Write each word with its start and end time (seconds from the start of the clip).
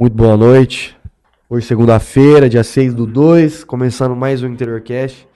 Muito 0.00 0.14
boa 0.14 0.36
noite. 0.36 0.96
Hoje, 1.50 1.66
segunda-feira, 1.66 2.48
dia 2.48 2.62
6 2.62 2.94
do 2.94 3.04
2, 3.04 3.64
começando 3.64 4.14
mais 4.14 4.44
um 4.44 4.46
Interiorcast. 4.46 5.26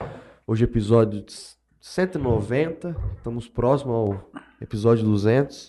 Hoje, 0.47 0.63
episódio 0.63 1.25
190. 1.81 2.97
Estamos 3.17 3.49
próximo 3.49 3.93
ao 3.93 4.31
episódio 4.61 5.05
200. 5.05 5.67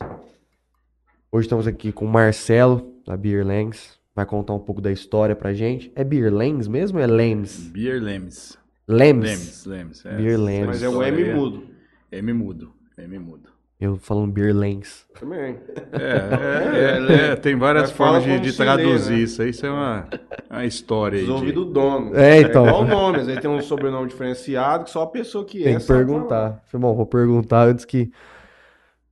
Hoje 1.31 1.47
estamos 1.47 1.65
aqui 1.65 1.91
com 1.91 2.05
o 2.05 2.07
Marcelo, 2.07 2.93
da 3.03 3.17
Beer 3.17 3.43
Langs. 3.43 3.97
Vai 4.15 4.28
contar 4.28 4.53
um 4.53 4.60
pouco 4.60 4.79
da 4.79 4.92
história 4.92 5.35
pra 5.35 5.55
gente. 5.55 5.91
É 5.96 6.03
Beer 6.03 6.31
Langs 6.31 6.67
mesmo 6.67 6.99
ou 6.99 7.03
é 7.03 7.07
Lems? 7.07 7.71
Beer 7.71 7.99
Lemes. 7.99 8.60
Lems. 8.87 9.23
Lemes, 9.23 9.65
Lemes. 9.65 10.05
É, 10.05 10.15
Beer 10.15 10.39
Lemes. 10.39 10.67
Mas 10.67 10.83
é 10.83 10.89
o 10.89 11.01
M 11.01 11.33
mudo. 11.33 11.63
M 12.12 12.31
mudo. 12.31 12.71
M 12.99 13.17
mudo. 13.17 13.53
Eu 13.84 13.97
falando 13.97 14.31
Beer 14.31 14.56
Langs. 14.56 15.06
Também. 15.20 15.58
É, 15.92 17.12
é, 17.12 17.32
é, 17.32 17.36
tem 17.36 17.54
várias 17.58 17.91
formas 17.91 18.23
de, 18.23 18.40
de 18.40 18.54
traduzir 18.55 19.12
né? 19.12 19.20
isso. 19.20 19.44
Isso 19.44 19.66
é 19.66 19.70
uma, 19.70 20.08
uma 20.50 20.66
história 20.66 21.18
aí. 21.18 21.26
Resolvi 21.26 21.48
de- 21.48 21.52
do 21.52 21.66
dono. 21.66 22.16
É, 22.16 22.40
então. 22.40 22.66
igual 22.66 22.86
nomes. 22.86 23.27
Aí 23.27 23.38
tem 23.41 23.50
um 23.50 23.60
sobrenome 23.60 24.08
diferenciado 24.08 24.86
que 24.86 24.90
só 24.90 25.02
a 25.02 25.08
pessoa 25.08 25.44
que 25.44 25.62
Tem 25.62 25.74
é 25.74 25.76
que 25.76 25.82
sabe 25.82 26.00
perguntar. 26.00 26.64
Falei, 26.68 26.82
Bom, 26.82 26.96
vou 26.96 27.05
perguntar 27.05 27.68
antes 27.68 27.84
que. 27.84 28.10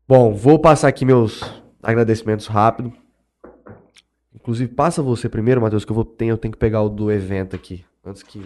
Bom, 0.08 0.34
vou 0.34 0.58
passar 0.58 0.88
aqui 0.88 1.04
meus 1.04 1.44
agradecimentos 1.84 2.48
rápido. 2.48 2.94
Inclusive, 4.34 4.74
passa 4.74 5.04
você 5.04 5.28
primeiro, 5.28 5.60
Matheus, 5.60 5.84
que 5.84 5.92
eu 5.92 5.96
vou 5.96 6.06
ter, 6.06 6.28
eu 6.28 6.38
tenho 6.38 6.54
que 6.54 6.58
pegar 6.58 6.82
o 6.82 6.88
do 6.88 7.12
evento 7.12 7.58
aqui. 7.58 7.84
Antes 8.06 8.24
que. 8.24 8.42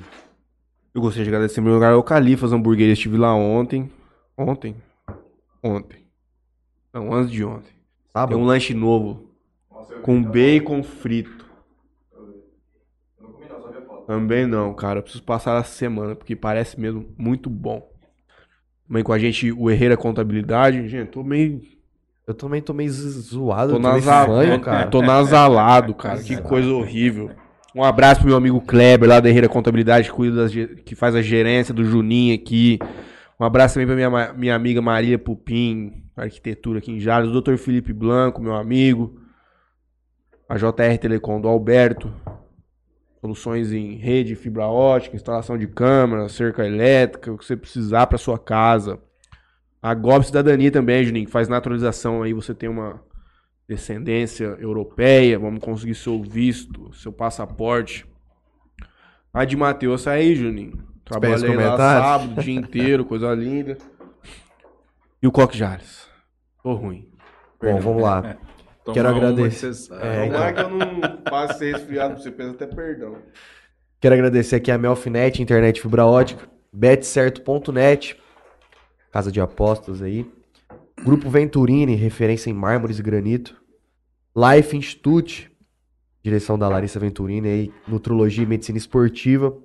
Eu 0.91 1.01
gostaria 1.01 1.25
de 1.25 1.29
agradecer 1.29 1.55
primeiro 1.55 1.75
lugar 1.75 1.93
ao 1.93 2.01
Califas 2.01 2.51
Hamburgueria. 2.51 2.93
Estive 2.93 3.15
lá 3.15 3.35
ontem. 3.35 3.91
Ontem? 4.35 4.75
Ontem. 5.61 6.04
Não, 6.95 7.13
antes 7.13 7.29
de 7.31 7.43
ontem. 7.43 7.65
Tem 7.65 7.73
Sábado? 8.13 8.39
um 8.39 8.45
lanche 8.45 8.73
novo. 8.73 9.29
Com 10.01 10.23
bacon 10.23 10.81
frito. 10.81 11.45
Também 14.07 14.45
não, 14.45 14.73
cara. 14.73 14.99
Eu 14.99 15.03
preciso 15.03 15.23
passar 15.23 15.59
essa 15.59 15.69
semana, 15.73 16.15
porque 16.15 16.35
parece 16.35 16.79
mesmo 16.79 17.05
muito 17.17 17.49
bom. 17.49 17.89
Também 18.87 19.03
com 19.03 19.11
a 19.11 19.19
gente, 19.19 19.51
o 19.51 19.69
Herreira 19.69 19.97
Contabilidade. 19.97 20.87
Gente, 20.87 21.09
tô 21.09 21.23
meio 21.23 21.61
Eu 22.27 22.33
também 22.33 22.61
tô 22.61 22.73
meio 22.73 22.89
zo- 22.91 23.09
zoado, 23.21 23.73
Tô, 23.73 23.75
tô 23.75 23.81
meio 23.81 23.93
nasal... 23.95 24.27
fanho, 24.27 24.59
cara. 24.61 24.87
tô 24.87 25.01
nasalado, 25.01 25.93
cara. 25.93 26.21
Que 26.23 26.37
coisa 26.41 26.69
horrível. 26.71 27.29
Um 27.75 27.83
abraço 27.83 28.21
pro 28.21 28.29
meu 28.29 28.37
amigo 28.37 28.61
Kleber, 28.61 29.09
lá 29.09 29.19
da 29.19 29.27
Herreira 29.27 29.49
Contabilidade, 29.49 30.07
que, 30.09 30.15
cuida 30.15 30.43
das 30.47 30.51
que 30.53 30.95
faz 30.95 31.13
a 31.13 31.21
gerência 31.21 31.73
do 31.73 31.83
Juninho 31.83 32.33
aqui. 32.33 32.79
Um 33.37 33.43
abraço 33.43 33.73
também 33.73 33.85
pra 33.85 33.95
minha, 33.95 34.33
minha 34.33 34.55
amiga 34.55 34.81
Maria 34.81 35.19
Pupim, 35.19 36.04
arquitetura 36.23 36.79
aqui 36.79 36.91
em 36.91 36.99
Jales. 36.99 37.29
O 37.29 37.41
Dr. 37.41 37.57
Felipe 37.57 37.93
Blanco, 37.93 38.41
meu 38.41 38.55
amigo. 38.55 39.19
A 40.47 40.57
JR 40.57 40.97
Telecom 40.99 41.41
do 41.41 41.47
Alberto. 41.47 42.13
Soluções 43.19 43.71
em 43.71 43.95
rede, 43.95 44.35
fibra 44.35 44.67
ótica, 44.67 45.15
instalação 45.15 45.57
de 45.57 45.65
câmera, 45.65 46.29
cerca 46.29 46.65
elétrica, 46.65 47.31
o 47.31 47.37
que 47.37 47.43
você 47.43 47.57
precisar 47.57 48.05
pra 48.05 48.19
sua 48.19 48.37
casa. 48.37 48.99
A 49.81 49.93
GOB 49.95 50.25
Cidadania 50.25 50.71
também, 50.71 51.03
Juninho, 51.03 51.25
que 51.25 51.31
faz 51.31 51.47
naturalização 51.47 52.21
aí, 52.21 52.33
você 52.33 52.53
tem 52.53 52.69
uma 52.69 53.01
descendência 53.67 54.45
europeia, 54.59 55.39
vamos 55.39 55.59
conseguir 55.59 55.95
seu 55.95 56.21
visto, 56.21 56.93
seu 56.93 57.11
passaporte. 57.11 58.05
A 59.33 59.43
de 59.43 59.57
Matheus 59.57 60.07
aí, 60.07 60.35
Juninho. 60.35 60.83
Trabalhei 61.03 61.55
lá 61.55 61.77
sábado, 61.77 62.39
o 62.39 62.43
dia 62.43 62.55
inteiro, 62.55 63.05
coisa 63.05 63.33
linda. 63.33 63.77
E 65.23 65.27
o 65.27 65.31
Coque 65.31 65.57
Jales. 65.57 66.04
Tô 66.65 66.73
ruim. 66.73 67.07
Bom, 67.61 67.79
vamos 67.79 68.01
lá. 68.01 68.37
Quero 68.91 69.07
agradecer. 69.07 69.67
É, 70.01 70.25
então. 70.25 70.31
Tomara 70.31 70.53
que 70.53 70.61
eu 70.61 70.69
não 70.69 71.17
passe 71.17 71.71
resfriado 71.71 72.15
pra 72.15 72.23
você, 72.23 72.31
peço 72.31 72.49
até 72.49 72.65
perdão. 72.65 73.17
Quero 74.01 74.15
agradecer 74.15 74.55
aqui 74.55 74.71
a 74.71 74.77
Melfinet, 74.77 75.39
internet 75.43 75.79
fibra 75.79 76.07
ótica, 76.07 76.49
betcerto.net, 76.73 78.19
casa 79.11 79.31
de 79.31 79.39
apostas 79.39 80.01
aí. 80.01 80.27
Grupo 81.03 81.29
Venturini, 81.29 81.93
referência 81.93 82.49
em 82.49 82.53
mármores 82.53 82.97
e 82.97 83.03
granito. 83.03 83.55
Life 84.35 84.75
Institute, 84.75 85.51
direção 86.23 86.57
da 86.57 86.67
Larissa 86.67 86.99
Venturini 86.99 87.47
aí, 87.47 87.73
nutrologia 87.87 88.43
e 88.43 88.47
medicina 88.47 88.79
esportiva. 88.79 89.55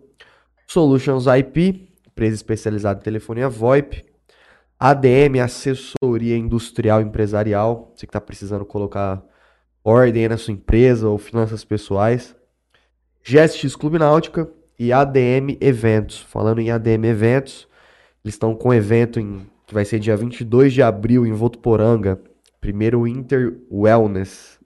Solutions 0.67 1.25
IP, 1.27 1.95
empresa 2.07 2.35
especializada 2.35 3.01
em 3.01 3.03
telefonia 3.03 3.49
VoIP. 3.49 4.05
ADM, 4.83 5.41
assessoria 5.45 6.39
industrial 6.39 7.03
empresarial, 7.03 7.93
você 7.95 8.07
que 8.07 8.09
está 8.09 8.21
precisando 8.21 8.65
colocar 8.65 9.23
ordem 9.85 10.27
na 10.27 10.39
sua 10.39 10.55
empresa 10.55 11.07
ou 11.07 11.19
finanças 11.19 11.63
pessoais. 11.63 12.35
GSX 13.23 13.77
Clube 13.77 13.99
Náutica 13.99 14.51
e 14.79 14.91
ADM 14.91 15.59
Eventos. 15.61 16.21
Falando 16.21 16.63
em 16.63 16.71
ADM 16.71 17.05
Eventos, 17.05 17.69
eles 18.25 18.37
estão 18.37 18.55
com 18.55 18.73
evento 18.73 19.21
em, 19.21 19.47
que 19.67 19.75
vai 19.75 19.85
ser 19.85 19.99
dia 19.99 20.17
22 20.17 20.73
de 20.73 20.83
abril 20.83 21.27
em 21.27 21.33
Votuporanga. 21.33 22.19
Primeiro 22.59 23.07
Inter 23.07 23.59
Wellness. 23.71 24.59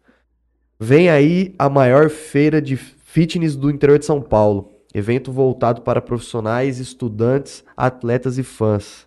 Vem 0.79 1.11
aí 1.11 1.57
a 1.59 1.69
maior 1.69 2.09
feira 2.09 2.63
de 2.63 2.77
fitness 2.77 3.57
do 3.57 3.69
interior 3.69 3.99
de 3.99 4.05
São 4.05 4.23
Paulo. 4.23 4.71
Evento 4.95 5.33
voltado 5.33 5.83
para 5.83 6.01
profissionais, 6.01 6.79
estudantes, 6.79 7.65
atletas 7.77 8.39
e 8.39 8.45
fãs. 8.45 9.04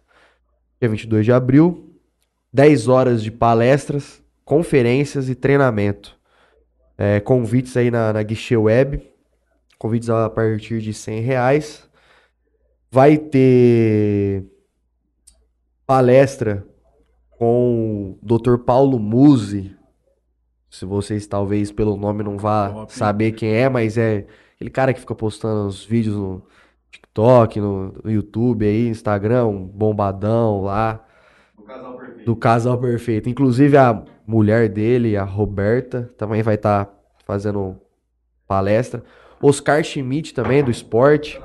Dia 0.79 0.89
22 0.89 1.25
de 1.25 1.31
abril, 1.31 1.95
10 2.53 2.87
horas 2.87 3.23
de 3.23 3.31
palestras, 3.31 4.21
conferências 4.45 5.27
e 5.27 5.35
treinamento. 5.35 6.17
É, 6.97 7.19
convites 7.19 7.75
aí 7.75 7.91
na, 7.91 8.13
na 8.13 8.23
guichê 8.23 8.55
web. 8.55 9.01
Convites 9.77 10.09
a 10.09 10.29
partir 10.29 10.81
de 10.81 10.93
100 10.93 11.21
reais. 11.21 11.89
Vai 12.91 13.17
ter 13.17 14.45
palestra 15.85 16.65
com 17.31 18.17
o 18.21 18.37
Dr. 18.37 18.57
Paulo 18.57 18.99
Musi. 18.99 19.75
Se 20.69 20.85
vocês 20.85 21.25
talvez 21.27 21.71
pelo 21.71 21.95
nome 21.95 22.23
não 22.23 22.37
vá 22.37 22.69
Top. 22.69 22.93
saber 22.93 23.31
quem 23.31 23.53
é, 23.53 23.69
mas 23.69 23.97
é 23.97 24.27
aquele 24.55 24.69
cara 24.69 24.93
que 24.93 24.99
fica 24.99 25.15
postando 25.15 25.67
os 25.67 25.83
vídeos 25.85 26.15
no 26.15 26.43
TikTok, 26.97 27.59
no, 27.59 27.93
YouTube 28.05 28.65
aí, 28.65 28.87
Instagram, 28.87 29.45
um 29.45 29.65
bombadão 29.65 30.61
lá. 30.61 31.03
Do 32.25 32.35
casal 32.35 32.77
perfeito. 32.77 33.29
Inclusive 33.29 33.77
a 33.77 34.03
mulher 34.25 34.69
dele, 34.69 35.15
a 35.15 35.23
Roberta, 35.23 36.11
também 36.17 36.41
vai 36.41 36.55
estar 36.55 36.89
fazendo 37.25 37.77
palestra. 38.47 39.03
Oscar 39.41 39.83
Schmidt 39.83 40.33
também, 40.33 40.63
do 40.63 40.71
esporte. 40.71 41.39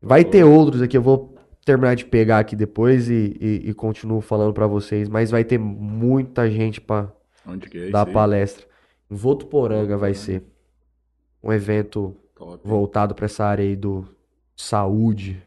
Vai 0.00 0.24
ter 0.24 0.44
outros 0.44 0.80
aqui, 0.80 0.96
eu 0.96 1.02
vou 1.02 1.34
terminar 1.64 1.94
de 1.94 2.04
pegar 2.04 2.38
aqui 2.38 2.56
depois 2.56 3.10
e, 3.10 3.36
e, 3.40 3.70
e 3.70 3.74
continuo 3.74 4.20
falando 4.20 4.54
pra 4.54 4.66
vocês. 4.66 5.08
Mas 5.08 5.30
vai 5.30 5.44
ter 5.44 5.58
muita 5.58 6.50
gente 6.50 6.80
pra 6.80 7.12
Onde 7.46 7.68
que 7.68 7.78
é 7.78 7.90
dar 7.90 8.06
palestra. 8.06 8.64
Em 9.10 9.14
Votuporanga 9.14 9.96
vai 9.96 10.14
ser 10.14 10.42
um 11.42 11.52
evento 11.52 12.16
Top. 12.40 12.66
voltado 12.66 13.14
pra 13.14 13.26
essa 13.26 13.44
área 13.44 13.62
aí 13.62 13.76
do 13.76 14.04
saúde. 14.56 15.42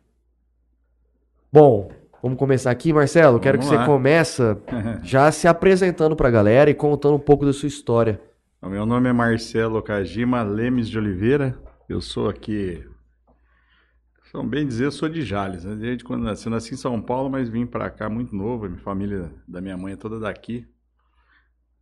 Bom, 1.52 1.92
vamos 2.22 2.38
começar 2.38 2.70
aqui, 2.70 2.94
Marcelo. 2.94 3.40
Quero 3.40 3.58
que 3.58 3.66
Vamos 3.66 3.80
você 3.80 3.82
lá. 3.82 3.86
começa 3.86 4.62
já 5.04 5.32
se 5.32 5.48
apresentando 5.48 6.16
pra 6.16 6.30
galera 6.30 6.70
e 6.70 6.74
contando 6.76 7.16
um 7.16 7.20
pouco 7.20 7.46
da 7.46 7.52
sua 7.54 7.68
história. 7.68 8.22
O 8.62 8.70
meu 8.70 8.86
nome 8.86 9.10
é 9.10 9.14
Marcelo 9.14 9.82
Kajima 9.82 10.44
Lemes 10.44 10.88
de 10.88 10.98
Oliveira. 10.98 11.58
Eu 11.90 12.00
sou 12.00 12.30
aqui. 12.30 12.88
São 14.32 14.48
bem 14.48 14.66
dizer, 14.66 14.86
eu 14.86 14.92
sou 14.92 15.10
de 15.10 15.22
Jales. 15.22 15.66
Né? 15.66 15.76
Desde 15.76 16.04
quando 16.04 16.24
nasci, 16.24 16.46
eu 16.48 16.52
nasci 16.52 16.74
em 16.74 16.78
São 16.78 17.00
Paulo, 17.02 17.30
mas 17.30 17.50
vim 17.50 17.66
pra 17.66 17.90
cá 17.90 18.08
muito 18.10 18.36
novo. 18.36 18.66
A 18.66 18.70
minha 18.70 18.82
família 18.82 19.32
da 19.48 19.60
minha 19.60 19.76
mãe 19.78 19.94
é 19.94 19.98
toda 19.98 20.20
daqui. 20.20 20.68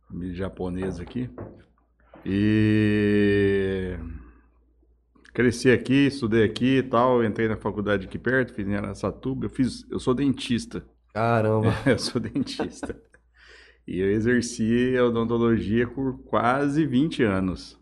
Família 0.08 0.34
japonesa 0.34 1.02
aqui. 1.02 1.30
E 2.26 3.96
cresci 5.32 5.70
aqui, 5.70 6.06
estudei 6.06 6.44
aqui 6.44 6.78
e 6.78 6.82
tal. 6.82 7.24
Entrei 7.24 7.48
na 7.48 7.56
faculdade 7.56 8.06
aqui 8.06 8.18
perto, 8.18 8.54
fiz 8.54 8.66
em 8.66 8.74
Araçatuba. 8.74 9.46
Eu 9.46 9.50
fiz, 9.50 9.86
eu 9.90 9.98
sou 9.98 10.14
dentista. 10.14 10.84
Caramba. 11.12 11.74
Eu 11.86 11.98
sou 11.98 12.20
dentista. 12.20 12.96
E 13.86 13.98
eu 13.98 14.10
exerci 14.10 14.96
a 14.96 15.04
odontologia 15.04 15.86
por 15.88 16.18
quase 16.22 16.86
20 16.86 17.22
anos. 17.24 17.78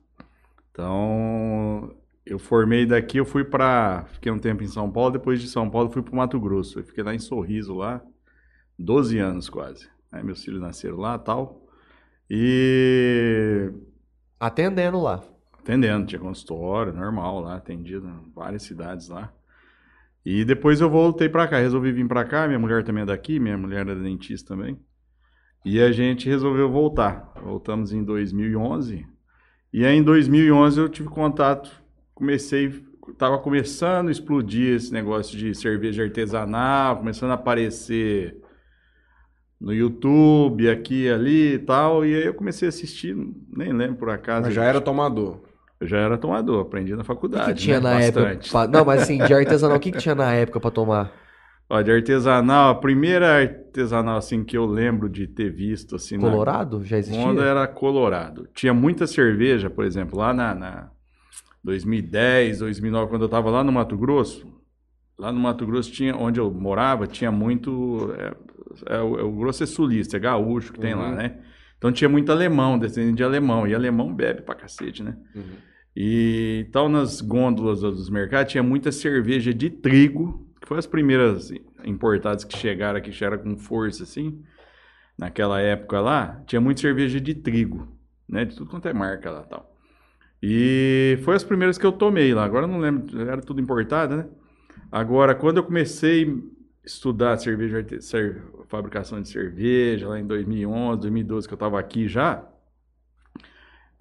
Então, 0.70 1.94
eu 2.24 2.38
formei 2.38 2.86
daqui, 2.86 3.18
eu 3.18 3.24
fui 3.26 3.44
para, 3.44 4.06
fiquei 4.14 4.32
um 4.32 4.38
tempo 4.38 4.62
em 4.62 4.66
São 4.66 4.90
Paulo, 4.90 5.10
depois 5.10 5.40
de 5.40 5.48
São 5.48 5.68
Paulo 5.68 5.90
fui 5.90 6.02
para 6.02 6.16
Mato 6.16 6.40
Grosso. 6.40 6.78
Eu 6.78 6.84
fiquei 6.84 7.04
lá 7.04 7.14
em 7.14 7.18
Sorriso 7.18 7.74
lá, 7.74 8.02
12 8.78 9.18
anos 9.18 9.50
quase. 9.50 9.88
Aí 10.10 10.24
meus 10.24 10.42
filhos 10.42 10.60
nasceram 10.60 10.96
lá, 10.96 11.18
tal. 11.18 11.68
E 12.28 13.70
Atendendo 14.40 15.00
lá. 15.00 15.22
Atendendo, 15.62 16.06
tinha 16.06 16.20
consultório, 16.20 16.92
normal 16.92 17.40
lá, 17.40 17.56
atendido 17.56 18.08
em 18.08 18.32
várias 18.34 18.62
cidades 18.62 19.08
lá. 19.08 19.32
E 20.24 20.44
depois 20.44 20.80
eu 20.80 20.90
voltei 20.90 21.28
pra 21.28 21.48
cá, 21.48 21.58
resolvi 21.58 21.92
vir 21.92 22.06
pra 22.06 22.24
cá, 22.24 22.46
minha 22.46 22.58
mulher 22.58 22.84
também 22.84 23.02
é 23.02 23.06
daqui, 23.06 23.38
minha 23.38 23.56
mulher 23.56 23.86
é 23.88 23.94
dentista 23.94 24.54
também. 24.54 24.78
E 25.64 25.80
a 25.80 25.92
gente 25.92 26.28
resolveu 26.28 26.70
voltar. 26.70 27.32
Voltamos 27.42 27.92
em 27.92 28.02
2011 28.02 29.06
E 29.72 29.84
aí 29.84 29.96
em 29.96 30.02
2011 30.02 30.80
eu 30.80 30.88
tive 30.88 31.08
contato, 31.08 31.70
comecei, 32.14 32.82
tava 33.18 33.38
começando 33.38 34.08
a 34.08 34.10
explodir 34.10 34.74
esse 34.74 34.92
negócio 34.92 35.36
de 35.36 35.54
cerveja 35.54 36.02
artesanal, 36.02 36.98
começando 36.98 37.30
a 37.30 37.34
aparecer 37.34 38.40
no 39.60 39.74
YouTube, 39.74 40.70
aqui 40.70 41.08
ali 41.08 41.54
e 41.54 41.58
tal, 41.58 42.04
e 42.04 42.14
aí 42.14 42.24
eu 42.24 42.34
comecei 42.34 42.66
a 42.66 42.70
assistir, 42.70 43.14
nem 43.54 43.72
lembro 43.72 43.96
por 43.96 44.08
acaso. 44.08 44.46
Mas 44.46 44.54
já 44.54 44.64
era 44.64 44.80
tomador. 44.80 45.49
Eu 45.80 45.86
já 45.86 45.96
era 45.98 46.18
tomador, 46.18 46.60
aprendi 46.60 46.92
na 46.92 46.98
O 46.98 47.00
que, 47.00 47.06
faculdade. 47.06 47.54
que 47.54 47.58
tinha 47.60 47.80
né? 47.80 47.90
na 47.90 48.00
época? 48.00 48.20
Bastante. 48.24 48.50
pra- 48.50 48.66
Não, 48.68 48.84
mas 48.84 49.02
assim, 49.02 49.16
de 49.24 49.32
artesanal, 49.32 49.76
o 49.76 49.80
que, 49.80 49.90
que 49.92 49.98
tinha 49.98 50.14
na 50.14 50.32
época 50.34 50.60
pra 50.60 50.70
tomar? 50.70 51.10
Ó, 51.70 51.80
de 51.80 51.90
artesanal, 51.90 52.70
a 52.70 52.74
primeira 52.74 53.40
artesanal 53.40 54.16
assim 54.18 54.44
que 54.44 54.58
eu 54.58 54.66
lembro 54.66 55.08
de 55.08 55.26
ter 55.26 55.50
visto 55.50 55.96
assim 55.96 56.16
na- 56.18 56.28
Colorado? 56.28 56.84
Já 56.84 56.98
existia? 56.98 57.22
Quando 57.24 57.42
era 57.42 57.66
Colorado. 57.66 58.46
Tinha 58.54 58.74
muita 58.74 59.06
cerveja, 59.06 59.70
por 59.70 59.84
exemplo, 59.84 60.18
lá 60.18 60.34
na, 60.34 60.54
na 60.54 60.90
2010, 61.64 62.58
2009, 62.58 63.08
quando 63.08 63.22
eu 63.22 63.26
estava 63.26 63.50
lá 63.50 63.62
no 63.64 63.72
Mato 63.72 63.96
Grosso. 63.96 64.46
Lá 65.18 65.30
no 65.30 65.38
Mato 65.40 65.66
Grosso, 65.66 65.92
tinha, 65.92 66.16
onde 66.16 66.40
eu 66.40 66.50
morava, 66.50 67.06
tinha 67.06 67.30
muito. 67.30 68.12
É, 68.18 68.96
é 68.96 69.00
o, 69.00 69.18
é 69.18 69.22
o 69.22 69.30
Grosso 69.32 69.62
é 69.62 69.66
sulista, 69.66 70.16
é 70.16 70.20
gaúcho 70.20 70.72
que 70.72 70.80
tem 70.80 70.94
lá, 70.94 71.08
Uhum. 71.10 71.14
né? 71.14 71.38
Então 71.78 71.92
tinha 71.92 72.08
muito 72.08 72.30
alemão, 72.32 72.78
descendente 72.78 73.16
de 73.16 73.24
alemão. 73.24 73.66
E 73.66 73.74
alemão 73.74 74.12
bebe 74.12 74.42
pra 74.42 74.54
cacete, 74.54 75.02
né? 75.02 75.16
E 75.94 76.64
então 76.68 76.88
nas 76.88 77.20
gôndolas 77.20 77.80
dos 77.80 78.08
mercados 78.08 78.52
tinha 78.52 78.62
muita 78.62 78.92
cerveja 78.92 79.52
de 79.52 79.70
trigo, 79.70 80.46
que 80.60 80.68
foi 80.68 80.78
as 80.78 80.86
primeiras 80.86 81.50
importadas 81.84 82.44
que 82.44 82.56
chegaram 82.56 82.98
aqui, 82.98 83.12
chegaram 83.12 83.42
com 83.42 83.56
força 83.56 84.04
assim. 84.04 84.42
Naquela 85.18 85.60
época 85.60 86.00
lá, 86.00 86.42
tinha 86.46 86.60
muita 86.60 86.80
cerveja 86.80 87.20
de 87.20 87.34
trigo, 87.34 87.88
né? 88.28 88.44
De 88.44 88.56
tudo 88.56 88.70
quanto 88.70 88.88
é 88.88 88.92
marca 88.92 89.30
lá 89.30 89.42
tal. 89.42 89.76
E 90.42 91.18
foi 91.22 91.34
as 91.36 91.44
primeiras 91.44 91.76
que 91.76 91.84
eu 91.84 91.92
tomei 91.92 92.32
lá. 92.32 92.44
Agora 92.44 92.64
eu 92.64 92.68
não 92.68 92.78
lembro, 92.78 93.20
era 93.20 93.42
tudo 93.42 93.60
importada, 93.60 94.16
né? 94.16 94.26
Agora, 94.90 95.34
quando 95.34 95.58
eu 95.58 95.64
comecei 95.64 96.24
a 96.24 96.86
estudar 96.86 97.36
cerveja, 97.36 97.84
fabricação 98.66 99.20
de 99.20 99.28
cerveja, 99.28 100.08
lá 100.08 100.18
em 100.18 100.26
2011, 100.26 101.00
2012, 101.00 101.46
que 101.46 101.52
eu 101.52 101.56
estava 101.56 101.78
aqui 101.78 102.08
já, 102.08 102.48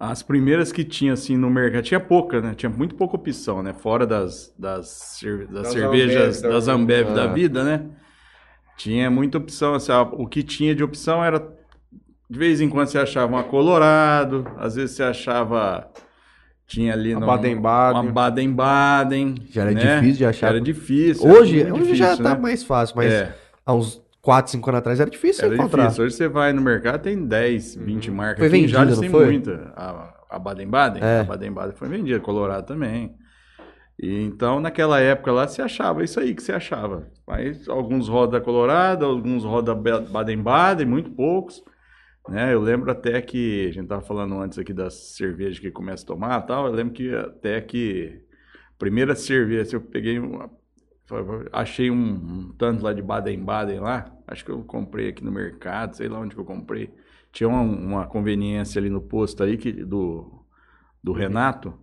as 0.02 0.22
primeiras 0.22 0.72
que 0.72 0.82
tinha 0.82 1.12
assim 1.12 1.36
no 1.36 1.50
mercado, 1.50 1.82
tinha 1.84 2.00
pouca, 2.00 2.40
né? 2.40 2.54
Tinha 2.56 2.70
muito 2.70 2.94
pouca 2.94 3.16
opção, 3.16 3.62
né? 3.62 3.74
Fora 3.74 4.06
das, 4.06 4.52
das, 4.58 5.20
das 5.50 5.64
Das 5.64 5.68
cervejas, 5.72 6.38
Ambev, 6.38 6.52
das 6.54 6.66
da- 6.66 6.72
Ambev 6.72 7.14
da 7.14 7.24
Ah. 7.24 7.26
vida, 7.32 7.62
né? 7.62 7.82
Tinha 8.78 9.10
muita 9.10 9.36
opção, 9.36 9.74
assim, 9.74 9.92
o 10.12 10.26
que 10.26 10.42
tinha 10.42 10.74
de 10.74 10.82
opção 10.82 11.22
era 11.22 11.38
de 12.30 12.38
vez 12.38 12.60
em 12.62 12.68
quando 12.70 12.86
você 12.88 12.98
achava 12.98 13.26
uma 13.30 13.42
Colorado, 13.44 14.46
às 14.56 14.76
vezes 14.76 14.96
você 14.96 15.02
achava 15.02 15.86
tinha 16.66 16.92
ali 16.94 17.12
Uma 17.12 17.20
no- 17.20 17.26
Baden-Baden. 17.26 18.00
uma 18.02 18.12
Baden-Baden, 18.12 19.34
Já 19.50 19.62
era 19.62 19.72
né? 19.72 19.80
difícil 19.96 20.16
de 20.18 20.24
achar. 20.24 20.46
Era 20.48 20.60
difícil. 20.60 21.28
era 21.28 21.38
Hoje, 21.40 21.64
muito 21.64 21.82
hoje 21.82 21.94
já 21.96 22.04
difícil, 22.06 22.24
tá 22.24 22.34
né? 22.36 22.40
mais 22.40 22.62
fácil, 22.62 22.96
mas 22.96 23.12
É. 23.12 23.34
há 23.66 23.74
uns 23.74 24.00
4, 24.20 24.52
5 24.52 24.68
anos 24.70 24.78
atrás 24.80 25.00
era 25.00 25.10
difícil 25.10 25.44
Era 25.46 25.54
encontrar. 25.54 25.84
difícil. 25.84 26.04
Hoje 26.04 26.14
você 26.14 26.28
vai 26.28 26.52
no 26.52 26.60
mercado, 26.60 27.02
tem 27.02 27.26
10, 27.26 27.76
20 27.76 28.10
marcas. 28.10 28.38
Foi 28.40 28.48
vendida, 28.48 28.72
Jales 28.78 28.94
não 28.94 29.00
tem 29.00 29.10
foi? 29.10 29.24
muita. 29.26 29.72
A, 29.74 30.14
a 30.30 30.38
Baden-Baden? 30.38 31.02
É. 31.02 31.20
A 31.20 31.24
Baden-Baden 31.24 31.74
foi 31.76 31.88
vendida, 31.88 32.20
Colorado 32.20 32.66
também. 32.66 33.14
E, 34.02 34.22
então, 34.22 34.60
naquela 34.60 35.00
época 35.00 35.30
lá, 35.32 35.46
você 35.46 35.60
achava 35.62 36.02
isso 36.04 36.18
aí 36.20 36.34
que 36.34 36.42
você 36.42 36.52
achava. 36.52 37.06
Mas 37.26 37.68
alguns 37.68 38.08
roda 38.08 38.40
Colorado, 38.40 39.04
alguns 39.04 39.44
roda 39.44 39.74
Ba- 39.74 40.00
Baden-Baden, 40.00 40.86
muito 40.86 41.10
poucos. 41.10 41.62
Né? 42.28 42.52
Eu 42.54 42.60
lembro 42.60 42.90
até 42.90 43.20
que, 43.22 43.68
a 43.68 43.72
gente 43.72 43.88
tava 43.88 44.02
falando 44.02 44.38
antes 44.38 44.58
aqui 44.58 44.72
das 44.72 45.16
cervejas 45.16 45.58
que 45.58 45.70
começa 45.70 46.04
a 46.04 46.06
tomar 46.06 46.42
e 46.42 46.46
tal, 46.46 46.66
eu 46.66 46.72
lembro 46.72 46.92
que 46.92 47.14
até 47.14 47.60
que 47.60 48.20
a 48.74 48.78
primeira 48.78 49.14
cerveja, 49.14 49.76
eu 49.76 49.80
peguei 49.80 50.18
uma, 50.18 50.50
achei 51.52 51.90
um, 51.90 51.96
um 51.96 52.54
tanto 52.56 52.82
lá 52.84 52.92
de 52.92 53.02
Baden-Baden 53.02 53.80
lá, 53.80 54.12
acho 54.26 54.44
que 54.44 54.50
eu 54.50 54.62
comprei 54.64 55.08
aqui 55.08 55.24
no 55.24 55.32
mercado, 55.32 55.96
sei 55.96 56.08
lá 56.08 56.18
onde 56.18 56.34
que 56.34 56.40
eu 56.40 56.44
comprei. 56.44 56.92
Tinha 57.32 57.48
uma, 57.48 57.62
uma 57.62 58.06
conveniência 58.06 58.78
ali 58.78 58.90
no 58.90 59.00
posto 59.00 59.42
aí 59.42 59.56
que, 59.56 59.72
do, 59.72 60.44
do 61.02 61.12
Renato, 61.12 61.74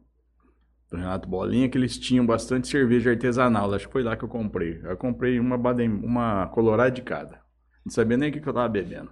do 0.89 0.97
Renato 0.97 1.27
Bolinha, 1.27 1.69
que 1.69 1.77
eles 1.77 1.97
tinham 1.97 2.25
bastante 2.25 2.67
cerveja 2.67 3.11
artesanal. 3.11 3.73
Acho 3.73 3.87
que 3.87 3.93
foi 3.93 4.03
lá 4.03 4.15
que 4.15 4.23
eu 4.23 4.29
comprei. 4.29 4.79
Eu 4.83 4.97
comprei 4.97 5.39
uma 5.39 5.57
Baden, 5.57 5.89
uma 5.89 6.47
Colorado 6.47 6.93
de 6.93 7.01
cada. 7.01 7.41
Não 7.85 7.91
sabia 7.91 8.17
nem 8.17 8.29
o 8.29 8.33
que, 8.33 8.41
que 8.41 8.47
eu 8.47 8.53
tava 8.53 8.67
bebendo. 8.67 9.11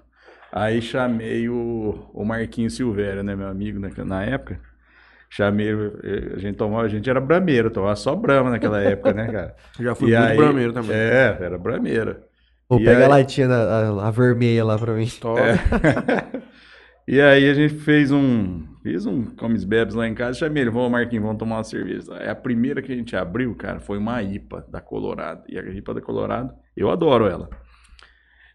Aí 0.51 0.81
chamei 0.81 1.50
o, 1.50 2.09
o 2.13 2.23
Marquinhos 2.23 2.75
Silvério, 2.75 3.23
né, 3.23 3.35
meu 3.35 3.47
amigo 3.47 3.79
na, 3.79 3.89
na 4.06 4.23
época. 4.23 4.59
Chamei, 5.36 5.68
eh, 5.70 6.34
a 6.36 6.40
gente 6.40 6.56
tomava, 6.56 6.84
a 6.84 6.88
gente 6.88 7.10
era 7.10 7.20
brameiro, 7.20 7.70
tomava 7.70 7.96
só 7.96 8.16
brama 8.16 8.50
naquela 8.52 8.80
época, 8.82 9.12
né, 9.14 9.28
cara? 9.28 9.56
Já 9.80 9.94
fui 9.96 10.14
E 10.14 10.18
muito 10.18 10.30
aí- 10.32 10.38
brameiro 10.38 10.72
também. 10.74 10.96
É, 10.96 11.38
era 11.42 11.58
brameiro. 11.58 12.18
Pô, 12.70 12.78
E 12.80 12.86
pega 12.86 13.00
aí- 13.00 13.04
a 13.04 13.08
latinha, 13.08 13.48
da- 13.48 13.80
a, 13.90 14.08
a 14.08 14.12
vermelha 14.12 14.64
lá 14.64 14.78
pra 14.78 14.94
mim. 14.94 15.08
Top. 15.20 15.40
E 17.08 17.22
aí 17.22 17.48
a 17.48 17.54
gente 17.54 17.76
fez 17.76 18.12
um. 18.12 18.64
Fiz 18.82 19.06
um 19.06 19.26
comes 19.36 19.64
bebes 19.64 19.94
lá 19.94 20.08
em 20.08 20.16
casa, 20.16 20.40
chamei 20.40 20.64
ele, 20.64 20.72
vamos, 20.72 20.90
Marquinhos, 20.92 21.24
vamos 21.24 21.38
tomar 21.38 21.58
uma 21.58 21.64
cerveja. 21.64 22.14
É 22.16 22.32
a 22.32 22.36
primeira 22.36 22.82
que 22.82 22.92
a 22.92 22.96
gente 22.96 23.16
abriu, 23.16 23.54
cara, 23.56 23.80
foi 23.80 24.00
uma 24.00 24.24
IPA 24.24 24.66
da 24.72 24.82
Colorado. 24.82 25.44
E 25.48 25.58
a 25.58 25.62
IPA 25.62 25.94
da 25.96 26.02
Colorado, 26.02 26.52
eu 26.76 26.90
adoro 26.90 27.28
ela. 27.28 27.48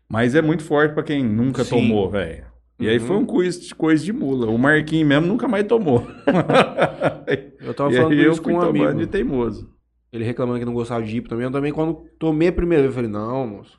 Mas 0.08 0.34
é 0.34 0.42
muito 0.42 0.64
forte 0.64 0.94
pra 0.94 1.04
quem 1.04 1.22
nunca 1.24 1.62
Sim. 1.62 1.76
tomou, 1.76 2.10
velho. 2.10 2.44
E 2.80 2.88
aí 2.88 2.98
Uhum. 2.98 3.06
foi 3.06 3.16
um 3.16 3.26
coisa 3.26 3.60
de, 3.60 3.74
coisa 3.74 4.02
de 4.04 4.12
mula. 4.12 4.46
O 4.48 4.56
Marquinhos 4.58 5.06
mesmo 5.06 5.26
nunca 5.26 5.46
mais 5.46 5.66
tomou. 5.66 6.06
Eu 7.60 7.74
tava 7.74 7.92
e 7.92 7.96
falando 7.96 8.12
aí 8.12 8.24
eu 8.24 8.32
isso 8.32 8.42
com 8.42 8.50
fui 8.50 8.58
um 8.58 8.62
amigo. 8.62 8.94
de 8.94 9.06
teimoso. 9.06 9.70
Ele 10.12 10.24
reclamando 10.24 10.58
que 10.58 10.64
não 10.64 10.72
gostava 10.72 11.02
de 11.04 11.16
IPA 11.16 11.28
também. 11.28 11.44
Eu 11.44 11.52
também, 11.52 11.72
quando 11.72 12.04
tomei 12.18 12.48
a 12.48 12.52
primeira 12.52 12.82
vez, 12.82 12.90
eu 12.92 12.96
falei, 12.96 13.10
não, 13.10 13.46
moço. 13.46 13.78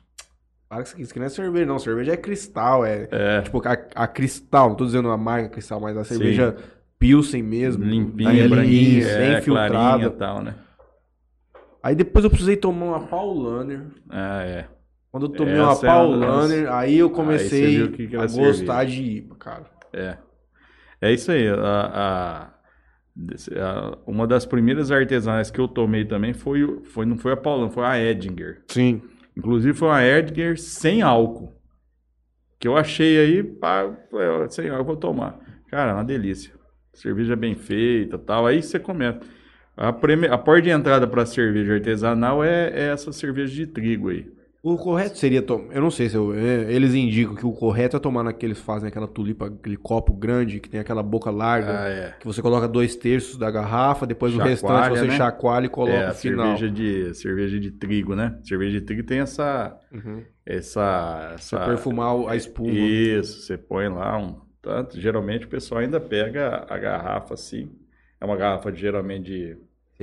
Para 0.68 0.78
com 0.78 0.82
isso 0.84 0.92
aqui, 0.94 1.02
isso 1.02 1.10
aqui 1.12 1.18
não 1.18 1.26
é 1.26 1.28
cerveja, 1.28 1.66
não. 1.66 1.78
Cerveja 1.78 2.12
é 2.12 2.16
cristal, 2.16 2.84
é. 2.86 3.08
É, 3.10 3.42
Tipo, 3.42 3.60
a, 3.66 3.72
a 3.94 4.06
cristal, 4.06 4.70
não 4.70 4.76
tô 4.76 4.86
dizendo 4.86 5.10
a 5.10 5.16
marca 5.18 5.50
cristal, 5.50 5.80
mas 5.80 5.96
a 5.96 6.04
Sim. 6.04 6.14
cerveja 6.14 6.56
Pilsen 6.98 7.42
mesmo. 7.42 7.84
limpinha, 7.84 8.48
branquinha, 8.48 9.04
bem 9.18 9.32
é, 9.34 9.40
filtrada. 9.42 10.04
e 10.06 10.10
tal, 10.10 10.40
né? 10.42 10.54
Aí 11.82 11.94
depois 11.96 12.24
eu 12.24 12.30
precisei 12.30 12.56
tomar 12.56 12.86
uma 12.86 13.00
Paulaner. 13.00 13.82
Ah, 14.08 14.42
é. 14.44 14.66
Quando 15.12 15.26
eu 15.26 15.28
tomei 15.30 15.54
Essa 15.54 15.62
uma 15.62 15.68
é 15.70 15.70
uma 15.70 15.76
Paulaner, 16.26 16.72
aí 16.72 16.98
eu 16.98 17.10
comecei 17.10 17.64
Aí 17.66 17.70
você 17.72 17.76
viu 17.76 17.86
o 17.86 17.92
que 17.92 18.06
que 18.08 18.16
a 18.16 18.20
era 18.20 18.28
gostar 18.32 18.84
de 18.86 19.02
IPA, 19.02 19.34
cara. 19.36 19.66
É. 19.92 20.16
É 21.00 21.12
isso 21.12 21.30
aí. 21.30 21.48
A, 21.48 21.54
a- 21.60 22.54
desse- 23.14 23.52
a- 23.58 23.98
uma 24.06 24.26
das 24.26 24.46
primeiras 24.46 24.90
artesanais 24.90 25.50
que 25.50 25.60
eu 25.60 25.68
tomei 25.68 26.04
também 26.06 26.32
foi, 26.32 26.64
o- 26.64 26.82
foi 26.84 27.04
não 27.04 27.18
foi 27.18 27.32
a 27.32 27.36
Paulão, 27.36 27.70
foi 27.70 27.84
a 27.84 28.00
Edinger. 28.02 28.62
Sim. 28.68 29.02
Inclusive 29.36 29.76
foi 29.76 29.88
uma 29.88 30.02
Edinger 30.04 30.58
sem 30.58 31.02
álcool. 31.02 31.52
Que 32.58 32.66
eu 32.66 32.76
achei 32.76 33.18
aí, 33.18 33.42
pá, 33.42 33.92
falei, 34.10 34.28
ó, 34.28 34.48
sem 34.48 34.66
álcool, 34.68 34.80
eu 34.80 34.84
vou 34.86 34.96
tomar. 34.96 35.38
Cara, 35.68 35.92
uma 35.94 36.04
delícia. 36.04 36.54
Cerveja 36.94 37.36
bem 37.36 37.54
feita 37.54 38.16
tal. 38.18 38.46
Aí 38.46 38.62
você 38.62 38.78
começa. 38.78 39.20
A, 39.76 39.92
prime- 39.92 40.28
a 40.28 40.38
porta 40.38 40.62
de 40.62 40.70
entrada 40.70 41.06
para 41.06 41.26
cerveja 41.26 41.74
artesanal 41.74 42.42
é, 42.44 42.70
é 42.70 42.88
essa 42.92 43.12
cerveja 43.12 43.52
de 43.54 43.66
trigo 43.66 44.08
aí. 44.10 44.26
O 44.62 44.76
correto 44.76 45.18
seria 45.18 45.42
tomar. 45.42 45.74
Eu 45.74 45.80
não 45.80 45.90
sei 45.90 46.08
se 46.08 46.14
eu- 46.16 46.32
é, 46.32 46.72
eles 46.72 46.94
indicam 46.94 47.34
que 47.34 47.44
o 47.44 47.50
correto 47.52 47.96
é 47.96 48.00
tomar 48.00 48.22
naqueles 48.22 48.60
fazem 48.60 48.88
aquela 48.88 49.08
tulipa, 49.08 49.46
aquele 49.46 49.76
copo 49.76 50.14
grande 50.14 50.60
que 50.60 50.68
tem 50.68 50.78
aquela 50.78 51.02
boca 51.02 51.32
larga, 51.32 51.80
Ah, 51.80 51.88
é. 51.88 52.14
que 52.20 52.24
você 52.24 52.40
coloca 52.40 52.68
dois 52.68 52.94
terços 52.94 53.36
da 53.36 53.50
garrafa, 53.50 54.06
depois 54.06 54.32
o 54.32 54.36
Chacoalha, 54.36 54.50
restante 54.84 54.98
você 55.00 55.06
né? 55.08 55.16
chacoalha 55.16 55.66
e 55.66 55.68
coloca 55.68 55.92
É, 55.96 56.08
no 56.10 56.14
final. 56.14 56.56
cerveja 56.56 56.70
de, 56.72 57.14
cerveja 57.14 57.58
de 57.58 57.70
trigo, 57.72 58.14
né? 58.14 58.38
Cerveja 58.44 58.78
de 58.78 58.86
trigo 58.86 59.02
tem 59.02 59.18
essa, 59.18 59.76
Uhum. 59.92 60.22
essa, 60.46 61.34
Você 61.36 61.56
essa 61.56 61.66
perfumar 61.66 62.14
o- 62.14 62.28
a 62.28 62.36
espuma. 62.36 62.70
Isso, 62.70 63.40
você 63.42 63.58
põe 63.58 63.88
lá 63.88 64.16
um 64.16 64.40
tanto. 64.62 65.00
Geralmente 65.00 65.44
o 65.44 65.48
pessoal 65.48 65.80
ainda 65.80 66.00
pega 66.00 66.64
a 66.68 66.78
garrafa 66.78 67.34
assim. 67.34 67.68
É 68.20 68.24
uma 68.24 68.36
garrafa 68.36 68.70
de, 68.70 68.80
geralmente 68.80 69.24
de 69.24 69.56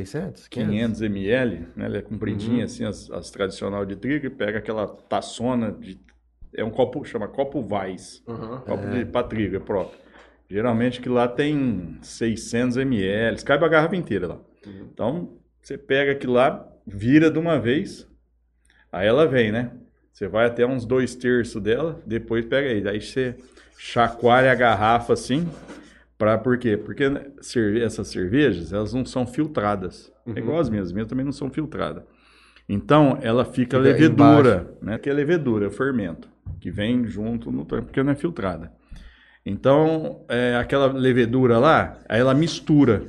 600? 0.05 0.47
500 0.47 1.01
ml, 1.01 1.67
né? 1.75 1.85
Ela 1.85 1.97
é 1.97 2.01
compridinha 2.01 2.59
Uhum. 2.59 2.63
assim, 2.65 2.85
as, 2.85 3.09
as 3.11 3.29
tradicional 3.31 3.85
de 3.85 3.95
trigo 3.95 4.25
e 4.25 4.29
pega 4.29 4.57
aquela 4.59 4.87
taçona 4.87 5.71
de 5.71 5.99
é 6.55 6.63
um 6.63 6.71
copo, 6.71 7.03
chama 7.05 7.27
copo 7.27 7.59
Weiss, 7.71 8.23
Uhum. 8.27 8.57
copo 8.61 8.87
de 8.89 9.05
pra 9.05 9.23
trigo, 9.23 9.55
é 9.55 9.59
próprio. 9.59 9.99
Geralmente 10.49 10.99
que 10.99 11.07
lá 11.07 11.27
tem 11.27 11.97
600 12.01 12.77
ml, 12.77 13.43
cabe 13.43 13.63
a 13.65 13.67
garrafa 13.67 13.95
inteira 13.95 14.27
lá. 14.27 14.39
Uhum. 14.65 14.89
Então, 14.91 15.29
você 15.61 15.77
pega 15.77 16.11
aquilo 16.13 16.33
lá, 16.33 16.67
vira 16.87 17.29
de 17.29 17.37
uma 17.37 17.59
vez, 17.59 18.07
aí 18.91 19.07
ela 19.07 19.27
vem, 19.27 19.51
né? 19.51 19.71
Você 20.11 20.27
vai 20.27 20.47
até 20.47 20.65
uns 20.65 20.85
dois 20.85 21.13
terços 21.15 21.61
dela, 21.61 22.01
depois 22.05 22.43
pega 22.45 22.69
aí. 22.69 22.81
Daí 22.81 22.99
você 22.99 23.35
chacoalha 23.77 24.51
a 24.51 24.55
garrafa 24.55 25.13
assim, 25.13 25.47
pra, 26.19 26.37
por 26.37 26.59
quê? 26.59 26.77
Porque 26.77 27.09
né, 27.09 27.27
cerve- 27.41 27.83
essas 27.83 28.09
cervejas, 28.09 28.73
elas 28.73 28.93
não 28.93 29.05
são 29.05 29.27
filtradas. 29.27 30.13
Uhum. 30.27 30.35
É 30.35 30.41
igual 30.41 30.59
as 30.59 30.69
minhas, 30.69 30.87
as 30.89 30.93
minhas 30.93 31.09
também 31.09 31.25
não 31.25 31.33
são 31.33 31.49
filtradas. 31.51 32.03
Então, 32.69 33.19
ela 33.21 33.45
fica, 33.45 33.77
Fica 33.77 33.79
levedura, 33.79 34.77
né? 34.81 34.99
Que 34.99 35.09
é 35.09 35.13
levedura, 35.13 35.67
é 35.67 35.71
fermento, 35.71 36.29
que 36.61 36.71
vem 36.71 37.05
junto 37.07 37.51
no 37.51 37.65
porque 37.65 38.03
não 38.03 38.13
é 38.13 38.15
filtrada. 38.15 38.71
Então, 39.45 40.25
é, 40.29 40.55
aquela 40.57 40.87
levedura 40.91 41.59
lá, 41.59 41.99
aí 42.09 42.19
ela 42.21 42.33
mistura 42.35 43.03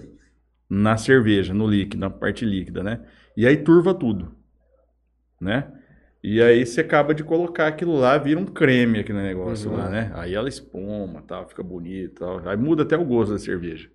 na 0.71 0.97
cerveja, 0.97 1.55
no 1.55 1.67
líquido, 1.67 2.01
na 2.01 2.11
parte 2.11 2.45
líquida, 2.47 2.83
né? 2.83 3.01
E 3.37 3.47
aí 3.47 3.57
turva 3.59 3.95
tudo, 3.95 4.35
né? 5.41 5.73
E 6.23 6.43
aí 6.43 6.67
você 6.67 6.83
acaba 6.83 7.15
de 7.15 7.25
colocar 7.25 7.67
aquilo 7.69 7.95
lá, 7.99 8.19
vira 8.19 8.39
um 8.39 8.45
creme 8.47 8.99
aquele 9.01 9.23
negócio 9.23 9.71
Uhum. 9.71 9.77
lá, 9.77 9.89
né? 9.89 10.11
Aí 10.15 10.35
ela 10.35 10.49
espuma, 10.49 11.23
tal, 11.23 11.49
fica 11.49 11.63
bonito, 11.63 12.21
tal. 12.21 12.47
Aí 12.49 12.57
muda 12.57 12.83
até 12.83 12.97
o 12.97 13.05
gosto 13.05 13.33
da 13.33 13.39
cerveja, 13.39 13.89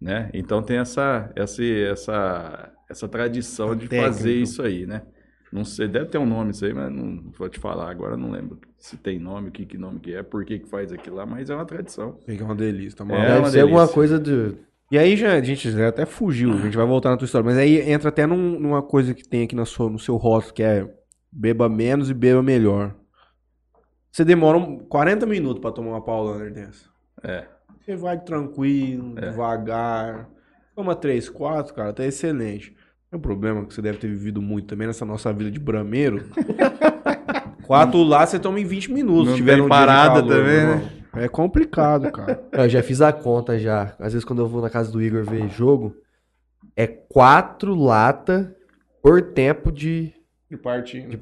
né? 0.00 0.30
Então 0.34 0.62
tem 0.62 0.78
essa 0.78 1.32
essa 1.36 1.62
essa 1.64 2.72
essa 2.90 3.08
tradição 3.08 3.76
de 3.76 3.88
Técnica. 3.88 3.96
fazer 3.96 4.34
isso 4.34 4.62
aí, 4.62 4.86
né? 4.86 5.02
Não 5.52 5.64
sei, 5.64 5.88
deve 5.88 6.06
ter 6.06 6.18
um 6.18 6.26
nome 6.26 6.50
isso 6.52 6.64
aí, 6.64 6.72
mas 6.74 6.92
não 6.92 7.30
vou 7.38 7.48
te 7.48 7.58
falar 7.58 7.90
agora, 7.90 8.16
não 8.16 8.30
lembro 8.30 8.58
se 8.78 8.96
tem 8.96 9.18
nome, 9.18 9.48
o 9.48 9.52
que, 9.52 9.66
que 9.66 9.76
nome 9.78 10.00
que 10.00 10.14
é, 10.14 10.22
por 10.22 10.44
que, 10.44 10.58
que 10.60 10.68
faz 10.68 10.92
aquilo 10.92 11.16
lá, 11.16 11.26
mas 11.26 11.50
é 11.50 11.54
uma 11.54 11.66
tradição. 11.66 12.18
Fica 12.24 12.44
uma 12.44 12.54
delícia, 12.54 12.98
tá 12.98 13.04
É, 13.04 13.08
maluco? 13.10 13.26
Deve 13.26 13.44
uma 13.44 13.50
ser 13.50 13.60
alguma 13.60 13.86
delícia. 13.86 13.94
coisa 13.94 14.18
de. 14.18 14.56
E 14.90 14.98
aí 14.98 15.16
já, 15.16 15.34
a 15.34 15.42
gente 15.42 15.70
já 15.70 15.88
até 15.88 16.04
fugiu, 16.06 16.52
a 16.52 16.60
gente 16.60 16.76
vai 16.76 16.86
voltar 16.86 17.10
na 17.10 17.16
tua 17.16 17.24
história, 17.24 17.44
mas 17.44 17.56
aí 17.56 17.78
entra 17.90 18.08
até 18.08 18.26
num- 18.26 18.58
numa 18.58 18.82
coisa 18.82 19.14
que 19.14 19.26
tem 19.28 19.44
aqui 19.44 19.54
na 19.54 19.64
sua, 19.64 19.88
no 19.88 19.98
seu 19.98 20.16
rótulo, 20.16 20.52
que 20.52 20.62
é 20.62 20.88
beba 21.30 21.68
menos 21.68 22.10
e 22.10 22.14
beba 22.14 22.42
melhor. 22.42 22.94
Você 24.10 24.24
demora 24.24 24.58
um- 24.58 24.78
40 24.78 25.24
minutos 25.26 25.60
pra 25.60 25.70
tomar 25.70 25.90
uma 25.90 26.00
Paulaner 26.04 26.52
dessa. 26.52 26.88
É. 27.22 27.46
Você 27.80 27.96
vai 27.96 28.18
tranquilo, 28.20 29.14
devagar. 29.14 30.28
Toma 30.74 30.94
3, 30.94 31.28
4, 31.28 31.74
cara, 31.74 31.92
tá 31.92 32.04
excelente. 32.04 32.74
É 33.12 33.16
um 33.16 33.20
problema 33.20 33.64
que 33.64 33.74
você 33.74 33.82
deve 33.82 33.98
ter 33.98 34.08
vivido 34.08 34.40
muito 34.40 34.66
também 34.68 34.86
nessa 34.86 35.04
nossa 35.04 35.32
vida 35.32 35.50
de 35.50 35.58
brameiro. 35.58 36.24
Quatro 37.66 38.02
lá 38.02 38.26
você 38.26 38.38
toma 38.38 38.58
em 38.60 38.64
20 38.64 38.92
minutos. 38.92 39.26
Não 39.26 39.32
se 39.32 39.38
tiver 39.38 39.60
de 39.60 39.68
parada 39.68 40.20
calor, 40.20 40.28
também, 40.28 40.66
né? 40.66 40.90
É 41.16 41.28
complicado, 41.28 42.10
cara. 42.10 42.42
Eu 42.52 42.68
já 42.68 42.82
fiz 42.82 43.00
a 43.00 43.12
conta 43.12 43.58
já. 43.58 43.94
Às 43.98 44.12
vezes 44.12 44.24
quando 44.24 44.42
eu 44.42 44.48
vou 44.48 44.60
na 44.62 44.70
casa 44.70 44.90
do 44.92 45.02
Igor 45.02 45.24
ver 45.24 45.48
jogo, 45.48 45.94
é 46.76 46.86
quatro 46.86 47.74
lata 47.74 48.54
por 49.02 49.20
tempo 49.22 49.72
de, 49.72 50.12
De 50.50 50.56
partindo. 50.56 51.08
de 51.08 51.16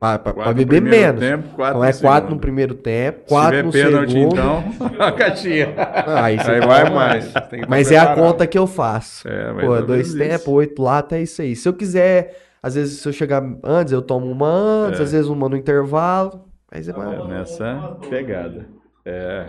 Quatro 0.00 0.48
no 0.48 0.54
beber 0.66 0.82
menos. 0.82 1.20
Tempo, 1.20 1.48
quatro 1.54 1.78
Então 1.78 1.84
é 1.84 1.92
quatro 1.92 2.20
segundo. 2.28 2.34
no 2.34 2.40
primeiro 2.40 2.74
tempo, 2.74 3.20
Se 3.22 3.28
quatro 3.28 3.50
tiver 3.50 3.62
no 3.64 3.72
pênalti, 3.72 4.12
segundo. 4.12 4.32
então, 4.34 4.64
a 5.06 5.12
caixinha. 5.12 5.74
Ah, 5.76 6.24
aí, 6.24 6.38
Aí 6.38 6.60
tá 6.60 6.66
vai 6.66 6.90
mais. 6.90 7.32
Que 7.32 7.66
Mas 7.68 7.88
tá 7.88 7.94
é 7.94 7.98
a 7.98 8.14
conta 8.14 8.46
que 8.46 8.58
eu 8.58 8.66
faço. 8.66 9.26
É, 9.26 9.52
Pô, 9.52 9.80
dois 9.80 10.12
menos 10.14 10.28
tempos, 10.42 10.48
oito 10.54 10.82
lata, 10.82 11.16
é 11.16 11.22
isso 11.22 11.40
aí. 11.40 11.56
Se 11.56 11.66
eu 11.68 11.72
quiser, 11.72 12.36
às 12.62 12.74
vezes, 12.74 13.00
se 13.00 13.08
eu 13.08 13.12
chegar 13.12 13.42
antes, 13.62 13.92
eu 13.92 14.02
tomo 14.02 14.30
uma 14.30 14.48
antes, 14.48 15.00
É. 15.00 15.02
às 15.04 15.12
vezes 15.12 15.28
uma 15.28 15.48
no 15.48 15.56
intervalo. 15.56 16.44
Mas 16.70 16.88
é 16.88 16.92
mais. 16.92 17.18
É, 17.20 17.24
nessa 17.26 17.96
pegada. 18.10 18.66
É. 19.06 19.46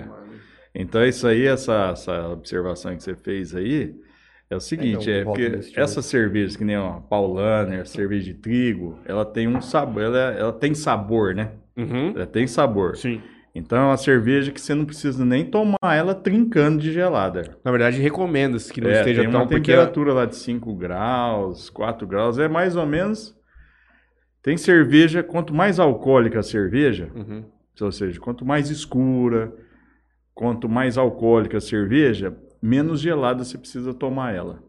Então, 0.74 1.04
isso 1.06 1.28
aí, 1.28 1.48
essa, 1.48 1.90
essa 1.92 2.28
observação 2.30 2.96
que 2.96 3.02
você 3.04 3.16
fez 3.16 3.56
aí, 3.56 3.96
é 4.50 4.56
o 4.56 4.60
seguinte, 4.60 5.10
é 5.12 5.24
volta 5.24 5.42
porque 5.42 5.56
nesse 5.58 5.80
essas 5.80 6.06
cervejas, 6.06 6.56
que 6.56 6.64
nem 6.64 6.76
a 6.76 7.02
Paulaner, 7.10 7.86
cerveja 7.88 8.26
de 8.26 8.34
trigo, 8.36 9.00
ela 9.06 9.26
tem 9.26 9.48
um 9.48 9.62
sabor, 9.62 10.04
ela, 10.04 10.18
ela 10.18 10.54
tem 10.54 10.74
sabor, 10.76 11.34
né? 11.34 11.52
Uhum. 11.76 12.14
Ela 12.16 12.26
tem 12.28 12.46
sabor. 12.48 12.96
Sim. 12.96 13.22
Então, 13.54 13.78
é 13.78 13.86
uma 13.86 13.98
cerveja 13.98 14.52
que 14.52 14.60
você 14.60 14.76
não 14.76 14.84
precisa 14.84 15.24
nem 15.24 15.46
tomar 15.46 15.78
ela 15.96 16.14
trincando 16.14 16.80
de 16.80 16.92
gelada. 16.92 17.58
Na 17.64 17.72
verdade, 17.72 18.02
recomenda-se 18.02 18.72
que 18.72 18.82
não 18.82 18.90
É, 18.90 19.00
esteja 19.00 19.22
tem 19.22 19.32
tão 19.32 19.40
uma 19.42 19.48
porque 19.48 19.62
temperatura 19.72 20.14
lá 20.14 20.26
de 20.26 20.36
5 20.36 20.74
graus, 20.76 21.70
4 21.70 22.06
graus, 22.06 22.38
é 22.38 22.48
mais 22.50 22.76
ou 22.76 22.86
menos... 22.86 23.34
Tem 24.44 24.58
cerveja, 24.58 25.24
quanto 25.24 25.56
mais 25.56 25.80
alcoólica 25.80 26.40
a 26.40 26.44
cerveja, 26.44 27.10
Uhum. 27.16 27.46
ou 27.82 27.92
seja, 27.92 28.20
quanto 28.20 28.46
mais 28.46 28.70
escura, 28.70 29.52
quanto 30.36 30.70
mais 30.70 30.98
alcoólica 31.00 31.58
a 31.58 31.62
cerveja, 31.62 32.36
menos 32.66 33.00
gelada 33.00 33.44
você 33.44 33.58
precisa 33.58 33.94
tomar 33.94 34.34
ela. 34.34 34.64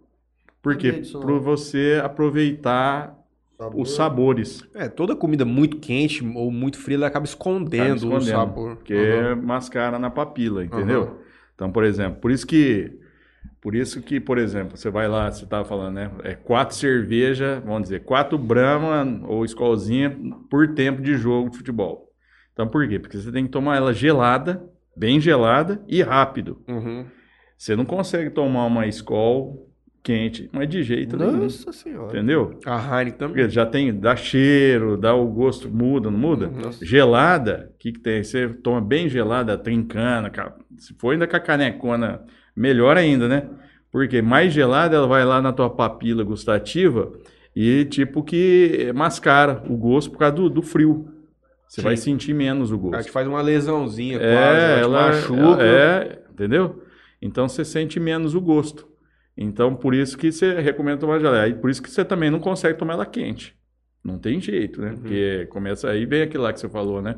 Por 0.62 0.76
quê? 0.76 0.92
Para 0.92 1.32
você 1.38 2.00
aproveitar 2.04 3.16
os 3.74 3.92
sabores. 3.92 4.64
É, 4.74 4.88
toda 4.88 5.16
comida 5.16 5.44
muito 5.44 5.78
quente 5.78 6.24
ou 6.34 6.50
muito 6.50 6.78
fria, 6.78 6.96
ela 6.96 7.06
acaba 7.06 7.24
escondendo, 7.24 7.82
Acaba 7.82 7.94
o 7.94 7.96
escondendo, 7.96 8.30
sabor. 8.30 8.76
Porque 8.76 8.94
Uhum. 8.94 9.42
mascara 9.42 9.98
na 9.98 10.10
papila, 10.10 10.64
entendeu? 10.64 11.02
Aham. 11.02 11.16
Então, 11.54 11.72
por 11.72 11.84
exemplo, 11.84 12.20
por 12.20 12.30
isso 12.30 12.46
que 12.46 12.92
por 13.60 13.74
isso 13.74 14.00
que, 14.02 14.20
por 14.20 14.38
exemplo, 14.38 14.76
você 14.76 14.90
vai 14.90 15.08
lá, 15.08 15.30
você 15.30 15.42
estava 15.44 15.64
falando, 15.64 15.94
né? 15.94 16.10
É 16.22 16.34
quatro 16.34 16.76
cerveja, 16.76 17.60
vamos 17.64 17.82
dizer, 17.84 18.04
quatro 18.04 18.38
Brahma 18.38 19.26
ou 19.26 19.44
escolzinha 19.44 20.16
por 20.48 20.74
tempo 20.74 21.02
de 21.02 21.14
jogo 21.14 21.50
de 21.50 21.56
futebol. 21.56 22.12
Então, 22.52 22.68
por 22.68 22.86
quê? 22.88 22.98
Porque 22.98 23.18
você 23.18 23.32
tem 23.32 23.44
que 23.44 23.50
tomar 23.50 23.76
ela 23.76 23.92
gelada, 23.92 24.62
bem 24.96 25.20
gelada 25.20 25.82
e 25.88 26.00
rápido. 26.00 26.62
Uhum. 26.68 27.06
Você 27.56 27.74
não 27.76 27.84
consegue 27.84 28.30
tomar 28.30 28.66
uma 28.66 28.86
Skol 28.86 29.66
quente, 30.02 30.48
mas 30.52 30.68
de 30.68 30.82
jeito 30.84 31.16
nenhum. 31.16 31.38
Nossa 31.44 31.72
senhora. 31.72 32.08
Entendeu? 32.16 32.60
A 32.64 32.76
Heineken 32.78 33.18
também. 33.18 33.34
Porque 33.36 33.48
já 33.52 33.66
tem, 33.66 33.92
dá 33.92 34.14
cheiro, 34.14 34.96
dá 34.96 35.12
o 35.14 35.26
gosto, 35.26 35.68
muda, 35.68 36.10
não 36.10 36.18
muda? 36.18 36.46
Nossa. 36.48 36.84
Gelada, 36.84 37.70
o 37.74 37.78
que, 37.78 37.92
que 37.92 37.98
tem? 38.00 38.22
Você 38.22 38.48
toma 38.48 38.80
bem 38.80 39.08
gelada, 39.08 39.58
trincando, 39.58 40.30
ca- 40.30 40.54
se 40.78 40.94
for 40.94 41.10
ainda 41.12 41.26
com 41.26 41.34
a 41.36 41.40
canecona, 41.40 42.22
melhor 42.54 42.96
ainda, 42.96 43.26
né? 43.26 43.48
Porque 43.90 44.20
mais 44.22 44.52
gelada, 44.52 44.94
ela 44.94 45.08
vai 45.08 45.24
lá 45.24 45.40
na 45.42 45.52
tua 45.52 45.70
papila 45.70 46.22
gustativa 46.22 47.10
e 47.54 47.84
tipo 47.86 48.22
que 48.22 48.92
mascara 48.94 49.64
o 49.68 49.76
gosto 49.76 50.10
por 50.12 50.18
causa 50.18 50.34
do, 50.36 50.48
do 50.50 50.62
frio. 50.62 51.08
Você 51.66 51.80
Sim. 51.80 51.84
vai 51.86 51.96
sentir 51.96 52.32
menos 52.32 52.70
o 52.70 52.78
gosto. 52.78 52.94
Ela 52.94 53.02
te 53.02 53.10
faz 53.10 53.26
uma 53.26 53.42
lesãozinha 53.42 54.18
quase, 54.20 54.30
É, 54.60 54.80
ela, 54.82 55.00
ela, 55.08 55.10
te 55.20 55.32
machuca. 55.32 55.62
é, 55.64 56.18
entendeu? 56.30 56.80
Então 57.20 57.48
você 57.48 57.64
sente 57.64 57.98
menos 57.98 58.34
o 58.34 58.40
gosto. 58.40 58.88
Então 59.36 59.74
por 59.74 59.94
isso 59.94 60.16
que 60.16 60.32
você 60.32 60.60
recomenda 60.60 60.98
tomar 60.98 61.18
gelada. 61.18 61.48
E 61.48 61.54
por 61.54 61.70
isso 61.70 61.82
que 61.82 61.90
você 61.90 62.04
também 62.04 62.30
não 62.30 62.40
consegue 62.40 62.78
tomar 62.78 62.94
ela 62.94 63.06
quente. 63.06 63.56
Não 64.02 64.18
tem 64.18 64.40
jeito, 64.40 64.80
né? 64.80 64.92
Porque 64.92 65.46
começa 65.50 65.90
aí, 65.90 66.06
vem 66.06 66.22
aquilo 66.22 66.44
lá 66.44 66.52
que 66.52 66.60
você 66.60 66.68
falou, 66.68 67.02
né? 67.02 67.16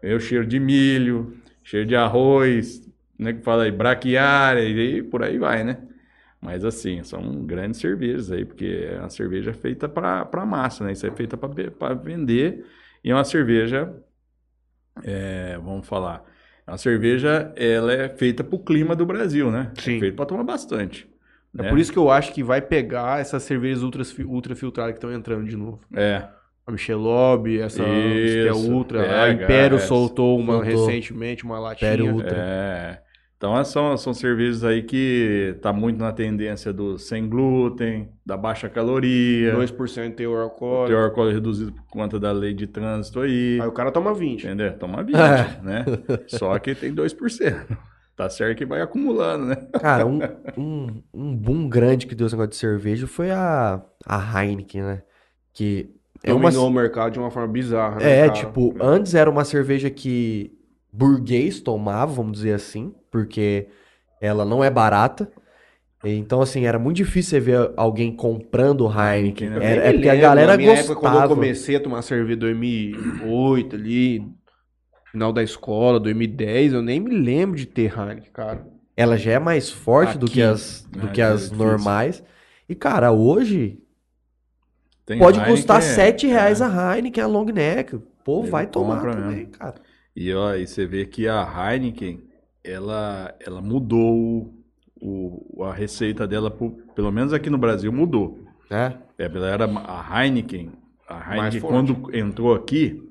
Vem 0.00 0.14
o 0.14 0.20
cheiro 0.20 0.46
de 0.46 0.60
milho, 0.60 1.36
cheiro 1.64 1.84
de 1.84 1.96
arroz, 1.96 2.88
né? 3.18 3.32
Que 3.32 3.42
fala 3.42 3.64
aí, 3.64 3.72
braquiária, 3.72 4.62
e 4.62 5.02
por 5.02 5.22
aí 5.22 5.36
vai, 5.36 5.64
né? 5.64 5.82
Mas 6.40 6.64
assim, 6.64 7.02
são 7.02 7.44
grandes 7.44 7.80
cervejas 7.80 8.30
aí, 8.30 8.44
porque 8.44 8.86
é 8.88 9.00
uma 9.00 9.10
cerveja 9.10 9.52
feita 9.52 9.88
para 9.88 10.46
massa, 10.46 10.84
né? 10.84 10.92
Isso 10.92 11.04
é 11.04 11.10
feita 11.10 11.36
para 11.36 11.94
vender 11.94 12.64
e 13.02 13.10
é 13.10 13.14
uma 13.14 13.24
cerveja, 13.24 13.92
é, 15.02 15.58
vamos 15.58 15.86
falar, 15.86 16.24
é 16.68 16.72
uma 16.72 16.78
cerveja, 16.78 17.52
ela 17.56 17.92
é 17.92 18.08
feita 18.08 18.44
para 18.44 18.54
o 18.54 18.58
clima 18.58 18.94
do 18.94 19.06
Brasil, 19.06 19.50
né? 19.50 19.72
Sim. 19.78 19.96
É 19.96 20.00
feita 20.00 20.16
para 20.16 20.26
tomar 20.26 20.44
bastante. 20.44 21.08
É 21.58 21.62
né? 21.62 21.68
por 21.70 21.78
isso 21.78 21.90
que 21.90 21.98
eu 21.98 22.10
acho 22.10 22.32
que 22.32 22.42
vai 22.42 22.60
pegar 22.60 23.20
essas 23.20 23.42
cervejas 23.42 23.82
ultra, 23.82 24.02
ultra 24.26 24.54
filtradas 24.54 24.92
que 24.92 24.98
estão 24.98 25.12
entrando 25.12 25.48
de 25.48 25.56
novo. 25.56 25.80
É, 25.96 26.24
A 26.66 26.70
Michelob, 26.70 27.58
essa 27.58 27.82
que 27.82 27.90
é 27.90 28.50
Isso, 28.50 28.70
ultra. 28.70 29.00
pega 29.02 29.22
a 29.22 29.32
Império 29.32 29.76
essa. 29.78 29.86
soltou 29.86 30.38
uma 30.38 30.62
Soltou. 30.62 30.86
recentemente, 30.86 31.44
uma 31.44 31.58
latinha. 31.58 31.90
Império 31.94 32.14
Ultra. 32.14 32.36
é. 32.36 33.07
Então 33.38 33.56
essas 33.56 33.72
são, 33.72 33.96
são 33.96 34.12
cervejas 34.12 34.64
aí 34.64 34.82
que 34.82 35.56
tá 35.62 35.72
muito 35.72 35.96
na 35.96 36.10
tendência 36.12 36.72
do 36.72 36.98
sem 36.98 37.28
glúten, 37.28 38.08
da 38.26 38.36
baixa 38.36 38.68
caloria, 38.68 39.54
2% 39.54 40.16
teor 40.16 40.42
alcoólico. 40.42 40.88
teor 40.88 41.04
alcoólico 41.04 41.34
reduzido 41.36 41.72
por 41.72 41.84
conta 41.86 42.18
da 42.18 42.32
lei 42.32 42.52
de 42.52 42.66
trânsito 42.66 43.20
aí. 43.20 43.60
Aí 43.62 43.68
o 43.68 43.70
cara 43.72 43.92
toma 43.92 44.12
20. 44.12 44.44
Entendeu? 44.44 44.76
Toma 44.76 45.04
20, 45.04 45.16
É. 45.16 45.58
né? 45.62 45.84
Só 46.26 46.58
que 46.58 46.74
tem 46.74 46.92
2%. 46.92 47.78
Tá 48.16 48.28
certo 48.28 48.58
que 48.58 48.66
vai 48.66 48.80
acumulando, 48.82 49.44
né? 49.46 49.54
Cara, 49.80 50.04
um, 50.04 50.18
um, 50.56 51.02
um 51.14 51.36
boom 51.36 51.68
grande 51.68 52.08
que 52.08 52.16
deu 52.16 52.26
esse 52.26 52.34
negócio 52.34 52.50
de 52.50 52.56
cerveja 52.56 53.06
foi 53.06 53.30
a, 53.30 53.80
a 54.04 54.42
Heineken, 54.44 54.82
né? 54.82 55.02
Que 55.54 55.88
é 56.24 56.32
uma. 56.34 56.50
Dominou 56.50 56.66
o 56.66 56.72
mercado 56.72 57.12
de 57.12 57.20
uma 57.20 57.30
forma 57.30 57.46
bizarra, 57.46 58.00
né, 58.00 58.10
É, 58.10 58.20
cara? 58.22 58.32
tipo, 58.32 58.74
antes 58.80 59.14
era 59.14 59.30
uma 59.30 59.44
cerveja 59.44 59.88
que 59.88 60.50
burguês 60.92 61.60
tomava, 61.60 62.12
vamos 62.12 62.32
dizer 62.32 62.54
assim, 62.54 62.92
porque 63.10 63.68
ela 64.20 64.44
não 64.44 64.62
é 64.62 64.70
barata. 64.70 65.30
Então, 66.04 66.40
assim, 66.40 66.64
era 66.66 66.78
muito 66.78 66.98
difícil 66.98 67.30
você 67.30 67.40
ver 67.40 67.72
alguém 67.76 68.14
comprando 68.14 68.86
Heineken. 68.88 69.48
Eu 69.54 69.62
Era- 69.62 69.82
é 69.88 69.92
porque 69.92 70.08
a 70.08 70.14
galera 70.14 70.52
na 70.52 70.56
minha 70.56 70.72
época, 70.72 70.94
quando 70.94 71.04
eu 71.06 71.10
gostava. 71.12 71.34
comecei 71.34 71.76
a 71.76 71.80
tomar 71.80 72.02
cerveja 72.02 72.34
em 72.34 72.38
2008 72.38 73.76
ali, 73.76 74.24
final 75.10 75.32
da 75.32 75.42
escola, 75.42 75.98
2010, 76.00 76.72
eu 76.72 76.82
nem 76.82 77.00
me 77.00 77.10
lembro 77.10 77.56
de 77.56 77.66
ter 77.66 77.92
Heineken, 77.96 78.30
cara. 78.32 78.66
Ela 78.96 79.16
já 79.16 79.32
é 79.32 79.38
mais 79.38 79.70
forte 79.70 80.18
do 80.18 80.26
Aqui. 80.26 80.34
que 80.34 80.42
as, 80.42 80.86
do 80.90 81.06
Ah, 81.06 81.10
que 81.10 81.20
é 81.20 81.24
as 81.24 81.42
difícil. 81.50 81.56
normais. 81.58 82.24
E, 82.68 82.74
cara, 82.74 83.12
hoje 83.12 83.78
Tem 85.06 85.18
pode 85.18 85.38
Heineken, 85.38 85.56
custar 85.56 85.82
7 85.82 86.26
reais 86.26 86.60
é. 86.60 86.64
a 86.64 86.96
Heineken, 86.96 87.24
a 87.24 87.26
long 87.26 87.46
neck. 87.46 87.98
Povo 88.24 88.44
Ele 88.44 88.50
vai 88.50 88.66
tomar 88.66 89.00
também, 89.00 89.36
mesmo. 89.36 89.52
cara. 89.52 89.74
E, 90.14 90.32
ó, 90.34 90.54
e 90.54 90.66
você 90.66 90.86
vê 90.86 91.06
que 91.06 91.26
a 91.28 91.42
Heineken, 91.42 92.27
ela, 92.70 93.34
ela 93.40 93.60
mudou 93.60 94.52
o, 95.00 95.62
a 95.64 95.72
receita 95.72 96.26
dela, 96.26 96.50
pro- 96.50 96.76
pelo 96.94 97.10
menos 97.10 97.32
aqui 97.32 97.48
no 97.48 97.58
Brasil, 97.58 97.92
mudou. 97.92 98.38
É? 98.70 98.92
É, 99.18 99.24
ela 99.26 99.48
era 99.48 99.64
a 99.64 100.24
Heineken, 100.24 100.72
a 101.08 101.36
Heineken 101.36 101.60
quando 101.60 102.16
entrou 102.16 102.54
aqui, 102.54 103.02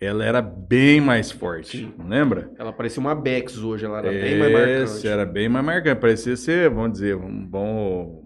ela 0.00 0.24
era 0.24 0.40
bem 0.40 1.00
mais 1.00 1.30
forte, 1.30 1.92
não 1.98 2.08
lembra? 2.08 2.50
Ela 2.58 2.72
parecia 2.72 3.00
uma 3.00 3.14
Bex 3.14 3.58
hoje, 3.58 3.84
ela 3.84 3.98
era 3.98 4.10
bem 4.10 4.38
mais 4.38 4.52
marcante. 4.52 4.82
Esse 4.84 5.08
era 5.08 5.26
bem 5.26 5.48
mais 5.48 5.64
marcante. 5.64 6.00
Parecia 6.00 6.36
ser, 6.36 6.70
vamos 6.70 6.92
dizer, 6.92 7.16
um 7.16 7.44
bom. 7.46 8.24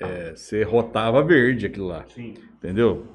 É, 0.00 0.34
você 0.34 0.62
rotava 0.64 1.22
verde 1.22 1.66
aquilo 1.66 1.86
lá. 1.86 2.04
Sim. 2.08 2.34
Entendeu? 2.58 3.06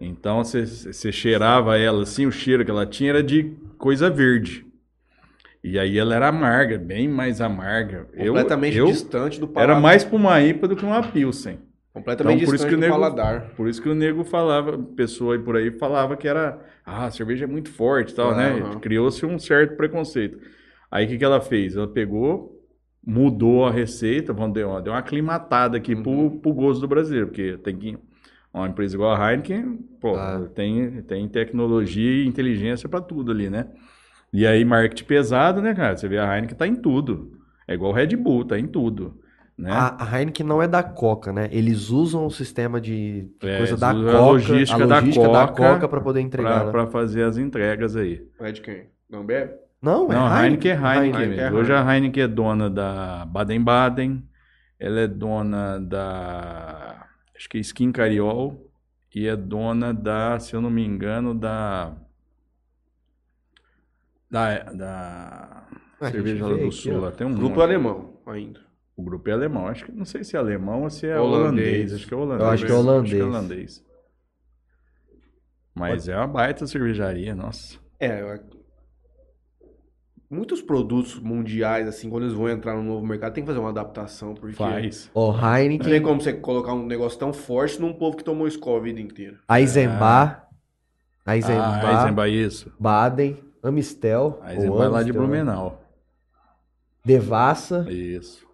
Então 0.00 0.42
você, 0.44 0.66
você 0.66 1.12
cheirava 1.12 1.78
ela 1.78 2.02
assim, 2.02 2.26
o 2.26 2.32
cheiro 2.32 2.64
que 2.64 2.70
ela 2.70 2.84
tinha 2.84 3.10
era 3.10 3.22
de 3.22 3.56
coisa 3.78 4.10
verde. 4.10 4.65
E 5.68 5.78
aí 5.78 5.98
ela 5.98 6.14
era 6.14 6.28
amarga, 6.28 6.78
bem 6.78 7.08
mais 7.08 7.40
amarga. 7.40 8.06
Eu- 8.14 8.26
Completamente 8.28 8.76
eu, 8.76 8.86
distante 8.86 9.40
do 9.40 9.48
paladar. 9.48 9.74
Era 9.74 9.80
mais 9.82 10.04
pra 10.04 10.16
uma 10.16 10.40
IPA 10.40 10.68
do 10.68 10.76
que 10.76 10.84
uma 10.84 11.02
Pilsen. 11.02 11.58
Completamente 11.92 12.36
Então, 12.42 12.46
por 12.46 12.54
isso 12.54 12.64
distante 12.66 12.68
que 12.70 12.76
o 12.76 12.78
nego- 12.80 12.92
paladar. 12.92 13.50
Por 13.56 13.68
isso 13.68 13.82
que 13.82 13.88
o 13.88 13.94
nego 13.94 14.22
falava, 14.22 14.78
pessoa 14.78 15.34
aí 15.34 15.40
por 15.40 15.56
aí 15.56 15.70
falava 15.72 16.16
que 16.16 16.28
era, 16.28 16.60
ah, 16.84 17.06
a 17.06 17.10
cerveja 17.10 17.44
é 17.44 17.48
muito 17.48 17.70
forte 17.70 18.12
e 18.12 18.14
tal, 18.14 18.36
né? 18.36 18.50
Aham. 18.60 18.78
Criou-se 18.80 19.24
um 19.26 19.38
certo 19.38 19.76
preconceito. 19.76 20.38
Aí 20.90 21.04
o 21.06 21.08
que, 21.08 21.18
que 21.18 21.24
ela 21.24 21.40
fez? 21.40 21.74
Ela 21.74 21.88
pegou, 21.88 22.62
mudou 23.04 23.64
a 23.66 23.70
receita, 23.72 24.32
vamos 24.32 24.52
deu 24.54 24.68
uma, 24.68 24.80
deu 24.82 24.92
uma 24.92 24.98
aclimatada 25.00 25.76
aqui 25.78 25.94
Uhum. 25.94 26.02
pro, 26.02 26.30
pro 26.40 26.52
gosto 26.52 26.80
do 26.82 26.88
brasileiro, 26.88 27.28
porque 27.28 27.56
tem 27.58 27.76
que 27.76 27.98
uma 28.52 28.68
empresa 28.68 28.94
igual 28.94 29.14
a 29.14 29.30
Heineken, 29.32 29.78
pô, 30.00 30.14
Ah. 30.16 30.46
tem, 30.54 31.02
tem 31.02 31.28
tecnologia 31.28 32.22
e 32.22 32.26
inteligência 32.26 32.88
pra 32.88 33.00
tudo 33.00 33.32
ali, 33.32 33.50
né? 33.50 33.66
E 34.36 34.46
aí 34.46 34.66
marketing 34.66 35.04
pesado, 35.04 35.62
né, 35.62 35.74
cara? 35.74 35.96
Você 35.96 36.06
vê 36.06 36.18
a 36.18 36.34
Heineken 36.34 36.54
tá 36.54 36.66
em 36.66 36.76
tudo. 36.76 37.32
É 37.66 37.72
igual 37.72 37.90
o 37.90 37.94
Red 37.94 38.14
Bull, 38.16 38.44
tá 38.44 38.58
em 38.58 38.66
tudo, 38.66 39.18
né? 39.56 39.70
A, 39.72 40.04
a 40.04 40.18
Heineken 40.18 40.44
não 40.44 40.62
é 40.62 40.68
da 40.68 40.82
Coca, 40.82 41.32
né? 41.32 41.48
Eles 41.50 41.88
usam 41.88 42.26
o 42.26 42.30
sistema 42.30 42.78
de, 42.78 43.30
de 43.40 43.48
É, 43.48 43.56
coisa 43.56 43.78
da 43.78 43.94
usam 43.94 44.08
a 44.08 44.12
Coca, 44.12 44.24
logística 44.24 44.84
a 44.84 44.86
da 44.86 44.98
logística 44.98 45.28
da 45.28 45.48
Coca 45.48 45.72
Coca 45.72 45.88
para 45.88 46.00
poder 46.02 46.20
entregar. 46.20 46.70
Pra, 46.70 46.84
né? 46.84 46.90
fazer 46.90 47.22
as 47.22 47.38
entregas 47.38 47.96
aí. 47.96 48.22
É 48.38 48.52
de 48.52 48.60
quem? 48.60 48.88
Não 49.08 49.24
bebe? 49.24 49.54
Não, 49.80 50.12
é 50.12 50.14
Não, 50.14 50.26
a 50.26 50.42
Heineken 50.44 50.70
é 50.70 50.74
Heineken, 50.74 51.02
Heineken 51.02 51.28
mesmo. 51.28 51.56
é 51.56 51.60
Hoje 51.60 51.72
a 51.72 51.94
Heineken 51.94 52.22
é 52.22 52.28
dona 52.28 52.68
da 52.68 53.24
Baden-Baden, 53.24 54.22
ela 54.78 55.00
é 55.00 55.08
dona 55.08 55.80
da, 55.80 57.06
acho 57.34 57.48
que 57.48 57.56
é 57.56 57.60
Skin 57.62 57.90
Cariol, 57.90 58.70
e 59.14 59.26
é 59.26 59.34
dona 59.34 59.94
da, 59.94 60.38
se 60.38 60.54
eu 60.54 60.60
não 60.60 60.68
me 60.68 60.84
engano, 60.84 61.34
da, 61.34 61.96
da, 64.30 64.58
da 64.72 65.66
do 66.00 66.06
aqui, 66.06 66.72
Sul, 66.72 67.00
lá 67.00 67.12
tem 67.12 67.26
um 67.26 67.34
Grupo 67.34 67.50
nome. 67.56 67.62
alemão 67.62 68.20
ainda. 68.26 68.60
O 68.96 69.02
grupo 69.02 69.28
é 69.28 69.32
alemão, 69.32 69.66
acho 69.66 69.84
que, 69.84 69.92
não 69.92 70.04
sei 70.06 70.24
se 70.24 70.36
é 70.36 70.38
alemão 70.38 70.82
ou 70.82 70.90
se 70.90 71.06
é 71.06 71.20
Holandês. 71.20 71.42
holandês, 71.42 71.92
acho 71.94 72.06
que 72.06 72.14
é 72.14 72.16
holandês. 72.16 72.40
Eu 72.40 72.48
acho 72.50 72.66
que 72.66 72.72
é 72.72 72.74
holandês. 72.74 73.22
holandês. 73.24 73.84
Mas 75.74 76.08
é 76.08 76.16
uma 76.16 76.26
baita 76.26 76.66
cervejaria, 76.66 77.34
nossa. 77.34 77.78
É, 78.00 78.22
eu- 78.22 78.40
muitos 80.30 80.62
produtos 80.62 81.18
mundiais, 81.20 81.86
assim, 81.86 82.08
quando 82.08 82.22
eles 82.24 82.34
vão 82.34 82.48
entrar 82.48 82.74
no 82.74 82.82
novo 82.82 83.06
mercado, 83.06 83.34
tem 83.34 83.42
que 83.44 83.46
fazer 83.46 83.58
uma 83.60 83.68
adaptação, 83.68 84.34
porque 84.34 84.56
Faz. 84.56 85.10
Não 85.14 85.34
Heineken, 85.56 85.90
tem 85.90 86.02
como 86.02 86.20
você 86.20 86.32
colocar 86.32 86.72
um 86.72 86.86
negócio 86.86 87.18
tão 87.18 87.32
forte 87.34 87.78
num 87.80 87.92
povo 87.92 88.16
que 88.16 88.24
tomou 88.24 88.48
Skol 88.48 88.78
a 88.78 88.80
vida 88.80 88.98
inteira. 89.00 89.38
Eisenbach, 89.50 90.42
Eisenbach, 91.26 91.84
Ah, 91.84 91.92
Eisenbach, 92.02 92.30
isso. 92.32 92.72
Baden, 92.80 93.36
Amistel, 93.68 94.38
ou 94.42 94.48
Eisenbach 94.48 94.90
lá 94.90 95.02
de 95.02 95.12
né? 95.12 95.18
Blumenau. 95.18 95.82
Devassa, 97.04 97.86
Isso. 97.90 98.46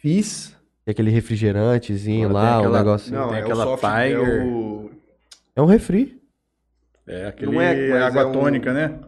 Fizz, 0.00 0.48
que 0.84 0.90
é 0.90 0.92
aquele 0.92 1.10
refrigerantezinho 1.10 2.28
Agora 2.30 2.44
lá, 2.44 2.50
tem 2.50 2.56
o 2.56 2.60
aquela- 2.60 2.78
negócio. 2.78 3.14
Não, 3.14 3.28
tem 3.28 3.36
é 3.38 3.40
aquela 3.42 3.64
o 3.64 3.68
soft, 3.68 3.82
Tiger. 3.84 4.18
é 4.18 4.44
o... 4.44 4.90
É 5.56 5.62
um 5.62 5.66
refri. 5.66 6.20
É 7.06 7.26
aquele 7.26 7.52
Não 7.52 7.60
é, 7.60 7.88
mas 7.90 8.02
água 8.02 8.22
é 8.22 8.26
um- 8.26 8.32
tônica, 8.32 8.72
né? 8.72 8.98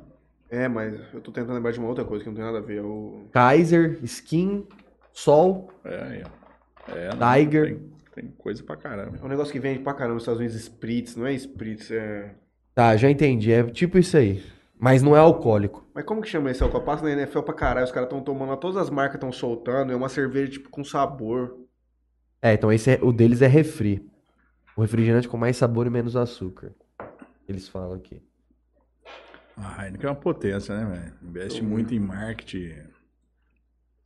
É, 0.51 0.69
mas 0.69 0.95
eu 1.15 1.21
tô 1.21 1.33
tentando 1.33 1.55
lembrar 1.55 1.73
de 1.73 1.79
uma 1.79 1.89
outra 1.89 2.05
coisa 2.05 2.23
que 2.23 2.29
não 2.29 2.37
tem 2.37 2.45
nada 2.45 2.59
a 2.59 2.61
ver. 2.61 2.79
É 2.79 2.83
o... 2.83 3.25
Kaiser, 3.33 3.99
Skin, 4.03 4.67
Sol, 5.13 5.71
É, 5.85 6.03
aí, 6.03 6.23
ó. 6.25 6.93
É, 6.95 7.15
não, 7.15 7.33
Tiger. 7.35 7.67
Tem, 8.15 8.25
tem 8.25 8.31
coisa 8.37 8.63
pra 8.63 8.77
caramba. 8.77 9.19
É 9.21 9.25
um 9.25 9.29
negócio 9.29 9.53
que 9.53 9.59
vende 9.59 9.79
pra 9.81 9.95
caramba 9.95 10.15
nos 10.15 10.23
Estados 10.25 10.41
Unidos, 10.41 10.57
Spritz. 10.61 11.17
Não 11.17 11.27
é 11.27 11.33
Spritz, 11.33 11.91
é... 11.91 12.35
Tá, 12.75 12.97
já 12.97 13.11
entendi. 13.11 13.51
É 13.53 13.63
tipo 13.65 13.99
isso 13.99 14.17
aí. 14.17 14.43
Mas 14.83 15.01
não 15.01 15.15
é 15.15 15.21
alcoólico. 15.21 15.87
Mas 15.95 16.05
como 16.05 16.21
que 16.21 16.29
chama 16.29 16.51
esse 16.51 16.61
álcool? 16.61 16.81
Passa 16.81 17.05
na 17.05 17.13
NFL 17.13 17.43
pra 17.43 17.55
caralho, 17.55 17.85
os 17.87 17.93
caras 17.93 18.09
tão 18.09 18.21
tomando, 18.21 18.57
todas 18.57 18.77
as 18.77 18.91
marcas 18.91 19.15
estão 19.15 19.31
soltando, 19.31 19.93
é 19.93 19.95
uma 19.97 20.09
cerveja 20.09 20.51
tipo 20.51 20.69
com 20.71 20.83
sabor. 20.83 21.57
É, 22.43 22.55
então 22.55 22.73
esse 22.73 22.91
é, 22.91 22.99
o 23.01 23.13
deles 23.13 23.43
é 23.43 23.47
refri. 23.47 24.05
O 24.77 24.81
refrigerante 24.81 25.29
com 25.29 25.37
mais 25.37 25.57
sabor 25.57 25.87
e 25.87 25.91
menos 25.91 26.17
açúcar. 26.17 26.73
Eles 27.49 27.69
falam 27.69 27.93
aqui. 27.93 28.21
A 29.57 29.85
Heineken 29.85 30.09
é 30.09 30.11
uma 30.11 30.17
potência, 30.19 30.77
né, 30.77 30.85
velho? 30.99 31.13
Investe 31.23 31.63
muito 31.63 31.95
em 31.95 32.01
marketing. 32.01 32.75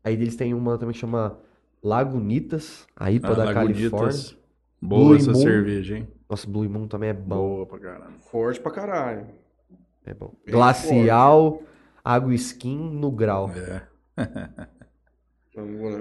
Aí 0.05 0.13
eles 0.13 0.37
têm 0.37 0.53
uma 0.53 0.77
também 0.77 0.93
que 0.93 0.99
chama 1.01 1.39
Lagunitas, 1.83 2.87
a 2.95 3.11
IPA 3.11 3.29
Ah, 3.29 3.35
da 3.35 3.45
Lagunitas. 3.45 3.91
Califórnia. 3.91 4.47
Boa 4.83 5.05
Blue 5.07 5.17
essa 5.17 5.33
Moon. 5.33 5.41
cerveja, 5.41 5.97
hein? 5.97 6.09
Nossa, 6.29 6.47
Blue 6.47 6.69
Moon 6.69 6.87
também 6.87 7.09
é 7.09 7.15
bom. 7.15 7.37
Boa 7.37 7.67
pra 7.67 7.79
caramba. 7.79 8.19
Forte 8.31 8.61
pra 8.61 8.73
caralho. 8.73 9.27
É 10.07 10.15
bom. 10.15 10.33
Bem 10.45 10.55
Glacial, 10.55 11.63
água 12.05 12.33
skin 12.35 12.79
no 12.79 13.11
grau. 13.11 13.51
É. 13.55 13.83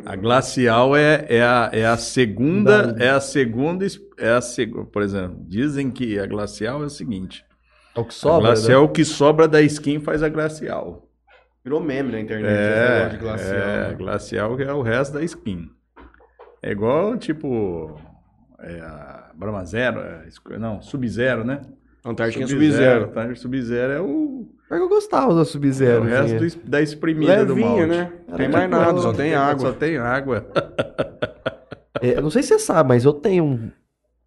A 0.06 0.16
glacial 0.18 0.96
é, 0.98 1.26
é, 1.30 1.42
a, 1.42 1.70
é 1.72 1.86
a 1.86 1.96
segunda, 1.98 2.92
Da- 2.92 3.06
é 3.06 3.10
a 3.10 3.22
segunda, 3.22 3.86
é 4.18 4.30
a 4.32 4.42
segunda, 4.42 4.86
por 4.88 5.02
exemplo, 5.02 5.38
dizem 5.48 5.90
que 5.90 6.20
a 6.20 6.26
glacial 6.26 6.84
é 6.84 6.86
o 6.86 6.90
seguinte, 6.90 7.46
É 7.96 8.00
o 8.00 8.04
que 8.04 8.10
a 8.10 8.14
sobra, 8.14 8.48
glacial 8.50 8.72
é 8.80 8.84
né? 8.84 8.90
o 8.90 8.90
que 8.92 9.06
sobra 9.06 9.48
da 9.48 9.62
skin 9.62 10.00
faz 10.02 10.22
a 10.22 10.28
glacial. 10.30 11.08
Virou 11.64 11.80
meme 11.82 12.12
na 12.12 12.20
internet, 12.20 12.52
esse 12.52 12.62
É, 12.62 12.90
negócio 12.98 13.12
de 13.18 13.24
glacial. 13.24 13.54
é, 13.58 13.88
né? 13.90 13.96
glacial 13.96 14.60
é 14.60 14.74
o 14.74 14.82
resto 14.82 15.14
da 15.14 15.24
skin. 15.24 15.70
É 16.62 16.72
igual, 16.72 17.18
tipo, 17.18 17.96
é, 18.60 18.82
a 18.82 19.32
Brahma 19.36 19.64
Zero, 19.66 20.00
é, 20.02 20.28
não, 20.60 20.82
Sub-Zero, 20.82 21.46
né? 21.46 21.62
Antártica 22.06 22.44
é 22.44 22.48
Sub-Zero. 22.48 23.06
Antártica 23.06 23.36
Sub-Zero 23.36 23.94
é 23.94 24.00
o, 24.02 24.48
Mas 24.70 24.80
eu 24.80 24.88
gostava 24.90 25.34
da 25.34 25.42
é 25.42 25.46
Sub-Zero. 25.46 26.02
o 26.02 26.06
resto 26.06 26.44
assim. 26.44 26.60
do 26.60 26.70
da 26.70 26.82
espremida 26.82 27.44
do 27.46 27.56
Levinha, 27.56 27.70
malte. 27.70 27.86
né? 27.88 28.12
Era 28.28 28.38
Tem 28.38 28.46
tipo 28.46 28.58
mais 28.58 28.70
nada, 28.70 29.02
só 29.02 29.14
tem 29.14 29.32
Só 29.34 29.38
água. 29.40 29.74
tem 29.74 29.98
água. 29.98 30.46
É, 32.02 32.18
eu 32.18 32.22
não 32.22 32.30
sei 32.30 32.44
se 32.44 32.50
você 32.50 32.60
sabe, 32.60 32.90
mas 32.90 33.06
eu 33.06 33.14
tenho 33.14 33.72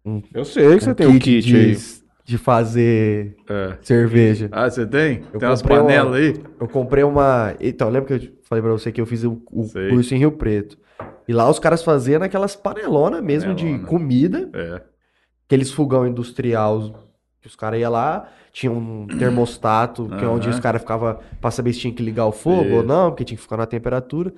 um, 0.05 0.21
Eu 0.33 0.43
sei 0.43 0.75
que 0.77 0.83
você 0.83 0.91
um 0.91 0.93
tem 0.93 1.07
um 1.07 1.19
kit 1.19 1.41
de, 1.47 1.55
aí. 1.55 1.77
de 2.25 2.37
fazer 2.37 3.35
É. 3.49 3.77
cerveja. 3.81 4.49
Ah, 4.51 4.69
você 4.69 4.85
tem? 4.85 5.23
Eu 5.33 5.39
tem 5.39 5.47
umas 5.49 5.61
uma- 5.61 5.69
panelas 5.69 6.15
aí? 6.15 6.33
Eu 6.59 6.67
comprei 6.67 7.03
uma. 7.03 7.53
Então, 7.59 7.89
lembra 7.89 8.17
que 8.19 8.25
eu 8.25 8.31
falei 8.43 8.61
pra 8.61 8.71
você 8.71 8.91
que 8.91 8.99
eu 8.99 9.05
fiz 9.05 9.23
o, 9.23 9.41
o 9.51 9.63
Sei. 9.65 9.89
curso 9.89 10.13
em 10.15 10.17
Rio 10.17 10.31
Preto? 10.31 10.77
E 11.27 11.33
lá 11.33 11.49
os 11.49 11.59
caras 11.59 11.83
faziam 11.83 12.19
naquelas 12.19 12.55
panelonas 12.55 13.21
mesmo 13.23 13.53
de 13.53 13.63
Panelona. 13.65 13.87
comida, 13.87 14.49
É. 14.53 14.81
aqueles 15.45 15.71
fogão 15.71 16.07
industrial 16.07 17.07
os 17.49 17.55
caras 17.55 17.79
iam 17.79 17.91
lá, 17.91 18.27
tinha 18.51 18.71
um 18.71 19.05
termostato, 19.07 20.07
que 20.17 20.23
é 20.23 20.27
onde 20.27 20.49
os 20.49 20.59
caras 20.59 20.81
ficavam 20.81 21.17
pra 21.39 21.51
saber 21.51 21.73
se 21.73 21.79
tinha 21.79 21.93
que 21.93 22.03
ligar 22.03 22.25
o 22.25 22.31
fogo 22.31 22.69
ou 22.71 22.79
Isso. 22.79 22.83
não, 22.87 23.09
porque 23.11 23.23
tinha 23.25 23.35
que 23.37 23.43
ficar 23.43 23.57
na 23.57 23.65
temperatura. 23.65 24.33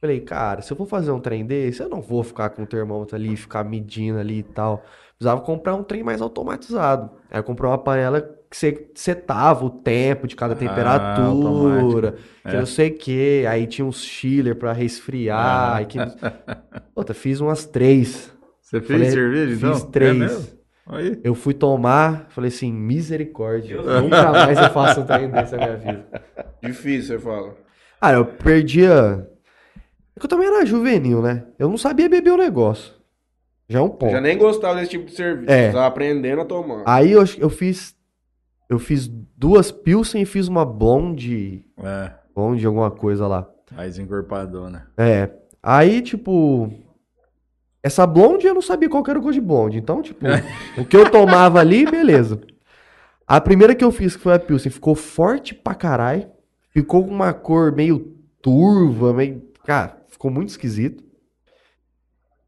Falei, 0.00 0.20
cara, 0.20 0.60
se 0.60 0.70
eu 0.72 0.76
for 0.76 0.86
fazer 0.86 1.10
um 1.12 1.20
trem 1.20 1.46
desse, 1.46 1.82
eu 1.82 1.88
não 1.88 2.00
vou 2.02 2.22
ficar 2.22 2.50
com 2.50 2.62
o 2.62 2.66
termômetro 2.66 3.16
ali, 3.16 3.36
ficar 3.36 3.64
medindo 3.64 4.18
ali 4.18 4.40
e 4.40 4.42
tal. 4.42 4.84
Precisava 5.16 5.40
comprar 5.40 5.74
um 5.74 5.82
trem 5.82 6.02
mais 6.02 6.20
automatizado. 6.20 7.10
Aí 7.30 7.38
eu 7.38 7.44
comprei 7.44 7.70
uma 7.70 7.78
panela 7.78 8.20
que 8.20 8.56
você 8.56 8.88
setava 8.94 9.64
o 9.64 9.70
tempo 9.70 10.26
de 10.26 10.36
cada 10.36 10.52
Ah, 10.52 10.56
temperatura, 10.56 12.16
que 12.42 12.54
É. 12.54 12.58
não 12.58 12.66
sei 12.66 12.90
o 12.90 12.98
que. 12.98 13.46
Aí 13.48 13.66
tinha 13.66 13.86
uns 13.86 14.02
chiller 14.04 14.56
pra 14.56 14.72
resfriar. 14.72 15.76
Ah. 15.80 15.84
que... 15.84 15.98
Puta, 16.94 17.14
fiz 17.14 17.40
umas 17.40 17.64
três. 17.64 18.30
Você 18.60 18.80
fez 18.80 18.98
Falei, 19.00 19.10
cerveja, 19.10 19.54
então? 19.54 19.74
Fiz 19.74 19.84
três. 19.84 20.48
É? 20.50 20.53
Aí. 20.86 21.18
Eu 21.24 21.34
fui 21.34 21.54
tomar, 21.54 22.26
falei 22.28 22.48
assim, 22.48 22.72
misericórdia. 22.72 23.80
Nunca 23.80 24.30
mais 24.32 24.58
eu 24.58 24.70
faço 24.70 25.00
um 25.00 25.06
trem 25.06 25.30
desse 25.30 25.56
na 25.56 25.66
minha 25.66 25.76
vida. 25.76 26.22
Difícil, 26.62 27.18
você 27.18 27.24
fala. 27.24 27.54
Cara, 28.00 28.16
eu 28.18 28.26
perdia. 28.26 29.26
É 30.16 30.20
que 30.20 30.26
eu 30.26 30.28
também 30.28 30.46
era 30.46 30.66
juvenil, 30.66 31.22
né? 31.22 31.44
Eu 31.58 31.68
não 31.68 31.78
sabia 31.78 32.08
beber 32.08 32.32
o 32.32 32.36
negócio. 32.36 32.92
Já 33.68 33.78
é 33.78 33.82
um 33.82 33.88
ponto. 33.88 34.12
já 34.12 34.20
nem 34.20 34.36
gostava 34.36 34.74
desse 34.78 34.90
tipo 34.90 35.06
de 35.06 35.12
serviço. 35.12 35.50
É. 35.50 35.72
Tava 35.72 35.86
aprendendo 35.86 36.42
a 36.42 36.44
tomar. 36.44 36.82
Aí 36.86 37.12
eu, 37.12 37.24
eu 37.38 37.48
fiz. 37.48 37.96
Eu 38.68 38.78
fiz 38.78 39.08
duas 39.08 39.70
Pilsen 39.70 40.22
e 40.22 40.26
fiz 40.26 40.48
uma 40.48 40.64
blonde. 40.64 41.64
É, 41.82 42.10
Blonde, 42.34 42.66
alguma 42.66 42.90
coisa 42.90 43.26
lá. 43.26 43.48
mais 43.72 43.98
encorpadona. 43.98 44.88
É. 44.98 45.30
Aí, 45.62 46.02
tipo. 46.02 46.70
Essa 47.84 48.06
blonde 48.06 48.46
eu 48.46 48.54
não 48.54 48.62
sabia 48.62 48.88
qual 48.88 49.04
que 49.04 49.10
era 49.10 49.18
o 49.18 49.22
gosto 49.22 49.34
de 49.34 49.42
blonde. 49.42 49.76
Então, 49.76 50.00
tipo, 50.00 50.24
o 50.78 50.86
que 50.86 50.96
eu 50.96 51.10
tomava 51.10 51.60
ali, 51.60 51.84
beleza. 51.84 52.40
A 53.26 53.38
primeira 53.42 53.74
que 53.74 53.84
eu 53.84 53.92
fiz, 53.92 54.16
que 54.16 54.22
foi 54.22 54.32
a 54.32 54.38
Pilsen, 54.38 54.72
ficou 54.72 54.94
forte 54.94 55.54
pra 55.54 55.74
caralho. 55.74 56.26
Ficou 56.70 57.04
com 57.04 57.10
uma 57.10 57.34
cor 57.34 57.72
meio 57.72 58.16
turva, 58.40 59.12
meio. 59.12 59.42
Cara, 59.66 59.98
ficou 60.08 60.30
muito 60.30 60.48
esquisito. 60.48 61.04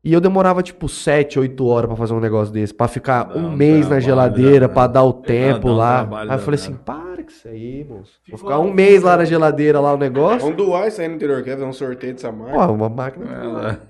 E 0.07 0.13
eu 0.13 0.21
demorava 0.21 0.63
tipo 0.63 0.89
7, 0.89 1.37
8 1.37 1.67
horas 1.67 1.89
pra 1.89 1.97
fazer 1.97 2.15
um 2.15 2.21
negócio 2.21 2.55
desse, 2.55 2.73
Pra 2.73 2.87
ficar 2.87 3.25
Dá 3.25 3.41
um 3.41 3.51
mês 3.57 3.89
na 3.89 3.99
geladeira, 3.99 4.69
pra 4.69 4.87
dar 4.87 5.03
o 5.03 5.13
tempo 5.13 5.69
um 5.71 5.75
lá. 5.75 6.03
trabalho 6.03 6.31
Aí 6.31 6.37
eu 6.37 6.41
falei 6.41 6.61
assim, 6.61 6.75
para 6.77 7.25
com 7.25 7.29
isso 7.29 7.49
aí, 7.49 7.85
moço. 7.85 8.13
Vou 8.29 8.39
ficar 8.39 8.61
um 8.61 8.73
mês 8.73 9.03
lá 9.03 9.17
na 9.17 9.25
geladeira, 9.25 9.81
lá 9.81 9.93
o 9.95 9.97
negócio. 9.99 10.43
Vamos 10.49 10.57
doar 10.57 10.87
isso 10.87 11.01
aí 11.01 11.09
no 11.09 11.17
interior, 11.17 11.43
quer 11.43 11.55
fazer 11.55 11.65
um 11.65 11.73
sorteio 11.73 12.15
dessa 12.15 12.31
marca. 12.31 12.69
Pô, 12.69 12.73
uma 12.73 12.89
máquina. 12.89 13.27
Ela- 13.33 13.81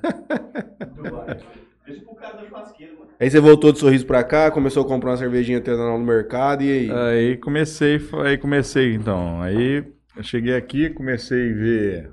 Deixa 1.87 2.03
pro 2.07 2.15
cara 2.17 2.37
da 2.39 2.45
churrasqueira, 2.49 2.93
mano. 2.95 3.11
Aí 3.21 3.31
você 3.31 3.39
voltou 3.39 3.71
de 3.73 3.79
sorriso 3.79 4.07
pra 4.07 4.25
cá, 4.25 4.51
começou 4.51 4.85
a 4.85 4.89
comprar 4.89 5.11
uma 5.11 5.17
cervejinha 5.19 5.59
artesanal 5.59 5.99
no 5.99 6.05
mercado 6.07 6.63
e 6.63 6.71
aí? 6.71 6.91
Aí 6.91 7.37
comecei, 7.37 8.01
aí 8.25 8.39
comecei 8.39 8.95
então. 8.95 9.43
Aí 9.43 9.85
eu 10.17 10.23
cheguei 10.23 10.57
aqui, 10.57 10.89
comecei 10.89 11.51
a 11.53 11.55
ver. 11.55 12.11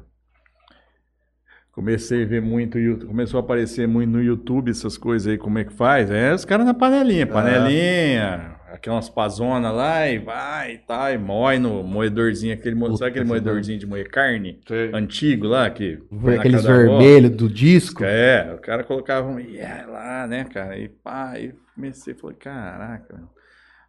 Comecei 1.74 2.22
a 2.22 2.26
ver 2.28 2.40
muito, 2.40 2.78
começou 3.08 3.40
a 3.40 3.44
aparecer 3.44 3.88
muito 3.88 4.12
no 4.12 4.22
YouTube 4.22 4.70
essas 4.70 4.96
coisas 4.96 5.28
aí, 5.28 5.40
como 5.40 5.58
é 5.58 5.64
que 5.64 5.74
faz. 5.74 6.12
É 6.12 6.32
os 6.32 6.46
caras 6.46 6.68
na 6.68 6.74
panelinha, 6.74 7.26
panelinha, 7.26 8.58
aquelas 8.72 9.10
pazonas 9.10 9.74
lá 9.74 10.08
e 10.08 10.20
vai 10.20 10.74
e 10.74 10.78
tá, 10.78 11.12
e 11.12 11.18
moe 11.18 11.58
no 11.58 11.82
moedorzinho, 11.82 12.54
aquele, 12.54 12.76
Puta 12.76 12.98
sabe 12.98 13.10
aquele 13.10 13.26
que 13.26 13.30
moedorzinho 13.30 13.80
de 13.80 13.88
moer 13.88 14.08
carne? 14.08 14.62
Sei. 14.68 14.92
Antigo 14.94 15.48
lá, 15.48 15.68
que 15.72 15.98
Aqueles 16.38 16.64
vermelhos 16.64 17.32
do 17.32 17.50
disco. 17.50 18.04
É, 18.04 18.54
o 18.54 18.60
cara 18.60 18.84
colocava 18.84 19.28
um 19.28 19.40
yeah, 19.40 19.88
lá, 19.88 20.28
né, 20.28 20.44
cara? 20.44 20.78
E 20.78 20.88
pá, 20.88 21.32
aí 21.32 21.56
comecei, 21.74 22.14
falei, 22.14 22.38
caraca. 22.38 23.16
meu. 23.18 23.30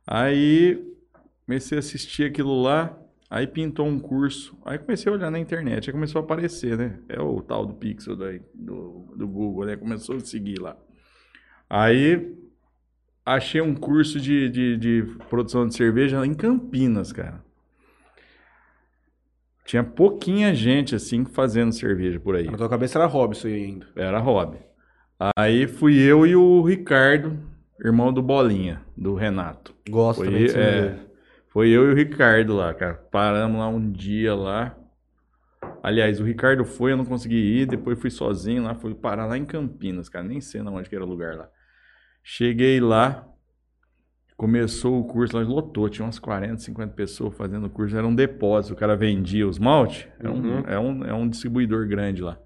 Aí 0.07 0.83
comecei 1.45 1.77
a 1.77 1.81
assistir 1.81 2.25
aquilo 2.25 2.63
lá, 2.63 2.99
aí 3.35 3.49
pintou 3.49 3.85
um 3.85 3.99
curso, 3.99 4.57
aí 4.65 4.79
comecei 4.79 5.11
a 5.11 5.15
olhar 5.17 5.29
na 5.29 5.41
internet, 5.41 5.91
aí 5.91 5.93
começou 5.93 6.21
a 6.21 6.25
aparecer, 6.25 6.79
né? 6.79 7.01
É 7.09 7.21
o 7.21 7.43
tal 7.43 7.67
do 7.67 7.75
Pixel 7.75 8.15
daí, 8.15 8.41
do, 8.55 9.13
do 9.17 9.27
Google, 9.27 9.67
né? 9.67 9.77
Começou 9.77 10.15
a 10.15 10.21
seguir 10.21 10.61
lá. 10.61 10.77
Aí 11.69 12.33
achei 13.27 13.61
um 13.61 13.75
curso 13.75 14.21
de, 14.21 14.49
de, 14.49 14.77
de 14.77 15.03
produção 15.29 15.67
de 15.67 15.75
cerveja 15.75 16.21
lá 16.21 16.25
em 16.25 16.33
Campinas, 16.33 17.13
cara. 17.13 17.43
Tinha 19.65 19.83
pouquinha 19.83 20.55
gente, 20.55 20.95
assim, 20.95 21.25
fazendo 21.25 21.73
cerveja 21.73 22.21
por 22.21 22.37
aí. 22.37 22.49
Na 22.49 22.57
tua 22.57 22.69
cabeça 22.69 22.99
era 22.99 23.07
hobby 23.07 23.35
isso 23.35 23.49
aí 23.49 23.65
ainda. 23.65 23.87
Era 23.97 24.21
hobby. 24.21 24.59
Aí 25.37 25.67
fui 25.67 25.99
eu 25.99 26.25
e 26.25 26.37
o 26.37 26.63
Ricardo, 26.63 27.37
irmão 27.85 28.13
do 28.13 28.23
Bolinha, 28.23 28.81
do 28.97 29.15
Renato. 29.15 29.75
Gosto 29.91 30.19
Foi, 30.19 30.27
também 30.27 30.45
de 30.45 30.51
é, 30.51 30.53
cerveja. 30.53 31.14
Foi 31.55 31.71
eu 31.71 31.89
e 31.89 31.93
o 31.93 31.97
Ricardo 31.97 32.55
lá, 32.55 32.75
cara. 32.75 32.95
Paramos 32.95 33.59
lá 33.59 33.69
um 33.69 33.91
dia 33.91 34.35
lá. 34.35 34.77
Aliás, 35.83 36.21
o 36.21 36.25
Ricardo 36.25 36.65
foi, 36.65 36.93
eu 36.93 36.97
não 36.97 37.05
consegui 37.05 37.37
ir. 37.37 37.67
Depois 37.67 37.99
fui 37.99 38.11
sozinho 38.11 38.65
lá, 38.65 38.75
fui 38.75 38.93
parar 38.95 39.25
lá 39.27 39.39
em 39.39 39.45
Campinas, 39.47 40.09
cara. 40.09 40.25
Nem 40.27 40.41
sei 40.41 40.61
onde 40.61 40.89
que 40.91 40.97
era 40.97 41.05
o 41.05 41.09
lugar 41.09 41.37
lá. 41.37 41.49
Cheguei 42.23 42.81
lá, 42.81 43.27
começou 44.37 44.99
o 45.01 45.05
curso 45.05 45.37
lá, 45.37 45.43
lotou. 45.45 45.89
Tinha 45.89 46.05
umas 46.05 46.19
40, 46.19 46.59
50 46.59 46.93
pessoas 46.95 47.37
fazendo 47.37 47.67
o 47.67 47.71
curso. 47.71 47.97
Era 47.97 48.07
um 48.07 48.15
depósito, 48.15 48.75
o 48.75 48.77
cara 48.77 48.97
vendia 48.97 49.47
os 49.47 49.59
malte. 49.59 50.09
É 50.19 50.29
um, 50.29 50.35
Uhum. 50.35 50.61
é 50.67 50.79
um, 50.79 51.05
é 51.05 51.15
um 51.15 51.29
distribuidor 51.29 51.87
grande 51.87 52.23
lá. 52.23 52.39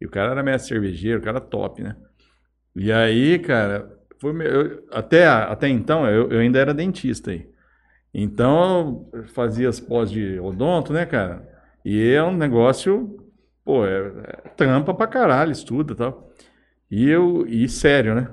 E 0.00 0.06
o 0.06 0.10
cara 0.10 0.30
era 0.30 0.42
mestre 0.44 0.68
cervejeiro, 0.68 1.18
o 1.20 1.24
cara 1.24 1.40
top, 1.40 1.82
né? 1.82 1.96
E 2.76 2.92
aí, 2.92 3.38
cara, 3.40 3.90
foi, 4.20 4.30
eu- 4.46 4.86
até, 4.92 5.26
até 5.26 5.68
então 5.68 6.06
eu, 6.08 6.30
eu 6.30 6.38
ainda 6.38 6.58
era 6.60 6.72
dentista 6.72 7.32
aí. 7.32 7.48
Então 8.12 9.08
eu 9.12 9.24
fazia 9.24 9.68
as 9.68 9.78
pós 9.78 10.10
de 10.10 10.38
odonto, 10.40 10.92
né, 10.92 11.04
cara? 11.06 11.48
E 11.84 12.10
é 12.10 12.22
um 12.22 12.36
negócio, 12.36 13.18
pô, 13.64 13.86
é, 13.86 14.12
é 14.24 14.48
trampa 14.56 14.94
pra 14.94 15.06
caralho, 15.06 15.52
estuda 15.52 15.92
e 15.92 15.96
tal. 15.96 16.32
E 16.90 17.08
eu, 17.08 17.46
e 17.46 17.68
sério, 17.68 18.14
né? 18.14 18.30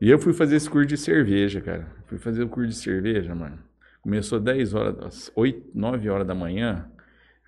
E 0.00 0.10
eu 0.10 0.18
fui 0.18 0.32
fazer 0.32 0.56
esse 0.56 0.68
curso 0.68 0.86
de 0.86 0.96
cerveja, 0.96 1.60
cara. 1.60 1.88
Fui 2.06 2.18
fazer 2.18 2.42
o 2.42 2.48
curso 2.48 2.70
de 2.70 2.76
cerveja, 2.76 3.34
mano. 3.34 3.58
Começou 4.02 4.38
10 4.38 4.74
horas, 4.74 4.98
às 5.00 5.32
8, 5.34 5.70
9 5.74 6.08
horas 6.10 6.26
da 6.26 6.34
manhã. 6.34 6.86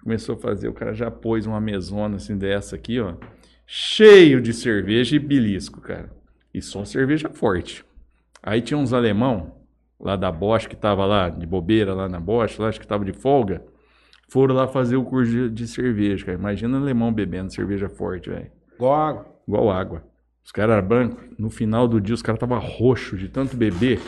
Começou 0.02 0.35
a 0.37 0.38
fazer, 0.38 0.68
o 0.68 0.72
cara 0.72 0.94
já 0.94 1.11
pôs 1.11 1.46
uma 1.46 1.61
mesona 1.61 2.16
assim 2.16 2.37
dessa 2.37 2.76
aqui, 2.76 2.98
ó. 2.98 3.14
Cheio 3.66 4.40
de 4.40 4.54
cerveja 4.54 5.14
e 5.14 5.18
belisco, 5.18 5.81
cara. 5.81 6.11
E 6.52 6.62
só 6.62 6.85
cerveja 6.85 7.28
forte. 7.28 7.85
Aí 8.42 8.62
tinha 8.62 8.78
uns 8.78 8.92
alemão 8.92 9.58
lá 10.00 10.16
da 10.16 10.30
Bosch 10.30 10.66
que 10.68 10.76
tava 10.76 11.04
lá 11.04 11.28
de 11.28 11.46
bobeira 11.46 11.94
lá 11.94 12.08
na 12.08 12.20
Bosch, 12.20 12.58
lá 12.58 12.68
acho 12.68 12.80
que 12.80 12.87
tava 12.87 13.04
de 13.04 13.12
folga. 13.12 13.62
Foram 14.30 14.54
lá 14.54 14.68
fazer 14.68 14.96
o 14.96 15.04
curso 15.04 15.30
de, 15.32 15.50
de 15.50 15.66
cerveja, 15.66 16.26
cara. 16.26 16.38
Imagina 16.38 16.76
alemão 16.78 17.12
bebendo 17.12 17.52
cerveja 17.52 17.88
forte, 17.88 18.28
velho. 18.28 18.50
Igual 18.74 18.94
água. 18.94 19.26
Igual 19.46 19.70
água. 19.70 20.04
Os 20.44 20.52
caras 20.52 20.76
eram 20.76 20.87
brancos. 20.87 21.24
No 21.38 21.48
final 21.50 21.88
do 21.88 22.00
dia, 22.00 22.14
os 22.14 22.22
caras 22.22 22.37
estavam 22.37 22.58
roxos 22.58 23.18
de 23.18 23.28
tanto 23.28 23.56
beber. 23.56 24.00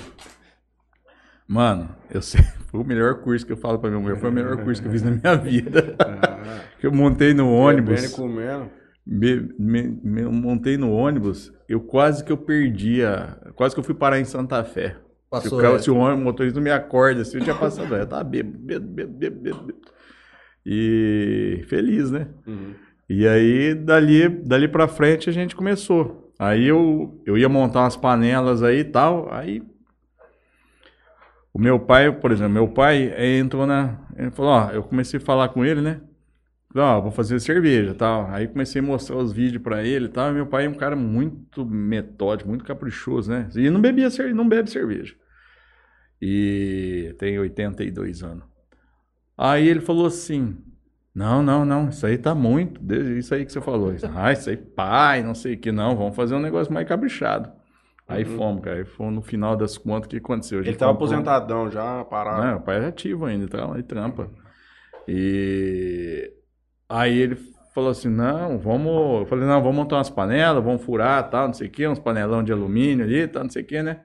Mano, 1.48 1.88
eu 2.10 2.22
sei. 2.22 2.42
Foi 2.70 2.80
o 2.80 2.84
melhor 2.84 3.22
curso 3.22 3.44
que 3.44 3.52
eu 3.52 3.56
falo 3.56 3.78
pra 3.78 3.90
minha 3.90 4.00
mulher. 4.00 4.16
Foi 4.18 4.30
o 4.30 4.32
melhor 4.32 4.56
curso 4.62 4.80
que 4.80 4.88
eu 4.88 4.92
fiz 4.92 5.02
na 5.02 5.10
minha 5.10 5.34
vida. 5.36 5.96
que 6.78 6.86
eu 6.86 6.92
montei 6.92 7.34
no 7.34 7.50
ônibus. 7.52 8.14
comendo. 8.14 8.70
Me, 9.04 9.48
me- 9.58 10.00
me- 10.04 10.22
eu 10.22 10.30
montei 10.32 10.76
no 10.76 10.92
ônibus. 10.92 11.52
Eu 11.68 11.80
quase 11.80 12.22
que 12.24 12.30
eu 12.30 12.36
perdia. 12.36 13.36
Quase 13.56 13.74
que 13.74 13.80
eu 13.80 13.84
fui 13.84 13.94
parar 13.94 14.20
em 14.20 14.24
Santa 14.24 14.62
Fé. 14.62 14.96
Se 15.38 15.46
o, 15.46 15.50
Passou 15.50 15.58
carro, 15.60 15.74
essa. 15.76 15.84
se 15.84 15.90
o 15.90 15.96
ônibus, 15.96 16.22
o 16.22 16.24
motorista 16.24 16.58
não 16.58 16.64
me 16.64 16.72
acorda, 16.72 17.22
assim, 17.22 17.38
eu 17.38 17.44
tinha 17.44 17.54
passado. 17.54 17.94
Eu 17.94 18.06
tava 18.06 18.24
bêbado, 18.24 18.58
bêbado, 18.58 18.86
bêbado, 18.88 19.18
bêbado, 19.18 19.40
bêbado. 19.40 19.92
E 20.66 21.64
feliz, 21.68 22.10
né? 22.10 22.28
Uhum. 22.46 22.74
E 23.08 23.26
aí, 23.26 23.74
dali, 23.74 24.28
dali 24.28 24.68
pra 24.68 24.88
frente, 24.88 25.30
a 25.30 25.32
gente 25.32 25.54
começou. 25.54 26.32
Aí 26.38 26.66
eu, 26.66 27.20
eu 27.26 27.36
ia 27.38 27.48
montar 27.48 27.82
umas 27.82 27.96
panelas 27.96 28.62
aí 28.62 28.78
e 28.80 28.84
tal. 28.84 29.32
Aí. 29.32 29.62
O 31.52 31.58
meu 31.58 31.78
pai, 31.78 32.10
por 32.12 32.30
exemplo, 32.32 32.52
meu 32.52 32.68
pai 32.68 33.12
eh, 33.14 33.38
entrou 33.38 33.66
na. 33.66 33.98
Ele 34.16 34.30
falou: 34.30 34.52
Ó, 34.52 34.70
eu 34.70 34.82
comecei 34.82 35.18
a 35.18 35.22
falar 35.22 35.48
com 35.50 35.64
ele, 35.64 35.80
né? 35.80 36.00
Ó, 36.74 37.00
vou 37.00 37.10
fazer 37.10 37.40
cerveja 37.40 37.94
tal. 37.94 38.26
Aí 38.30 38.46
comecei 38.46 38.80
a 38.80 38.84
mostrar 38.84 39.16
os 39.16 39.32
vídeos 39.32 39.62
pra 39.62 39.82
ele 39.82 40.04
e 40.06 40.08
tal. 40.08 40.30
E 40.30 40.34
meu 40.34 40.46
pai 40.46 40.66
é 40.66 40.68
um 40.68 40.74
cara 40.74 40.94
muito 40.94 41.64
metódico, 41.66 42.48
muito 42.48 42.64
caprichoso, 42.64 43.30
né? 43.30 43.48
E 43.56 43.68
não 43.70 43.80
bebia 43.80 44.08
cerveja, 44.10 44.36
não 44.36 44.48
bebe 44.48 44.70
cerveja. 44.70 45.14
E 46.22 47.14
tem 47.18 47.38
82 47.38 48.22
anos. 48.22 48.44
Aí 49.36 49.66
ele 49.66 49.80
falou 49.80 50.06
assim: 50.06 50.56
Não, 51.14 51.42
não, 51.42 51.64
não, 51.64 51.88
isso 51.88 52.06
aí 52.06 52.18
tá 52.18 52.34
muito. 52.34 52.80
Isso 53.18 53.34
aí 53.34 53.44
que 53.44 53.52
você 53.52 53.60
falou. 53.60 53.92
Ah, 54.14 54.32
isso 54.32 54.50
aí, 54.50 54.56
pai, 54.56 55.22
não 55.22 55.34
sei 55.34 55.54
o 55.54 55.58
que, 55.58 55.72
não. 55.72 55.96
Vamos 55.96 56.14
fazer 56.14 56.34
um 56.34 56.40
negócio 56.40 56.72
mais 56.72 56.86
caprichado. 56.86 57.50
Aí 58.06 58.24
fomos, 58.24 58.62
cara. 58.62 58.76
Aí 58.78 58.84
fomos 58.84 59.14
no 59.14 59.22
final 59.22 59.56
das 59.56 59.78
contas, 59.78 60.06
o 60.06 60.10
que 60.10 60.16
aconteceu? 60.18 60.60
Ele 60.60 60.74
tava 60.74 60.92
comprou- 60.92 61.08
aposentadão 61.08 61.70
já, 61.70 62.04
parado. 62.04 62.42
não, 62.44 62.56
o 62.58 62.60
pai 62.60 62.78
é 62.84 62.86
ativo 62.86 63.24
ainda, 63.24 63.48
tá 63.48 63.64
lá 63.66 63.78
e 63.78 63.82
trampa. 63.82 64.28
E 65.08 66.32
aí 66.90 67.16
ele 67.18 67.36
falou 67.74 67.90
assim: 67.90 68.08
não, 68.08 68.58
vamos. 68.58 69.20
Eu 69.20 69.26
falei, 69.26 69.46
não, 69.46 69.60
vamos 69.62 69.76
montar 69.76 69.96
umas 69.96 70.10
panelas, 70.10 70.62
vamos 70.62 70.82
furar, 70.82 71.30
tal, 71.30 71.46
não 71.46 71.54
sei 71.54 71.68
o 71.68 71.70
quê, 71.70 71.86
uns 71.88 71.98
panelão 71.98 72.42
de 72.42 72.52
alumínio 72.52 73.04
ali, 73.04 73.26
tal, 73.28 73.44
não 73.44 73.50
sei 73.50 73.62
o 73.62 73.66
quê, 73.66 73.82
né? 73.82 74.00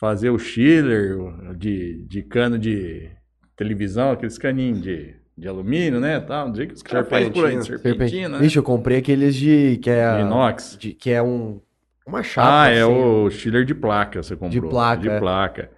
Fazer 0.00 0.30
o 0.30 0.38
chiller 0.38 1.16
o- 1.20 1.54
de, 1.54 2.04
de 2.08 2.22
cano 2.22 2.58
de 2.58 3.08
televisão, 3.54 4.10
aqueles 4.10 4.36
caninhos 4.38 4.82
de, 4.82 5.14
de 5.38 5.46
alumínio, 5.46 6.00
né? 6.00 6.18
Tal, 6.18 6.50
do 6.50 6.56
jeito 6.56 6.70
que 6.70 6.76
os 6.76 6.82
caras 6.82 7.08
fazem 7.08 7.30
por 7.30 7.46
aí, 7.46 7.52
Serpentina. 7.62 7.82
serpentina, 7.92 8.28
né? 8.30 8.38
Vixe, 8.38 8.56
eu 8.58 8.62
comprei 8.62 8.98
aqueles 8.98 9.36
de. 9.36 9.78
que 9.82 9.90
é. 9.90 10.16
De 10.16 10.22
inox. 10.22 10.76
de- 10.80 10.94
que 10.94 11.10
é 11.10 11.22
um. 11.22 11.60
Uma 12.04 12.22
chapa. 12.24 12.62
Ah, 12.62 12.68
é 12.68 12.82
assim. 12.82 12.92
o 12.92 13.30
chiller 13.30 13.64
de 13.64 13.74
placa, 13.76 14.22
você 14.22 14.34
comprou. 14.34 14.68
placa, 14.70 15.02
De 15.02 15.08
é. 15.08 15.18
placa. 15.20 15.70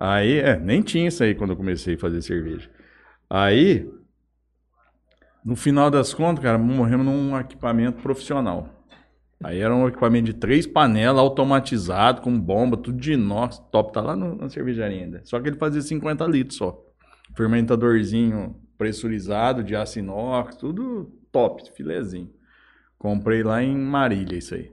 Aí, 0.00 0.38
é, 0.38 0.58
nem 0.58 0.82
tinha 0.82 1.06
isso 1.06 1.22
aí 1.22 1.34
quando 1.34 1.50
eu 1.50 1.56
comecei 1.56 1.94
a 1.94 1.98
fazer 1.98 2.22
cerveja. 2.22 2.68
Aí, 3.28 3.86
no 5.44 5.56
final 5.56 5.90
das 5.90 6.12
contas, 6.14 6.42
cara, 6.42 6.58
morremos 6.58 7.04
num 7.06 7.38
equipamento 7.38 8.02
profissional. 8.02 8.68
Aí 9.42 9.58
era 9.58 9.74
um 9.74 9.88
equipamento 9.88 10.26
de 10.26 10.34
três 10.34 10.66
panelas, 10.66 11.18
automatizado, 11.18 12.20
com 12.20 12.38
bomba, 12.38 12.76
tudo 12.76 12.98
de 12.98 13.14
inox, 13.14 13.58
top, 13.72 13.92
tá 13.92 14.00
lá 14.02 14.14
no- 14.14 14.36
na 14.36 14.50
cervejaria 14.50 15.02
ainda. 15.02 15.20
Só 15.24 15.40
que 15.40 15.48
ele 15.48 15.56
fazia 15.56 15.80
50 15.80 16.26
litros 16.26 16.58
só. 16.58 16.78
Fermentadorzinho 17.34 18.54
pressurizado, 18.78 19.62
de 19.64 19.74
aço 19.74 19.98
inox, 19.98 20.56
tudo 20.56 21.10
top, 21.32 21.62
filezinho. 21.74 22.30
Comprei 22.98 23.42
lá 23.42 23.62
em 23.62 23.76
Marília 23.76 24.38
isso 24.38 24.54
aí. 24.54 24.72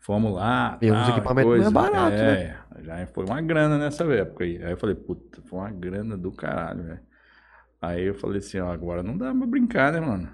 Fomos 0.00 0.34
lá. 0.34 0.76
E 0.82 0.88
tal, 0.90 0.98
equipamentos 1.18 1.50
não 1.60 1.66
é 1.68 1.70
barato, 1.90 2.16
é, 2.16 2.56
Já 2.82 3.06
foi 3.06 3.24
uma 3.24 3.40
grana 3.40 3.78
nessa 3.78 4.04
época 4.12 4.44
aí. 4.44 4.62
Aí 4.62 4.72
eu 4.72 4.76
falei, 4.76 4.94
puta, 4.94 5.40
foi 5.46 5.58
uma 5.58 5.70
grana 5.70 6.16
do 6.18 6.30
caralho, 6.32 6.82
velho. 6.82 7.00
Aí 7.88 8.04
eu 8.04 8.14
falei 8.14 8.38
assim, 8.38 8.58
ó, 8.58 8.70
agora 8.72 9.02
não 9.02 9.16
dá 9.16 9.34
pra 9.34 9.46
brincar, 9.46 9.92
né, 9.92 10.00
mano? 10.00 10.28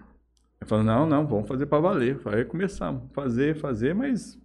Eu 0.60 0.66
falei, 0.66 0.84
não, 0.84 1.06
não, 1.06 1.26
vamos 1.26 1.48
fazer 1.48 1.66
pra 1.66 1.78
valer. 1.80 2.20
Aí 2.26 2.44
começamos, 2.44 3.04
fazer, 3.14 3.56
fazer, 3.56 3.94
mas 3.94 4.38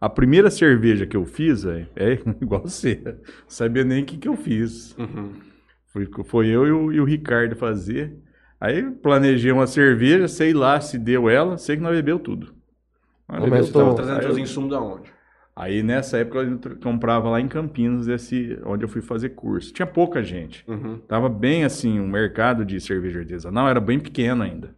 a 0.00 0.08
primeira 0.08 0.50
cerveja 0.50 1.06
que 1.06 1.16
eu 1.16 1.24
fiz, 1.24 1.64
é 1.64 1.86
igual 2.40 2.62
você. 2.62 3.00
Não 3.04 3.14
sabia 3.48 3.84
nem 3.84 4.02
o 4.02 4.06
que, 4.06 4.16
que 4.18 4.28
eu 4.28 4.36
fiz. 4.36 4.96
Uhum. 4.98 5.32
Foi, 5.86 6.08
foi 6.24 6.48
eu 6.48 6.66
e 6.66 6.72
o, 6.72 6.92
e 6.92 7.00
o 7.00 7.04
Ricardo 7.04 7.56
fazer. 7.56 8.16
Aí 8.60 8.90
planejei 8.90 9.52
uma 9.52 9.66
cerveja, 9.66 10.26
sei 10.28 10.52
lá 10.52 10.80
se 10.80 10.98
deu 10.98 11.28
ela, 11.30 11.56
sei 11.58 11.76
que 11.76 11.82
nós 11.82 11.94
bebeu 11.94 12.18
tudo. 12.18 12.54
Começa 13.26 13.68
Você 13.68 13.72
tava 13.72 13.84
Então, 13.90 13.94
trazendo 13.94 14.16
aí, 14.18 14.22
seus 14.22 14.36
eu- 14.38 14.42
insumos 14.42 14.70
da 14.70 14.80
onde? 14.80 15.12
Aí 15.58 15.82
nessa 15.82 16.18
época 16.18 16.38
eu 16.38 16.76
comprava 16.82 17.28
lá 17.28 17.40
em 17.40 17.48
Campinas, 17.48 18.06
esse, 18.08 18.58
onde 18.64 18.84
eu 18.84 18.88
fui 18.88 19.02
fazer 19.02 19.30
curso. 19.30 19.72
Tinha 19.72 19.86
pouca 19.86 20.22
gente. 20.22 20.64
Uhum. 20.68 20.98
Tava 20.98 21.28
bem 21.28 21.64
assim, 21.64 21.98
o 22.00 22.06
mercado 22.06 22.64
de 22.64 22.80
cerveja 22.80 23.20
artesanal 23.20 23.68
era 23.68 23.80
bem 23.80 23.98
pequeno 23.98 24.42
ainda. 24.42 24.74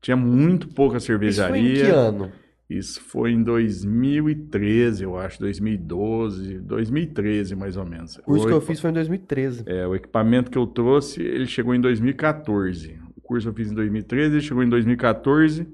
Tinha 0.00 0.16
muito 0.16 0.68
pouca 0.68 0.96
Isso 0.96 1.06
foi 1.06 1.14
em 1.14 1.18
cervejaria. 1.20 1.84
que 1.84 1.90
ano? 1.90 2.32
Isso 2.68 3.00
foi 3.02 3.32
em 3.32 3.42
2013, 3.42 5.04
eu 5.04 5.18
acho, 5.18 5.38
2012, 5.38 6.60
2013 6.60 7.54
mais 7.54 7.76
ou 7.76 7.84
menos. 7.84 8.16
O 8.18 8.22
curso 8.22 8.44
O 8.44 8.48
que 8.48 8.54
eu 8.54 8.60
fiz 8.60 8.80
foi 8.80 8.90
em 8.90 8.94
2013. 8.94 9.64
É, 9.66 9.86
o 9.86 9.94
equipamento 9.94 10.50
que 10.50 10.56
eu 10.56 10.66
trouxe, 10.66 11.22
ele 11.22 11.46
chegou 11.46 11.74
em 11.74 11.80
2014. 11.80 12.98
O 13.16 13.20
curso 13.20 13.48
eu 13.48 13.52
fiz 13.52 13.70
em 13.70 13.74
2013, 13.74 14.34
ele 14.34 14.40
chegou 14.40 14.62
em 14.62 14.68
2014. 14.68 15.66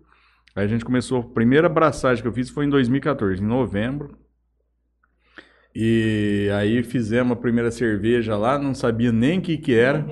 Aí 0.55 0.65
a 0.65 0.67
gente 0.67 0.85
começou, 0.85 1.21
a 1.21 1.23
primeira 1.23 1.69
abraçagem 1.69 2.21
que 2.23 2.29
eu 2.29 2.33
fiz 2.33 2.51
foi 2.51 2.67
em 2.67 2.69
2014, 2.69 3.41
em 3.41 3.47
novembro. 3.47 4.19
E 5.75 6.51
aí 6.55 6.83
fizemos 6.83 7.33
a 7.33 7.41
primeira 7.41 7.71
cerveja 7.71 8.37
lá, 8.37 8.59
não 8.59 8.75
sabia 8.75 9.13
nem 9.13 9.39
o 9.39 9.43
que 9.43 9.57
que 9.57 9.75
era. 9.75 10.05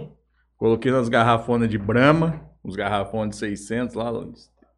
Coloquei 0.57 0.91
nas 0.91 1.09
garrafonas 1.09 1.69
de 1.69 1.79
Brahma, 1.79 2.41
os 2.65 2.77
garrafões 2.77 3.31
de 3.31 3.37
600 3.37 3.95
lá, 3.95 4.11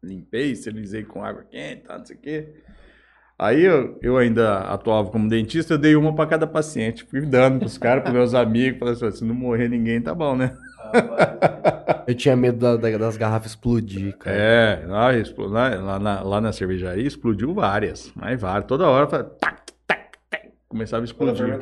limpei, 0.03 0.51
esterilizei 0.51 1.03
com 1.03 1.23
água 1.23 1.43
quente, 1.49 1.83
tá, 1.83 1.97
não 1.97 2.05
sei 2.05 2.15
o 2.15 2.19
quê. 2.19 2.47
Aí 3.37 3.63
eu, 3.63 3.97
eu 4.03 4.17
ainda 4.17 4.59
atuava 4.59 5.09
como 5.09 5.27
dentista, 5.27 5.73
eu 5.73 5.77
dei 5.79 5.95
uma 5.95 6.13
para 6.13 6.29
cada 6.29 6.45
paciente. 6.45 7.03
Fui 7.09 7.21
dando 7.21 7.59
pros 7.59 7.75
caras, 7.77 8.03
pros 8.03 8.13
meus 8.13 8.33
amigos, 8.35 8.77
falei 8.79 8.93
assim, 8.93 9.11
se 9.11 9.25
não 9.25 9.33
morrer 9.33 9.67
ninguém, 9.67 9.99
tá 9.99 10.13
bom, 10.13 10.35
né? 10.35 10.55
Eu 12.07 12.15
tinha 12.15 12.35
medo 12.35 12.57
da- 12.57 12.75
da- 12.75 12.97
das 12.97 13.15
garrafas 13.15 13.51
explodir, 13.51 14.17
cara. 14.17 14.35
É, 14.35 14.83
lá, 14.85 15.09
lá, 15.47 15.69
lá 15.81 15.99
na, 15.99 16.21
lá 16.21 16.41
na 16.41 16.51
cervejaria 16.51 17.05
explodiu 17.07 17.53
várias, 17.53 18.11
mas 18.15 18.41
várias. 18.41 18.65
Toda 18.65 18.87
hora 18.87 19.07
tac, 19.07 19.60
começava 20.71 21.03
a 21.03 21.05
explodir. 21.05 21.59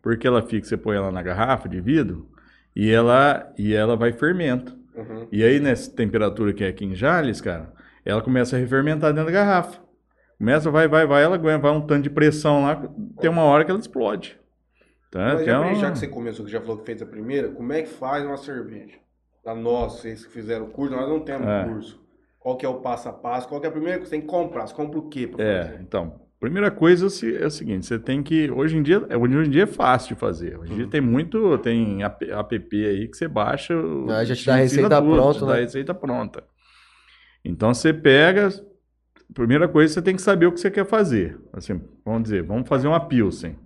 Porque 0.00 0.26
ela 0.26 0.40
fica, 0.42 0.66
você 0.66 0.76
põe 0.76 0.96
ela 0.96 1.10
na 1.10 1.22
garrafa 1.22 1.68
de 1.68 1.80
vidro 1.80 2.28
e 2.74 2.90
ela, 2.90 3.52
e 3.58 3.74
ela 3.74 3.96
vai 3.96 4.12
fermento. 4.12 4.76
Uhum. 4.94 5.26
E 5.30 5.42
aí, 5.42 5.58
nessa 5.60 5.90
temperatura 5.90 6.52
que 6.52 6.64
é 6.64 6.68
aqui 6.68 6.84
em 6.84 6.94
Jales, 6.94 7.40
cara, 7.40 7.72
ela 8.04 8.22
começa 8.22 8.56
a 8.56 8.58
refermentar 8.58 9.12
dentro 9.12 9.26
da 9.26 9.32
garrafa. 9.32 9.80
Começa, 10.38 10.70
vai, 10.70 10.88
vai, 10.88 11.06
vai, 11.06 11.22
ela 11.22 11.36
aguenta, 11.36 11.58
vai 11.58 11.72
um 11.72 11.80
tanto 11.86 12.02
de 12.02 12.10
pressão 12.10 12.62
lá, 12.64 12.82
tem 13.20 13.30
uma 13.30 13.42
hora 13.44 13.64
que 13.64 13.70
ela 13.70 13.78
explode. 13.80 14.38
Tá? 15.10 15.34
Mas 15.34 15.46
uma- 15.46 15.74
já 15.74 15.90
que 15.92 15.98
você 15.98 16.08
começou, 16.08 16.44
que 16.44 16.50
já 16.50 16.60
falou 16.60 16.78
que 16.78 16.86
fez 16.86 17.02
a 17.02 17.06
primeira, 17.06 17.48
como 17.50 17.72
é 17.72 17.82
que 17.82 17.88
faz 17.88 18.24
uma 18.24 18.36
cerveja? 18.36 18.96
Da 19.44 19.54
nossa, 19.54 19.98
vocês 20.02 20.24
que 20.24 20.32
fizeram 20.32 20.66
o 20.66 20.70
curso, 20.70 20.94
nós 20.94 21.08
não 21.08 21.20
temos 21.20 21.46
É. 21.46 21.64
curso. 21.64 22.02
Qual 22.38 22.56
que 22.56 22.66
é 22.66 22.68
o 22.68 22.80
passo 22.80 23.08
a 23.08 23.12
passo? 23.12 23.46
Qual 23.48 23.60
que 23.60 23.66
é 23.66 23.68
a 23.68 23.72
primeira 23.72 23.98
que 23.98 24.04
você 24.06 24.10
tem 24.12 24.20
que 24.20 24.26
comprar? 24.26 24.66
Você 24.66 24.74
compra 24.74 24.98
o 24.98 25.08
quê 25.08 25.30
É, 25.38 25.78
então, 25.80 26.20
primeira 26.42 26.72
coisa 26.72 27.06
é 27.40 27.46
o 27.46 27.50
seguinte, 27.50 27.86
você 27.86 27.98
tem 28.00 28.20
que, 28.20 28.50
hoje 28.50 28.76
em 28.76 28.82
dia, 28.82 29.06
é, 29.08 29.16
hoje 29.16 29.34
em 29.46 29.50
dia 29.50 29.62
é 29.62 29.66
fácil 29.66 30.14
de 30.16 30.20
fazer, 30.20 30.58
hoje 30.58 30.70
em 30.70 30.72
Uhum. 30.72 30.78
dia 30.80 30.88
tem 30.88 31.00
muito, 31.00 31.56
tem 31.58 32.02
app 32.02 32.24
aí 32.84 33.06
que 33.06 33.16
você 33.16 33.28
baixa, 33.28 33.74
Ah, 34.10 34.24
já 34.24 34.34
te 34.34 34.44
dá 34.44 34.54
a 34.54 34.56
receita 34.56 35.00
tudo, 35.00 35.12
pronta, 35.14 35.38
te 35.38 35.46
dá 35.46 35.52
a 35.52 35.54
né? 35.54 35.60
receita 35.60 35.94
pronta. 35.94 36.42
Então 37.44 37.72
você 37.72 37.92
pega, 37.94 38.48
primeira 39.32 39.68
coisa 39.68 39.94
você 39.94 40.02
tem 40.02 40.16
que 40.16 40.22
saber 40.22 40.46
o 40.46 40.52
que 40.52 40.58
você 40.60 40.70
quer 40.70 40.84
fazer, 40.84 41.38
assim, 41.52 41.80
vamos 42.04 42.24
dizer, 42.24 42.42
vamos 42.42 42.68
fazer 42.68 42.88
uma 42.88 43.00
Pilsen, 43.00 43.56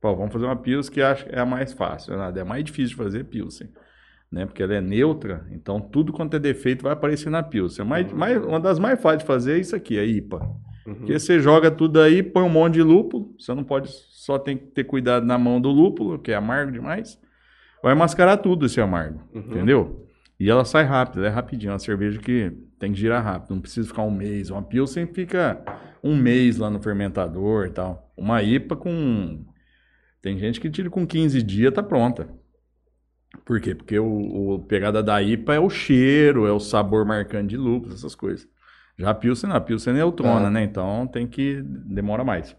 Pô, 0.00 0.16
vamos 0.16 0.32
fazer 0.32 0.46
uma 0.46 0.56
Pilsen 0.56 0.92
que 0.92 1.02
acho 1.02 1.26
que 1.26 1.34
é 1.34 1.40
a 1.40 1.46
mais 1.46 1.74
fácil, 1.74 2.16
nada, 2.16 2.40
é 2.40 2.44
mais 2.44 2.64
difícil 2.64 2.96
de 2.96 3.02
fazer 3.04 3.24
Pilsen. 3.24 3.68
Né, 4.32 4.46
porque 4.46 4.62
ela 4.64 4.74
é 4.74 4.80
neutra, 4.80 5.46
então 5.52 5.80
tudo 5.80 6.12
quanto 6.12 6.34
é 6.34 6.40
defeito 6.40 6.82
vai 6.82 6.92
aparecer 6.92 7.30
na 7.30 7.40
Pilsen. 7.40 7.84
Mais, 7.84 8.12
mais, 8.12 8.44
uma 8.44 8.58
das 8.58 8.80
mais 8.80 9.00
fáceis 9.00 9.20
de 9.20 9.26
fazer 9.26 9.52
é 9.52 9.58
isso 9.58 9.76
aqui, 9.76 9.96
a 9.96 10.04
IPA. 10.04 10.40
Uhum. 10.86 10.94
Porque 10.94 11.18
você 11.18 11.40
joga 11.40 11.70
tudo 11.70 12.00
aí, 12.00 12.22
põe 12.22 12.42
um 12.44 12.48
monte 12.48 12.74
de 12.74 12.82
lúpulo. 12.82 13.34
Você 13.38 13.54
não 13.54 13.64
pode, 13.64 13.88
só 14.10 14.38
tem 14.38 14.56
que 14.56 14.66
ter 14.66 14.84
cuidado 14.84 15.24
na 15.24 15.38
mão 15.38 15.60
do 15.60 15.70
lúpulo, 15.70 16.18
que 16.18 16.32
é 16.32 16.34
amargo 16.34 16.72
demais. 16.72 17.18
Vai 17.82 17.94
mascarar 17.94 18.36
tudo 18.38 18.66
esse 18.66 18.80
amargo, 18.80 19.20
Uhum. 19.34 19.40
entendeu? 19.40 20.08
E 20.38 20.50
ela 20.50 20.64
sai 20.64 20.84
rápido, 20.84 21.20
ela 21.20 21.28
é 21.28 21.30
rapidinho. 21.30 21.70
É 21.70 21.72
uma 21.74 21.78
cerveja 21.78 22.18
que 22.18 22.50
tem 22.78 22.92
que 22.92 22.98
girar 22.98 23.22
rápido, 23.22 23.54
não 23.54 23.60
precisa 23.60 23.86
ficar 23.86 24.02
um 24.02 24.10
mês. 24.10 24.50
Uma 24.50 24.62
Pilsen 24.62 25.06
fica 25.06 25.62
um 26.02 26.16
mês 26.16 26.58
lá 26.58 26.68
no 26.68 26.80
fermentador 26.82 27.66
e 27.66 27.70
tal. 27.70 28.12
Uma 28.16 28.42
IPA 28.42 28.76
com. 28.76 29.44
Tem 30.20 30.38
gente 30.38 30.60
que 30.60 30.70
tira 30.70 30.90
com 30.90 31.06
15 31.06 31.42
dias, 31.42 31.72
tá 31.72 31.82
pronta. 31.82 32.28
Por 33.44 33.60
quê? 33.60 33.74
Porque 33.74 33.98
o, 33.98 34.54
o 34.54 34.58
pegada 34.60 35.02
da 35.02 35.22
IPA 35.22 35.54
é 35.54 35.60
o 35.60 35.68
cheiro, 35.68 36.46
é 36.46 36.52
o 36.52 36.60
sabor 36.60 37.04
marcante 37.04 37.48
de 37.48 37.56
lúpulo, 37.56 37.92
essas 37.92 38.14
coisas. 38.14 38.48
Já 38.98 39.10
a 39.10 39.14
Pilsen 39.14 39.48
não, 39.50 39.56
a 39.56 39.60
Pilsen 39.60 39.92
é 39.92 39.96
neutrona, 39.96 40.46
Ah. 40.46 40.50
né? 40.50 40.62
Então 40.64 41.06
tem 41.06 41.26
que. 41.26 41.60
demora 41.62 42.22
mais. 42.24 42.56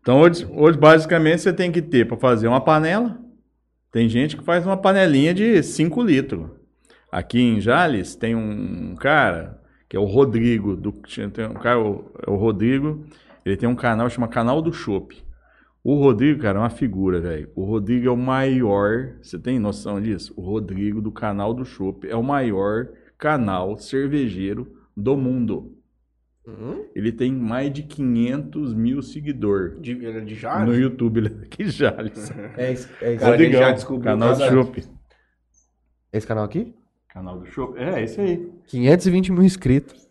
Então 0.00 0.20
hoje, 0.20 0.46
hoje 0.50 0.78
basicamente 0.78 1.40
você 1.40 1.52
tem 1.52 1.72
que 1.72 1.80
ter 1.82 2.06
para 2.06 2.16
fazer 2.16 2.46
uma 2.46 2.60
panela. 2.60 3.18
Tem 3.90 4.08
gente 4.08 4.36
que 4.36 4.44
faz 4.44 4.66
uma 4.66 4.76
panelinha 4.76 5.32
de 5.32 5.62
5 5.62 6.02
litros. 6.02 6.48
Aqui 7.10 7.40
em 7.40 7.60
Jales 7.60 8.14
tem 8.16 8.34
um 8.34 8.94
cara 8.96 9.60
que 9.88 9.96
é 9.96 10.00
o 10.00 10.04
Rodrigo, 10.04 10.74
do, 10.76 10.92
tem 11.32 11.46
um 11.46 11.54
cara, 11.54 11.78
o- 11.80 12.10
é 12.26 12.28
o 12.30 12.34
Rodrigo, 12.34 13.04
ele 13.44 13.56
tem 13.56 13.68
um 13.68 13.76
canal 13.76 14.10
chama 14.10 14.26
Canal 14.26 14.60
do 14.60 14.72
Chopp. 14.72 15.22
O 15.82 15.94
Rodrigo, 15.96 16.40
cara, 16.40 16.58
é 16.58 16.62
uma 16.62 16.70
figura, 16.70 17.20
velho. 17.20 17.50
O 17.54 17.64
Rodrigo 17.64 18.08
é 18.08 18.10
o 18.10 18.16
maior, 18.16 19.12
você 19.22 19.38
tem 19.38 19.58
noção 19.60 20.00
disso? 20.00 20.32
O 20.36 20.40
Rodrigo 20.42 21.00
do 21.00 21.12
Canal 21.12 21.54
do 21.54 21.64
Chopp 21.64 22.08
é 22.08 22.16
o 22.16 22.22
maior 22.22 22.88
canal 23.18 23.76
cervejeiro 23.76 24.66
do 24.96 25.16
mundo. 25.16 25.72
Hum? 26.46 26.84
Ele 26.94 27.10
tem 27.10 27.32
mais 27.32 27.72
de 27.72 27.82
500 27.84 28.74
mil 28.74 29.00
seguidores 29.00 29.80
De, 29.80 29.92
ele 29.92 30.18
é 30.18 30.20
de 30.20 30.34
Jales? 30.34 30.68
no 30.68 30.74
YouTube, 30.78 31.16
ele 31.18 31.28
é 31.28 31.62
em 31.62 31.66
Jales. 31.68 32.30
É 32.58 32.72
esse, 32.72 32.88
é 33.00 33.12
esse, 33.12 33.18
Cara, 33.20 33.30
Rodrigão, 33.32 33.60
já 33.60 33.72
descobriu 33.72 34.04
canal 34.12 34.36
do 34.36 34.44
Chopp. 34.44 34.84
esse 36.12 36.26
canal 36.26 36.44
aqui? 36.44 36.74
Canal 37.08 37.38
do 37.40 37.46
Chopp? 37.46 37.78
É, 37.78 38.02
esse 38.02 38.20
aí. 38.20 38.48
520 38.66 39.32
mil 39.32 39.42
inscritos. 39.42 40.04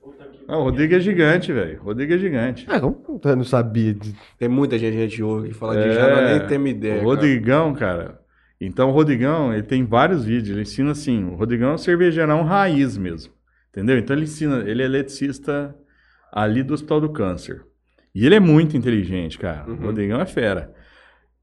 Não, 0.47 0.59
o 0.59 0.63
Rodrigo 0.63 0.95
é 0.95 0.99
gigante, 0.99 1.53
velho. 1.53 1.81
Rodrigo 1.81 2.13
é 2.13 2.17
gigante. 2.17 2.65
Ah, 2.67 2.79
como 2.79 3.21
eu 3.23 3.35
não 3.35 3.43
sabia? 3.45 3.93
de- 3.93 4.13
Tem 4.37 4.49
muita 4.49 4.77
gente 4.77 4.93
que 4.93 4.97
a 5.03 5.07
gente 5.07 5.23
ouve 5.23 5.47
que 5.49 5.53
fala 5.53 5.75
de 5.75 5.87
É, 5.87 5.93
Jales, 5.93 6.17
nós 6.17 6.39
nem 6.39 6.47
temos 6.47 6.69
ideia. 6.71 6.93
O 6.95 6.97
cara. 6.97 7.05
Rodrigão, 7.07 7.73
cara. 7.73 8.19
Então, 8.59 8.89
o 8.89 8.91
Rodrigão, 8.91 9.53
ele 9.53 9.63
tem 9.63 9.85
vários 9.85 10.25
vídeos. 10.25 10.49
Ele 10.49 10.61
ensina 10.61 10.91
assim: 10.91 11.23
o 11.25 11.35
Rodrigão 11.35 11.69
é 11.71 11.73
um 11.75 11.77
cervejeirão 11.77 12.43
raiz 12.43 12.97
mesmo. 12.97 13.32
Entendeu? 13.73 13.97
Então, 13.97 14.15
ele 14.15 14.23
ensina. 14.25 14.63
Ele 14.69 14.83
é 14.83 14.85
eletricista 14.85 15.75
ali 16.31 16.61
do 16.61 16.73
Hospital 16.75 17.01
do 17.01 17.09
Câncer. 17.09 17.61
E 18.13 18.23
ele 18.25 18.35
é 18.35 18.39
muito 18.39 18.77
inteligente, 18.77 19.39
cara. 19.39 19.65
Uhum. 19.67 19.73
O 19.75 19.85
Rodrigão 19.87 20.21
é 20.21 20.25
fera. 20.27 20.71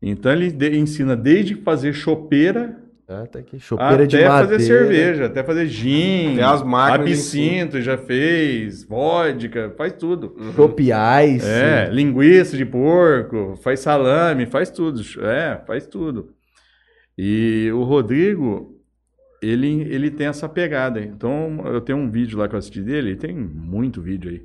Então, 0.00 0.30
ele 0.32 0.50
de- 0.52 0.78
ensina 0.78 1.16
desde 1.16 1.56
fazer 1.56 1.92
chopeira 1.92 2.76
Ah, 3.08 3.26
tá 3.26 3.40
aqui. 3.40 3.58
Chopeira 3.58 3.94
até 4.04 4.06
de 4.06 4.16
madeira. 4.24 4.30
fazer 4.48 4.60
cerveja, 4.60 5.26
até 5.26 5.42
fazer 5.42 5.66
gin, 5.66 6.36
Tem 6.36 6.44
as 6.44 6.62
máquinas 6.62 7.10
absinto, 7.18 7.80
já 7.82 7.98
fez, 7.98 8.84
vodka, 8.84 9.74
faz 9.76 9.92
tudo. 9.94 10.32
Uhum. 10.38 10.52
Chopp 10.52 10.80
Ice. 11.26 11.44
É, 11.44 11.88
linguiça 11.90 12.56
de 12.56 12.64
porco, 12.64 13.56
faz 13.64 13.80
salame, 13.80 14.46
faz 14.46 14.70
tudo. 14.70 15.02
É, 15.22 15.60
faz 15.66 15.88
tudo. 15.88 16.28
E 17.18 17.68
o 17.74 17.82
Rodrigo, 17.82 18.79
ele, 19.42 19.82
ele 19.82 20.10
tem 20.10 20.26
essa 20.26 20.48
pegada. 20.48 21.00
Então, 21.00 21.62
eu 21.66 21.80
tenho 21.80 21.98
um 21.98 22.10
vídeo 22.10 22.38
lá 22.38 22.48
que 22.48 22.54
eu 22.54 22.58
assisti 22.58 22.82
dele, 22.82 23.16
tem 23.16 23.34
muito 23.34 24.02
vídeo 24.02 24.30
aí. 24.30 24.42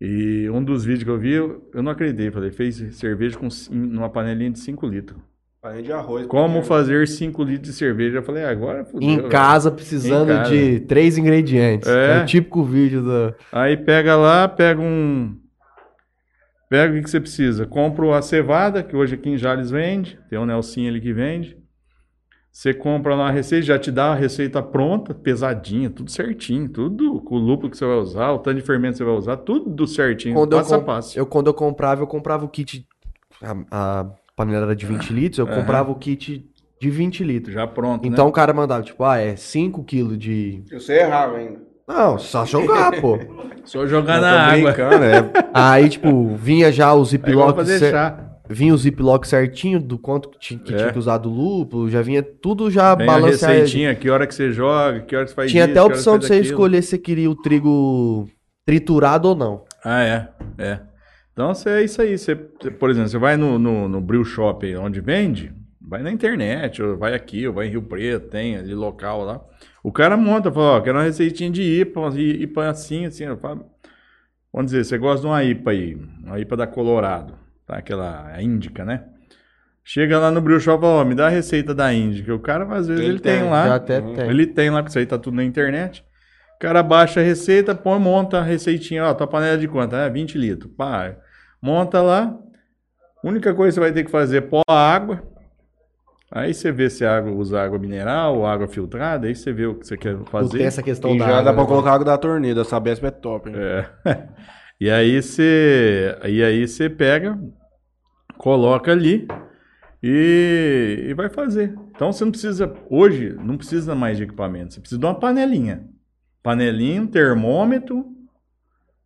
E 0.00 0.48
um 0.48 0.64
dos 0.64 0.84
vídeos 0.84 1.04
que 1.04 1.10
eu 1.10 1.18
vi, 1.18 1.32
eu, 1.32 1.62
não 1.74 1.92
acreditei. 1.92 2.30
Falei, 2.30 2.50
fez 2.50 2.76
cerveja 2.92 3.38
com, 3.38 3.48
numa 3.70 4.08
panelinha 4.08 4.50
de 4.50 4.58
5 4.58 4.86
litros. 4.86 5.20
Farinha 5.60 5.82
de 5.82 5.92
arroz. 5.92 6.26
Como 6.26 6.62
fazer 6.62 7.06
5 7.06 7.44
litros 7.44 7.68
de 7.68 7.74
cerveja? 7.74 8.18
Eu 8.18 8.22
falei, 8.22 8.44
ah, 8.44 8.50
agora 8.50 8.82
fudeu, 8.86 9.06
Em 9.06 9.28
casa, 9.28 9.70
precisando 9.70 10.32
Em 10.32 10.36
casa. 10.36 10.50
de 10.50 10.80
três 10.80 11.18
ingredientes. 11.18 11.86
É. 11.86 12.18
É, 12.18 12.22
o 12.22 12.26
típico 12.26 12.64
vídeo 12.64 13.04
da. 13.04 13.34
Aí 13.52 13.76
pega 13.76 14.16
lá, 14.16 14.48
pega 14.48 14.80
um. 14.80 15.36
Pega 16.70 16.98
o 16.98 17.02
que 17.02 17.10
você 17.10 17.20
precisa. 17.20 17.66
Compra 17.66 18.16
a 18.16 18.22
cevada, 18.22 18.82
que 18.82 18.96
hoje 18.96 19.16
aqui 19.16 19.28
em 19.28 19.36
Jales 19.36 19.70
vende. 19.70 20.18
Tem 20.30 20.38
um 20.38 20.46
Nelsinho 20.46 20.88
ali 20.88 21.00
que 21.00 21.12
vende. 21.12 21.59
Você 22.52 22.74
compra 22.74 23.14
lá 23.14 23.28
a 23.28 23.30
receita, 23.30 23.64
já 23.64 23.78
te 23.78 23.90
dá 23.92 24.06
a 24.12 24.14
receita 24.14 24.60
pronta, 24.62 25.14
pesadinha, 25.14 25.88
tudo 25.88 26.10
certinho, 26.10 26.68
tudo 26.68 27.20
com 27.20 27.36
o 27.36 27.38
lúpulo 27.38 27.70
que 27.70 27.76
você 27.76 27.86
vai 27.86 27.96
usar, 27.96 28.32
o 28.32 28.38
tanto 28.40 28.56
de 28.56 28.62
fermento 28.62 28.94
que 28.94 28.98
você 28.98 29.04
vai 29.04 29.14
usar, 29.14 29.36
tudo 29.38 29.86
certinho, 29.86 30.34
Quando 30.34 30.52
eu, 30.54 30.58
passo 30.58 30.74
a 30.74 30.78
com- 30.78 30.84
passo. 30.84 31.18
eu- 31.18 31.26
quando 31.26 31.46
eu 31.46 31.54
comprava, 31.54 32.02
eu 32.02 32.06
comprava 32.08 32.44
o 32.44 32.48
kit. 32.48 32.84
A, 33.42 34.00
a 34.00 34.06
panela 34.36 34.64
era 34.66 34.76
de 34.76 34.84
20 34.84 35.12
litros, 35.12 35.38
eu 35.38 35.46
Aham. 35.46 35.54
comprava 35.54 35.90
o 35.92 35.94
kit 35.94 36.44
de 36.80 36.90
20 36.90 37.22
litros. 37.22 37.54
Já 37.54 37.66
pronto, 37.68 38.06
Então 38.06 38.24
né? 38.24 38.30
o 38.30 38.32
cara 38.32 38.52
mandava, 38.52 38.82
tipo, 38.82 39.04
ah, 39.04 39.16
é 39.16 39.36
5 39.36 39.84
quilos 39.84 40.18
de. 40.18 40.64
Eu 40.70 40.80
sei 40.80 40.98
errar 41.00 41.30
ainda. 41.32 41.60
Não, 41.86 42.18
só 42.18 42.44
jogar, 42.44 43.00
pô. 43.00 43.18
Só 43.64 43.86
jogar 43.86 44.16
Eu 44.16 44.20
na 44.22 44.30
água. 44.52 44.70
é. 45.04 45.30
Aí, 45.52 45.88
tipo, 45.88 46.34
vinha 46.34 46.72
já 46.72 46.92
o 46.94 47.02
É 47.02 47.04
ziplock. 47.04 47.78
chá. 47.78 48.29
Vinha 48.52 48.74
o 48.74 48.76
ziplock 48.76 49.28
certinho 49.28 49.80
do 49.80 49.96
quanto 49.96 50.28
que, 50.28 50.38
ti- 50.40 50.56
que 50.58 50.74
É. 50.74 50.76
tinha 50.76 50.92
que 50.92 50.98
usar 50.98 51.18
do 51.18 51.30
lúpulo, 51.30 51.88
já 51.88 52.02
vinha 52.02 52.20
tudo 52.20 52.68
já 52.70 52.96
Tem 52.96 53.06
balanceado. 53.06 53.54
receitinha, 53.54 53.94
que 53.94 54.10
hora 54.10 54.26
que 54.26 54.34
você 54.34 54.50
joga, 54.50 55.00
que 55.02 55.14
hora 55.14 55.24
que 55.24 55.30
você 55.30 55.36
faz 55.36 55.50
Tinha 55.52 55.62
isso, 55.64 55.70
até 55.70 55.80
a 55.80 55.84
opção 55.84 56.18
de 56.18 56.26
você 56.26 56.34
aquilo. 56.34 56.46
escolher 56.48 56.82
se 56.82 56.98
queria 56.98 57.30
o 57.30 57.34
trigo 57.36 58.28
triturado 58.66 59.28
ou 59.28 59.36
não. 59.36 59.64
Ah, 59.84 60.02
é. 60.02 60.28
É. 60.58 60.80
Então 61.32 61.54
você 61.54 61.70
é 61.70 61.84
isso 61.84 62.02
aí. 62.02 62.18
Você, 62.18 62.34
por 62.34 62.90
exemplo, 62.90 63.08
você 63.08 63.18
vai 63.18 63.36
no, 63.36 63.56
no, 63.58 63.88
no 63.88 64.00
Brew 64.00 64.24
Shop 64.24 64.66
onde 64.76 65.00
vende, 65.00 65.52
vai 65.80 66.02
na 66.02 66.10
internet, 66.10 66.82
ou 66.82 66.96
vai 66.98 67.14
aqui, 67.14 67.46
ou 67.46 67.54
vai 67.54 67.68
em 67.68 67.70
Rio 67.70 67.82
Preto, 67.82 68.28
tem 68.30 68.56
ali 68.56 68.74
local 68.74 69.24
lá. 69.24 69.40
O 69.82 69.92
cara 69.92 70.16
monta, 70.16 70.50
fala, 70.52 70.76
ó, 70.78 70.80
quero 70.80 70.98
uma 70.98 71.04
receitinha 71.04 71.50
de 71.50 71.62
IPA, 71.62 72.00
IPA 72.18 72.68
assim, 72.68 73.06
assim. 73.06 73.24
Eu 73.24 73.36
falo, 73.38 73.64
vamos 74.52 74.72
dizer, 74.72 74.84
você 74.84 74.98
gosta 74.98 75.20
de 75.20 75.26
uma 75.28 75.42
IPA 75.44 75.70
aí, 75.70 75.96
uma 76.24 76.38
IPA 76.40 76.56
da 76.56 76.66
Colorado, 76.66 77.34
tá? 77.70 77.78
Aquela 77.78 78.40
índica, 78.42 78.84
né? 78.84 79.04
Chega 79.84 80.18
lá 80.18 80.30
no 80.30 80.40
Brew 80.40 80.60
Shop 80.60 80.78
e 80.78 80.80
fala, 80.82 81.00
ó, 81.00 81.04
me 81.04 81.14
dá 81.14 81.26
a 81.26 81.30
receita 81.30 81.74
da 81.74 81.92
índica. 81.92 82.34
O 82.34 82.38
cara, 82.38 82.64
às 82.74 82.86
vezes, 82.86 83.02
ele, 83.02 83.12
Ele 83.14 83.18
tem, 83.20 83.40
tem, 83.40 83.50
lá. 83.50 83.74
Até 83.74 83.98
Uhum. 84.00 84.14
tem. 84.14 84.28
Ele 84.28 84.46
tem 84.46 84.70
lá, 84.70 84.78
porque 84.78 84.90
isso 84.90 84.98
aí 84.98 85.06
tá 85.06 85.18
tudo 85.18 85.36
na 85.36 85.44
internet. 85.44 86.04
O 86.56 86.58
cara 86.60 86.82
baixa 86.82 87.20
a 87.20 87.22
receita, 87.22 87.74
põe, 87.74 87.98
monta 87.98 88.38
a 88.38 88.42
receitinha, 88.42 89.04
ó, 89.06 89.14
tua 89.14 89.26
panela 89.26 89.56
de 89.56 89.66
quanto? 89.66 89.96
É 89.96 90.08
20 90.10 90.36
litros. 90.36 90.70
Pá, 90.76 91.14
monta 91.60 92.02
lá. 92.02 92.36
Única 93.24 93.54
coisa 93.54 93.70
que 93.70 93.74
você 93.74 93.80
vai 93.80 93.92
ter 93.92 94.04
que 94.04 94.10
fazer 94.10 94.38
é 94.38 94.40
pôr 94.42 94.62
a 94.68 94.74
água. 94.94 95.22
Aí 96.30 96.54
você 96.54 96.70
vê 96.70 96.88
se 96.88 97.04
a 97.04 97.16
água 97.16 97.32
usa 97.32 97.60
água 97.60 97.78
mineral 97.78 98.36
ou 98.36 98.46
água 98.46 98.68
filtrada, 98.68 99.26
aí 99.26 99.34
você 99.34 99.52
vê 99.52 99.66
o 99.66 99.74
que 99.74 99.84
você 99.86 99.96
quer 99.96 100.14
Não 100.14 100.24
fazer. 100.26 100.58
tem 100.58 100.66
essa 100.66 100.82
questão 100.82 101.14
E 101.14 101.18
da 101.18 101.24
já 101.24 101.30
água, 101.32 101.42
dá 101.44 101.52
pra 101.52 101.62
né? 101.62 101.68
colocar 101.68 101.92
água 101.92 102.04
da 102.04 102.16
torneira, 102.16 102.60
essa 102.60 102.70
Sabesp 102.70 103.04
é 103.04 103.10
top. 103.10 103.48
hein? 103.48 103.56
É. 103.56 103.86
E 104.82 104.88
aí 104.90 105.20
você, 105.20 106.16
e 106.26 106.42
aí 106.42 106.66
você 106.66 106.88
pega, 106.88 107.38
coloca 108.44 108.90
ali 108.90 109.28
e, 110.02 111.06
e 111.08 111.14
vai 111.14 111.28
fazer. 111.28 111.74
Então 111.94 112.10
você 112.10 112.24
não 112.24 112.30
precisa, 112.30 112.72
hoje, 112.88 113.34
não 113.38 113.56
precisa 113.56 113.94
mais 113.94 114.16
de 114.16 114.22
equipamento, 114.24 114.72
você 114.74 114.80
precisa 114.80 114.98
de 114.98 115.04
uma 115.06 115.14
panelinha. 115.14 115.84
Panelinha, 116.42 117.02
um 117.02 117.06
termômetro 117.06 118.06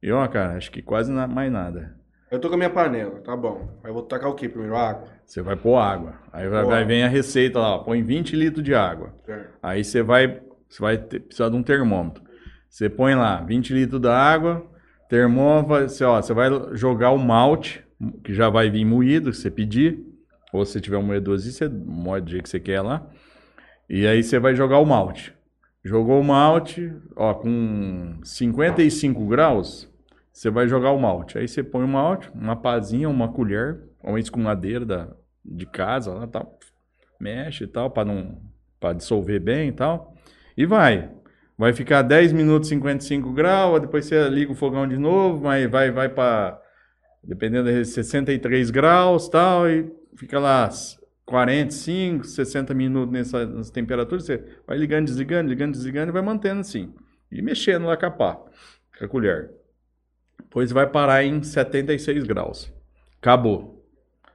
e 0.00 0.12
ó, 0.12 0.26
cara, 0.28 0.56
acho 0.56 0.70
que 0.70 0.80
quase 0.82 1.10
na- 1.10 1.26
mais 1.26 1.50
nada. 1.50 1.96
Eu 2.30 2.38
tô 2.40 2.48
com 2.48 2.54
a 2.54 2.58
minha 2.58 2.70
panela, 2.70 3.20
tá 3.20 3.36
bom. 3.36 3.68
Aí 3.82 3.90
eu 3.90 3.94
vou 3.94 4.02
tacar 4.04 4.30
o 4.30 4.34
quê 4.34 4.48
primeiro? 4.48 4.76
Água? 4.76 5.08
Você 5.26 5.42
vai 5.42 5.56
pôr 5.56 5.76
água. 5.78 6.14
Aí 6.32 6.48
vai, 6.48 6.64
vem 6.84 7.02
a 7.02 7.08
receita 7.08 7.58
lá, 7.58 7.74
ó, 7.74 7.78
põe 7.78 8.02
20 8.02 8.36
litros 8.36 8.64
de 8.64 8.74
água. 8.74 9.14
Aí 9.62 9.82
você 9.84 10.02
vai, 10.02 10.40
você 10.68 10.80
vai 10.80 10.96
ter- 10.98 11.20
precisar 11.20 11.48
de 11.48 11.56
um 11.56 11.62
termômetro. 11.62 12.22
Você 12.68 12.88
põe 12.88 13.14
lá 13.14 13.40
20 13.40 13.72
litros 13.72 14.00
da 14.00 14.16
água, 14.16 14.64
termômetro, 15.08 15.88
você, 15.88 16.04
ó, 16.04 16.20
você 16.22 16.32
vai 16.34 16.48
jogar 16.72 17.10
o 17.10 17.18
malte, 17.18 17.84
que 18.22 18.34
já 18.34 18.48
vai 18.48 18.70
vir 18.70 18.84
moído, 18.84 19.30
que 19.30 19.36
você 19.36 19.50
pedir. 19.50 20.04
Ou 20.52 20.64
se 20.64 20.80
tiver 20.80 20.98
um 20.98 21.02
moedorzinho, 21.02 21.52
você 21.52 21.68
moe 21.68 22.20
do 22.20 22.30
jeito 22.30 22.44
que 22.44 22.48
você 22.48 22.60
quer 22.60 22.80
lá. 22.80 23.06
E 23.88 24.06
aí 24.06 24.22
você 24.22 24.38
vai 24.38 24.54
jogar 24.54 24.78
o 24.78 24.86
malte. 24.86 25.34
Jogou 25.84 26.20
o 26.20 26.24
malte, 26.24 26.92
ó, 27.14 27.34
com 27.34 28.18
55 28.22 29.26
graus, 29.26 29.90
você 30.32 30.48
vai 30.48 30.66
jogar 30.66 30.92
o 30.92 30.98
malte. 30.98 31.36
Aí 31.36 31.46
você 31.46 31.62
põe 31.62 31.84
o 31.84 31.88
malte, 31.88 32.30
uma 32.34 32.56
pazinha, 32.56 33.08
uma 33.08 33.28
colher, 33.28 33.80
uma 34.02 34.18
escumadeira 34.18 34.86
da, 34.86 35.08
de 35.44 35.66
casa 35.66 36.12
lá, 36.14 36.26
tal. 36.26 36.58
Mexe 37.20 37.64
e 37.64 37.66
tal, 37.66 37.90
para 37.90 38.06
não 38.06 38.40
para 38.80 38.94
dissolver 38.94 39.40
bem 39.40 39.68
e 39.68 39.72
tal. 39.72 40.14
E 40.56 40.64
vai. 40.64 41.10
Vai 41.56 41.72
ficar 41.72 42.02
10 42.02 42.32
minutos 42.32 42.68
55 42.68 43.32
graus, 43.32 43.80
depois 43.80 44.06
você 44.06 44.28
liga 44.28 44.50
o 44.50 44.56
fogão 44.56 44.88
de 44.88 44.96
novo, 44.96 45.44
mas 45.44 45.70
vai 45.70 45.90
vai 45.90 46.08
para 46.08 46.60
dependendo 47.26 47.70
de 47.70 47.84
63 47.84 48.70
graus, 48.70 49.28
tal, 49.28 49.68
e 49.68 49.90
fica 50.16 50.38
lá 50.38 50.68
45, 51.24 52.24
60 52.24 52.74
minutos 52.74 53.12
nessa, 53.12 53.46
nessa 53.46 53.72
temperatura, 53.72 54.20
você 54.20 54.44
vai 54.66 54.76
ligando, 54.76 55.06
desligando, 55.06 55.48
ligando, 55.48 55.72
desligando 55.72 56.10
e 56.10 56.12
vai 56.12 56.22
mantendo 56.22 56.60
assim. 56.60 56.92
E 57.30 57.40
mexendo 57.42 57.86
lá 57.86 57.96
com 57.96 58.06
a 58.06 58.10
pá, 58.10 58.34
com 58.98 59.04
a 59.04 59.08
colher. 59.08 59.50
Depois 60.38 60.70
vai 60.70 60.86
parar 60.86 61.24
em 61.24 61.42
76 61.42 62.24
graus. 62.24 62.72
Acabou. 63.20 63.82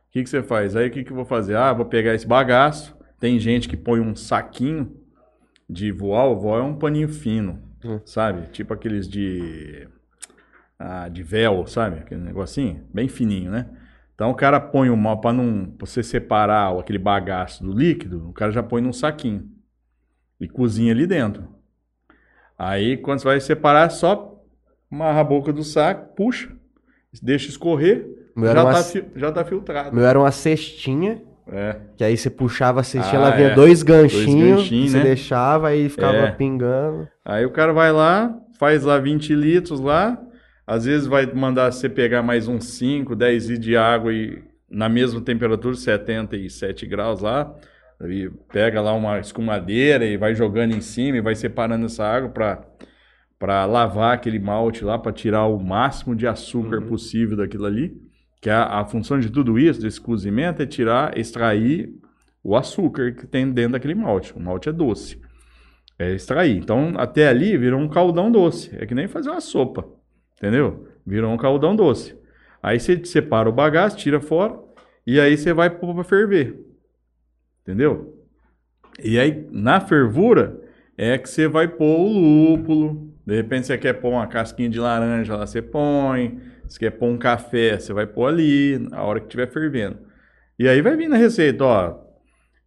O 0.10 0.12
que, 0.12 0.24
que 0.24 0.30
você 0.30 0.42
faz? 0.42 0.76
Aí 0.76 0.88
o 0.88 0.92
que, 0.92 1.04
que 1.04 1.12
eu 1.12 1.16
vou 1.16 1.26
fazer? 1.26 1.56
Ah, 1.56 1.72
vou 1.72 1.86
pegar 1.86 2.16
esse 2.16 2.28
bagaço. 2.28 2.98
Tem 3.20 3.40
gente 3.40 3.70
que 3.70 3.78
põe 3.78 4.00
um 4.00 4.16
saquinho 4.16 4.98
de 5.70 5.92
voal. 5.92 6.40
Voal 6.40 6.60
é 6.60 6.64
um 6.64 6.76
paninho 6.76 7.08
fino, 7.08 7.62
Hum. 7.86 8.00
sabe? 8.04 8.48
Tipo 8.52 8.74
aqueles 8.74 9.08
de. 9.08 9.88
Ah, 10.80 11.10
de 11.10 11.22
véu, 11.22 11.68
sabe? 11.68 12.00
Aquele 12.00 12.22
negocinho. 12.22 12.82
Bem 12.94 13.08
fininho, 13.10 13.52
né? 13.52 13.66
Então 14.16 14.32
o 14.32 14.36
cara 14.36 14.60
põe 14.60 14.90
uma. 14.90 15.20
Para 15.20 15.34
não 15.34 15.66
pra 15.66 15.86
você 15.86 16.02
separar 16.02 16.72
aquele 16.80 16.98
bagaço 17.00 17.64
do 17.64 17.74
líquido, 17.74 18.30
o 18.30 18.34
cara 18.34 18.52
já 18.52 18.64
põe 18.64 18.82
num 18.82 18.94
saquinho. 18.94 19.46
E 20.40 20.48
cozinha 20.48 20.94
ali 20.94 21.06
dentro. 21.06 21.48
Aí 22.58 22.98
quando 22.98 23.20
você 23.20 23.26
vai 23.26 23.40
separar, 23.40 23.90
só 23.90 24.42
amarra 24.92 25.22
a 25.22 25.24
boca 25.24 25.52
do 25.54 25.64
saco, 25.64 26.16
puxa, 26.16 26.50
deixa 27.22 27.50
escorrer, 27.50 28.06
O 28.36 28.46
já 28.46 28.64
uma, 28.64 28.74
tá, 28.74 28.82
já 29.16 29.32
tá 29.32 29.44
filtrado. 29.46 29.92
o 29.92 29.96
meu 29.96 30.06
era 30.06 30.18
uma 30.20 30.32
cestinha, 30.32 31.22
É. 31.48 31.76
que 31.98 32.04
aí 32.04 32.18
você 32.18 32.30
puxava 32.30 32.80
a 32.82 32.84
cestinha, 32.84 33.20
Ah, 33.22 33.26
ela 33.28 33.36
vinha 33.36 33.50
é. 33.50 33.56
dois 33.56 33.84
ganchinhos, 33.84 34.62
ganchinhos, 34.62 34.92
você 34.92 34.98
né? 34.98 35.04
deixava 35.04 35.68
aí 35.70 35.90
ficava 35.90 36.18
É. 36.18 36.32
pingando. 36.32 37.08
Aí 37.24 37.46
o 37.46 37.52
cara 37.52 37.72
vai 37.74 37.92
lá, 37.92 38.36
faz 38.58 38.84
lá 38.84 38.98
20 38.98 39.34
litros 39.36 39.80
lá, 39.80 40.18
às 40.70 40.86
vezes 40.86 41.08
vai 41.08 41.26
mandar 41.26 41.72
você 41.72 41.90
pegar 41.90 42.22
mais 42.22 42.48
uns 42.48 42.66
5, 42.66 43.16
10 43.16 43.48
litros 43.48 43.66
de 43.66 43.76
água 43.76 44.14
e 44.14 44.40
na 44.70 44.88
mesma 44.88 45.20
temperatura, 45.20 45.74
77 45.74 46.86
graus 46.86 47.22
lá, 47.22 47.52
e 48.02 48.30
pega 48.54 48.80
lá 48.80 48.94
uma 48.94 49.18
escumadeira 49.18 50.06
e 50.06 50.16
vai 50.16 50.36
jogando 50.36 50.76
em 50.76 50.80
cima 50.80 51.18
e 51.18 51.22
vai 51.22 51.34
separando 51.34 51.88
essa 51.88 52.06
água 52.06 52.30
para 52.30 52.68
para 53.40 53.66
lavar 53.66 54.14
aquele 54.14 54.38
malte 54.38 54.84
lá, 54.84 55.00
para 55.00 55.14
tirar 55.14 55.48
o 55.48 55.58
máximo 55.58 56.14
de 56.14 56.28
açúcar 56.28 56.82
possível 56.82 57.38
daquilo 57.38 57.66
ali. 57.66 57.98
Que 58.40 58.50
a, 58.50 58.66
a 58.66 58.86
função 58.86 59.18
de 59.18 59.32
tudo 59.32 59.58
isso, 59.58 59.82
desse 59.82 60.00
cozimento, 60.00 60.62
é 60.62 60.66
tirar, 60.66 61.18
extrair 61.18 61.90
o 62.44 62.56
açúcar 62.56 63.14
que 63.14 63.26
tem 63.26 63.50
dentro 63.50 63.72
daquele 63.72 63.96
malte. 63.96 64.34
O 64.36 64.42
malte 64.42 64.68
é 64.68 64.74
doce. 64.74 65.22
É 65.98 66.12
extrair. 66.14 66.58
Então, 66.58 66.94
até 66.98 67.30
ali 67.30 67.58
virou 67.58 67.80
um 67.80 67.88
caldão 67.88 68.30
doce. 68.30 68.70
É 68.78 68.86
que 68.86 68.94
nem 68.94 69.08
fazer 69.08 69.30
uma 69.30 69.40
sopa. 69.40 69.99
Entendeu? 70.40 70.88
Virou 71.06 71.32
um 71.32 71.38
caldão 71.38 71.76
doce. 71.76 72.18
Aí 72.64 72.80
você 72.80 73.04
separa 73.06 73.50
o 73.50 73.54
bagaço, 73.54 73.98
tira 73.98 74.20
fora, 74.20 74.58
e 75.06 75.20
aí 75.20 75.38
você 75.38 75.54
vai 75.54 75.70
pôr 75.70 75.94
para 75.94 76.04
ferver. 76.04 76.58
Entendeu? 77.62 78.18
E 79.04 79.20
aí, 79.20 79.48
na 79.52 79.80
fervura, 79.80 80.60
é 80.98 81.18
que 81.18 81.30
você 81.30 81.48
vai 81.48 81.68
pôr 81.68 82.00
o 82.00 82.08
lúpulo. 82.08 83.14
De 83.26 83.36
repente 83.36 83.68
você 83.68 83.78
quer 83.78 83.94
pôr 83.94 84.10
uma 84.10 84.28
casquinha 84.28 84.70
de 84.70 84.80
laranja 84.80 85.36
lá, 85.36 85.46
você 85.46 85.62
põe. 85.62 86.40
Se 86.68 86.80
quer 86.80 86.92
pôr 86.92 87.08
um 87.08 87.18
café, 87.18 87.80
você 87.80 87.94
vai 87.94 88.06
pôr 88.06 88.28
ali, 88.28 88.78
na 88.78 89.02
hora 89.04 89.20
que 89.20 89.28
estiver 89.28 89.48
fervendo. 89.48 89.98
E 90.58 90.68
aí 90.68 90.82
vai 90.82 90.96
vir 90.96 91.08
na 91.08 91.18
receita, 91.18 91.64
ó. 91.64 92.00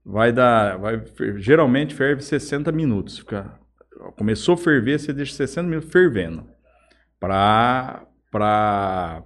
Vai 0.05 0.33
dar. 0.33 0.79
Vai, 0.79 1.03
geralmente 1.37 1.95
ferve 1.95 2.23
60 2.23 2.73
minutos. 2.73 3.19
Fica, 3.19 3.59
começou 4.17 4.55
a 4.55 4.59
ferver, 4.59 4.99
você 4.99 5.13
deixa 5.13 5.35
60 5.35 5.69
minutos 5.69 5.93
fervendo. 5.93 6.52
Pra. 7.27 8.05
pra 8.31 9.23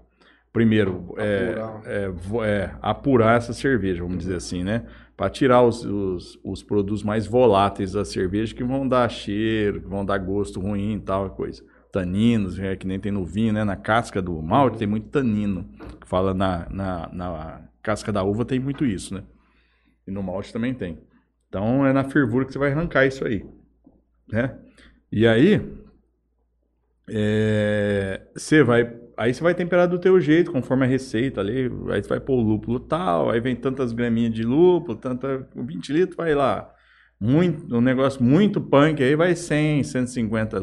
primeiro, 0.53 1.15
é, 1.19 1.51
Apurar. 1.51 1.83
é, 1.85 2.13
é, 2.49 2.77
apurar 2.81 3.37
essa 3.37 3.53
cerveja, 3.53 4.03
vamos 4.03 4.19
dizer 4.19 4.37
assim, 4.37 4.65
né? 4.65 4.87
Para 5.17 5.29
tirar 5.31 5.63
os, 5.63 5.85
os, 5.85 6.39
os 6.45 6.63
produtos 6.63 7.03
mais 7.03 7.27
voláteis 7.27 7.93
da 7.93 8.05
cerveja 8.05 8.55
que 8.55 8.65
vão 8.65 8.87
dar 8.89 9.09
cheiro, 9.11 9.81
que 9.81 9.87
vão 9.89 10.05
dar 10.05 10.19
gosto 10.19 10.61
ruim 10.61 10.95
e 10.95 11.01
tal, 11.01 11.31
coisa. 11.31 11.63
Taninos, 11.93 12.59
é, 12.59 12.77
que 12.77 12.87
nem 12.87 12.99
tem 13.01 13.13
no 13.13 13.25
vinho, 13.25 13.53
né? 13.53 13.65
Na 13.65 13.77
casca 13.77 14.21
do 14.21 14.41
malte 14.43 14.79
tem 14.79 14.87
muito 14.87 15.09
tanino. 15.09 15.65
Que 16.01 16.07
fala 16.07 16.35
na, 16.35 16.67
na, 16.71 17.09
na 17.13 17.61
casca 17.83 18.13
da 18.13 18.23
uva 18.23 18.45
tem 18.45 18.59
muito 18.59 18.85
isso, 18.85 19.15
né? 19.15 19.23
E 20.07 20.11
no 20.11 20.23
malte 20.23 20.53
também 20.53 20.75
tem. 20.75 20.99
Então 21.49 21.87
é 21.87 21.93
na 21.93 22.05
fervura 22.05 22.45
que 22.45 22.53
você 22.53 22.59
vai 22.59 22.73
arrancar 22.73 23.07
isso 23.07 23.27
aí, 23.27 23.45
né? 24.31 24.55
E 25.11 25.27
aí, 25.27 25.61
é, 27.09 28.23
você 28.35 28.63
vai, 28.63 28.93
aí 29.17 29.33
você 29.33 29.43
vai 29.43 29.55
temperar 29.55 29.89
do 29.89 29.99
teu 29.99 30.21
jeito, 30.21 30.51
conforme 30.51 30.85
a 30.85 30.89
receita 30.89 31.41
ali. 31.41 31.71
Aí 31.91 32.03
você 32.03 32.09
vai 32.09 32.21
pôr 32.21 32.39
o 32.39 32.43
lúpulo 32.43 32.81
tal, 32.81 33.31
aí 33.31 33.41
vem 33.41 33.55
tantas 33.55 33.93
graminhas 33.93 34.33
de 34.35 34.43
lúpulo, 34.43 34.97
tanta 34.97 35.49
20 35.55 35.93
litros, 35.93 36.17
vai 36.17 36.35
lá. 36.35 36.73
Muito, 37.19 37.75
um 37.77 37.81
negócio 37.81 38.23
muito 38.23 38.61
punk, 38.61 39.03
aí 39.03 39.15
vai 39.17 39.35
100, 39.35 39.85
150 39.85 40.61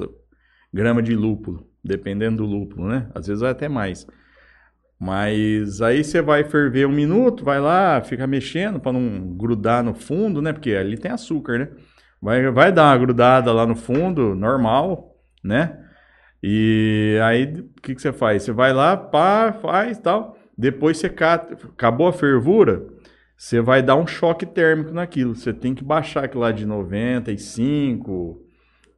gramas 0.74 1.04
de 1.04 1.16
lúpulo, 1.16 1.68
dependendo 1.84 2.38
do 2.38 2.46
lúpulo, 2.46 2.88
né? 2.88 3.10
Às 3.16 3.28
vezes 3.28 3.41
vai 3.41 3.52
até 3.52 3.70
mais. 3.70 4.06
Mas 5.00 5.82
aí 5.82 6.04
você 6.04 6.22
vai 6.22 6.44
ferver 6.44 6.86
um 6.88 6.91
minuto, 6.91 7.44
vai 7.44 7.60
lá, 7.60 8.02
fica 8.02 8.26
mexendo 8.28 8.80
para 8.80 8.94
não 8.94 9.36
grudar 9.36 9.84
no 9.84 9.94
fundo, 9.94 10.41
né? 10.41 10.54
Porque 10.54 10.72
ali 10.72 10.98
tem 10.98 11.12
açúcar, 11.12 11.60
né? 11.60 11.70
Vai, 12.22 12.50
vai 12.52 12.72
dar 12.72 12.91
uma 12.91 12.98
grudada 12.98 13.52
lá 13.52 13.66
no 13.66 13.76
fundo, 13.76 14.34
normal, 14.36 15.16
né? 15.44 15.83
E 16.44 17.18
aí, 17.24 17.46
o 17.46 17.82
que, 17.82 17.96
que 17.96 18.02
você 18.02 18.12
faz? 18.12 18.44
Você 18.44 18.52
vai 18.52 18.74
lá, 18.74 18.98
pá, 18.98 19.54
faz 19.54 19.98
tal. 19.98 20.38
Depois 20.58 20.98
você 20.98 21.10
cata, 21.10 21.54
acabou 21.54 22.08
a 22.08 22.14
fervura, 22.14 22.86
você 23.38 23.62
vai 23.62 23.82
dar 23.82 23.96
um 23.96 24.06
choque 24.06 24.46
térmico 24.46 24.91
naquilo. 24.91 25.36
Você 25.36 25.54
tem 25.54 25.74
que 25.74 25.86
baixar 25.86 26.26
aquilo 26.26 26.41
lá 26.41 26.52
de 26.52 26.66
95, 26.66 28.41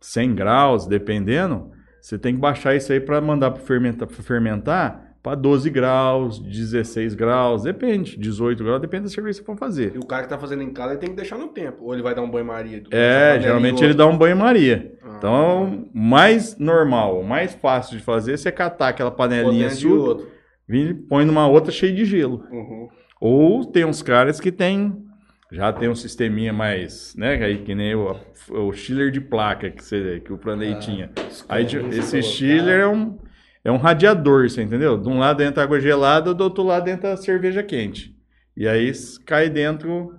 100 0.02 0.36
graus, 0.36 0.88
dependendo. 0.88 1.72
você 2.02 2.18
tem 2.18 2.34
que 2.34 2.42
baixar 2.42 2.76
isso 2.76 2.92
aí 2.92 3.00
para 3.00 3.22
mandar 3.22 3.52
para 3.52 3.62
fermentar, 3.62 4.08
pra 4.08 4.24
fermentar 4.24 5.06
para 5.26 5.34
12 5.34 5.72
graus, 5.72 6.38
16 6.38 7.16
graus, 7.16 7.64
depende, 7.64 8.16
18 8.16 8.64
graus, 8.64 8.80
depende 8.80 9.06
da 9.06 9.10
cerveja 9.10 9.40
que 9.40 9.44
você 9.44 9.52
for 9.52 9.58
fazer. 9.58 9.94
E 9.96 9.98
o 9.98 10.06
cara 10.06 10.22
que 10.22 10.30
tá 10.30 10.38
fazendo 10.38 10.62
em 10.62 10.72
casa, 10.72 10.92
ele 10.92 11.00
tem 11.00 11.10
que 11.10 11.16
deixar 11.16 11.36
no 11.36 11.48
tempo. 11.48 11.84
Ou 11.84 11.96
ele 11.96 12.04
vai 12.04 12.14
dar 12.14 12.22
um 12.22 12.30
banho-maria. 12.30 12.84
É, 12.92 13.40
geralmente 13.42 13.84
ele 13.84 13.96
dá 13.96 14.06
um 14.06 14.16
banho-maria. 14.16 14.94
Ah, 15.16 15.18
então, 15.18 15.90
mais 15.94 16.58
normal, 16.58 17.24
mais 17.24 17.54
fácil 17.56 17.98
de 17.98 18.04
fazer, 18.04 18.34
é 18.34 18.38
você 18.38 18.52
catar 18.52 18.90
aquela 18.90 19.12
panelinha 19.12 19.70
sua, 19.70 20.28
vir, 20.68 21.06
põe 21.08 21.26
numa 21.26 21.48
outra 21.48 21.72
cheia 21.72 21.94
de 21.94 22.06
gelo. 22.06 22.44
Uhum. 22.52 22.90
Ou 23.20 23.66
tem 23.66 23.86
uns 23.86 24.02
caras 24.02 24.40
que 24.40 24.52
tem 24.52 25.04
já 25.52 25.72
tem 25.72 25.88
um 25.88 25.96
sisteminha 25.96 26.52
mais, 26.52 27.16
né, 27.16 27.36
aí 27.36 27.60
que 27.60 27.76
nem 27.76 27.96
o, 27.96 28.16
o 28.50 28.74
chiller 28.74 29.12
de 29.12 29.22
placa 29.22 29.70
que, 29.70 29.84
você, 29.84 30.20
que 30.20 30.34
o 30.34 30.38
Pranei 30.38 30.74
ah, 30.74 30.80
tinha. 30.80 31.12
Aí 31.48 31.66
esse 31.92 32.22
chiller 32.22 32.82
é 32.82 32.88
um 32.88 33.18
é 33.64 33.72
um 33.72 33.78
radiador, 33.78 34.48
você 34.48 34.62
entendeu? 34.62 34.96
De 34.96 35.10
um 35.10 35.18
lado 35.18 35.42
entra 35.42 35.64
água 35.64 35.80
gelada, 35.80 36.36
do 36.36 36.44
outro 36.44 36.64
lado 36.64 36.88
entra 36.88 37.18
cerveja 37.18 37.64
quente. 37.64 38.16
E 38.56 38.68
aí 38.68 38.92
cai 39.26 39.50
dentro 39.50 40.14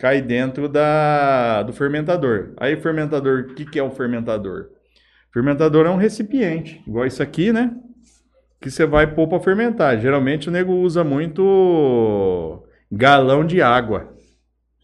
cai 0.00 0.22
dentro 0.22 0.66
da, 0.66 1.62
do 1.62 1.74
fermentador. 1.74 2.54
Aí 2.56 2.74
o 2.74 2.80
fermentador, 2.80 3.40
o 3.50 3.54
que, 3.54 3.66
que 3.66 3.78
é 3.78 3.82
o 3.82 3.90
fermentador? 3.90 4.70
Fermentador 5.30 5.84
é 5.86 5.90
um 5.90 5.96
recipiente, 5.96 6.82
igual 6.86 7.06
isso 7.06 7.22
aqui, 7.22 7.52
né? 7.52 7.76
Que 8.58 8.70
você 8.70 8.86
vai 8.86 9.06
pôr 9.14 9.28
para 9.28 9.38
fermentar. 9.40 10.00
Geralmente 10.00 10.48
o 10.48 10.50
nego 10.50 10.72
usa 10.72 11.04
muito 11.04 12.64
galão 12.90 13.44
de 13.44 13.60
água. 13.60 14.14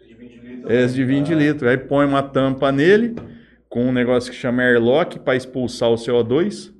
De 0.07 0.15
20 0.15 0.39
litros. 0.39 0.71
Esse 0.71 0.95
de 0.95 1.05
20 1.05 1.35
litros. 1.35 1.71
Aí 1.71 1.79
põe 1.79 2.05
uma 2.05 2.23
tampa 2.23 2.71
nele 2.71 3.17
com 3.71 3.87
um 3.87 3.93
negócio 3.93 4.31
que 4.31 4.37
chama 4.37 4.63
airlock 4.63 5.19
para 5.19 5.35
expulsar 5.35 5.89
o 5.91 5.95
CO2. 5.95 6.73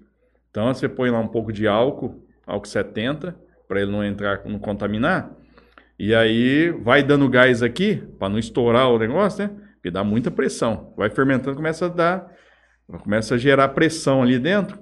Então 0.51 0.73
você 0.73 0.89
põe 0.89 1.11
lá 1.11 1.19
um 1.19 1.29
pouco 1.29 1.53
de 1.53 1.67
álcool, 1.67 2.23
álcool 2.47 2.69
70, 2.69 3.35
para 3.67 3.81
ele 3.81 3.91
não 3.91 4.05
entrar, 4.05 4.43
não 4.45 4.59
contaminar. 4.59 5.36
E 5.99 6.15
aí 6.15 6.71
vai 6.71 7.03
dando 7.03 7.29
gás 7.29 7.63
aqui, 7.63 7.97
para 8.19 8.29
não 8.29 8.39
estourar 8.39 8.91
o 8.91 8.99
negócio, 8.99 9.47
né? 9.47 9.51
Porque 9.75 9.91
dá 9.91 10.05
muita 10.05 10.31
pressão. 10.31 10.93
Vai 10.97 11.09
fermentando, 11.09 11.57
começa 11.57 11.87
a 11.87 11.89
dar, 11.89 12.33
começa 13.03 13.35
a 13.35 13.39
gerar 13.39 13.69
pressão 13.69 14.23
ali 14.23 14.39
dentro. 14.39 14.79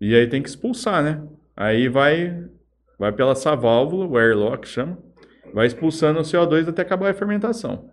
E 0.00 0.14
aí 0.14 0.26
tem 0.26 0.42
que 0.42 0.48
expulsar, 0.48 1.02
né? 1.02 1.22
Aí 1.56 1.88
vai 1.88 2.44
vai 2.98 3.12
pela 3.12 3.32
essa 3.32 3.56
válvula, 3.56 4.06
o 4.06 4.18
airlock 4.18 4.68
chama, 4.68 4.98
vai 5.54 5.66
expulsando 5.66 6.20
o 6.20 6.22
CO2 6.22 6.68
até 6.68 6.82
acabar 6.82 7.10
a 7.10 7.14
fermentação. 7.14 7.90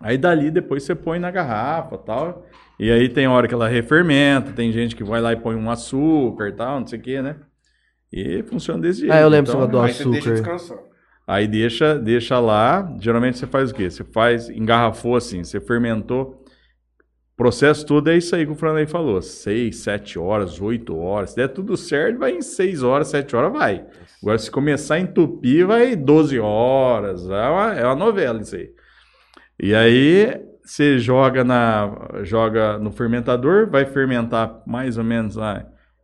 Aí 0.00 0.16
dali 0.16 0.50
depois 0.50 0.82
você 0.82 0.94
põe 0.94 1.18
na 1.18 1.30
garrafa, 1.30 1.98
tal, 1.98 2.46
e 2.80 2.90
aí 2.90 3.08
tem 3.08 3.26
hora 3.26 3.46
que 3.46 3.54
ela 3.54 3.68
refermenta, 3.68 4.52
tem 4.52 4.72
gente 4.72 4.96
que 4.96 5.04
vai 5.04 5.20
lá 5.20 5.32
e 5.32 5.36
põe 5.36 5.54
um 5.54 5.70
açúcar 5.70 6.48
e 6.48 6.52
tal, 6.52 6.80
não 6.80 6.86
sei 6.86 6.98
o 6.98 7.02
que, 7.02 7.20
né? 7.20 7.36
E 8.12 8.42
funciona 8.44 8.80
desse 8.80 9.00
jeito. 9.00 9.12
Ah, 9.12 9.20
eu 9.20 9.28
lembro 9.28 9.52
então, 9.52 9.68
do 9.68 9.80
aí 9.80 9.90
açúcar. 9.90 10.10
Deixa 10.10 10.30
descansar. 10.30 10.78
Aí 11.26 11.46
deixa, 11.48 11.98
deixa 11.98 12.38
lá. 12.38 12.94
Geralmente 13.00 13.38
você 13.38 13.46
faz 13.46 13.70
o 13.70 13.74
quê? 13.74 13.90
Você 13.90 14.04
faz, 14.04 14.48
engarrafou 14.48 15.16
assim, 15.16 15.42
você 15.42 15.60
fermentou. 15.60 16.42
O 17.34 17.36
processo 17.36 17.84
todo 17.84 18.08
é 18.10 18.16
isso 18.16 18.36
aí 18.36 18.46
que 18.46 18.52
o 18.52 18.54
Franley 18.54 18.86
falou. 18.86 19.20
Seis, 19.20 19.78
sete 19.78 20.18
horas, 20.18 20.60
oito 20.60 20.96
horas. 20.96 21.30
Se 21.30 21.36
der 21.36 21.48
tudo 21.48 21.76
certo, 21.76 22.18
vai 22.18 22.32
em 22.32 22.42
seis 22.42 22.82
horas, 22.82 23.08
sete 23.08 23.34
horas, 23.34 23.52
vai. 23.52 23.84
Agora, 24.22 24.38
se 24.38 24.50
começar 24.50 24.94
a 24.94 25.00
entupir, 25.00 25.66
vai 25.66 25.96
12 25.96 26.38
horas. 26.38 27.28
É 27.28 27.48
uma, 27.48 27.74
é 27.74 27.84
uma 27.84 27.96
novela 27.96 28.40
isso 28.40 28.54
aí. 28.54 28.70
E 29.60 29.74
aí, 29.74 30.40
você 30.64 30.98
joga, 30.98 31.42
na, 31.42 32.22
joga 32.22 32.78
no 32.78 32.92
fermentador, 32.92 33.68
vai 33.68 33.84
fermentar 33.84 34.62
mais 34.66 34.96
ou 34.96 35.04
menos 35.04 35.36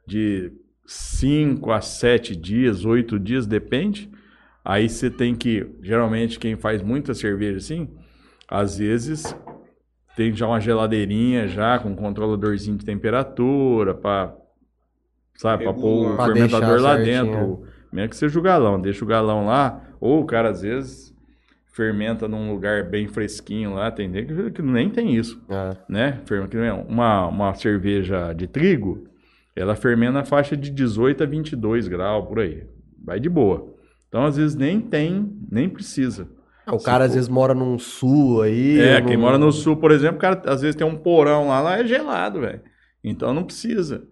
de 0.07 0.53
5 0.85 1.71
a 1.71 1.81
7 1.81 2.35
dias, 2.35 2.85
8 2.85 3.18
dias, 3.21 3.47
depende. 3.47 4.11
Aí 4.64 4.88
você 4.88 5.11
tem 5.11 5.34
que, 5.34 5.66
geralmente 5.82 6.38
quem 6.38 6.56
faz 6.56 6.82
muita 6.82 7.14
cerveja 7.14 7.58
assim, 7.58 7.88
às 8.48 8.78
vezes 8.78 9.34
tem 10.16 10.34
já 10.34 10.46
uma 10.46 10.61
geladeirinha 10.61 11.48
já 11.48 11.78
com 11.78 11.90
um 11.90 11.96
controladorzinho 11.96 12.76
de 12.76 12.84
temperatura 12.84 13.94
para 13.94 14.34
sabe, 15.36 15.64
para 15.64 15.72
pôr 15.72 16.12
o 16.12 16.16
fermentador 16.24 16.80
lá 16.80 16.96
certinho. 16.96 17.24
dentro, 17.24 17.62
mesmo 17.90 18.11
que 18.11 18.16
seja 18.16 18.38
o 18.38 18.42
galão, 18.42 18.80
deixa 18.80 19.04
o 19.04 19.08
galão 19.08 19.46
lá, 19.46 19.82
ou 19.98 20.20
o 20.20 20.26
cara 20.26 20.50
às 20.50 20.61
vezes 20.61 21.14
fermenta 21.72 22.28
num 22.28 22.52
lugar 22.52 22.84
bem 22.84 23.08
fresquinho 23.08 23.74
lá, 23.74 23.90
tem 23.90 24.12
que 24.52 24.61
nem 24.61 24.90
tem 24.90 25.14
isso, 25.14 25.42
é. 25.48 25.76
né? 25.88 26.20
Uma, 26.86 27.28
uma 27.28 27.54
cerveja 27.54 28.34
de 28.34 28.46
trigo, 28.46 29.08
ela 29.56 29.74
fermenta 29.74 30.12
na 30.12 30.24
faixa 30.24 30.56
de 30.56 30.70
18 30.70 31.22
a 31.22 31.26
22 31.26 31.88
graus, 31.88 32.26
por 32.26 32.40
aí. 32.40 32.66
Vai 33.02 33.18
de 33.18 33.30
boa. 33.30 33.70
Então, 34.11 34.26
às 34.26 34.36
vezes, 34.36 34.56
nem 34.56 34.80
tem, 34.80 35.32
nem 35.50 35.68
precisa. 35.68 36.28
Ah, 36.66 36.74
o 36.74 36.82
cara, 36.82 37.04
for... 37.04 37.08
às 37.08 37.14
vezes, 37.14 37.28
mora 37.28 37.54
num 37.54 37.78
sul 37.78 38.42
aí. 38.42 38.78
É, 38.78 39.00
quem 39.00 39.16
mora 39.16 39.38
no 39.38 39.52
sul, 39.52 39.76
por 39.76 39.92
exemplo, 39.92 40.16
o 40.16 40.20
cara, 40.20 40.42
às 40.46 40.61
vezes, 40.61 40.76
tem 40.76 40.86
um 40.86 40.96
porão 40.96 41.46
lá, 41.46 41.61
lá 41.61 41.78
é 41.78 41.86
gelado, 41.86 42.40
velho. 42.40 42.61
Então, 43.02 43.32
não 43.32 43.44
precisa. 43.44 44.02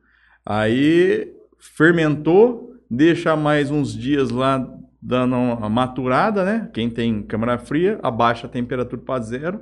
Aí, 0.47 1.35
fermentou, 1.59 2.77
deixa 2.89 3.35
mais 3.35 3.73
uns 3.73 3.93
dias 3.93 4.31
lá 4.31 4.67
dando 5.03 5.37
uma 5.37 5.69
maturada, 5.69 6.45
né? 6.45 6.71
Quem 6.73 6.89
tem 6.89 7.23
câmara 7.23 7.59
fria, 7.59 7.99
abaixa 8.03 8.47
a 8.47 8.51
temperatura 8.51 9.03
para 9.03 9.23
zero. 9.23 9.61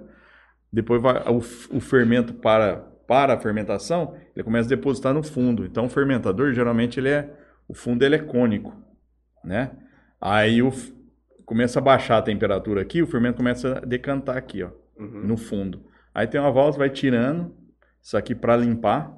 Depois 0.72 1.00
vai, 1.00 1.22
o, 1.28 1.38
o, 1.38 1.80
fermento 1.80 2.34
para, 2.34 2.76
para 3.06 3.34
a 3.34 3.38
fermentação, 3.38 4.14
ele 4.34 4.44
começa 4.44 4.66
a 4.66 4.76
depositar 4.76 5.14
no 5.14 5.22
fundo. 5.22 5.64
Então 5.64 5.86
o 5.86 5.88
fermentador, 5.88 6.52
geralmente, 6.52 6.98
ele 7.00 7.08
é, 7.08 7.32
o 7.68 7.74
fundo 7.74 8.02
ele 8.04 8.16
é 8.16 8.18
cônico, 8.18 8.74
né? 9.44 9.70
Aí 10.20 10.62
o, 10.62 10.72
começa 11.44 11.78
a 11.78 11.82
baixar 11.82 12.18
a 12.18 12.22
temperatura 12.22 12.82
aqui, 12.82 13.02
o 13.02 13.06
fermento 13.06 13.36
começa 13.36 13.78
a 13.78 13.80
decantar 13.80 14.36
aqui, 14.36 14.62
ó, 14.62 14.70
uhum. 14.98 15.26
no 15.26 15.36
fundo. 15.36 15.84
Aí 16.14 16.26
tem 16.26 16.40
uma 16.40 16.50
válvula, 16.50 16.78
vai 16.78 16.90
tirando 16.90 17.54
isso 18.02 18.16
aqui 18.16 18.34
para 18.34 18.56
limpar, 18.56 19.16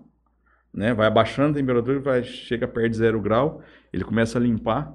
né? 0.72 0.92
Vai 0.94 1.07
abaixando 1.07 1.53
a 1.53 1.61
temperatura, 1.61 2.01
vai, 2.01 2.24
chega 2.24 2.66
perto 2.66 2.90
de 2.90 2.96
zero 2.96 3.20
grau, 3.20 3.62
ele 3.92 4.05
começa 4.05 4.38
a 4.38 4.40
limpar 4.40 4.94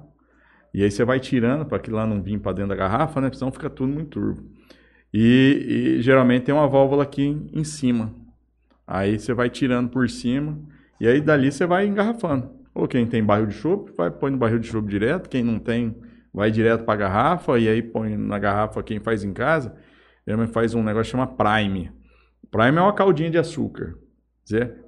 e 0.74 0.82
aí 0.82 0.90
você 0.90 1.04
vai 1.04 1.20
tirando 1.20 1.64
para 1.64 1.78
que 1.78 1.88
lá 1.88 2.04
não 2.04 2.20
vir 2.20 2.40
para 2.40 2.52
dentro 2.52 2.70
da 2.70 2.74
garrafa, 2.74 3.20
né? 3.20 3.30
Senão 3.32 3.52
fica 3.52 3.70
tudo 3.70 3.92
muito 3.92 4.10
turvo. 4.10 4.44
E, 5.12 5.96
e, 5.98 6.02
geralmente 6.02 6.46
tem 6.46 6.54
uma 6.54 6.66
válvula 6.66 7.04
aqui 7.04 7.48
em 7.52 7.62
cima. 7.62 8.12
Aí 8.84 9.16
você 9.16 9.32
vai 9.32 9.48
tirando 9.48 9.88
por 9.88 10.10
cima 10.10 10.58
e 11.00 11.06
aí 11.06 11.20
dali 11.20 11.52
você 11.52 11.64
vai 11.64 11.86
engarrafando. 11.86 12.50
Ou 12.74 12.88
quem 12.88 13.06
tem 13.06 13.22
barril 13.22 13.46
de 13.46 13.54
chope, 13.54 13.92
vai 13.96 14.10
põe 14.10 14.30
no 14.30 14.36
barril 14.36 14.58
de 14.58 14.66
chope 14.66 14.88
direto. 14.88 15.28
Quem 15.28 15.44
não 15.44 15.58
tem, 15.58 15.96
vai 16.32 16.50
direto 16.50 16.84
para 16.84 16.94
a 16.94 16.96
garrafa 16.96 17.58
e 17.58 17.68
aí 17.68 17.82
põe 17.82 18.16
na 18.16 18.38
garrafa 18.38 18.82
quem 18.82 18.98
faz 18.98 19.22
em 19.22 19.32
casa. 19.32 19.74
Geralmente 20.26 20.52
faz 20.52 20.74
um 20.74 20.82
negócio 20.82 21.12
que 21.12 21.18
chama 21.18 21.26
prime. 21.26 21.92
Prime 22.50 22.78
é 22.78 22.80
uma 22.80 22.92
caldinha 22.92 23.30
de 23.30 23.38
açúcar. 23.38 23.94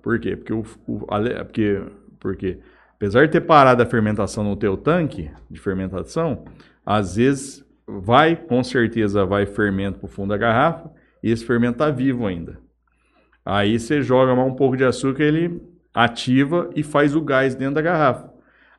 Por 0.02 0.18
quê? 0.18 0.36
Porque 0.36 0.52
o, 0.52 0.64
o 0.86 1.06
porque, 1.44 1.82
porque 2.18 2.58
apesar 2.94 3.26
de 3.26 3.32
ter 3.32 3.40
parado 3.42 3.82
a 3.82 3.86
fermentação 3.86 4.42
no 4.44 4.56
teu 4.56 4.76
tanque 4.76 5.30
de 5.50 5.60
fermentação, 5.60 6.44
às 6.84 7.16
vezes 7.16 7.64
vai, 7.86 8.36
com 8.36 8.62
certeza 8.62 9.24
vai 9.24 9.46
fermento 9.46 9.98
para 9.98 10.06
o 10.06 10.10
fundo 10.10 10.30
da 10.30 10.36
garrafa 10.36 10.90
e 11.22 11.30
esse 11.30 11.44
fermento 11.44 11.74
está 11.74 11.90
vivo 11.90 12.26
ainda. 12.26 12.58
Aí 13.44 13.78
você 13.78 14.02
joga 14.02 14.34
mais 14.34 14.50
um 14.50 14.56
pouco 14.56 14.76
de 14.76 14.84
açúcar, 14.84 15.22
ele 15.22 15.62
ativa 15.96 16.68
e 16.76 16.82
faz 16.82 17.16
o 17.16 17.22
gás 17.22 17.54
dentro 17.54 17.76
da 17.76 17.82
garrafa. 17.82 18.30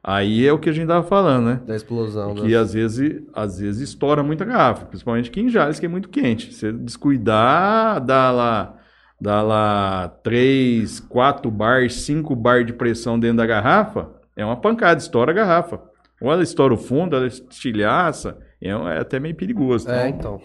Aí 0.04 0.46
é 0.46 0.54
o 0.54 0.60
que 0.60 0.70
a 0.70 0.72
gente 0.72 0.84
estava 0.84 1.06
falando, 1.06 1.46
né? 1.48 1.62
Da 1.66 1.76
explosão. 1.76 2.36
Que 2.36 2.56
às 2.56 2.74
vezes, 2.74 3.24
às 3.34 3.60
vezes 3.60 3.90
estoura 3.90 4.22
muita 4.22 4.46
garrafa, 4.46 4.86
principalmente 4.86 5.30
aqui 5.30 5.42
em 5.42 5.50
Jales, 5.50 5.80
que 5.80 5.86
é 5.88 5.90
muito 5.90 6.10
quente. 6.10 6.54
Se 6.54 6.72
descuidar, 6.72 8.00
dá 8.00 8.32
lá 8.32 8.76
dá 9.20 9.42
lá 9.42 10.10
3, 10.24 11.00
4 11.00 11.50
bar, 11.50 11.90
5 11.90 12.36
bar 12.36 12.64
de 12.64 12.72
pressão 12.72 13.20
dentro 13.20 13.38
da 13.38 13.48
garrafa, 13.48 14.12
é 14.36 14.46
uma 14.46 14.56
pancada, 14.56 15.00
estoura 15.00 15.32
a 15.32 15.36
garrafa. 15.36 15.82
Ou 16.22 16.32
ela 16.32 16.44
estoura 16.44 16.74
o 16.74 16.78
fundo, 16.78 17.16
ela 17.16 17.28
estilhaça, 17.28 18.38
é, 18.62 18.70
é 18.70 19.00
até 19.00 19.20
meio 19.20 19.36
perigoso. 19.36 19.90
É, 19.90 20.08
então. 20.08 20.40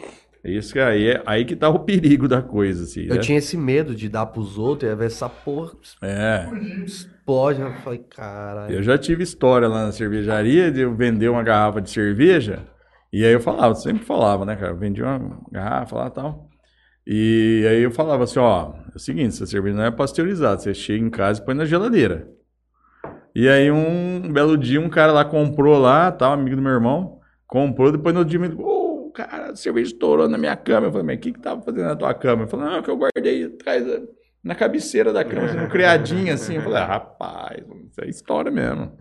Isso 0.44 0.72
que 0.72 0.80
aí 0.80 1.10
é 1.10 1.22
aí 1.24 1.44
que 1.44 1.54
tá 1.54 1.68
o 1.68 1.78
perigo 1.78 2.26
da 2.26 2.42
coisa, 2.42 2.82
assim. 2.82 3.02
Eu 3.02 3.14
né? 3.14 3.20
tinha 3.20 3.38
esse 3.38 3.56
medo 3.56 3.94
de 3.94 4.08
dar 4.08 4.26
pros 4.26 4.58
outros 4.58 4.90
e 4.90 4.94
ver 4.94 5.06
essa 5.06 5.28
porra. 5.28 5.72
É. 6.02 6.48
Explode. 6.84 7.60
Eu 7.60 7.72
falei, 7.74 8.00
caralho. 8.00 8.74
Eu 8.74 8.82
já 8.82 8.98
tive 8.98 9.22
história 9.22 9.68
lá 9.68 9.86
na 9.86 9.92
cervejaria 9.92 10.70
de 10.72 10.80
eu 10.80 10.94
vender 10.96 11.28
uma 11.28 11.44
garrafa 11.44 11.80
de 11.80 11.90
cerveja. 11.90 12.66
E 13.12 13.24
aí 13.24 13.32
eu 13.32 13.40
falava, 13.40 13.74
sempre 13.76 14.04
falava, 14.04 14.44
né, 14.44 14.56
cara? 14.56 14.72
Eu 14.72 14.76
vendia 14.76 15.04
uma 15.04 15.40
garrafa 15.52 15.96
lá 15.96 16.06
e 16.06 16.10
tal. 16.10 16.48
E 17.06 17.66
aí 17.68 17.82
eu 17.82 17.90
falava 17.90 18.24
assim, 18.24 18.38
ó, 18.38 18.72
é 18.92 18.96
o 18.96 18.98
seguinte, 18.98 19.34
essa 19.34 19.46
cerveja 19.46 19.76
não 19.76 19.84
é 19.84 19.90
pasteurizada, 19.90 20.58
você 20.58 20.72
chega 20.72 21.04
em 21.04 21.10
casa 21.10 21.40
e 21.40 21.44
põe 21.44 21.54
na 21.54 21.64
geladeira. 21.64 22.28
E 23.34 23.48
aí 23.48 23.70
um 23.70 24.32
belo 24.32 24.56
dia 24.56 24.80
um 24.80 24.88
cara 24.88 25.10
lá 25.10 25.24
comprou 25.24 25.78
lá, 25.78 26.12
tal, 26.12 26.32
amigo 26.32 26.54
do 26.54 26.62
meu 26.62 26.72
irmão, 26.72 27.18
comprou, 27.46 27.90
depois 27.90 28.14
no 28.14 28.24
dia 28.24 28.38
me 28.38 28.54
oh, 28.56 28.81
cara, 29.12 29.50
a 29.52 29.56
cerveja 29.56 29.92
estourou 29.92 30.28
na 30.28 30.38
minha 30.38 30.56
cama. 30.56 30.86
Eu 30.86 30.92
falei, 30.92 31.06
mas 31.06 31.16
o 31.16 31.20
que 31.20 31.32
que 31.32 31.40
tava 31.40 31.62
fazendo 31.62 31.84
na 31.84 31.96
tua 31.96 32.14
cama? 32.14 32.42
Ele 32.42 32.50
falou, 32.50 32.66
não, 32.66 32.76
é 32.76 32.82
que 32.82 32.90
eu 32.90 32.96
guardei 32.96 33.44
atrás, 33.44 33.84
na 34.42 34.54
cabeceira 34.54 35.12
da 35.12 35.24
cama, 35.24 35.46
assim, 35.46 35.58
no 35.58 35.68
criadinho 35.70 36.32
assim. 36.34 36.56
Eu 36.56 36.62
falei, 36.62 36.78
ah, 36.78 36.86
rapaz, 36.86 37.64
isso 37.90 38.00
é 38.00 38.08
história 38.08 38.50
mesmo. 38.50 38.92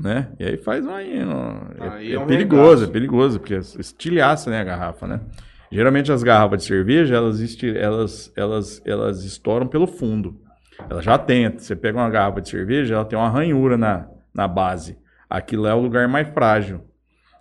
Né? 0.00 0.28
E 0.38 0.44
aí 0.44 0.56
faz 0.56 0.84
um 0.86 0.94
aí. 0.94 1.18
É, 1.18 1.88
Aí 1.88 2.12
é 2.12 2.14
é 2.14 2.18
um 2.18 2.26
perigoso, 2.26 2.70
regaço. 2.70 2.84
é 2.84 2.92
perigoso, 2.92 3.38
porque 3.40 3.54
estilhaça, 3.54 4.48
né, 4.48 4.60
a 4.60 4.64
garrafa, 4.64 5.06
né? 5.06 5.20
Geralmente 5.70 6.10
as 6.10 6.22
garrafas 6.22 6.62
de 6.62 6.68
cerveja, 6.68 7.14
elas, 7.14 7.40
elas, 7.62 8.32
elas, 8.34 8.82
elas 8.84 9.24
estouram 9.24 9.66
pelo 9.68 9.86
fundo. 9.86 10.40
Ela 10.88 11.02
já 11.02 11.18
tem, 11.18 11.50
você 11.50 11.76
pega 11.76 11.98
uma 11.98 12.08
garrafa 12.08 12.40
de 12.40 12.48
cerveja, 12.48 12.94
ela 12.94 13.04
tem 13.04 13.18
uma 13.18 13.28
ranhura 13.28 13.76
na, 13.76 14.08
na 14.34 14.48
base. 14.48 14.98
Aquilo 15.28 15.66
é 15.66 15.74
o 15.74 15.78
lugar 15.80 16.08
mais 16.08 16.26
frágil. 16.28 16.80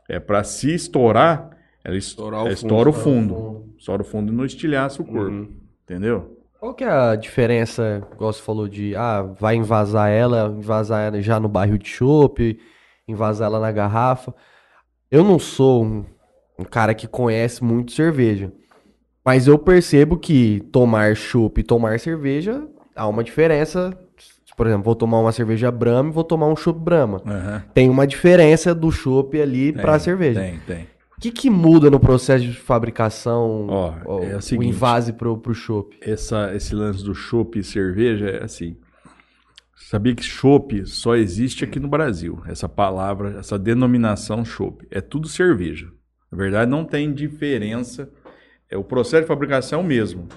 É 0.07 0.19
para 0.19 0.43
se 0.43 0.73
estourar, 0.73 1.49
ela 1.89 1.97
es- 1.97 2.05
Estourar 2.07 2.39
o 2.43 2.47
ela 2.47 2.55
fundo. 2.55 2.65
estoura 2.67 2.89
o 2.89 2.93
fundo. 2.93 3.65
Estoura 3.77 4.01
o 4.01 4.05
fundo 4.05 4.31
e 4.31 4.35
não 4.35 4.45
estilhaça 4.45 5.01
o 5.01 5.05
corpo. 5.05 5.29
Uhum. 5.31 5.49
Entendeu? 5.83 6.37
Qual 6.59 6.73
que 6.73 6.83
é 6.83 6.89
a 6.89 7.15
diferença, 7.15 8.05
igual 8.13 8.33
você 8.33 8.41
falou, 8.41 8.67
de 8.67 8.93
ah, 8.95 9.21
vai 9.39 9.55
invasar 9.55 10.09
ela, 10.09 10.53
invasar 10.57 11.07
ela 11.07 11.21
já 11.21 11.39
no 11.39 11.47
barril 11.47 11.77
de 11.77 11.87
chopp, 11.87 12.59
invasar 13.07 13.47
ela 13.47 13.59
na 13.59 13.71
garrafa? 13.71 14.33
Eu 15.09 15.23
não 15.23 15.39
sou 15.39 15.85
um, 15.85 16.05
um 16.59 16.63
cara 16.65 16.93
que 16.93 17.07
conhece 17.07 17.63
muito 17.63 17.93
cerveja, 17.93 18.51
mas 19.25 19.47
eu 19.47 19.57
percebo 19.57 20.17
que 20.17 20.59
tomar 20.71 21.15
chopp 21.15 21.61
e 21.61 21.63
tomar 21.63 21.97
cerveja 21.99 22.67
há 22.95 23.07
uma 23.07 23.23
diferença. 23.23 23.97
Por 24.57 24.67
exemplo, 24.67 24.83
vou 24.83 24.95
tomar 24.95 25.19
uma 25.21 25.31
cerveja 25.31 25.71
Brahma 25.71 26.09
e 26.09 26.13
vou 26.13 26.25
tomar 26.25 26.47
um 26.47 26.55
chopp 26.57 26.77
Brahma. 26.77 27.21
Tem 27.73 27.89
uma 27.89 28.05
diferença 28.05 28.75
do 28.75 28.91
chopp 28.91 29.41
ali 29.41 29.71
Tem, 29.71 29.81
pra 29.81 29.97
cerveja. 29.97 30.41
Tem, 30.41 30.59
tem. 30.67 30.87
O 31.19 31.21
que, 31.21 31.31
que 31.31 31.49
muda 31.49 31.89
no 31.91 31.99
processo 31.99 32.45
de 32.45 32.53
fabricação, 32.53 33.67
Ó, 33.67 33.93
ó, 34.05 34.23
é 34.23 34.35
o 34.35 34.37
o 34.37 34.41
seguinte. 34.41 34.69
invase 34.69 35.11
pro, 35.11 35.37
pro 35.37 35.53
chopp? 35.53 35.97
Essa, 35.99 36.55
esse 36.55 36.73
lance 36.73 37.03
do 37.03 37.13
chopp 37.13 37.59
e 37.59 37.63
cerveja 37.63 38.29
é 38.29 38.41
assim. 38.41 38.77
Sabia 39.75 40.15
que 40.15 40.23
chopp 40.23 40.85
só 40.85 41.17
existe 41.17 41.65
aqui 41.65 41.77
no 41.77 41.89
Brasil. 41.89 42.41
Essa 42.47 42.69
palavra, 42.69 43.37
essa 43.37 43.59
denominação 43.59 44.45
chopp. 44.45 44.87
É 44.89 45.01
tudo 45.01 45.27
cerveja. 45.27 45.91
Na 46.31 46.37
verdade, 46.37 46.71
não 46.71 46.85
tem 46.85 47.13
diferença. 47.13 48.09
É, 48.71 48.77
o 48.77 48.83
processo 48.85 49.23
de 49.23 49.27
fabricação 49.27 49.79
é 49.79 49.83
o 49.83 49.85
mesmo. 49.85 50.29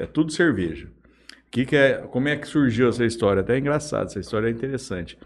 É 0.00 0.04
tudo 0.04 0.32
cerveja. 0.32 0.88
Que 1.48 1.64
que 1.64 1.76
é, 1.76 1.98
como 1.98 2.26
é 2.26 2.34
que 2.34 2.48
surgiu 2.48 2.88
essa 2.88 3.04
história? 3.04 3.40
Até 3.40 3.54
é 3.54 3.58
engraçado, 3.60 4.06
essa 4.06 4.18
história 4.18 4.48
é 4.48 4.50
interessante. 4.50 5.16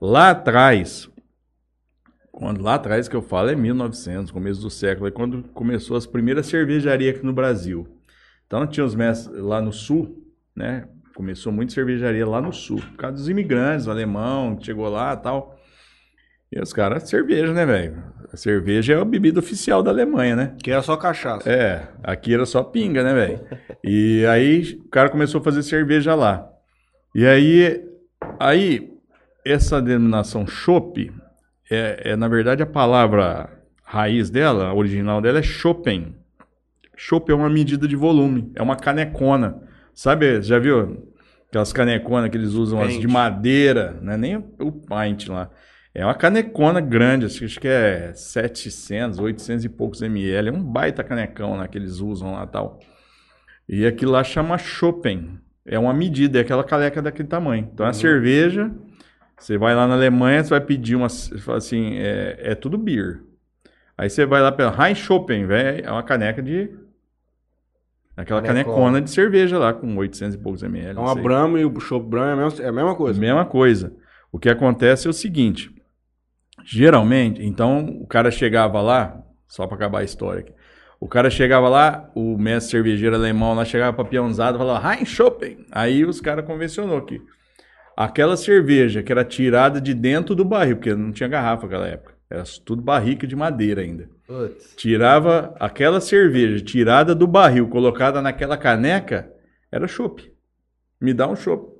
Lá 0.00 0.30
atrás, 0.30 1.08
quando 2.32 2.62
lá 2.62 2.74
atrás 2.74 3.08
que 3.08 3.16
eu 3.16 3.22
falo 3.22 3.50
é 3.50 3.54
1900, 3.54 4.30
começo 4.30 4.60
do 4.60 4.70
século, 4.70 5.08
é 5.08 5.10
quando 5.10 5.42
começou 5.52 5.96
as 5.96 6.06
primeiras 6.06 6.46
cervejarias 6.46 7.16
aqui 7.16 7.26
no 7.26 7.32
Brasil. 7.32 7.86
Então 8.46 8.66
tinha 8.66 8.84
os 8.84 8.94
mestres 8.94 9.36
lá 9.40 9.60
no 9.60 9.72
sul, 9.72 10.24
né? 10.54 10.88
Começou 11.14 11.52
muito 11.52 11.72
cervejaria 11.72 12.26
lá 12.26 12.40
no 12.40 12.52
sul, 12.52 12.80
por 12.80 12.96
causa 12.96 13.16
dos 13.16 13.28
imigrantes, 13.28 13.86
o 13.86 13.90
alemão 13.90 14.56
que 14.56 14.66
chegou 14.66 14.88
lá 14.88 15.12
e 15.12 15.16
tal. 15.16 15.58
E 16.52 16.60
os 16.60 16.72
caras, 16.72 17.08
cerveja, 17.08 17.52
né, 17.52 17.64
velho? 17.64 18.02
A 18.32 18.36
cerveja 18.36 18.94
é 18.94 19.00
a 19.00 19.04
bebida 19.04 19.38
oficial 19.38 19.82
da 19.82 19.90
Alemanha, 19.90 20.34
né? 20.34 20.56
Que 20.62 20.70
era 20.70 20.82
só 20.82 20.96
cachaça. 20.96 21.48
É, 21.48 21.88
aqui 22.02 22.34
era 22.34 22.46
só 22.46 22.62
pinga, 22.62 23.04
né, 23.04 23.14
velho? 23.14 23.40
E 23.84 24.24
aí 24.26 24.80
o 24.84 24.88
cara 24.88 25.08
começou 25.10 25.40
a 25.40 25.44
fazer 25.44 25.62
cerveja 25.62 26.14
lá. 26.14 26.48
E 27.14 27.26
aí, 27.26 27.84
aí 28.38 28.92
essa 29.44 29.80
denominação 29.80 30.46
chopp 30.46 31.12
é, 31.70 32.10
é, 32.12 32.16
na 32.16 32.28
verdade 32.28 32.62
a 32.62 32.66
palavra 32.66 33.48
raiz 33.84 34.30
dela, 34.30 34.66
a 34.68 34.74
original 34.74 35.20
dela 35.20 35.38
é 35.38 35.42
Chopin. 35.42 36.14
Chopp 36.96 37.30
é 37.30 37.34
uma 37.34 37.48
medida 37.48 37.88
de 37.88 37.96
volume, 37.96 38.52
é 38.54 38.62
uma 38.62 38.76
canecona. 38.76 39.62
Sabe, 39.94 40.42
já 40.42 40.58
viu 40.58 41.08
aquelas 41.48 41.72
caneconas 41.72 42.30
que 42.30 42.36
eles 42.36 42.52
usam 42.52 42.80
as 42.80 42.92
de 43.00 43.08
madeira, 43.08 43.98
não 44.02 44.12
é 44.12 44.16
nem 44.16 44.36
o 44.36 44.70
pint 44.72 45.28
lá. 45.28 45.50
É 45.94 46.04
uma 46.04 46.14
canecona 46.14 46.80
grande, 46.80 47.26
acho 47.26 47.38
que- 47.40 47.44
acho 47.46 47.60
que 47.60 47.66
é 47.68 48.12
700, 48.12 49.18
800 49.18 49.64
e 49.64 49.68
poucos 49.68 50.02
ml. 50.02 50.48
É 50.48 50.52
um 50.52 50.62
baita 50.62 51.02
canecão 51.02 51.56
lá 51.56 51.66
que 51.66 51.76
eles 51.76 51.98
usam 52.00 52.34
lá 52.34 52.44
e 52.44 52.46
tal. 52.46 52.78
E 53.68 53.86
aquilo 53.86 54.12
lá 54.12 54.22
chama 54.22 54.56
Chopin. 54.58 55.38
É 55.66 55.78
uma 55.78 55.92
medida, 55.92 56.38
é 56.38 56.42
aquela 56.42 56.62
caneca 56.62 57.00
daquele 57.02 57.28
tamanho. 57.28 57.68
Então 57.72 57.84
a 57.86 57.92
cerveja, 57.92 58.70
você 59.40 59.56
vai 59.56 59.74
lá 59.74 59.88
na 59.88 59.94
Alemanha, 59.94 60.44
você 60.44 60.50
vai 60.50 60.60
pedir 60.60 60.94
uma. 60.94 61.06
assim, 61.06 61.94
é, 61.96 62.36
é 62.38 62.54
tudo 62.54 62.76
beer. 62.76 63.22
Aí 63.96 64.10
você 64.10 64.26
vai 64.26 64.42
lá 64.42 64.52
pela 64.52 64.70
High 64.70 64.94
Chopin, 64.94 65.46
velho, 65.46 65.84
é 65.84 65.90
uma 65.90 66.02
caneca 66.02 66.42
de. 66.42 66.70
Aquela 68.14 68.42
Canecona. 68.42 68.64
canecona 68.64 69.00
de 69.00 69.10
cerveja 69.10 69.58
lá, 69.58 69.72
com 69.72 69.96
800 69.96 70.34
e 70.34 70.38
poucos 70.38 70.62
ml. 70.62 70.98
É 70.98 71.00
uma. 71.00 71.14
Brahma 71.14 71.58
e 71.58 71.64
o 71.64 71.80
Chopp 71.80 72.06
Brahma 72.06 72.30
é 72.30 72.32
a 72.32 72.36
mesma, 72.36 72.64
é 72.64 72.68
a 72.68 72.72
mesma 72.72 72.94
coisa. 72.94 73.18
Mesma 73.18 73.44
coisa. 73.46 73.92
O 74.30 74.38
que 74.38 74.50
acontece 74.50 75.06
é 75.06 75.10
o 75.10 75.14
seguinte: 75.14 75.74
geralmente, 76.62 77.42
então 77.42 77.86
o 78.00 78.06
cara 78.06 78.30
chegava 78.30 78.82
lá, 78.82 79.22
só 79.48 79.66
para 79.66 79.76
acabar 79.76 80.00
a 80.00 80.04
história 80.04 80.40
aqui. 80.40 80.52
O 81.00 81.08
cara 81.08 81.30
chegava 81.30 81.66
lá, 81.66 82.10
o 82.14 82.36
mestre 82.36 82.72
cervejeiro 82.72 83.16
alemão 83.16 83.54
lá 83.54 83.64
chegava 83.64 83.94
pra 83.94 84.04
peãozada 84.04 84.58
e 84.58 84.60
falava, 84.60 84.94
Hein 84.94 85.06
Chopin. 85.06 85.64
Aí 85.72 86.04
os 86.04 86.20
caras 86.20 86.44
convencionou 86.44 87.00
que 87.00 87.22
aquela 88.04 88.34
cerveja 88.34 89.02
que 89.02 89.12
era 89.12 89.22
tirada 89.22 89.78
de 89.78 89.92
dentro 89.92 90.34
do 90.34 90.42
barril, 90.42 90.76
porque 90.76 90.94
não 90.94 91.12
tinha 91.12 91.28
garrafa 91.28 91.64
naquela 91.64 91.86
época, 91.86 92.14
era 92.30 92.42
tudo 92.64 92.80
barrica 92.80 93.26
de 93.26 93.36
madeira 93.36 93.82
ainda. 93.82 94.08
Putz. 94.26 94.74
Tirava 94.74 95.54
aquela 95.60 96.00
cerveja 96.00 96.64
tirada 96.64 97.14
do 97.14 97.26
barril, 97.26 97.68
colocada 97.68 98.22
naquela 98.22 98.56
caneca, 98.56 99.30
era 99.70 99.86
chopp. 99.86 100.32
Me 100.98 101.12
dá 101.12 101.28
um 101.28 101.36
chopp. 101.36 101.70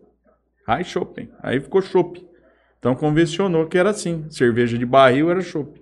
Ai, 0.66 0.84
chopp. 0.84 1.26
Aí 1.42 1.58
ficou 1.58 1.80
chopp. 1.80 2.22
Então 2.78 2.94
convencionou 2.94 3.66
que 3.66 3.78
era 3.78 3.88
assim. 3.88 4.26
Cerveja 4.28 4.76
de 4.76 4.84
barril 4.84 5.30
era 5.30 5.40
chopp. 5.40 5.80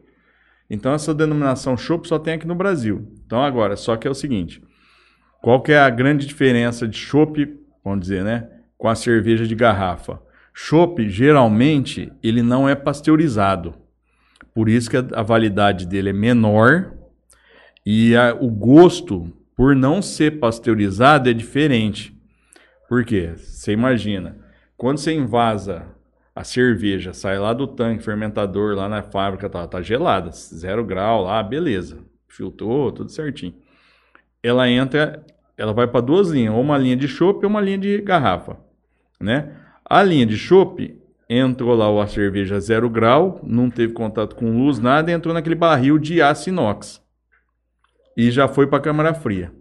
Então 0.70 0.92
essa 0.92 1.12
denominação 1.12 1.76
chopp 1.76 2.06
só 2.06 2.18
tem 2.18 2.34
aqui 2.34 2.46
no 2.46 2.54
Brasil. 2.54 3.12
Então 3.26 3.42
agora, 3.42 3.74
só 3.74 3.96
que 3.96 4.06
é 4.06 4.10
o 4.10 4.14
seguinte. 4.14 4.62
Qual 5.42 5.60
que 5.62 5.72
é 5.72 5.78
a 5.80 5.90
grande 5.90 6.26
diferença 6.26 6.86
de 6.86 6.96
chopp, 6.96 7.58
vamos 7.82 8.00
dizer, 8.00 8.22
né? 8.22 8.48
Com 8.76 8.88
a 8.88 8.94
cerveja 8.94 9.44
de 9.44 9.54
garrafa? 9.56 10.27
Chopp, 10.60 11.08
geralmente, 11.08 12.12
ele 12.20 12.42
não 12.42 12.68
é 12.68 12.74
pasteurizado. 12.74 13.76
Por 14.52 14.68
isso 14.68 14.90
que 14.90 14.96
a, 14.96 15.22
validade 15.22 15.86
dele 15.86 16.10
é 16.10 16.12
menor 16.12 16.94
e 17.86 18.16
a- 18.16 18.34
o 18.34 18.50
gosto, 18.50 19.32
por 19.54 19.76
não 19.76 20.02
ser 20.02 20.40
pasteurizado, 20.40 21.30
é 21.30 21.32
diferente. 21.32 22.12
Por 22.88 23.04
quê? 23.04 23.34
Você 23.36 23.70
imagina, 23.70 24.36
quando 24.76 24.98
você 24.98 25.14
invasa 25.14 25.86
a 26.34 26.42
cerveja, 26.42 27.12
sai 27.12 27.38
lá 27.38 27.52
do 27.52 27.68
tanque 27.68 28.02
fermentador, 28.02 28.74
lá 28.74 28.88
na 28.88 29.00
fábrica, 29.00 29.48
tá, 29.48 29.64
tá 29.64 29.80
gelada, 29.80 30.32
zero 30.32 30.84
grau 30.84 31.22
lá, 31.22 31.40
beleza. 31.40 32.00
Filtrou, 32.26 32.90
tudo 32.90 33.12
certinho. 33.12 33.54
Ela 34.42 34.68
entra, 34.68 35.24
ela 35.56 35.72
vai 35.72 35.86
para 35.86 36.00
duas 36.00 36.30
linhas, 36.30 36.52
ou 36.52 36.60
uma 36.60 36.76
linha 36.76 36.96
de 36.96 37.06
chopp 37.06 37.44
ou 37.44 37.48
uma 37.48 37.60
linha 37.60 37.78
de 37.78 37.98
garrafa, 38.02 38.56
né? 39.20 39.54
A 39.88 40.02
linha 40.02 40.26
de 40.26 40.36
chopp 40.36 40.94
entrou 41.28 41.74
lá 41.74 42.02
a 42.02 42.06
cerveja 42.06 42.60
zero 42.60 42.88
grau, 42.88 43.40
não 43.42 43.70
teve 43.70 43.92
contato 43.92 44.34
com 44.34 44.56
luz, 44.56 44.78
nada, 44.78 45.10
entrou 45.12 45.34
naquele 45.34 45.54
barril 45.54 45.98
de 45.98 46.20
aço 46.22 46.48
inox 46.48 47.02
e 48.16 48.30
já 48.30 48.48
foi 48.48 48.66
para 48.66 48.78
a 48.78 48.82
câmara 48.82 49.14
fria. 49.14 49.52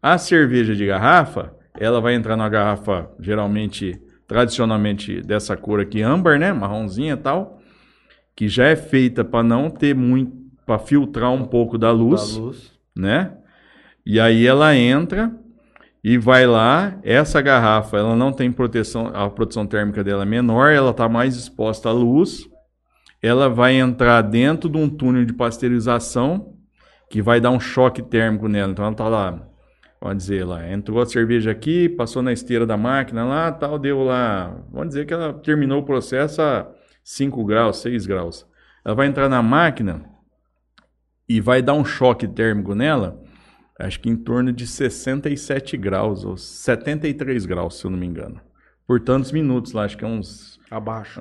A 0.00 0.16
cerveja 0.16 0.74
de 0.74 0.86
garrafa, 0.86 1.54
ela 1.78 2.00
vai 2.00 2.14
entrar 2.14 2.36
na 2.36 2.48
garrafa 2.48 3.10
geralmente, 3.20 4.00
tradicionalmente 4.26 5.20
dessa 5.20 5.56
cor 5.56 5.80
aqui, 5.80 6.02
âmbar, 6.02 6.38
né, 6.38 6.52
marronzinha 6.52 7.14
e 7.14 7.16
tal, 7.16 7.60
que 8.34 8.48
já 8.48 8.66
é 8.66 8.76
feita 8.76 9.24
para 9.24 9.42
não 9.42 9.68
ter 9.68 9.94
muito, 9.94 10.32
para 10.64 10.78
filtrar 10.78 11.32
um 11.32 11.44
pouco 11.44 11.76
da 11.76 11.90
luz 11.90 12.34
Da 12.36 12.40
luz. 12.42 12.72
né? 12.94 13.32
E 14.06 14.18
aí 14.20 14.46
ela 14.46 14.74
entra 14.76 15.34
e 16.02 16.16
vai 16.18 16.46
lá. 16.46 16.98
Essa 17.02 17.40
garrafa, 17.40 17.96
ela 17.96 18.16
não 18.16 18.32
tem 18.32 18.50
proteção, 18.52 19.10
a 19.14 19.28
proteção 19.28 19.66
térmica 19.66 20.02
dela 20.04 20.22
é 20.22 20.26
menor, 20.26 20.70
ela 20.70 20.90
está 20.90 21.08
mais 21.08 21.36
exposta 21.36 21.88
à 21.88 21.92
luz. 21.92 22.48
Ela 23.20 23.48
vai 23.48 23.74
entrar 23.74 24.22
dentro 24.22 24.68
de 24.68 24.78
um 24.78 24.88
túnel 24.88 25.24
de 25.24 25.32
pasteurização 25.32 26.54
que 27.10 27.20
vai 27.20 27.40
dar 27.40 27.50
um 27.50 27.58
choque 27.58 28.02
térmico 28.02 28.48
nela. 28.48 28.70
Então 28.70 28.84
ela 28.84 28.92
está 28.92 29.08
lá, 29.08 29.48
vamos 30.00 30.18
dizer 30.18 30.44
lá, 30.44 30.70
entrou 30.70 31.00
a 31.00 31.06
cerveja 31.06 31.50
aqui, 31.50 31.88
passou 31.88 32.22
na 32.22 32.32
esteira 32.32 32.64
da 32.64 32.76
máquina 32.76 33.24
lá, 33.24 33.50
tal, 33.50 33.78
deu 33.78 34.04
lá, 34.04 34.56
vamos 34.70 34.88
dizer 34.88 35.06
que 35.06 35.14
ela 35.14 35.32
terminou 35.32 35.80
o 35.80 35.84
processo 35.84 36.40
a 36.40 36.70
5 37.02 37.44
graus, 37.44 37.78
6 37.78 38.06
graus. 38.06 38.46
Ela 38.84 38.94
vai 38.94 39.06
entrar 39.06 39.28
na 39.28 39.42
máquina 39.42 40.04
e 41.28 41.40
vai 41.40 41.60
dar 41.60 41.74
um 41.74 41.84
choque 41.84 42.28
térmico 42.28 42.74
nela, 42.74 43.20
acho 43.78 44.00
que 44.00 44.08
em 44.08 44.16
torno 44.16 44.52
de 44.52 44.66
67 44.66 45.76
graus, 45.76 46.24
ou 46.24 46.36
73 46.36 47.46
graus, 47.46 47.78
se 47.78 47.84
eu 47.84 47.90
não 47.90 47.98
me 47.98 48.06
engano. 48.06 48.40
Por 48.86 49.00
tantos 49.00 49.32
minutos 49.32 49.72
lá, 49.72 49.84
acho 49.84 49.96
que 49.98 50.04
é 50.04 50.08
uns. 50.08 50.58
Abaixo. 50.70 51.20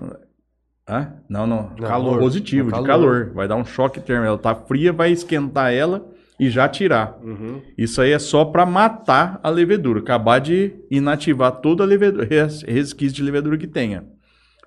Hã? 0.89 1.13
Não, 1.29 1.45
não. 1.45 1.69
Não, 1.77 1.87
calor. 1.87 2.19
Positivo, 2.19 2.69
no 2.71 2.77
de 2.77 2.83
calor. 2.87 2.87
calor. 3.25 3.33
Vai 3.33 3.47
dar 3.47 3.55
um 3.57 3.65
choque 3.65 3.99
térmico. 3.99 4.27
Ela 4.27 4.37
tá 4.37 4.55
fria, 4.55 4.93
vai 4.93 5.11
esquentar 5.11 5.73
ela 5.73 6.09
e 6.39 6.49
já 6.49 6.67
tirar. 6.69 7.17
Uhum. 7.21 7.61
Isso 7.77 8.01
aí 8.01 8.11
é 8.11 8.19
só 8.19 8.45
para 8.45 8.65
matar 8.65 9.39
a 9.43 9.49
levedura, 9.49 9.99
acabar 9.99 10.39
de 10.39 10.73
inativar 10.89 11.59
toda 11.59 11.83
a 11.83 11.87
levedura, 11.87 12.25
res- 12.25 12.61
resquício 12.63 13.15
de 13.17 13.23
levedura 13.23 13.57
que 13.57 13.67
tenha. 13.67 14.05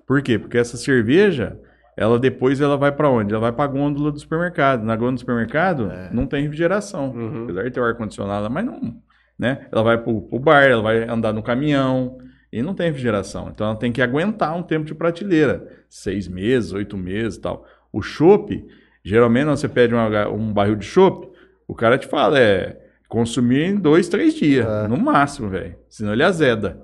Por 0.05 0.21
quê? 0.21 0.37
Porque 0.37 0.57
essa 0.57 0.77
cerveja, 0.77 1.57
ela 1.97 2.17
depois 2.19 2.59
ela 2.61 2.77
vai 2.77 2.91
para 2.91 3.09
onde? 3.09 3.31
Ela 3.33 3.41
vai 3.41 3.51
para 3.51 3.65
a 3.65 3.67
gôndola 3.67 4.11
do 4.11 4.19
supermercado. 4.19 4.83
Na 4.83 4.95
gôndola 4.95 5.13
do 5.13 5.19
supermercado 5.19 5.91
não 6.11 6.25
tem 6.25 6.43
refrigeração, 6.43 7.11
Uhum. 7.11 7.43
apesar 7.43 7.63
de 7.63 7.71
ter 7.71 7.79
o 7.79 7.83
ar 7.83 7.95
condicionado, 7.95 8.49
mas 8.49 8.65
não, 8.65 8.95
né? 9.37 9.67
Ela 9.71 9.83
vai 9.83 9.97
pro, 9.97 10.21
pro 10.21 10.39
bar, 10.39 10.63
ela 10.63 10.81
vai 10.81 11.03
andar 11.07 11.33
no 11.33 11.43
caminhão 11.43 12.17
e 12.51 12.61
não 12.61 12.73
tem 12.73 12.87
refrigeração. 12.87 13.49
Então 13.53 13.67
ela 13.67 13.75
tem 13.75 13.91
que 13.91 14.01
aguentar 14.01 14.55
um 14.57 14.63
tempo 14.63 14.85
de 14.85 14.95
prateleira, 14.95 15.67
seis 15.89 16.27
meses, 16.27 16.73
oito 16.73 16.97
meses, 16.97 17.37
e 17.37 17.41
tal. 17.41 17.65
O 17.93 18.01
chopp, 18.01 18.65
geralmente 19.03 19.45
você 19.47 19.67
pede 19.67 19.93
uma 19.93 20.27
um 20.29 20.51
barril 20.53 20.75
de 20.75 20.85
chopp, 20.85 21.29
o 21.67 21.75
cara 21.75 21.97
te 21.97 22.07
fala 22.07 22.39
é 22.39 22.77
consumir 23.09 23.63
em 23.65 23.75
dois, 23.75 24.07
três 24.07 24.33
dias, 24.33 24.65
no 24.89 24.95
máximo, 24.97 25.49
velho. 25.49 25.75
Senão 25.89 26.13
ele 26.13 26.23
azeda. 26.23 26.81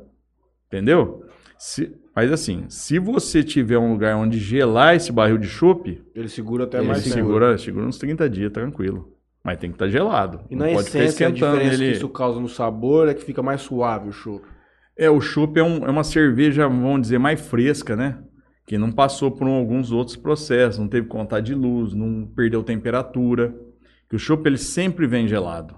Entendeu? 0.68 1.24
Se- 1.58 1.97
mas 2.18 2.32
assim, 2.32 2.66
se 2.68 2.98
você 2.98 3.44
tiver 3.44 3.78
um 3.78 3.92
lugar 3.92 4.16
onde 4.16 4.40
gelar 4.40 4.96
esse 4.96 5.12
barril 5.12 5.38
de 5.38 5.48
chopp, 5.48 6.04
Ele 6.16 6.28
segura 6.28 6.64
até 6.64 6.80
ele 6.80 6.88
mais 6.88 7.04
tempo. 7.04 7.14
segura, 7.16 7.56
segura 7.60 7.86
uns 7.86 8.00
30 8.00 8.28
dias, 8.28 8.52
tranquilo. 8.52 9.14
Mas 9.44 9.60
tem 9.60 9.70
que 9.70 9.76
estar 9.76 9.88
gelado. 9.88 10.42
E 10.50 10.56
não 10.56 10.66
na 10.66 10.74
pode 10.74 10.88
ficar 10.88 11.04
essência, 11.04 11.28
a 11.28 11.30
esquentando 11.30 11.58
diferença 11.58 11.84
ele. 11.84 11.92
que 11.92 11.98
isso 11.98 12.10
causa 12.10 12.40
no 12.40 12.50
sabor 12.50 13.08
é 13.08 13.14
que 13.14 13.24
fica 13.24 13.44
mais 13.44 13.62
suave 13.62 14.10
o 14.10 14.12
chopp. 14.12 14.44
É, 14.98 15.08
o 15.12 15.22
chopp 15.22 15.60
é, 15.60 15.64
um- 15.64 15.86
é 15.86 15.90
uma 15.92 16.04
cerveja, 16.04 16.68
vamos 16.68 17.02
dizer, 17.02 17.20
mais 17.20 17.40
fresca, 17.40 17.96
né? 17.96 18.18
Que 18.66 18.80
não 18.80 18.92
passou 18.92 19.30
por 19.32 19.48
alguns 19.48 19.92
outros 19.92 20.18
processos, 20.18 20.80
não 20.80 20.88
teve 20.88 21.06
contato 21.08 21.44
de 21.44 21.54
luz, 21.54 21.94
não 21.94 22.26
perdeu 22.36 22.64
temperatura. 22.64 23.56
Que 24.10 24.16
o 24.16 24.20
chopp 24.20 24.46
ele 24.48 24.58
sempre 24.58 25.06
vem 25.06 25.28
gelado. 25.28 25.76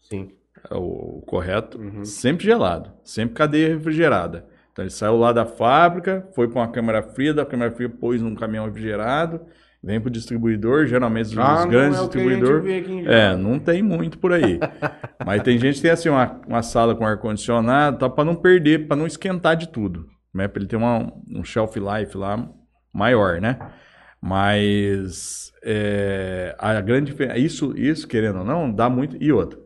Sim. 0.00 0.32
É 0.70 0.74
o, 0.74 1.18
o 1.18 1.22
correto, 1.26 1.78
Uhum. 1.78 2.04
sempre 2.04 2.44
gelado, 2.44 2.90
sempre 3.04 3.34
cadeia 3.36 3.68
refrigerada. 3.68 4.46
Então 4.74 4.84
ele 4.84 4.90
saiu 4.90 5.16
lá 5.16 5.32
da 5.32 5.46
fábrica, 5.46 6.26
foi 6.34 6.48
para 6.48 6.60
uma 6.60 6.68
câmara 6.68 7.00
fria, 7.00 7.32
da 7.32 7.46
câmara 7.46 7.70
fria 7.70 7.88
pôs 7.88 8.20
num 8.20 8.34
caminhão 8.34 8.64
refrigerado, 8.66 9.40
vem 9.80 10.00
para 10.00 10.08
o 10.08 10.10
distribuidor, 10.10 10.86
geralmente 10.86 11.26
os 11.26 11.38
Ah, 11.38 11.60
não 11.60 11.68
grandes 11.68 12.00
é 12.00 12.02
distribuidores. 12.02 13.06
É, 13.06 13.36
não 13.36 13.60
tem 13.60 13.84
muito 13.84 14.18
por 14.18 14.32
aí. 14.32 14.58
Mas 15.24 15.42
tem 15.44 15.56
gente 15.60 15.76
que 15.76 15.82
tem 15.82 15.92
assim 15.92 16.08
uma, 16.08 16.40
uma 16.48 16.60
sala 16.60 16.96
com 16.96 17.06
ar 17.06 17.18
condicionado, 17.18 17.98
tá 17.98 18.10
para 18.10 18.24
não 18.24 18.34
perder, 18.34 18.88
para 18.88 18.96
não 18.96 19.06
esquentar 19.06 19.54
de 19.56 19.68
tudo, 19.68 20.08
né? 20.34 20.48
Para 20.48 20.60
ele 20.60 20.68
ter 20.68 20.74
uma, 20.74 21.12
um 21.30 21.44
shelf 21.44 21.76
life 21.76 22.16
lá 22.16 22.44
maior, 22.92 23.40
né? 23.40 23.56
Mas 24.20 25.52
é, 25.62 26.56
a 26.58 26.80
grande 26.80 27.12
diferença, 27.12 27.38
isso, 27.38 27.78
isso 27.78 28.08
querendo 28.08 28.40
ou 28.40 28.44
não, 28.44 28.72
dá 28.72 28.90
muito 28.90 29.16
e 29.22 29.30
outra, 29.30 29.56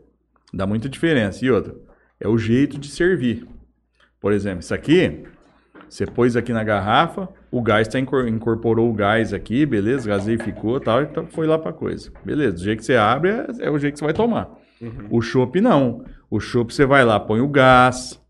dá 0.53 0.67
muita 0.67 0.87
diferença 0.87 1.43
e 1.43 1.51
outra 1.51 1.75
é 2.21 2.29
o 2.29 2.37
jeito 2.37 2.79
de 2.79 2.89
servir. 2.89 3.47
Por 4.21 4.33
exemplo, 4.33 4.61
isso 4.61 4.75
aqui 4.75 5.25
você 5.89 6.07
pôs 6.07 6.37
aqui 6.37 6.53
na 6.53 6.63
garrafa, 6.63 7.29
o 7.51 7.63
gás 7.63 7.89
tá 7.89 7.99
incor- 7.99 8.29
incorporou 8.29 8.91
o 8.91 8.93
gás 8.93 9.33
aqui, 9.33 9.65
beleza, 9.65 10.09
gaseificou 10.09 10.77
e 10.77 10.81
tal, 10.81 11.03
então 11.03 11.27
foi 11.27 11.47
lá 11.47 11.59
pra 11.59 11.73
coisa. 11.73 12.13
Beleza, 12.25 12.57
do 12.57 12.63
jeito 12.63 12.81
que 12.81 12.85
você 12.85 12.97
abre 12.97 13.31
é, 13.31 13.47
é 13.61 13.71
o 13.71 13.79
jeito 13.79 13.95
que 13.95 13.99
você 14.01 14.05
vai 14.05 14.15
tomar. 14.15 14.51
O 15.11 15.23
chopp 15.23 15.61
não. 15.61 16.05
O 16.31 16.39
chopp 16.39 16.75
você 16.75 16.85
vai 16.85 17.05
lá, 17.05 17.19
põe 17.19 17.41
o 17.41 17.49
gás. 17.49 18.21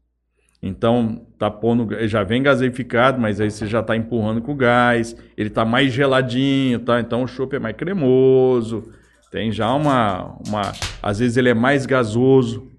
Então, 0.62 1.26
tá 1.38 1.50
pondo, 1.50 1.88
já 2.08 2.22
vem 2.22 2.42
gaseificado, 2.42 3.20
mas 3.20 3.40
aí 3.40 3.50
você 3.50 3.66
já 3.66 3.82
tá 3.82 3.96
empurrando 3.96 4.40
com 4.40 4.52
o 4.52 4.56
gás. 4.56 5.16
Ele 5.36 5.50
tá 5.50 5.64
mais 5.64 5.92
geladinho, 5.92 6.78
tá? 6.80 7.00
Então 7.00 7.22
o 7.22 7.28
chopp 7.28 7.54
é 7.56 7.58
mais 7.58 7.76
cremoso. 7.76 8.90
Tem 9.30 9.52
já 9.52 9.72
uma, 9.74 10.36
uma, 10.46 10.72
às 11.02 11.18
vezes 11.18 11.36
ele 11.36 11.48
é 11.48 11.54
mais 11.54 11.86
gasoso. 11.86 12.70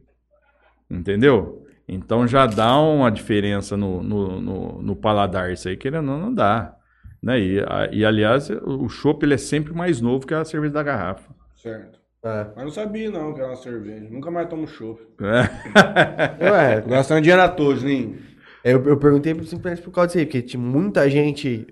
Entendeu? 0.89 1.65
Então 1.89 2.27
já 2.27 2.45
dá 2.45 2.77
uma 2.79 3.09
diferença 3.11 3.75
no, 3.77 4.01
no, 4.03 4.41
no, 4.41 4.81
no 4.81 4.95
paladar. 4.95 5.51
Isso 5.51 5.67
aí, 5.67 5.75
querendo 5.77 6.11
ou 6.11 6.17
não, 6.17 6.25
não 6.27 6.33
dá. 6.33 6.75
Né? 7.21 7.39
E, 7.39 7.59
a- 7.59 7.89
e, 7.91 8.05
aliás, 8.05 8.49
o 8.49 8.87
chopp 8.87 9.23
ele 9.25 9.33
é 9.33 9.37
sempre 9.37 9.73
mais 9.73 9.99
novo 9.99 10.25
que 10.25 10.33
a 10.33 10.45
cerveja 10.45 10.73
da 10.73 10.83
garrafa. 10.83 11.33
Certo. 11.55 11.99
É. 12.23 12.47
Mas 12.55 12.65
não 12.65 12.71
sabia 12.71 13.09
não 13.09 13.33
que 13.33 13.39
era 13.39 13.49
uma 13.49 13.55
cerveja. 13.55 14.07
Nunca 14.09 14.29
mais 14.31 14.47
tomo 14.49 14.67
chopp. 14.67 15.01
É. 15.21 16.43
Ué, 16.51 16.81
Gastando 16.81 17.21
dinheiro 17.21 17.41
à 17.41 17.47
toa, 17.49 17.75
Juninho. 17.75 18.17
eu, 18.63 18.83
eu 18.85 18.97
perguntei 18.97 19.33
simplesmente 19.43 19.81
por 19.81 19.91
causa 19.91 20.07
disso 20.07 20.19
aí, 20.19 20.25
porque 20.25 20.41
tinha 20.41 20.61
muita 20.61 21.09
gente. 21.09 21.67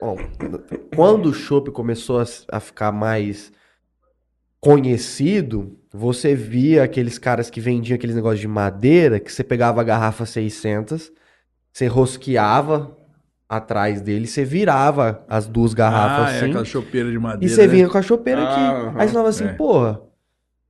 Bom, 0.00 0.16
quando 0.96 1.26
o 1.26 1.32
chopp 1.34 1.70
começou 1.70 2.20
a, 2.20 2.24
a 2.50 2.58
ficar 2.60 2.90
mais 2.90 3.52
conhecido, 4.62 5.76
você 5.92 6.36
via 6.36 6.84
aqueles 6.84 7.18
caras 7.18 7.50
que 7.50 7.60
vendiam 7.60 7.96
aqueles 7.96 8.14
negócios 8.14 8.38
de 8.40 8.46
madeira, 8.46 9.18
que 9.18 9.30
você 9.30 9.42
pegava 9.42 9.80
a 9.80 9.84
garrafa 9.84 10.24
600, 10.24 11.10
você 11.72 11.88
rosqueava 11.88 12.96
atrás 13.48 14.00
dele, 14.00 14.26
você 14.28 14.44
virava 14.44 15.24
as 15.28 15.48
duas 15.48 15.74
garrafas 15.74 16.28
ah, 16.28 16.32
é 16.32 16.36
assim, 16.36 16.50
aquela 16.50 16.64
chopeira 16.64 17.10
de 17.10 17.18
madeira. 17.18 17.44
e 17.44 17.48
você 17.54 17.62
né? 17.62 17.66
vinha 17.66 17.88
com 17.88 17.98
a 17.98 18.02
chopeira 18.02 18.40
Ah, 18.40 18.44
aqui. 18.44 18.60
aham, 18.60 19.00
Aí 19.00 19.06
você 19.08 19.12
falava 19.12 19.28
assim, 19.30 19.44
é. 19.46 19.52
porra, 19.54 20.00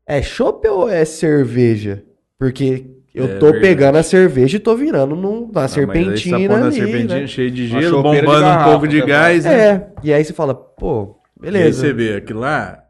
é 0.06 0.22
chopp 0.22 0.66
ou 0.68 0.88
é 0.88 1.04
cerveja? 1.04 2.02
Porque 2.38 2.86
eu 3.14 3.26
É 3.26 3.28
tô 3.38 3.46
verdade. 3.46 3.60
pegando 3.60 3.98
a 3.98 4.02
cerveja 4.02 4.56
e 4.56 4.60
tô 4.60 4.74
virando 4.74 5.14
num, 5.14 5.42
na 5.42 5.48
Ah, 5.48 5.52
mas 5.52 5.60
aí 5.60 5.68
tá 5.68 5.68
serpentina 5.68 6.54
a 6.54 6.66
ali, 6.66 6.76
serpentina 6.76 7.20
né? 7.20 7.26
cheia 7.26 7.50
de 7.50 7.66
gelo, 7.68 7.98
chopeira 7.98 8.20
de 8.26 8.26
bombando 8.26 8.46
um 8.48 8.50
garrafa, 8.50 8.70
pouco 8.70 8.88
de 8.88 9.00
você 9.00 9.06
gás. 9.06 9.44
né? 9.44 9.68
É, 9.68 9.92
e 10.02 10.12
aí 10.14 10.24
você 10.24 10.32
fala, 10.32 10.54
pô, 10.54 11.20
E 11.40 11.46
aí 11.46 11.52
beleza. 11.52 11.82
você 11.82 11.92
vê, 11.92 12.16
aquilo 12.16 12.40
lá, 12.40 12.81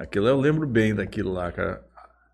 aquilo 0.00 0.28
eu 0.28 0.36
lembro 0.38 0.66
bem 0.66 0.94
daquilo 0.94 1.32
lá, 1.32 1.50
cara. 1.52 1.82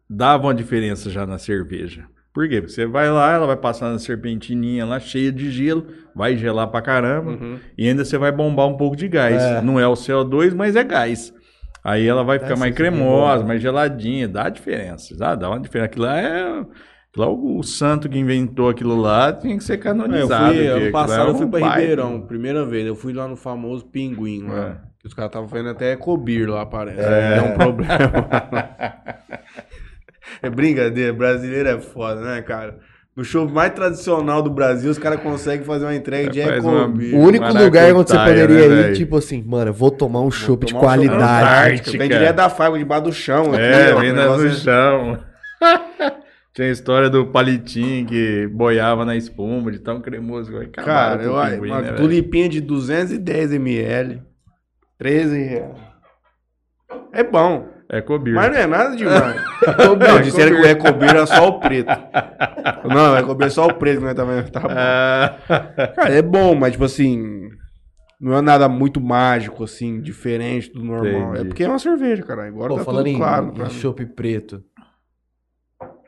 Dava 0.09 0.47
uma 0.47 0.55
diferença 0.55 1.11
já 1.11 1.27
na 1.27 1.39
cerveja. 1.39 2.05
Por 2.33 2.49
quê? 2.49 2.61
Porque 2.61 2.73
você 2.73 2.87
vai 2.87 3.11
lá, 3.11 3.33
ela 3.33 3.47
vai 3.47 3.57
passar 3.57 3.91
na 3.91 3.99
serpentininha 3.99 4.85
lá, 4.85 5.01
cheia 5.01 5.33
de 5.33 5.51
gelo, 5.51 5.87
vai 6.15 6.37
gelar 6.37 6.69
pra 6.69 6.83
caramba, 6.83 7.31
Uhum. 7.31 7.59
e 7.79 7.89
ainda 7.89 8.05
você 8.05 8.19
vai 8.19 8.31
bombar 8.31 8.67
um 8.69 8.77
pouco 8.77 8.95
de 8.95 9.09
gás. 9.09 9.43
É. 9.43 9.63
Não 9.63 9.81
é 9.81 9.89
o 9.89 9.95
CO2, 9.95 10.55
mas 10.55 10.77
é 10.77 10.85
gás. 10.85 11.33
Aí 11.83 12.07
ela 12.07 12.23
vai 12.25 12.39
ficar 12.39 12.53
Essa 12.53 12.61
mais 12.61 12.73
é 12.73 12.77
cremosa, 12.77 13.45
mais 13.45 13.63
geladinha, 13.63 14.29
dá 14.29 14.49
diferença. 14.49 15.17
Dá, 15.17 15.35
dá 15.35 15.49
uma 15.49 15.61
diferença. 15.61 15.87
Aquilo 15.87 16.05
lá 16.05 16.21
é. 16.21 16.43
Aquilo 16.61 16.67
lá, 17.17 17.29
o, 17.31 17.63
santo 17.63 18.09
que 18.09 18.19
inventou 18.19 18.69
aquilo 18.69 18.97
lá 18.97 19.33
tinha 19.33 19.57
que 19.57 19.65
ser 19.65 19.75
É, 19.75 19.77
eu 19.77 19.81
canonizado. 19.81 20.53
fui, 20.55 20.67
ano 20.67 20.93
passado 20.93 21.19
lá 21.19 21.27
é 21.27 21.31
eu 21.31 21.35
fui 21.37 21.47
pra. 21.47 21.75
Ribeirão, 21.77 22.21
primeira 22.23 22.65
vez. 22.67 22.87
Eu 22.87 22.97
fui 22.97 23.13
lá 23.13 23.27
no 23.29 23.37
famoso 23.37 23.87
Pinguim 23.87 24.43
lá. 24.49 24.83
É. 25.07 25.09
Os 25.09 25.15
caras 25.15 25.31
estavam 25.31 25.49
fazendo 25.49 25.71
até 25.71 25.93
Ecobir 25.93 26.49
lá, 26.49 26.67
parece. 26.67 27.01
É, 27.01 27.41
um 27.43 27.55
problema. 27.55 27.97
é 30.43 30.51
brincadeira, 30.51 31.13
brasileiro 31.13 31.69
é 31.69 31.81
foda, 31.81 32.21
né, 32.21 32.43
cara? 32.43 32.79
No 33.17 33.25
show 33.25 33.49
mais 33.49 33.73
tradicional 33.73 34.43
do 34.43 34.51
Brasil, 34.51 34.91
os 34.91 34.99
caras 34.99 35.21
conseguem 35.21 35.65
fazer 35.65 35.87
uma 35.87 35.95
entrega 35.95 36.29
de 36.29 36.43
Faz 36.43 36.63
uma- 36.63 36.83
Ecobir. 36.83 37.15
O 37.15 37.21
único 37.21 37.47
lugar 37.47 37.95
onde 37.95 38.11
você 38.11 38.19
poderia 38.19 38.69
né, 38.69 38.91
ir, 38.91 38.95
tipo 38.95 39.17
assim, 39.17 39.43
mano, 39.43 39.71
eu 39.71 39.75
vou 39.75 39.91
tomar 39.91 40.21
um 40.21 40.31
chopp 40.31 40.67
de 40.67 40.75
um 40.75 40.79
qualidade. 40.79 41.23
Antártica. 41.23 41.99
Vem 41.99 42.09
direto 42.11 42.37
da 42.37 42.51
fábrica, 42.51 42.79
debaixo 42.81 43.05
do 43.05 43.13
chão. 43.13 43.55
aqui, 43.55 43.63
É, 43.63 43.95
ó, 43.95 44.01
vem 44.01 44.13
o 44.13 44.15
no 44.15 44.47
é- 44.47 44.51
chão. 44.51 45.19
Tinha 46.53 46.69
a 46.69 46.71
história 46.71 47.11
do 47.11 47.27
palitinho 47.27 48.07
que 48.07 48.47
boiava 48.49 49.05
na 49.05 49.15
espuma, 49.15 49.71
de 49.71 49.79
tão 49.79 50.01
cremoso. 50.01 50.51
Cara, 50.73 51.23
eu, 51.23 51.33
uma 51.35 51.83
né, 51.83 51.93
tulipinha 51.93 52.49
de 52.49 52.63
210 52.63 53.53
ml, 53.53 54.23
13 54.99 55.43
reais. 55.43 55.77
É 57.13 57.23
bom, 57.25 57.69
É 57.89 58.01
cobir. 58.01 58.33
mas 58.35 58.51
não 58.53 58.59
é 58.59 58.67
nada 58.67 58.97
demais. 58.97 59.37
Ecobir, 59.67 60.09
Não, 60.09 60.21
disseram 60.23 60.57
que 60.57 60.63
o 60.63 60.67
Ecobir 60.67 61.11
era 61.11 61.27
só 61.27 61.49
o 61.49 61.61
preto. 61.61 61.89
Não, 62.89 63.15
o 63.15 63.17
Ecobir 63.19 63.47
é 63.47 63.51
só 63.51 63.67
o 63.67 63.75
preto, 63.75 64.01
né? 64.03 64.15
Também 64.15 64.43
tá 64.45 64.61
bom. 64.61 64.69
Ah, 64.71 65.37
Cara, 65.95 66.15
é 66.15 66.23
bom, 66.23 66.55
mas 66.55 66.73
tipo 66.73 66.85
assim. 66.85 67.49
Não 68.19 68.35
é 68.35 68.41
nada 68.41 68.67
muito 68.67 68.99
mágico, 68.99 69.65
assim, 69.65 70.01
diferente 70.01 70.73
do 70.73 70.83
normal. 70.83 71.33
Entendi. 71.33 71.41
É 71.41 71.45
porque 71.45 71.65
é 71.65 71.69
uma 71.69 71.79
cerveja, 71.79 72.23
cara. 72.23 72.47
Agora 72.47 72.71
Pô, 72.71 72.79
tá 72.79 72.85
falando 72.85 73.05
tudo 73.05 73.15
em, 73.15 73.17
claro. 73.19 73.53
em 73.55 73.71
chopp 73.71 74.07
preto. 74.07 74.65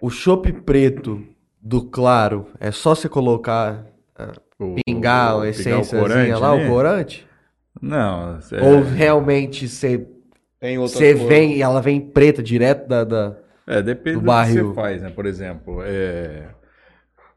O 0.00 0.08
chopp 0.08 0.50
preto 0.62 1.22
do 1.60 1.84
claro 1.84 2.46
é 2.58 2.70
só 2.70 2.94
você 2.94 3.10
colocar, 3.10 3.84
o- 4.58 4.76
pingar 4.86 5.36
o- 5.36 5.42
a 5.42 5.52
corante, 6.00 6.32
lá, 6.32 6.56
né? 6.56 6.64
o 6.66 6.70
corante? 6.70 7.27
Não, 7.80 8.38
é- 8.52 8.62
Ou 8.62 8.82
realmente 8.82 9.68
você 9.68 10.06
Tem 10.60 10.78
outra 10.78 10.98
você 10.98 11.14
vem 11.14 11.56
e 11.56 11.62
ela 11.62 11.80
vem 11.80 12.00
preta 12.00 12.42
direto 12.42 12.88
da. 12.88 13.04
da... 13.04 13.36
É, 13.66 13.82
depende 13.82 14.16
do 14.16 14.20
do, 14.22 14.26
barril. 14.26 14.68
que 14.70 14.74
você 14.74 14.74
faz, 14.74 15.02
né? 15.02 15.10
Por 15.10 15.26
exemplo, 15.26 15.82
é, 15.84 16.48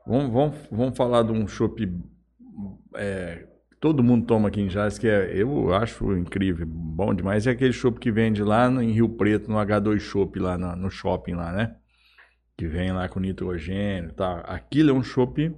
vamos, 0.08 0.32
vamos, 0.32 0.56
vamos 0.72 0.98
falar 0.98 1.24
de 1.24 1.32
um 1.32 1.48
chopp 1.48 1.88
é, 2.96 3.46
todo 3.80 4.04
mundo 4.04 4.26
toma 4.26 4.48
aqui 4.48 4.62
em 4.62 4.70
Jales, 4.70 4.98
que 4.98 5.08
é, 5.08 5.32
eu 5.36 5.74
acho 5.74 6.16
incrível, 6.16 6.66
bom 6.68 7.14
demais, 7.14 7.48
é 7.48 7.52
aquele 7.52 7.74
chopp 7.74 8.00
que 8.00 8.12
vende 8.12 8.44
lá 8.44 8.70
no- 8.70 8.82
em 8.82 8.92
Rio 8.92 9.10
Preto, 9.10 9.50
no 9.50 9.58
H2 9.58 10.00
Chopp, 10.00 10.40
lá 10.40 10.58
na- 10.58 10.76
no 10.76 10.90
shopping 10.90 11.34
lá, 11.34 11.52
né? 11.52 11.76
Que 12.58 12.68
vem 12.68 12.92
lá 12.92 13.08
com 13.10 13.20
nitrogênio 13.20 14.10
e 14.10 14.14
tal. 14.14 14.42
Aquilo 14.46 14.92
é 14.92 14.94
um 14.94 15.02
chopp, 15.04 15.52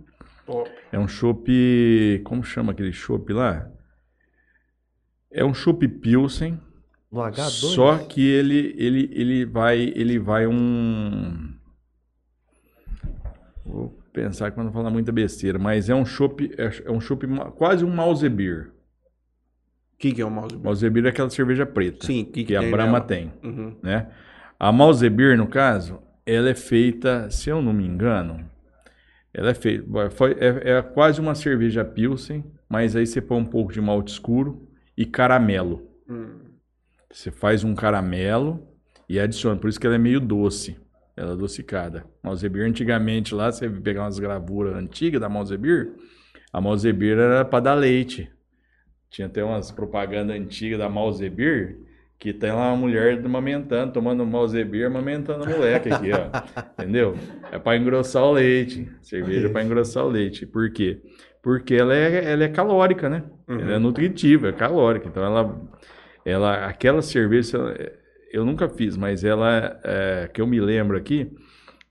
Top. 0.45 0.69
é 0.91 0.97
um 0.97 1.07
chopp, 1.07 2.21
como 2.23 2.43
chama 2.43 2.71
aquele 2.71 2.93
chopp 2.93 3.31
lá? 3.34 3.69
É 5.34 5.43
um 5.43 5.53
chopp 5.53 5.88
Pilsen, 5.88 6.59
No 7.11 7.19
H2? 7.21 7.73
Só 7.73 7.97
que 7.97 8.21
ele, 8.25 8.75
ele, 8.77 9.09
ele 9.13 9.45
vai, 9.45 9.79
ele 9.95 10.19
vai 10.19 10.45
um. 10.47 11.53
Vou 13.65 13.89
pensar 14.11 14.51
que 14.51 14.59
eu 14.59 14.63
não 14.63 14.71
falar 14.71 14.89
muita 14.91 15.11
besteira, 15.11 15.57
mas 15.57 15.89
é 15.89 15.95
um 15.95 16.05
chopp, 16.05 16.51
é, 16.57 16.69
é 16.86 16.91
um 16.91 16.99
chopp 17.01 17.25
quase 17.57 17.84
um 17.84 17.89
mouse 17.93 18.27
beer. 18.29 18.71
O 19.95 19.97
que, 19.97 20.11
que 20.11 20.21
é 20.21 20.25
o 20.25 20.29
mouse? 20.29 20.55
Mouse 20.57 20.88
beer 20.89 21.05
é 21.05 21.09
aquela 21.09 21.29
cerveja 21.29 21.65
preta 21.65 22.05
Sim, 22.05 22.23
o 22.23 22.25
que, 22.25 22.43
que 22.43 22.55
a 22.55 22.61
Brahma 22.61 22.99
nela? 22.99 23.01
tem, 23.01 23.31
Uhum. 23.43 23.75
né? 23.81 24.07
A 24.59 24.71
mouse 24.71 25.07
beer, 25.09 25.38
no 25.38 25.47
caso, 25.47 25.99
ela 26.25 26.49
é 26.49 26.55
feita, 26.55 27.29
se 27.29 27.49
eu 27.49 27.61
não 27.61 27.73
me 27.73 27.86
engano, 27.86 28.45
ela 29.34 29.49
é 29.49 29.53
feita, 29.53 30.09
foi- 30.11 30.36
é, 30.39 30.77
é 30.77 30.81
quase 30.81 31.19
uma 31.21 31.34
cerveja 31.36 31.84
pilsen, 31.86 32.43
mas 32.69 32.95
aí 32.95 33.07
você 33.07 33.21
põe 33.21 33.39
um 33.39 33.45
pouco 33.45 33.71
de 33.73 33.79
malte 33.81 34.09
escuro 34.11 34.67
e 34.98 35.06
caramelo. 35.06 35.88
Hum. 36.10 36.39
Você 37.12 37.32
faz 37.32 37.64
um 37.64 37.76
caramelo 37.76 38.68
e 39.08 39.20
adiciona, 39.20 39.60
por 39.60 39.70
isso 39.70 39.80
que 39.80 39.86
ela 39.86 39.96
é 39.96 40.00
meio 40.00 40.20
doce. 40.20 40.78
Ela 41.16 41.32
é 41.32 41.34
adocicada. 41.34 42.06
Beer 42.50 42.68
antigamente 42.68 43.36
lá, 43.36 43.52
você 43.52 43.70
pegar 43.70 44.02
umas 44.02 44.18
gravuras 44.18 44.76
antigas 44.76 45.22
da 45.22 45.30
beer, 45.58 45.94
a 46.52 46.60
beer 46.94 47.18
era 47.18 47.46
para 47.46 47.60
dar 47.60 47.74
leite. 47.76 48.32
Tinha 49.10 49.28
até 49.28 49.44
umas 49.44 49.70
propagandas 49.70 50.36
antigas 50.36 50.80
da 50.80 50.89
beer 51.30 51.78
que 52.24 52.32
tem 52.32 52.54
lá 52.54 52.72
uma 52.72 52.78
mulher 52.78 53.22
amamentando, 53.26 53.91
tomando 53.91 54.26
beer, 54.66 54.88
amamentando 54.88 55.44
a 55.44 55.50
moleque 55.50 55.89
aqui, 55.91 56.10
ó. 56.14 56.30
Entendeu? 56.82 57.16
É 57.52 57.60
para 57.60 57.78
engrossar 57.78 58.24
o 58.24 58.32
leite. 58.32 58.89
Cerveja 59.02 59.50
para 59.50 59.62
engrossar 59.62 60.06
o 60.06 60.10
leite. 60.10 60.46
Por 60.46 60.72
quê? 60.72 61.02
Porque 61.44 61.76
ela 61.76 61.94
é, 61.94 62.32
ela 62.32 62.46
é 62.46 62.48
calórica, 62.48 63.10
né? 63.10 63.24
Ela 63.46 63.74
é 63.74 63.78
nutritiva, 63.78 64.48
é 64.48 64.54
calórica. 64.54 65.10
Então 65.10 65.24
ela 65.24 65.62
ela 66.26 66.66
aquela 66.66 67.02
cerveja 67.02 67.60
eu 68.32 68.46
nunca 68.46 68.70
fiz, 68.70 68.96
mas 68.96 69.26
ela 69.26 69.80
é, 69.84 70.30
que 70.34 70.41
eu 70.41 70.48
me 70.48 70.60
lembro 70.60 70.98
aqui, 70.98 71.30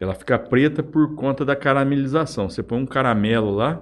ela 0.01 0.15
fica 0.15 0.39
preta 0.39 0.83
por 0.83 1.15
conta 1.15 1.45
da 1.45 1.55
caramelização. 1.55 2.49
Você 2.49 2.63
põe 2.63 2.79
um 2.79 2.87
caramelo 2.87 3.55
lá, 3.55 3.81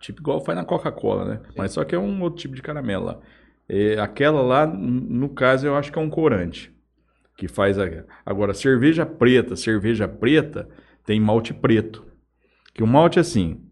tipo 0.00 0.20
igual 0.20 0.44
faz 0.44 0.58
na 0.58 0.64
Coca-Cola, 0.64 1.24
né? 1.24 1.40
Mas 1.56 1.72
só 1.72 1.84
que 1.84 1.94
é 1.94 1.98
um 1.98 2.20
outro 2.20 2.40
tipo 2.40 2.56
de 2.56 2.60
caramelo 2.60 3.04
lá. 3.04 3.20
É, 3.68 3.98
aquela 4.00 4.42
lá, 4.42 4.66
no 4.66 5.28
caso, 5.28 5.66
eu 5.66 5.76
acho 5.76 5.92
que 5.92 5.98
é 5.98 6.02
um 6.02 6.10
corante 6.10 6.74
que 7.36 7.48
faz 7.48 7.78
a... 7.78 7.84
agora 8.26 8.52
cerveja 8.52 9.06
preta, 9.06 9.56
cerveja 9.56 10.06
preta 10.08 10.68
tem 11.06 11.20
malte 11.20 11.54
preto. 11.54 12.04
Que 12.74 12.82
o 12.82 12.86
malte 12.86 13.20
assim 13.20 13.63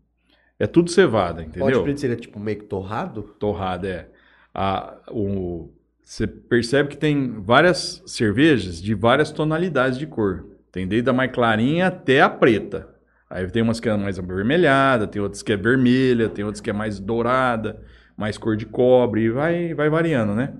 é 0.59 0.67
tudo 0.67 0.91
cevada, 0.91 1.43
entendeu? 1.43 1.67
Pode 1.67 1.83
preto 1.83 2.01
seria 2.01 2.17
tipo 2.17 2.39
meio 2.39 2.59
que 2.59 2.65
torrado? 2.65 3.23
torrada, 3.39 3.89
é. 3.89 4.09
A, 4.55 4.97
o, 5.11 5.73
você 6.03 6.27
percebe 6.27 6.91
que 6.91 6.97
tem 6.97 7.41
várias 7.41 8.03
cervejas 8.07 8.81
de 8.81 8.95
várias 8.95 9.31
tonalidades 9.31 9.99
de 9.99 10.07
cor. 10.07 10.47
Tem 10.71 10.87
desde 10.87 11.09
a 11.09 11.13
mais 11.13 11.33
clarinha 11.33 11.87
até 11.87 12.21
a 12.21 12.29
preta. 12.29 12.89
Aí 13.29 13.47
tem 13.51 13.63
umas 13.63 13.81
que 13.81 13.89
é 13.89 13.97
mais 13.97 14.19
avermelhada, 14.19 15.07
tem 15.07 15.21
outras 15.23 15.43
que 15.43 15.53
é 15.53 15.57
vermelha, 15.57 16.29
tem 16.29 16.45
outras 16.45 16.61
que 16.61 16.69
é 16.69 16.73
mais 16.73 16.99
dourada, 17.01 17.83
mais 18.17 18.37
cor 18.37 18.57
de 18.57 18.67
cobre, 18.67 19.23
e 19.23 19.31
vai, 19.31 19.73
vai 19.75 19.89
variando, 19.89 20.35
né? 20.35 20.53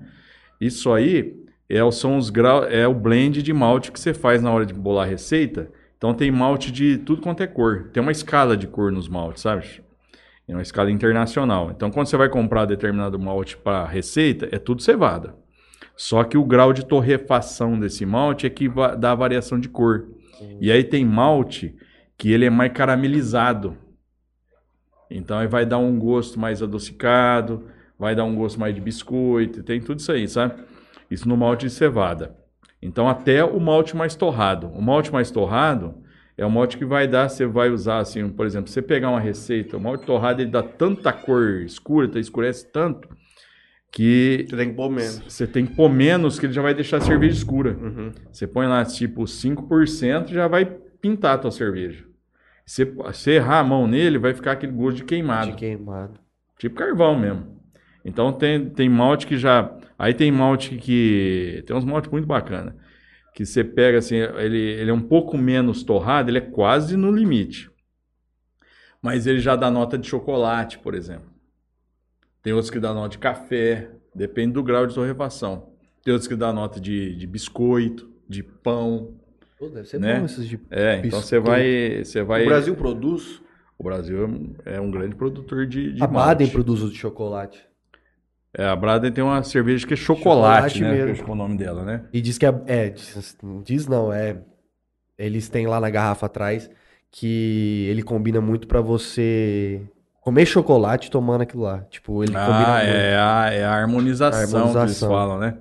Isso 0.59 0.91
aí 0.91 1.35
é, 1.69 1.91
são 1.91 2.17
os 2.17 2.29
grau, 2.29 2.63
é 2.63 2.87
o 2.87 2.93
blend 2.93 3.43
de 3.43 3.53
malte 3.53 3.91
que 3.91 3.99
você 3.99 4.13
faz 4.13 4.41
na 4.41 4.51
hora 4.51 4.65
de 4.65 4.73
bolar 4.73 5.05
a 5.05 5.09
receita. 5.09 5.71
Então 6.03 6.13
tem 6.13 6.29
malte 6.29 6.69
de 6.69 6.97
tudo 6.97 7.21
quanto 7.21 7.43
é 7.43 7.47
cor. 7.47 7.89
Tem 7.93 8.03
uma 8.03 8.11
escala 8.11 8.57
de 8.57 8.67
cor 8.67 8.91
nos 8.91 9.07
maltes, 9.07 9.41
sabe? 9.41 9.81
É 10.45 10.51
uma 10.51 10.61
escala 10.61 10.91
internacional. 10.91 11.71
Então, 11.71 11.89
quando 11.89 12.07
você 12.07 12.17
vai 12.17 12.27
comprar 12.27 12.65
determinado 12.65 13.17
malte 13.17 13.55
para 13.55 13.87
receita, 13.87 14.49
é 14.51 14.59
tudo 14.59 14.81
cevada. 14.81 15.33
Só 15.95 16.25
que 16.25 16.37
o 16.37 16.43
grau 16.43 16.73
de 16.73 16.85
torrefação 16.85 17.79
desse 17.79 18.05
malte 18.05 18.45
é 18.45 18.49
que 18.49 18.67
dá 18.99 19.13
a 19.13 19.15
variação 19.15 19.57
de 19.57 19.69
cor. 19.69 20.09
E 20.59 20.69
aí 20.69 20.83
tem 20.83 21.05
malte 21.05 21.73
que 22.17 22.33
ele 22.33 22.43
é 22.43 22.49
mais 22.49 22.73
caramelizado. 22.73 23.77
Então, 25.09 25.39
aí 25.39 25.47
vai 25.47 25.65
dar 25.65 25.77
um 25.77 25.97
gosto 25.97 26.37
mais 26.37 26.61
adocicado, 26.61 27.69
vai 27.97 28.13
dar 28.13 28.25
um 28.25 28.35
gosto 28.35 28.59
mais 28.59 28.75
de 28.75 28.81
biscoito, 28.81 29.63
tem 29.63 29.79
tudo 29.79 29.99
isso 29.99 30.11
aí, 30.11 30.27
sabe? 30.27 30.65
Isso 31.09 31.29
no 31.29 31.37
malte 31.37 31.67
de 31.67 31.71
cevada. 31.71 32.42
Então, 32.85 33.07
até 33.07 33.43
o 33.43 33.59
malte 33.59 33.95
mais 33.95 34.15
torrado. 34.15 34.67
O 34.67 34.81
malte 34.81 35.11
mais 35.11 35.31
torrado 35.31 35.95
é 36.37 36.45
o 36.45 36.51
malte 36.51 36.77
que 36.77 36.85
vai 36.85 37.07
dar, 37.07 37.29
você 37.29 37.45
vai 37.45 37.69
usar 37.69 37.99
assim, 37.99 38.27
por 38.29 38.45
exemplo, 38.45 38.69
você 38.69 38.81
pegar 38.81 39.09
uma 39.09 39.19
receita, 39.19 39.77
o 39.77 39.79
malte 39.79 40.05
torrado 40.05 40.41
ele 40.41 40.49
dá 40.49 40.63
tanta 40.63 41.13
cor 41.13 41.61
escura, 41.61 42.07
tá, 42.07 42.19
escurece 42.19 42.71
tanto, 42.71 43.07
que 43.91 44.47
Você 44.49 44.57
tem 44.57 44.69
que 44.69 44.75
pôr 44.75 44.89
menos. 44.89 45.19
você 45.27 45.47
tem 45.47 45.65
que 45.67 45.75
pôr 45.75 45.89
menos, 45.89 46.39
que 46.39 46.47
ele 46.47 46.53
já 46.53 46.61
vai 46.61 46.73
deixar 46.73 46.97
a 46.97 47.01
cerveja 47.01 47.35
escura. 47.35 47.77
Uhum. 47.79 48.11
Você 48.31 48.47
põe 48.47 48.65
lá 48.65 48.83
tipo 48.83 49.23
5%, 49.23 50.29
já 50.29 50.47
vai 50.47 50.65
pintar 50.65 51.35
a 51.35 51.37
tua 51.37 51.51
cerveja. 51.51 52.03
Você, 52.65 52.85
você 52.85 53.31
errar 53.33 53.59
a 53.59 53.63
mão 53.63 53.85
nele, 53.85 54.17
vai 54.17 54.33
ficar 54.33 54.53
aquele 54.53 54.71
gosto 54.71 54.97
de 54.97 55.03
queimado. 55.03 55.51
De 55.51 55.57
queimado. 55.57 56.19
Tipo 56.57 56.75
carvão 56.75 57.17
mesmo. 57.17 57.61
Então 58.03 58.33
tem, 58.33 58.69
tem 58.69 58.89
malte 58.89 59.27
que 59.27 59.37
já. 59.37 59.71
Aí 59.97 60.13
tem 60.13 60.31
malte 60.31 60.75
que. 60.77 61.63
Tem 61.65 61.75
uns 61.75 61.85
maltes 61.85 62.11
muito 62.11 62.27
bacana. 62.27 62.75
Que 63.33 63.45
você 63.45 63.63
pega 63.63 63.97
assim, 63.97 64.15
ele, 64.17 64.57
ele 64.57 64.91
é 64.91 64.93
um 64.93 65.01
pouco 65.01 65.37
menos 65.37 65.83
torrado, 65.83 66.29
ele 66.29 66.37
é 66.37 66.41
quase 66.41 66.95
no 66.95 67.11
limite. 67.11 67.69
Mas 69.01 69.27
ele 69.27 69.39
já 69.39 69.55
dá 69.55 69.69
nota 69.71 69.97
de 69.97 70.07
chocolate, 70.07 70.79
por 70.79 70.93
exemplo. 70.93 71.31
Tem 72.41 72.53
outros 72.53 72.69
que 72.69 72.79
dá 72.79 72.93
nota 72.93 73.09
de 73.09 73.17
café, 73.17 73.89
depende 74.13 74.53
do 74.53 74.63
grau 74.63 74.85
de 74.85 74.93
torrefação. 74.93 75.73
Tem 76.03 76.13
outros 76.13 76.27
que 76.27 76.35
dá 76.35 76.51
nota 76.53 76.79
de, 76.79 77.15
de 77.15 77.25
biscoito, 77.25 78.09
de 78.27 78.43
pão. 78.43 79.15
Pô, 79.57 79.69
deve 79.69 79.87
ser 79.87 79.99
Né? 79.99 80.19
bom 80.19 80.25
esses 80.25 80.47
de... 80.47 80.59
É, 80.69 80.97
então 80.99 81.21
você 81.21 81.39
Biscoito. 81.39 81.43
vai. 81.45 82.03
Você 82.05 82.23
vai 82.23 82.43
O 82.43 82.45
Brasil 82.45 82.75
produz? 82.75 83.41
o 83.77 83.83
Brasil 83.83 84.23
é 84.23 84.27
um- 84.27 84.55
é 84.87 84.91
grande 84.91 85.15
produtor 85.15 85.65
de, 85.65 85.93
de 85.93 86.03
A 86.03 86.07
Baden 86.07 86.47
produz 86.49 86.81
o 86.83 86.89
de 86.89 86.95
chocolate. 86.97 87.65
É, 88.55 88.65
a 88.65 88.75
Braden 88.75 89.11
tem 89.11 89.23
uma 89.23 89.41
cerveja 89.43 89.85
que 89.87 89.93
é 89.93 89.97
chocolate, 89.97 90.77
Chocolate 90.77 90.81
né? 90.83 90.91
mesmo. 90.91 91.05
Que 91.05 91.11
acho 91.13 91.23
que 91.23 91.29
é 91.29 91.33
o 91.33 91.35
nome 91.37 91.57
dela, 91.57 91.83
né? 91.83 92.01
E 92.13 92.21
diz 92.21 92.37
que 92.37 92.45
é, 92.45 92.61
é, 92.67 92.89
diz, 92.89 93.37
diz 93.63 93.87
não, 93.87 94.13
é. 94.13 94.37
Eles 95.17 95.49
têm 95.49 95.65
lá 95.67 95.79
na 95.79 95.89
garrafa 95.89 96.25
atrás 96.27 96.69
que 97.11 97.87
ele 97.89 98.01
combina 98.03 98.41
muito 98.41 98.67
pra 98.67 98.81
você 98.81 99.81
comer 100.21 100.45
chocolate 100.45 101.09
tomando 101.11 101.41
aquilo 101.41 101.63
lá. 101.63 101.81
Tipo, 101.89 102.23
ele 102.23 102.31
combina 102.33 102.75
Ah, 102.75 102.83
muito. 102.83 102.95
é 102.95 103.17
a, 103.17 103.49
é 103.53 103.63
a 103.65 103.71
harmonização, 103.73 104.39
A 104.39 104.43
que 104.43 104.53
eles 104.53 104.55
harmonização. 104.55 105.09
falam, 105.09 105.39
né? 105.39 105.57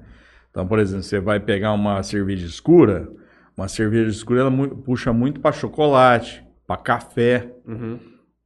Então, 0.50 0.66
por 0.66 0.78
exemplo, 0.78 1.02
você 1.02 1.18
vai 1.20 1.40
pegar 1.40 1.72
uma 1.72 2.02
cerveja 2.02 2.46
escura, 2.46 3.08
uma 3.56 3.68
cerveja 3.68 4.10
escura 4.10 4.40
ela 4.40 4.50
puxa 4.84 5.12
muito 5.12 5.40
pra 5.40 5.50
chocolate, 5.52 6.44
pra 6.66 6.76
café. 6.76 7.50
Uhum. 7.66 7.98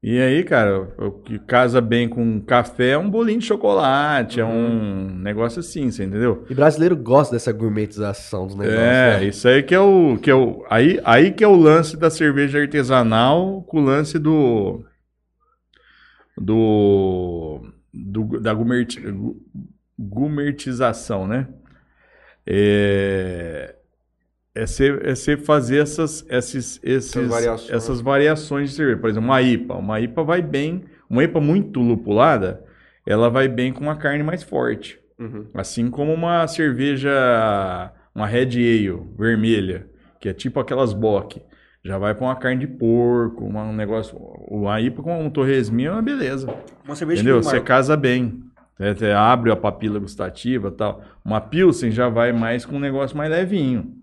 E 0.08 0.20
aí, 0.20 0.44
cara, 0.44 0.88
o 0.98 1.10
que 1.10 1.36
casa 1.36 1.80
bem 1.80 2.08
com 2.08 2.40
café 2.40 2.90
é 2.90 2.98
um 2.98 3.10
bolinho 3.10 3.40
de 3.40 3.46
chocolate, 3.46 4.38
é 4.38 4.44
Uhum. 4.44 5.10
um 5.10 5.18
negócio 5.18 5.58
assim, 5.58 5.90
você 5.90 6.04
entendeu? 6.04 6.46
E 6.48 6.54
brasileiro 6.54 6.96
gosta 6.96 7.34
dessa 7.34 7.50
gourmetização 7.50 8.46
dos 8.46 8.54
negócios. 8.54 8.80
É, 8.80 9.18
né? 9.18 9.24
isso 9.24 9.48
aí 9.48 9.64
que 9.64 9.74
é 9.74 9.80
o 9.80 10.16
que 10.16 10.30
é 10.30 10.34
o 10.36 10.64
aí, 10.70 11.00
aí 11.04 11.32
que 11.32 11.42
é 11.42 11.48
o 11.48 11.56
lance 11.56 11.96
da 11.96 12.08
cerveja 12.08 12.60
artesanal 12.60 13.62
com 13.62 13.80
o 13.80 13.84
lance 13.84 14.16
do 14.16 14.84
do, 16.38 17.62
do 17.92 18.40
da 18.40 18.54
gourmetização, 19.98 21.26
né? 21.26 21.48
É, 22.46 23.74
é 24.62 24.66
você 24.66 24.98
é 25.02 25.14
você 25.14 25.36
fazer 25.36 25.78
essas 25.78 26.24
esses, 26.28 26.80
esses 26.82 27.16
Essas 27.16 27.28
variações. 27.28 27.70
essas 27.72 28.00
variações 28.00 28.70
de 28.70 28.76
cerveja, 28.76 28.98
por 28.98 29.10
exemplo, 29.10 29.28
uma 29.28 29.42
IPA, 29.42 29.74
uma 29.74 30.00
IPA 30.00 30.22
vai 30.24 30.42
bem, 30.42 30.84
uma 31.08 31.22
IPA 31.24 31.40
muito 31.40 31.80
lupulada, 31.80 32.64
ela 33.06 33.28
vai 33.30 33.48
bem 33.48 33.72
com 33.72 33.80
uma 33.82 33.96
carne 33.96 34.22
mais 34.22 34.42
forte. 34.42 34.98
Uhum. 35.18 35.46
Assim 35.54 35.88
como 35.90 36.12
uma 36.12 36.46
cerveja, 36.46 37.10
uma 38.14 38.26
Red 38.26 38.50
Ale 38.56 39.02
vermelha, 39.18 39.86
que 40.20 40.28
é 40.28 40.32
tipo 40.32 40.58
aquelas 40.60 40.92
Bock. 40.92 41.40
Já 41.84 41.98
vai 41.98 42.14
pra 42.14 42.24
uma 42.26 42.34
carne 42.34 42.60
de 42.60 42.66
porco, 42.66 43.44
uma- 43.44 43.62
um 43.62 43.72
negócio. 43.72 44.16
O 44.48 44.66
IPA 44.76 45.02
com 45.02 45.24
um 45.24 45.30
torresminho 45.30 45.90
é 45.90 45.92
uma 45.92 46.02
beleza. 46.02 46.48
Uma 46.84 46.96
cerveja 46.96 47.22
Entendeu? 47.22 47.40
Você 47.42 47.60
casa 47.60 47.96
bem. 47.96 48.42
É, 48.78 48.92
Você 48.92 49.10
abre 49.12 49.50
a 49.52 49.56
papila 49.56 49.98
gustativa 50.00 50.68
e 50.68 50.72
tal. 50.72 51.00
Uma 51.24 51.40
Pilsen 51.40 51.90
já 51.92 52.08
vai 52.08 52.32
mais 52.32 52.66
com 52.66 52.76
um 52.76 52.80
negócio 52.80 53.16
mais 53.16 53.30
levinho. 53.30 53.94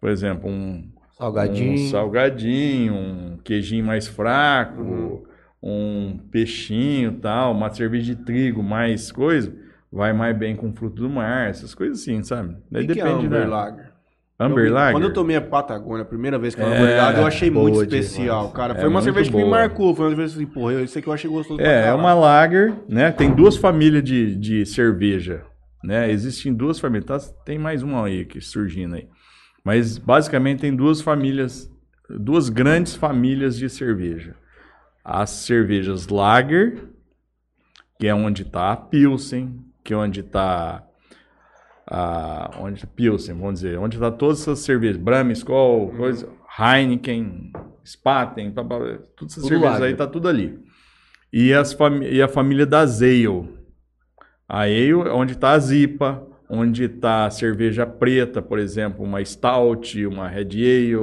Por 0.00 0.10
exemplo, 0.10 0.48
um, 0.48 0.88
Salgadinho. 1.16 1.72
um 1.72 1.76
salgadinho, 1.76 2.94
um 2.94 3.38
queijinho 3.44 3.84
mais 3.84 4.06
fraco, 4.06 4.80
Uhum. 4.82 5.22
um 5.62 6.18
peixinho 6.30 7.12
e 7.12 7.16
tal, 7.20 7.52
uma 7.52 7.72
cerveja 7.74 8.14
de 8.14 8.24
trigo 8.24 8.62
mais 8.62 9.10
coisa, 9.10 9.52
vai 9.92 10.12
mais 10.12 10.36
bem 10.36 10.54
com 10.54 10.72
fruto 10.72 11.02
do 11.02 11.10
mar, 11.10 11.48
essas 11.48 11.74
coisas 11.74 12.00
assim, 12.00 12.22
sabe? 12.22 12.56
Daí 12.70 12.86
que 12.86 12.94
que 12.94 13.00
é 13.00 13.02
depende 13.04 13.26
Amber 13.26 13.48
da 13.48 13.56
Lager? 13.56 13.92
Amber 14.38 14.72
Lager. 14.72 14.92
Quando 14.92 15.04
eu 15.04 15.12
tomei 15.12 15.34
a 15.36 15.40
Patagônia, 15.40 16.02
a 16.02 16.06
primeira 16.06 16.38
vez 16.38 16.54
que 16.54 16.60
eu 16.60 16.68
É, 16.72 16.96
Lager, 16.96 17.20
eu 17.20 17.26
achei 17.26 17.50
boa 17.50 17.68
muito 17.68 17.86
demais. 17.88 18.04
especial, 18.04 18.50
cara. 18.52 18.74
É 18.74 18.78
Foi 18.78 18.88
uma 18.88 19.00
muito 19.00 19.04
cerveja 19.04 19.30
que 19.30 19.36
me 19.36 19.42
boa. 19.42 19.58
marcou. 19.58 19.94
Foi 19.96 20.04
uma 20.06 20.10
cerveja 20.14 20.34
assim, 20.36 20.46
porra, 20.46 20.72
eu- 20.74 20.84
isso 20.84 20.96
aqui 20.96 21.08
eu 21.08 21.12
achei 21.12 21.28
gostoso 21.28 21.60
É, 21.60 21.88
é 21.88 21.92
uma 21.92 22.14
lager, 22.14 22.72
né? 22.88 23.10
Tem 23.10 23.34
duas 23.34 23.56
famílias 23.56 24.04
de, 24.04 24.36
de 24.36 24.64
cerveja 24.64 25.42
né? 25.82 26.10
Existem 26.10 26.52
duas 26.52 26.78
famílias, 26.80 27.04
tá? 27.06 27.34
tem 27.44 27.58
mais 27.58 27.82
uma 27.84 28.04
aí 28.06 28.24
que 28.24 28.40
surgindo 28.40 28.96
aí. 28.96 29.06
Mas 29.68 29.98
basicamente 29.98 30.60
tem 30.60 30.74
duas 30.74 31.02
famílias, 31.02 31.70
duas 32.08 32.48
grandes 32.48 32.94
famílias 32.94 33.54
de 33.54 33.68
cerveja. 33.68 34.34
As 35.04 35.28
cervejas 35.28 36.08
Lager, 36.08 36.88
que 38.00 38.06
é 38.06 38.14
onde 38.14 38.44
está 38.44 38.72
a 38.72 38.76
Pilsen, 38.78 39.62
que 39.84 39.92
é 39.92 39.96
onde 39.98 40.20
está 40.20 40.82
a 41.86 42.50
onde 42.60 42.80
tá 42.80 42.86
Pilsen, 42.96 43.34
vamos 43.34 43.60
dizer, 43.60 43.78
onde 43.78 43.98
está 43.98 44.10
todas 44.10 44.40
essas 44.40 44.60
cervejas, 44.60 44.96
Brahma, 44.96 45.32
Skol, 45.32 45.90
coisa, 45.90 46.26
Heineken, 46.58 47.52
Spaten, 47.84 48.50
blá, 48.52 48.64
blá, 48.64 48.78
blá, 48.78 48.98
todas 49.14 49.34
essas 49.34 49.42
Tudo 49.42 49.48
cervejas 49.48 49.72
lager. 49.72 49.86
aí 49.88 49.94
tá 49.94 50.06
tudo 50.06 50.28
ali. 50.28 50.58
E, 51.30 51.52
as 51.52 51.76
e 52.10 52.22
a 52.22 52.28
família 52.28 52.64
da 52.64 52.80
Ale. 52.80 53.50
A 54.48 54.62
Ale 54.62 54.92
é 54.92 55.12
onde 55.12 55.34
está 55.34 55.50
a 55.50 55.58
Zipa, 55.58 56.26
onde 56.48 56.84
está 56.84 57.26
a 57.26 57.30
cerveja 57.30 57.86
preta, 57.86 58.40
por 58.42 58.58
exemplo, 58.58 59.04
uma 59.04 59.24
Stout, 59.24 60.04
uma 60.06 60.28
Red 60.28 60.48
Ale 60.52 60.96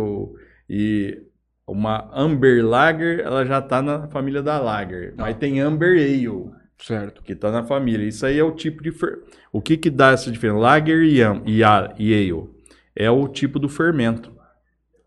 e 0.70 1.22
uma 1.68 2.10
Amber 2.14 2.66
Lager, 2.66 3.20
ela 3.20 3.46
já 3.46 3.60
está 3.60 3.82
na 3.82 4.08
família 4.08 4.42
da 4.42 4.60
Lager. 4.60 5.14
Mas 5.18 5.36
tem 5.38 5.60
Amber 5.60 5.98
Ale, 5.98 6.52
Certo. 6.80 7.24
que 7.24 7.34
está 7.34 7.52
na 7.52 7.64
família. 7.64 8.08
Isso 8.08 8.26
aí 8.26 8.38
é 8.38 8.44
o 8.44 8.52
tipo 8.52 8.84
de... 8.84 8.92
Fer... 8.92 9.20
O 9.52 9.62
que 9.62 9.78
que 9.78 9.90
dá 9.90 10.12
essa 10.12 10.30
diferença? 10.32 10.60
Lager 10.60 11.02
e, 11.04 11.22
am- 11.24 11.42
e, 11.46 11.64
a- 11.64 11.94
e 11.98 12.14
Ale 12.14 12.50
é 12.96 13.10
o 13.10 13.28
tipo 13.28 13.58
do 13.60 13.68
fermento, 13.70 14.32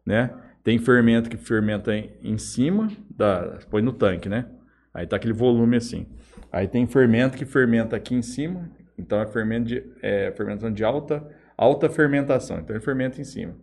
né? 0.04 0.30
Tem 0.64 0.78
fermento 0.78 1.30
que 1.30 1.36
fermenta 1.36 1.94
em, 1.96 2.10
em 2.22 2.36
cima, 2.38 2.88
da, 3.10 3.58
põe 3.70 3.80
no 3.80 3.92
tanque, 3.92 4.28
né? 4.28 4.46
Aí 4.92 5.06
tá 5.06 5.16
aquele 5.16 5.32
volume 5.32 5.76
assim. 5.76 6.06
Aí 6.52 6.66
tem 6.66 6.86
fermento 6.86 7.36
que 7.38 7.44
fermenta 7.44 7.94
aqui 7.96 8.14
em 8.14 8.22
cima, 8.22 8.68
então 8.98 9.20
é 9.20 9.26
fermento 9.26 9.66
de, 9.66 9.84
é, 10.02 10.32
fermentação 10.32 10.72
de 10.72 10.84
alta, 10.84 11.26
alta 11.56 11.88
fermentação, 11.88 12.58
então 12.58 12.74
é 12.74 12.80
fermento 12.80 13.20
em 13.20 13.24
cima. 13.24 13.54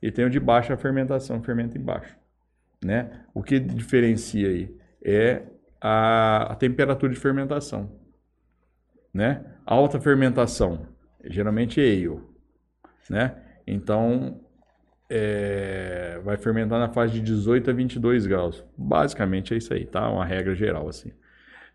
E 0.00 0.10
tem 0.10 0.24
o 0.24 0.30
de 0.30 0.38
baixa 0.38 0.76
fermentação, 0.76 1.42
fermento 1.42 1.76
embaixo, 1.76 2.16
né? 2.82 3.24
O 3.34 3.42
que 3.42 3.58
diferencia 3.58 4.48
aí 4.48 4.74
é 5.02 5.42
a, 5.80 6.52
a 6.52 6.54
temperatura 6.54 7.12
de 7.12 7.18
fermentação, 7.18 7.90
né? 9.12 9.44
Alta 9.66 10.00
fermentação, 10.00 10.86
geralmente 11.24 11.80
é 11.80 11.84
ale, 11.84 12.20
né? 13.10 13.36
Então, 13.66 14.40
é, 15.08 16.20
vai 16.24 16.36
fermentar 16.36 16.78
na 16.78 16.88
faixa 16.88 17.14
de 17.14 17.20
18 17.20 17.70
a 17.70 17.72
22 17.72 18.26
graus. 18.26 18.64
Basicamente 18.76 19.54
é 19.54 19.56
isso 19.56 19.72
aí, 19.72 19.86
tá? 19.86 20.08
Uma 20.10 20.24
regra 20.24 20.54
geral 20.54 20.88
assim. 20.88 21.12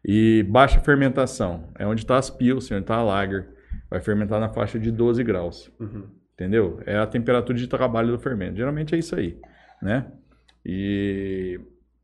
E 0.05 0.43
baixa 0.43 0.79
fermentação 0.79 1.65
é 1.77 1.85
onde 1.85 2.01
está 2.01 2.17
as 2.17 2.29
pilsen, 2.29 2.77
onde 2.77 2.83
está 2.83 2.95
a 2.95 3.03
lager. 3.03 3.49
Vai 3.89 3.99
fermentar 3.99 4.39
na 4.39 4.49
faixa 4.49 4.79
de 4.79 4.91
12 4.91 5.23
graus. 5.23 5.71
Entendeu? 6.33 6.79
É 6.85 6.97
a 6.97 7.05
temperatura 7.07 7.57
de 7.57 7.67
trabalho 7.67 8.11
do 8.11 8.19
fermento. 8.19 8.55
Geralmente 8.57 8.95
é 8.95 8.97
isso 8.97 9.15
aí, 9.15 9.37
né? 9.81 10.05
E 10.65 11.59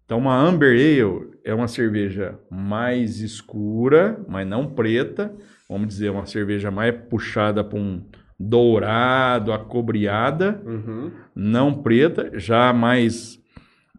então 0.06 0.18
uma 0.20 0.36
Amber 0.38 0.72
Ale 0.72 1.32
é 1.44 1.54
uma 1.54 1.68
cerveja 1.68 2.38
mais 2.50 3.22
escura, 3.22 4.20
mas 4.28 4.46
não 4.48 4.68
preta. 4.68 5.34
Vamos 5.70 5.88
dizer, 5.88 6.10
uma 6.10 6.26
cerveja 6.26 6.70
mais 6.70 6.94
puxada 7.10 7.64
para 7.64 7.80
um 7.80 8.04
dourado, 8.40 9.52
acobreada 9.54 10.62
Uhum. 10.66 11.12
não 11.34 11.74
preta, 11.82 12.32
já 12.38 12.72
mais 12.74 13.42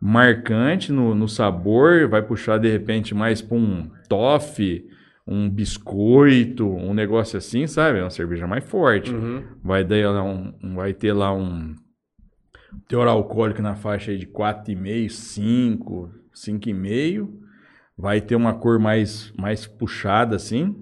marcante 0.01 0.92
no, 0.92 1.14
no 1.14 1.28
sabor, 1.28 2.09
vai 2.09 2.22
puxar 2.22 2.59
de 2.59 2.70
repente 2.70 3.14
mais 3.14 3.40
para 3.42 3.57
um 3.57 3.90
toffee, 4.09 4.86
um 5.26 5.49
biscoito, 5.51 6.68
um 6.68 6.94
negócio 6.94 7.36
assim, 7.38 7.66
sabe? 7.66 7.99
É 7.99 8.03
uma 8.03 8.11
cerveja 8.11 8.47
mais 8.47 8.64
forte. 8.64 9.12
Uhum. 9.12 9.42
Vai, 9.62 9.84
um, 10.22 10.53
um- 10.62 10.74
vai 10.76 10.92
ter 10.94 11.12
lá 11.12 11.32
um 11.32 11.74
teor 12.88 13.09
alcoólico 13.09 13.62
na 13.62 13.74
faixa 13.74 14.11
aí 14.11 14.18
de 14.18 14.26
4,5, 14.26 15.09
5, 15.11 16.11
5,5. 16.32 17.28
Vai 17.99 18.20
ter 18.20 18.36
uma 18.36 18.55
cor 18.55 18.78
mais, 18.78 19.32
mais 19.38 19.66
puxada 19.66 20.36
assim, 20.36 20.76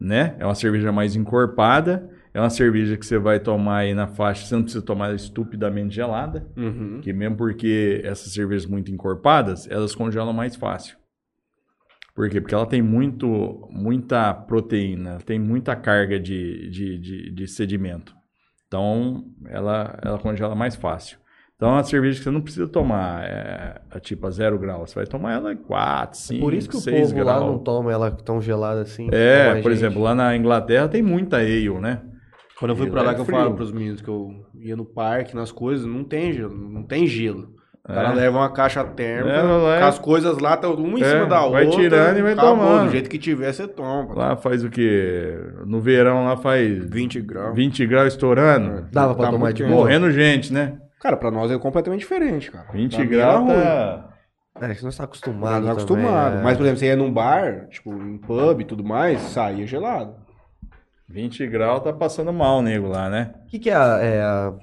né? 0.00 0.36
É 0.38 0.44
uma 0.46 0.54
cerveja 0.54 0.92
mais 0.92 1.16
encorpada. 1.16 2.08
É 2.34 2.40
uma 2.40 2.48
cerveja 2.50 2.96
que 2.96 3.04
você 3.04 3.18
vai 3.18 3.38
tomar 3.38 3.78
aí 3.78 3.94
na 3.94 4.06
faixa, 4.06 4.46
você 4.46 4.54
não 4.54 4.62
precisa 4.62 4.84
tomar 4.84 5.06
ela 5.06 5.14
estupidamente 5.16 5.94
gelada, 5.94 6.46
Uhum. 6.56 7.00
que 7.02 7.12
mesmo 7.12 7.36
porque 7.36 8.00
essas 8.04 8.32
cervejas 8.32 8.64
muito 8.66 8.90
encorpadas, 8.90 9.68
elas 9.70 9.94
congelam 9.94 10.32
mais 10.32 10.56
fácil. 10.56 10.96
Por 12.14 12.28
quê? 12.28 12.40
Porque 12.40 12.54
ela 12.54 12.66
tem 12.66 12.82
muito, 12.82 13.68
muita 13.70 14.32
proteína, 14.34 15.18
tem 15.24 15.38
muita 15.38 15.74
carga 15.74 16.18
de, 16.20 16.68
de, 16.70 16.98
de, 16.98 17.30
de 17.32 17.48
sedimento. 17.48 18.14
Então, 18.66 19.24
ela, 19.48 19.98
ela 20.02 20.18
congela 20.18 20.54
mais 20.54 20.74
fácil. 20.74 21.18
Então, 21.56 21.70
é 21.70 21.72
uma 21.74 21.84
cerveja 21.84 22.18
que 22.18 22.24
você 22.24 22.30
não 22.30 22.40
precisa 22.40 22.66
tomar 22.66 23.24
é, 23.24 23.80
a 23.90 24.00
tipo 24.00 24.26
a 24.26 24.30
zero 24.30 24.58
grau. 24.58 24.86
Você 24.86 24.94
vai 24.96 25.06
tomar 25.06 25.32
ela 25.34 25.52
em 25.52 25.56
4, 25.56 26.18
5, 26.18 26.40
Por 26.40 26.52
isso 26.54 26.68
que 26.68 26.76
o 26.76 26.80
6 26.80 27.12
povo 27.12 27.24
lá 27.24 27.36
graus. 27.36 27.46
não 27.52 27.58
toma 27.58 27.92
ela 27.92 28.10
tão 28.10 28.40
gelada 28.42 28.80
assim. 28.82 29.08
É, 29.12 29.48
por 29.62 29.70
gente. 29.70 29.78
exemplo, 29.78 30.02
lá 30.02 30.14
na 30.14 30.36
Inglaterra 30.36 30.88
tem 30.88 31.02
muita 31.02 31.36
ale, 31.38 31.68
né? 31.78 32.00
Quando 32.62 32.70
eu 32.70 32.76
fui 32.76 32.84
Gelo 32.86 32.94
pra 32.94 33.02
lá 33.02 33.10
é 33.10 33.14
que 33.14 33.20
eu 33.20 33.24
frio. 33.24 33.38
falo 33.38 33.54
pros 33.54 33.72
meninos 33.72 34.00
que 34.00 34.08
eu 34.08 34.30
ia 34.60 34.76
no 34.76 34.84
parque, 34.84 35.34
nas 35.34 35.50
coisas, 35.50 35.84
não 35.84 36.04
tem 36.04 36.32
gelo, 36.32 36.54
não 36.56 36.82
tem 36.84 37.06
gelo. 37.06 37.48
O 37.84 37.92
cara 37.92 38.10
É. 38.10 38.14
leva 38.14 38.38
uma 38.38 38.52
caixa 38.52 38.84
térmica, 38.84 39.36
É, 39.36 39.80
é- 39.80 39.82
as 39.82 39.98
coisas 39.98 40.38
lá, 40.38 40.56
tá 40.56 40.68
uma 40.68 40.98
em 41.00 41.02
É, 41.02 41.04
cima 41.04 41.26
da 41.26 41.44
vai 41.48 41.64
outra. 41.66 41.80
tirando 41.82 42.18
e 42.18 42.22
vai 42.22 42.32
acabou, 42.34 42.50
tomando. 42.56 42.84
Do 42.86 42.90
jeito 42.92 43.10
que 43.10 43.18
tiver, 43.18 43.52
você 43.52 43.66
toma. 43.66 44.14
Lá 44.14 44.36
faz 44.36 44.62
o 44.62 44.70
quê? 44.70 45.36
No 45.66 45.80
verão 45.80 46.24
lá 46.24 46.36
faz 46.36 46.88
20 46.88 47.20
graus. 47.20 47.56
20 47.56 47.84
graus 47.84 48.12
estourando. 48.12 48.86
Dava 48.92 49.16
pra 49.16 49.24
Tá 49.26 49.32
tomar 49.32 49.52
de 49.52 49.64
boa? 49.64 49.74
Morrendo 49.78 50.12
gente, 50.12 50.52
né? 50.52 50.78
Cara, 51.00 51.16
pra 51.16 51.32
nós 51.32 51.50
é 51.50 51.58
completamente 51.58 52.00
diferente, 52.02 52.52
cara. 52.52 52.68
20 52.72 52.94
Pra 52.94 53.04
mim 53.04 53.10
graus 53.10 53.46
tá... 53.48 54.08
É, 54.60 54.74
que 54.74 54.84
nós 54.84 54.96
tá 54.96 55.02
Nós 55.02 55.08
acostumado. 55.08 55.64
não 55.64 55.72
acostumado. 55.72 56.24
também, 56.26 56.40
é. 56.40 56.44
Mas, 56.44 56.56
por 56.56 56.62
exemplo, 56.62 56.78
você 56.78 56.86
ia 56.86 56.94
num 56.94 57.12
bar, 57.12 57.66
tipo, 57.68 57.90
em 57.92 58.16
pub 58.18 58.60
e 58.60 58.64
tudo 58.64 58.84
mais, 58.84 59.18
saía 59.22 59.66
gelado. 59.66 60.14
20 61.12 61.46
graus 61.46 61.82
tá 61.82 61.92
passando 61.92 62.32
mal 62.32 62.58
o 62.58 62.62
nego 62.62 62.88
lá, 62.88 63.08
né? 63.10 63.34
O 63.44 63.48
que, 63.48 63.58
que 63.58 63.70
é 63.70 63.74
a, 63.76 63.98
é 64.00 64.22
a- 64.22 64.54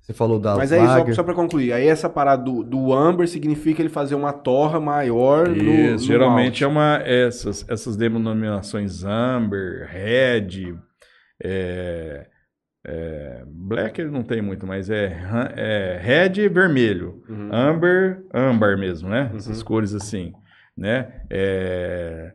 Você 0.00 0.12
falou 0.14 0.38
da 0.40 0.56
Mas 0.56 0.72
aí, 0.72 0.80
só, 0.80 0.98
lager. 0.98 1.14
só 1.14 1.22
pra 1.22 1.34
concluir, 1.34 1.72
aí 1.72 1.86
essa 1.86 2.08
parada 2.08 2.42
do, 2.42 2.64
do 2.64 2.92
amber 2.92 3.28
significa 3.28 3.82
ele 3.82 3.88
fazer 3.90 4.14
uma 4.14 4.32
torra 4.32 4.80
maior 4.80 5.48
no, 5.48 5.56
no 5.56 5.94
Isso, 5.94 6.04
geralmente 6.06 6.62
malte. 6.62 6.64
é 6.64 6.66
uma 6.66 6.96
essas 7.04 7.68
essas 7.68 7.96
denominações 7.96 9.04
amber, 9.04 9.86
red, 9.88 10.74
é, 11.42 12.26
é, 12.86 13.44
black 13.46 14.00
ele 14.00 14.10
não 14.10 14.22
tem 14.22 14.40
muito, 14.40 14.66
mas 14.66 14.88
é, 14.90 15.16
é 15.56 15.98
red 16.02 16.40
e 16.42 16.48
vermelho, 16.48 17.22
Uhum. 17.28 17.50
amber, 17.52 18.24
âmbar 18.34 18.78
mesmo, 18.78 19.08
né? 19.08 19.30
Essas 19.36 19.62
cores 19.62 19.94
assim, 19.94 20.32
né? 20.76 21.22
É, 21.30 22.32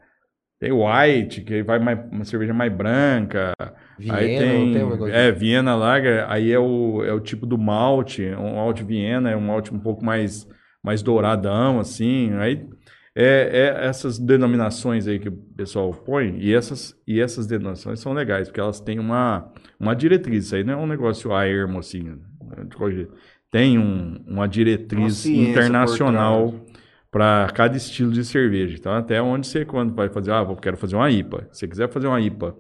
tem 0.60 0.72
white 0.72 1.42
que 1.42 1.64
vai 1.64 1.80
mais 1.80 2.00
uma 2.12 2.24
cerveja 2.26 2.54
mais 2.54 2.72
branca. 2.72 3.54
Viena, 3.98 4.18
aí 4.18 4.38
tem, 4.38 4.74
não 4.88 5.00
tem 5.00 5.12
é 5.12 5.32
Viena 5.32 5.76
Lager, 5.76 6.26
aí 6.30 6.52
é 6.52 6.60
o, 6.60 7.04
é 7.04 7.14
o 7.14 7.20
tipo 7.20 7.46
do 7.46 7.58
malte, 7.58 8.24
um 8.38 8.56
malte 8.56 8.84
Viena, 8.84 9.30
é 9.30 9.36
um 9.36 9.42
malte 9.42 9.74
um 9.74 9.80
pouco 9.80 10.04
mais 10.04 10.48
mais 10.84 11.02
douradão 11.02 11.80
assim. 11.80 12.34
Aí 12.36 12.68
é, 13.16 13.76
é 13.82 13.86
essas 13.88 14.20
denominações 14.20 15.08
aí 15.08 15.20
que 15.20 15.30
o 15.30 15.32
pessoal 15.32 15.92
põe 15.92 16.38
e 16.40 16.54
essas 16.54 16.96
e 17.08 17.20
essas 17.22 17.48
denominações 17.48 18.00
são 18.00 18.14
legais 18.14 18.48
porque 18.48 18.60
elas 18.60 18.80
têm 18.80 19.00
uma 19.00 19.52
uma 19.80 19.96
diretriz. 19.96 20.46
Isso 20.46 20.56
aí 20.56 20.64
não 20.64 20.74
é 20.74 20.78
um 20.78 20.88
negócio 20.88 21.34
a 21.34 21.48
ermo 21.48 21.80
assim. 21.80 22.18
jeito. 22.92 23.14
Tem 23.52 23.78
um- 23.80 24.18
uma 24.28 24.42
Uma 24.42 24.48
diretriz 24.50 25.16
ciência 25.16 25.50
internacional. 25.50 26.54
Para 27.16 27.48
cada 27.54 27.78
estilo 27.78 28.12
de 28.12 28.26
cerveja. 28.26 28.76
Então, 28.78 28.92
até 28.92 29.22
onde 29.22 29.48
você, 29.48 29.64
quando 29.64 29.96
vai 29.96 30.10
fazer, 30.10 30.34
ah, 30.34 30.44
vou, 30.44 30.58
quero 30.58 30.76
fazer 30.76 30.98
uma 30.98 31.10
IPA. 31.10 31.48
Se 31.50 31.60
você 31.60 31.68
quiser 31.70 31.88
fazer 31.88 32.08
uma 32.08 32.20
IPA, 32.20 32.54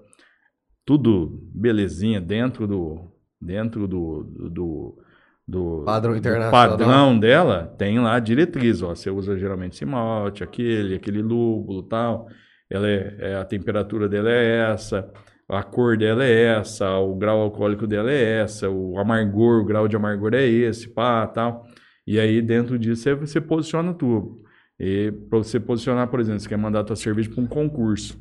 tudo 0.85 1.41
belezinha, 1.53 2.21
dentro 2.21 2.65
do. 2.65 3.11
Dentro 3.41 3.85
do. 3.85 4.23
do, 4.49 4.97
do 5.45 5.83
Padrão 5.85 6.13
do 6.13 6.19
internacional. 6.19 6.51
padrão 6.69 7.19
dela, 7.19 7.75
tem 7.77 7.99
lá 7.99 8.15
a 8.15 8.19
diretriz. 8.19 8.81
Ó, 8.81 8.95
você 8.95 9.09
usa 9.09 9.37
geralmente 9.37 9.73
esse 9.73 9.85
malte, 9.85 10.41
aquele, 10.41 10.95
aquele 10.95 11.21
lúpulo 11.21 11.83
tal. 11.83 12.29
Ela 12.69 12.87
é, 12.87 13.15
é- 13.19 13.35
a 13.35 13.43
temperatura 13.43 14.07
dela 14.07 14.31
é 14.31 14.71
essa, 14.71 15.11
a 15.49 15.63
cor 15.63 15.97
dela 15.97 16.23
é 16.23 16.59
essa, 16.59 16.97
o 16.97 17.13
grau 17.13 17.41
alcoólico 17.41 17.85
dela 17.85 18.09
é 18.09 18.39
essa, 18.39 18.69
o 18.69 18.97
amargor, 18.97 19.63
o 19.63 19.65
grau 19.65 19.85
de 19.85 19.97
amargor 19.97 20.33
é 20.33 20.45
esse, 20.45 20.87
pá, 20.87 21.27
tal. 21.27 21.65
E 22.07 22.17
aí, 22.17 22.41
dentro 22.41 22.79
disso, 22.79 23.03
você, 23.03 23.15
você 23.15 23.41
posiciona 23.41 23.93
tudo. 23.93 24.44
E 24.79 25.11
para 25.29 25.37
você 25.39 25.59
posicionar, 25.59 26.07
por 26.07 26.19
exemplo, 26.19 26.39
você 26.39 26.49
quer 26.49 26.57
mandar 26.57 26.81
a 26.81 26.83
tua 26.83 26.95
cerveja 26.95 27.29
para 27.29 27.41
um 27.41 27.47
concurso. 27.47 28.19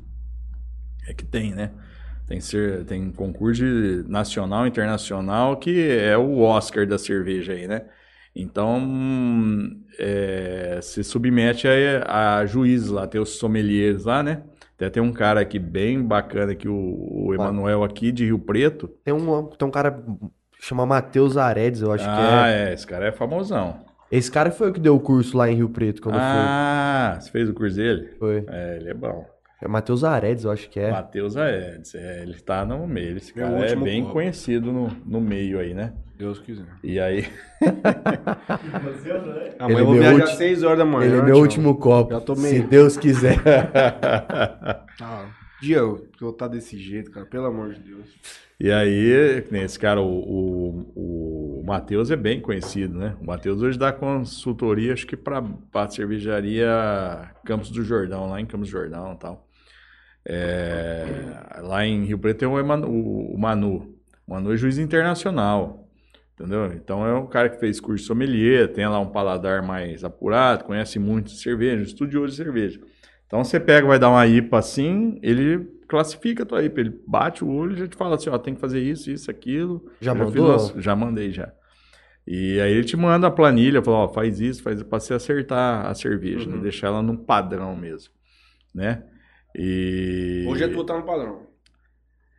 É 1.09 1.13
que 1.13 1.25
tem, 1.25 1.53
né? 1.53 1.71
Tem, 2.27 2.41
ser, 2.41 2.85
tem 2.85 3.11
concurso 3.11 3.65
nacional, 4.09 4.67
internacional, 4.67 5.57
que 5.57 5.91
é 5.91 6.17
o 6.17 6.41
Oscar 6.41 6.87
da 6.87 6.99
cerveja 6.99 7.53
aí, 7.53 7.67
né? 7.67 7.83
Então, 8.35 8.83
é, 9.99 10.81
se 10.83 11.05
submete 11.05 11.69
a, 11.69 12.39
a 12.39 12.47
juízes 12.47 12.89
lá, 12.89 13.07
tem 13.07 13.21
os 13.21 13.39
sommeliers 13.39 14.05
lá, 14.05 14.23
né? 14.23 14.43
Até 14.75 14.91
tem 14.91 15.03
um 15.03 15.13
cara 15.13 15.41
aqui 15.41 15.59
bem 15.59 16.03
bacana 16.03 16.53
aqui, 16.53 16.67
o, 16.67 16.75
o 16.75 17.35
Emanuel 17.35 17.85
aqui 17.85 18.11
de 18.11 18.25
Rio 18.25 18.39
Preto. 18.39 18.89
Tem 19.05 19.15
um, 19.15 19.45
tem 19.47 19.69
um 19.69 19.71
cara 19.71 19.93
que 19.93 20.67
chama 20.67 20.85
Matheus 20.85 21.37
Aredes, 21.37 21.83
eu 21.83 21.93
acho 21.93 22.05
que 22.05 22.11
ah, 22.11 22.49
é. 22.49 22.71
é, 22.71 22.75
esse 22.75 22.87
cara 22.87 23.07
é 23.07 23.13
famosão. 23.13 23.85
Esse 24.17 24.31
cara 24.31 24.51
foi 24.51 24.71
o 24.71 24.73
que 24.73 24.79
deu 24.81 24.95
o 24.95 25.01
curso 25.01 25.37
lá 25.37 25.51
em 25.51 25.57
Rio 25.57 25.69
Preto 25.69 26.01
quando 26.01 26.17
ah, 26.19 27.19
você 27.21 27.31
fez 27.31 27.49
o 27.49 27.55
curso 27.55 27.77
dele? 27.77 28.11
foi. 28.19 28.45
É, 28.49 28.77
ele 28.77 28.91
é 28.91 28.95
bom. 28.95 29.27
É 29.61 29.67
Matheus 29.67 30.05
Aredes, 30.05 30.45
eu 30.45 30.51
acho 30.51 30.69
que 30.69 30.79
é. 30.79 30.91
Matheus 30.91 31.37
Aedes, 31.37 31.95
é, 31.95 32.23
ele 32.23 32.35
tá 32.35 32.65
no 32.65 32.87
meio. 32.87 33.17
Esse 33.17 33.35
Meu 33.35 33.47
cara 33.47 33.67
é 33.67 33.75
bem 33.75 34.05
conhecido 34.05 34.71
no, 34.71 34.89
no 35.07 35.21
meio 35.21 35.59
aí, 35.59 35.73
né? 35.73 35.95
Deus 36.17 36.39
quiser. 36.39 36.67
E 36.83 37.01
aí, 37.01 37.27
Amanhã 39.59 39.75
Ele 39.75 39.81
eu 39.81 39.85
vou 39.87 39.95
meu 39.95 40.03
viajar 40.03 40.15
ulti- 40.21 40.31
às 40.33 40.39
6 40.39 40.63
horas 40.63 40.79
da 40.79 40.85
manhã. 40.85 41.07
Ele 41.07 41.17
é 41.19 41.23
meu 41.23 41.35
tchau. 41.35 41.43
último 41.43 41.77
copo. 41.77 42.13
Já 42.13 42.21
tô 42.21 42.37
Se 42.37 42.61
Deus 42.63 42.97
quiser. 42.97 43.39
Ah, 45.01 45.27
dia 45.61 45.79
eu 45.79 46.07
eu 46.21 46.33
tá 46.33 46.47
desse 46.47 46.79
jeito, 46.79 47.11
cara. 47.11 47.27
Pelo 47.27 47.47
amor 47.47 47.75
de 47.75 47.81
Deus. 47.81 48.07
E 48.65 48.73
aí, 48.73 49.43
esse 49.63 49.79
cara, 49.79 50.01
o, 50.01 50.07
o, 50.95 51.61
o 51.61 51.65
Matheus 51.67 52.11
é 52.11 52.17
bem 52.17 52.41
conhecido, 52.41 52.99
né? 52.99 53.15
O 53.21 53.27
Matheus 53.27 53.61
hoje 53.61 53.79
dá 53.79 53.93
consultoria, 53.93 54.95
acho 54.95 55.07
que 55.07 55.19
pra, 55.19 55.43
pra 55.71 55.87
cervejaria 55.91 56.67
Campos 57.45 57.71
do 57.71 57.83
Jordão, 57.85 58.27
lá 58.31 58.41
em 58.41 58.47
Campos 58.47 58.69
do 58.69 58.73
Jordão 58.73 59.13
e 59.13 59.19
tal. 59.19 59.47
É, 60.27 61.61
lá 61.61 61.85
em 61.85 62.07
Rio 62.07 62.19
Preto 62.19 62.39
tem 62.39 62.49
o, 62.49 62.59
Emanu- 62.59 62.89
o, 62.91 63.39
Manu. 63.39 63.95
O 64.27 64.33
Manu 64.33 64.55
é 64.55 64.57
juiz 64.57 64.79
internacional. 64.79 65.87
Entendeu? 66.33 66.73
Então 66.73 67.07
é 67.07 67.15
um 67.15 67.27
cara 67.27 67.51
que 67.51 67.61
fez 67.61 67.79
curso 67.79 68.07
sommelier, 68.07 68.73
tem 68.73 68.89
lá 68.89 68.99
um 68.99 69.11
paladar 69.11 69.63
mais 69.63 70.03
apurado, 70.05 70.65
conhece 70.65 70.99
muito 70.99 71.27
de 71.27 71.39
cerveja, 71.39 71.83
estudioso 71.83 72.31
de 72.31 72.43
cerveja. 72.43 72.81
Então 73.27 73.45
você 73.45 73.61
pega, 73.61 73.87
vai 73.87 73.99
dar 73.99 74.09
uma 74.09 74.27
IPA 74.27 74.59
assim, 74.59 75.19
ele 75.23 75.69
classifica 75.87 76.43
a 76.43 76.47
tua 76.47 76.63
IPA, 76.65 76.81
ele 76.81 77.01
bate 77.07 77.45
o 77.45 77.49
olho 77.51 77.75
e 77.75 77.79
já 77.79 77.87
te 77.89 77.97
fala 77.97 78.17
assim, 78.17 78.31
ó, 78.31 78.39
tem 78.39 78.55
que 78.55 78.61
fazer 78.61 78.81
isso, 78.81 79.11
isso, 79.11 79.31
aquilo. 79.31 79.85
Já 80.01 80.13
Eu 80.13 80.17
mandou? 80.27 80.51
umas- 80.51 80.75
já 80.77 80.95
mandei 80.97 81.31
já. 81.31 81.53
E 82.27 82.59
aí 82.61 82.73
ele 82.73 82.85
te 82.85 82.97
manda 82.97 83.27
a 83.27 83.31
planilha, 83.31 83.83
fala, 83.83 83.99
ó, 83.99 84.09
faz 84.09 84.41
isso, 84.41 84.63
faz 84.63 84.79
isso, 84.79 84.89
pra 84.89 84.99
você 84.99 85.13
acertar 85.15 85.87
a 85.87 85.95
cerveja, 85.95 86.49
Uhum. 86.49 86.57
né? 86.57 86.63
deixar 86.63 86.87
ela 86.89 87.03
num 87.03 87.17
padrão 87.17 87.77
mesmo, 87.77 88.13
né? 88.75 89.03
E... 89.55 90.45
Hoje 90.49 90.65
é 90.65 90.69
tu 90.69 90.83
tá 90.85 90.97
no 90.99 91.05
padrão. 91.05 91.47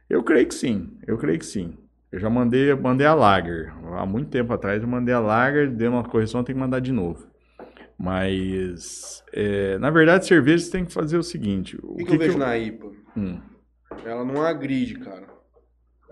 Eu 0.10 0.24
creio 0.24 0.48
que 0.48 0.54
sim, 0.54 0.98
eu 1.08 1.18
creio 1.18 1.39
que 1.39 1.46
sim. 1.46 1.78
Eu 2.12 2.20
já 2.20 2.30
mandei, 2.30 2.74
mandei 2.76 3.06
a 3.08 3.14
Lager. 3.14 3.74
Há 3.98 4.06
muito 4.06 4.30
tempo 4.30 4.54
atrás 4.54 4.82
eu 4.82 4.88
mandei 4.88 5.14
a 5.14 5.20
Lager, 5.20 5.70
deu 5.72 5.91
uma 5.91 6.04
correção, 6.04 6.43
tem 6.43 6.56
que 6.56 6.62
mandar 6.62 6.80
de 6.80 6.91
novo. 6.91 7.28
Mas, 7.98 9.24
é, 9.34 9.78
na 9.78 9.89
verdade, 9.89 10.26
cerveja 10.26 10.66
você 10.66 10.72
tem 10.72 10.86
que 10.86 10.93
fazer 10.93 11.18
o 11.18 11.24
seguinte. 11.24 11.78
O 11.82 11.96
que, 11.96 12.06
que 12.06 12.12
eu 12.12 12.18
vejo 12.18 12.38
na 12.38 12.58
IPA? 12.58 12.91
Hum, 13.18 13.39
Ela 14.06 14.26
não 14.26 14.41
agride, 14.41 14.96
cara. 15.00 15.28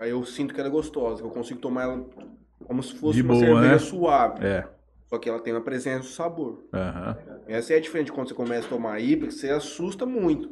Aí 0.00 0.10
eu 0.10 0.24
sinto 0.24 0.52
que 0.54 0.60
ela 0.60 0.68
é 0.68 0.72
gostosa, 0.72 1.20
que 1.22 1.26
eu 1.28 1.30
consigo 1.30 1.60
tomar 1.60 1.82
ela 1.84 2.04
como 2.66 2.82
se 2.82 2.94
fosse 2.94 3.18
De 3.18 3.22
uma 3.22 3.34
boa, 3.34 3.44
cerveja 3.46 3.72
né? 3.72 3.78
suave. 3.78 4.44
é. 4.46 4.66
Só 5.06 5.18
que 5.18 5.28
ela 5.28 5.38
tem 5.38 5.52
uma 5.52 5.60
presença 5.60 6.00
do 6.00 6.06
sabor. 6.06 6.64
aham. 6.72 7.16
Essa 7.46 7.74
é 7.74 7.76
a 7.76 7.80
diferença 7.80 8.06
de 8.06 8.12
quando 8.12 8.28
você 8.28 8.34
começa 8.34 8.66
a 8.66 8.70
tomar 8.70 8.98
IPA, 9.00 9.26
que 9.26 9.34
você 9.34 9.50
assusta 9.50 10.06
muito. 10.06 10.48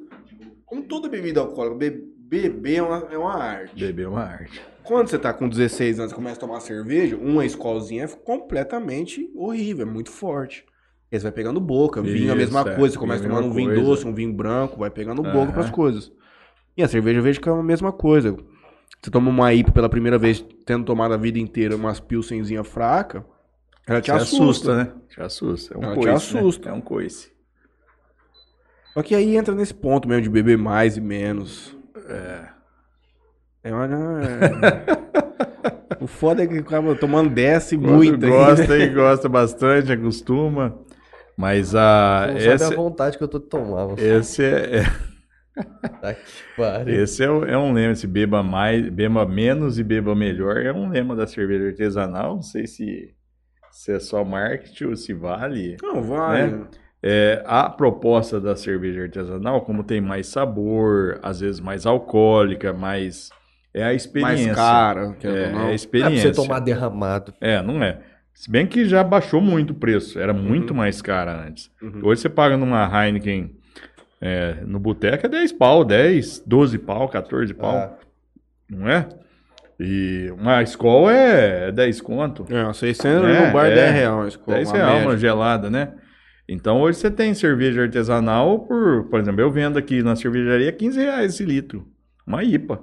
Como 0.66 0.82
toda 0.84 1.08
bebida 1.08 1.40
alcoólica, 1.40 1.74
be- 1.76 2.04
beber 2.18 2.76
é 2.76 2.82
uma, 2.82 3.08
é 3.10 3.18
uma 3.18 3.34
arte. 3.34 3.74
Beber 3.80 4.04
é 4.04 4.08
uma 4.08 4.22
arte. 4.22 4.60
Quando 4.84 5.08
você 5.08 5.18
tá 5.18 5.32
com 5.32 5.48
16 5.48 5.98
anos 5.98 6.12
e 6.12 6.14
começa 6.14 6.36
a 6.36 6.40
tomar 6.40 6.60
cerveja, 6.60 7.16
uma 7.16 7.44
escolzinha 7.46 8.04
é 8.04 8.08
completamente 8.08 9.30
horrível, 9.34 9.86
é 9.86 9.90
muito 9.90 10.10
forte. 10.10 10.64
Você 11.18 11.24
vai 11.24 11.32
pegando 11.32 11.60
boca, 11.60 12.00
vinho 12.00 12.30
é 12.30 12.32
a 12.32 12.34
mesma 12.34 12.60
Isso, 12.60 12.68
é. 12.70 12.74
coisa. 12.74 12.94
Você 12.94 12.98
começa 12.98 13.24
é 13.24 13.28
tomando 13.28 13.48
um 13.48 13.52
vinho 13.52 13.74
doce, 13.74 14.06
um 14.06 14.14
vinho 14.14 14.32
branco, 14.32 14.78
vai 14.78 14.90
pegando 14.90 15.22
Aham. 15.22 15.32
boca 15.32 15.52
pras 15.52 15.70
coisas. 15.70 16.10
E 16.76 16.82
a 16.82 16.88
cerveja 16.88 17.18
eu 17.18 17.22
vejo 17.22 17.40
que 17.40 17.48
é 17.48 17.52
a 17.52 17.62
mesma 17.62 17.92
coisa. 17.92 18.34
Você 19.02 19.10
toma 19.10 19.28
uma 19.28 19.52
IPA 19.52 19.72
pela 19.72 19.88
primeira 19.88 20.16
vez, 20.16 20.44
tendo 20.64 20.84
tomado 20.84 21.12
a 21.12 21.16
vida 21.16 21.38
inteira 21.38 21.76
umas 21.76 22.00
pilsenzinha 22.00 22.64
fraca, 22.64 23.24
ela 23.86 24.00
te, 24.00 24.06
Te 24.06 24.12
assusta. 24.12 24.72
assusta, 24.72 24.76
né? 24.76 24.92
Te 25.08 25.20
assusta. 25.20 25.74
É 25.74 25.78
um 25.78 25.82
Ela 25.82 25.92
te 25.92 25.96
coice, 25.96 26.34
né? 26.34 26.40
assusta. 26.40 26.68
É 26.68 26.72
um 26.72 26.80
coice. 26.80 27.32
Só 28.94 29.02
que 29.02 29.14
aí 29.14 29.36
entra 29.36 29.54
nesse 29.54 29.74
ponto 29.74 30.08
mesmo 30.08 30.22
de 30.22 30.30
beber 30.30 30.56
mais 30.56 30.96
e 30.96 31.00
menos. 31.00 31.76
É. 32.08 32.44
É 33.64 33.74
uma... 33.74 33.88
o 36.00 36.06
foda 36.06 36.42
é 36.42 36.46
que 36.46 36.58
acaba 36.58 36.94
tomando 36.94 37.30
desce 37.30 37.76
muito. 37.76 38.26
gosta 38.26 38.78
e 38.78 38.88
gosta 38.88 39.28
bastante, 39.28 39.92
acostuma. 39.92 40.78
Mas 41.42 41.74
a... 41.74 42.28
Não 42.28 42.38
sabe 42.38 42.54
esse, 42.54 42.64
a 42.72 42.76
vontade 42.76 43.18
que 43.18 43.24
eu 43.24 43.26
tô 43.26 43.40
de 43.40 43.46
tomar. 43.46 43.86
você. 43.86 44.14
esse 44.14 44.44
é... 44.44 44.76
é- 44.78 45.12
Tá 46.00 46.14
que 46.14 46.22
pariu. 46.56 47.02
Esse 47.02 47.24
é, 47.24 47.26
é 47.26 47.58
um 47.58 47.72
lema, 47.72 47.96
se 47.96 48.06
beba 48.06 48.44
mais, 48.44 48.88
beba 48.88 49.26
menos 49.26 49.76
e 49.76 49.82
beba 49.82 50.14
melhor, 50.14 50.58
é 50.58 50.72
um 50.72 50.88
lema 50.88 51.16
da 51.16 51.26
cerveja 51.26 51.66
artesanal. 51.66 52.36
Não 52.36 52.42
sei 52.42 52.68
se, 52.68 53.12
se 53.72 53.92
é 53.92 53.98
só 53.98 54.24
marketing 54.24 54.84
ou 54.84 54.96
se 54.96 55.12
vale. 55.12 55.76
Não, 55.82 56.00
vai. 56.00 56.46
Né? 56.46 56.64
É, 57.02 57.42
a 57.44 57.68
proposta 57.68 58.40
da 58.40 58.54
cerveja 58.54 59.02
artesanal, 59.02 59.62
como 59.62 59.82
tem 59.82 60.00
mais 60.00 60.28
sabor, 60.28 61.18
às 61.24 61.40
vezes 61.40 61.60
mais 61.60 61.86
alcoólica, 61.86 62.72
mais 62.72 63.30
é 63.74 63.82
a 63.82 63.92
experiência. 63.92 64.46
Mais 64.46 64.56
cara, 64.56 65.16
é, 65.22 65.26
é 65.26 65.46
a 65.46 65.50
Não 65.50 65.60
é 65.62 65.64
pra 65.64 65.74
experiência. 65.74 66.32
você 66.32 66.40
tomar 66.40 66.60
derramado. 66.60 67.34
É, 67.40 67.60
não 67.60 67.82
é. 67.82 68.00
Se 68.34 68.50
bem 68.50 68.66
que 68.66 68.84
já 68.84 69.04
baixou 69.04 69.40
muito 69.40 69.70
o 69.70 69.74
preço, 69.74 70.18
era 70.18 70.32
muito 70.32 70.70
Uhum. 70.70 70.76
mais 70.78 71.00
cara 71.02 71.46
antes. 71.46 71.70
Uhum. 71.80 72.00
Hoje 72.02 72.22
você 72.22 72.28
paga 72.28 72.56
numa 72.56 72.84
Heineken 73.04 73.54
é, 74.20 74.58
no 74.66 74.78
boteco 74.78 75.26
é 75.26 75.28
10 75.28 75.52
pau, 75.52 75.84
10, 75.84 76.42
12 76.46 76.78
pau, 76.78 77.08
14 77.08 77.52
pau, 77.54 77.74
Ah, 77.76 77.92
não 78.70 78.88
é? 78.88 79.08
E 79.80 80.30
uma 80.38 80.62
escola 80.62 81.12
é 81.12 81.72
10 81.72 82.00
conto, 82.00 82.46
É, 82.48 82.72
600 82.72 83.28
É, 83.28 83.46
no 83.46 83.52
bar 83.52 83.66
é. 83.66 83.74
10 83.74 83.92
reais. 83.94 84.12
uma 84.14 84.28
escola, 84.28 84.56
10 84.58 84.68
uma 84.70 84.76
real 84.76 84.92
média. 84.92 85.08
uma 85.08 85.16
gelada, 85.16 85.70
né? 85.70 85.94
Então 86.48 86.80
hoje 86.80 86.98
você 86.98 87.10
tem 87.10 87.34
cerveja 87.34 87.82
artesanal 87.82 88.60
por, 88.60 89.04
por 89.08 89.18
exemplo, 89.20 89.40
eu 89.40 89.50
vendo 89.50 89.78
aqui 89.78 90.02
na 90.02 90.14
cervejaria 90.16 90.70
15 90.72 91.00
reais 91.00 91.34
esse 91.34 91.44
litro, 91.44 91.86
uma 92.26 92.42
IPA, 92.44 92.80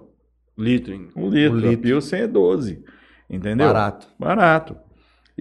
Litro, 0.57 0.93
hein? 0.93 1.07
um 1.15 1.29
litro, 1.29 1.55
Um 1.55 1.59
a 1.59 1.69
litro. 1.69 1.81
Pilsen 1.83 2.21
é 2.21 2.27
12, 2.27 2.83
entendeu? 3.29 3.67
barato. 3.67 4.07
Barato. 4.19 4.75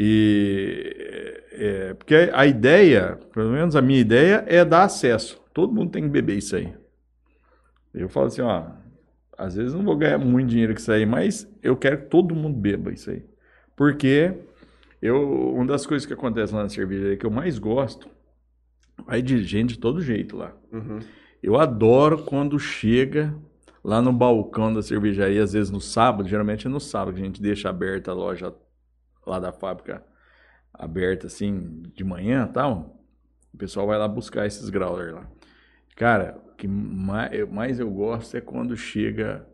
E 0.00 1.42
é, 1.50 1.94
porque 1.94 2.30
a 2.32 2.46
ideia, 2.46 3.18
pelo 3.34 3.50
menos 3.50 3.74
a 3.74 3.82
minha 3.82 3.98
ideia, 3.98 4.44
é 4.46 4.64
dar 4.64 4.84
acesso. 4.84 5.42
Todo 5.52 5.74
mundo 5.74 5.90
tem 5.90 6.04
que 6.04 6.08
beber 6.08 6.38
isso 6.38 6.54
aí. 6.54 6.72
Eu 7.92 8.08
falo 8.08 8.26
assim, 8.26 8.42
ó, 8.42 8.66
às 9.36 9.56
vezes 9.56 9.74
não 9.74 9.82
vou 9.82 9.96
ganhar 9.96 10.16
muito 10.18 10.50
dinheiro 10.50 10.72
com 10.72 10.78
isso 10.78 10.92
aí, 10.92 11.04
mas 11.04 11.52
eu 11.60 11.76
quero 11.76 12.02
que 12.02 12.06
todo 12.06 12.32
mundo 12.32 12.56
beba 12.56 12.92
isso 12.92 13.10
aí. 13.10 13.24
Porque 13.74 14.34
eu, 15.02 15.52
uma 15.52 15.66
das 15.66 15.84
coisas 15.84 16.06
que 16.06 16.12
acontece 16.12 16.54
lá 16.54 16.62
na 16.62 16.68
cervejaria 16.68 17.16
que 17.16 17.26
eu 17.26 17.30
mais 17.30 17.58
gosto, 17.58 18.08
vai 19.04 19.20
de 19.20 19.42
gente 19.42 19.74
de 19.74 19.80
todo 19.80 20.00
jeito 20.00 20.36
lá. 20.36 20.54
Uhum. 20.72 21.00
Eu 21.42 21.58
adoro 21.58 22.22
quando 22.22 22.56
chega 22.56 23.34
lá 23.82 24.00
no 24.00 24.12
balcão 24.12 24.72
da 24.72 24.80
cervejaria, 24.80 25.42
às 25.42 25.54
vezes 25.54 25.72
no 25.72 25.80
sábado, 25.80 26.28
geralmente 26.28 26.68
é 26.68 26.70
no 26.70 26.78
sábado 26.78 27.16
que 27.16 27.20
a 27.20 27.24
gente 27.24 27.42
deixa 27.42 27.68
aberta 27.68 28.12
a 28.12 28.14
loja 28.14 28.54
lá 29.28 29.38
da 29.38 29.52
fábrica 29.52 30.02
aberta 30.72 31.26
assim 31.26 31.82
de 31.94 32.04
manhã 32.04 32.46
e 32.48 32.52
tal. 32.52 33.02
O 33.52 33.56
pessoal 33.56 33.86
vai 33.86 33.98
lá 33.98 34.06
buscar 34.06 34.46
esses 34.46 34.68
growler 34.70 35.14
lá. 35.14 35.30
Cara, 35.96 36.38
o 36.52 36.54
que 36.56 36.68
mais 36.68 37.32
eu, 37.32 37.48
mais 37.48 37.80
gosto 37.80 38.36
é 38.36 38.40
quando 38.40 38.76
chega 38.76 39.46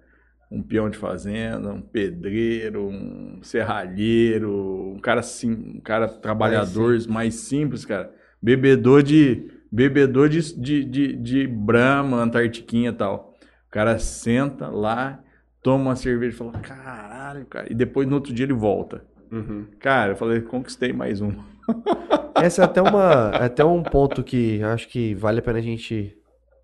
um 0.51 0.63
peão 0.63 0.91
de 0.91 0.99
fazenda, 0.99 1.73
um 1.73 1.81
pedreiro, 1.81 2.87
um 2.87 3.41
serralheiro, 3.43 4.93
um 4.95 5.01
cara 5.01 5.21
assim, 5.21 5.53
um 5.53 5.81
cara 5.81 6.07
trabalhador 6.07 6.97
mais 7.09 7.35
simples, 7.35 7.85
cara. 7.85 8.15
Bebedor 8.41 9.03
de 9.03 9.51
bebedor 9.73 10.29
de, 10.29 10.41
de, 10.61 10.85
de, 10.85 11.17
de 11.17 11.47
Brahma, 11.49 12.23
Antartiquinha 12.23 12.91
e 12.91 12.93
tal. 12.93 13.35
O 13.67 13.71
cara 13.71 13.99
senta 13.99 14.69
lá, 14.69 15.21
toma 15.61 15.85
uma 15.85 15.97
cerveja 15.97 16.35
e 16.35 16.39
fala, 16.39 16.53
caralho, 16.61 17.45
cara. 17.47 17.67
E 17.71 17.75
depois 17.75 18.07
no 18.07 18.15
outro 18.15 18.33
dia 18.33 18.45
ele 18.45 18.53
volta. 18.53 19.05
Uhum. 19.35 19.67
Cara, 19.81 20.13
eu 20.13 20.17
falei, 20.17 20.41
conquistei 20.41 20.93
mais 20.93 21.21
um. 21.21 21.33
Essa 22.41 22.63
é 22.63 22.65
até, 22.65 22.81
uma, 22.81 23.33
é 23.35 23.45
até 23.47 23.65
um 23.65 23.83
ponto 23.83 24.23
que 24.23 24.63
acho 24.63 24.89
que 24.89 25.15
vale 25.15 25.41
a 25.41 25.43
pena 25.43 25.59
a 25.59 25.63
gente 25.63 26.17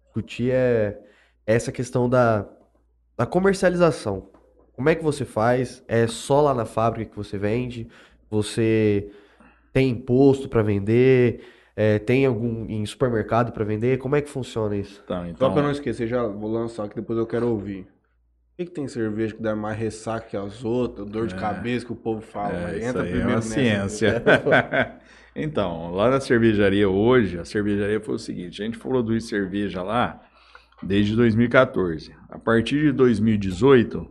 discutir 0.04 0.52
é 0.52 1.00
essa 1.46 1.72
questão 1.72 2.08
da, 2.08 2.46
da 3.16 3.26
comercialização. 3.26 4.28
Como 4.72 4.88
é 4.88 4.94
que 4.94 5.02
você 5.02 5.24
faz? 5.24 5.82
É 5.88 6.06
só 6.06 6.40
lá 6.40 6.54
na 6.54 6.64
fábrica 6.64 7.10
que 7.10 7.16
você 7.16 7.36
vende? 7.36 7.88
Você 8.30 9.10
tem 9.72 9.90
imposto 9.90 10.48
para 10.48 10.62
vender? 10.62 11.44
É, 11.74 11.98
tem 11.98 12.26
algum 12.26 12.66
em 12.66 12.84
supermercado 12.86 13.52
para 13.52 13.64
vender? 13.64 13.98
Como 13.98 14.14
é 14.14 14.20
que 14.20 14.28
funciona 14.28 14.76
isso? 14.76 15.02
Tá, 15.06 15.20
Só 15.20 15.26
então, 15.26 15.52
pra 15.52 15.62
não 15.62 15.70
esquecer, 15.70 16.06
já 16.06 16.26
vou 16.26 16.50
lançar 16.50 16.88
que 16.88 16.94
depois 16.94 17.18
eu 17.18 17.26
quero 17.26 17.48
ouvir. 17.48 17.86
Que, 18.60 18.66
que 18.66 18.72
tem 18.72 18.86
cerveja 18.88 19.34
que 19.34 19.40
dá 19.42 19.56
mais 19.56 19.78
ressaca 19.78 20.28
que 20.28 20.36
as 20.36 20.62
outras, 20.62 21.06
dor 21.06 21.26
de 21.26 21.34
É. 21.34 21.38
cabeça 21.38 21.86
que 21.86 21.92
o 21.92 21.96
povo 21.96 22.20
fala? 22.20 22.72
é, 22.72 22.84
entra 22.84 23.00
é 23.00 23.10
primeiro 23.10 23.28
uma 23.28 23.34
nessa. 23.36 23.54
ciência. 23.54 24.22
então, 25.34 25.90
lá 25.92 26.10
na 26.10 26.20
cervejaria 26.20 26.86
hoje, 26.86 27.38
a 27.38 27.44
cervejaria 27.46 27.98
foi 28.02 28.16
o 28.16 28.18
seguinte, 28.18 28.60
a 28.60 28.64
gente 28.66 28.78
produz 28.78 29.26
cerveja 29.28 29.82
lá 29.82 30.20
desde 30.82 31.16
2014. 31.16 32.14
A 32.28 32.38
partir 32.38 32.82
de 32.82 32.92
2018, 32.92 34.06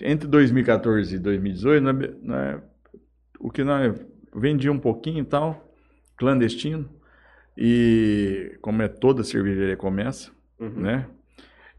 entre 0.00 0.28
2014 0.28 1.16
e 1.16 1.18
2018, 1.18 1.82
nós, 1.82 1.96
nós, 2.22 2.62
o 3.40 3.50
que 3.50 3.64
nós 3.64 3.98
vendia 4.32 4.70
um 4.70 4.78
pouquinho 4.78 5.18
e 5.22 5.24
tal, 5.24 5.74
clandestino, 6.16 6.88
e 7.58 8.56
como 8.62 8.80
é 8.80 8.86
toda 8.86 9.24
cervejaria 9.24 9.76
começa, 9.76 10.30
Uhum. 10.60 10.70
né? 10.70 11.06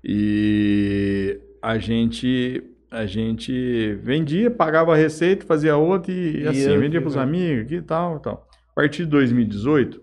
E 0.03 1.39
a 1.65 1.77
gente 1.79 2.63
a 2.91 3.07
gente 3.07 3.95
vendia, 3.95 4.51
pagava 4.51 4.93
a 4.93 4.95
receita, 4.95 5.43
fazia 5.45 5.75
outra 5.75 6.13
e, 6.13 6.43
E 6.43 6.47
assim, 6.47 6.77
vendia 6.77 7.01
para 7.01 7.07
os 7.07 7.17
amigos 7.17 7.71
e 7.71 7.81
tal, 7.81 8.19
tal. 8.19 8.47
A 8.69 8.75
partir 8.75 9.03
de 9.03 9.09
2018, 9.09 9.99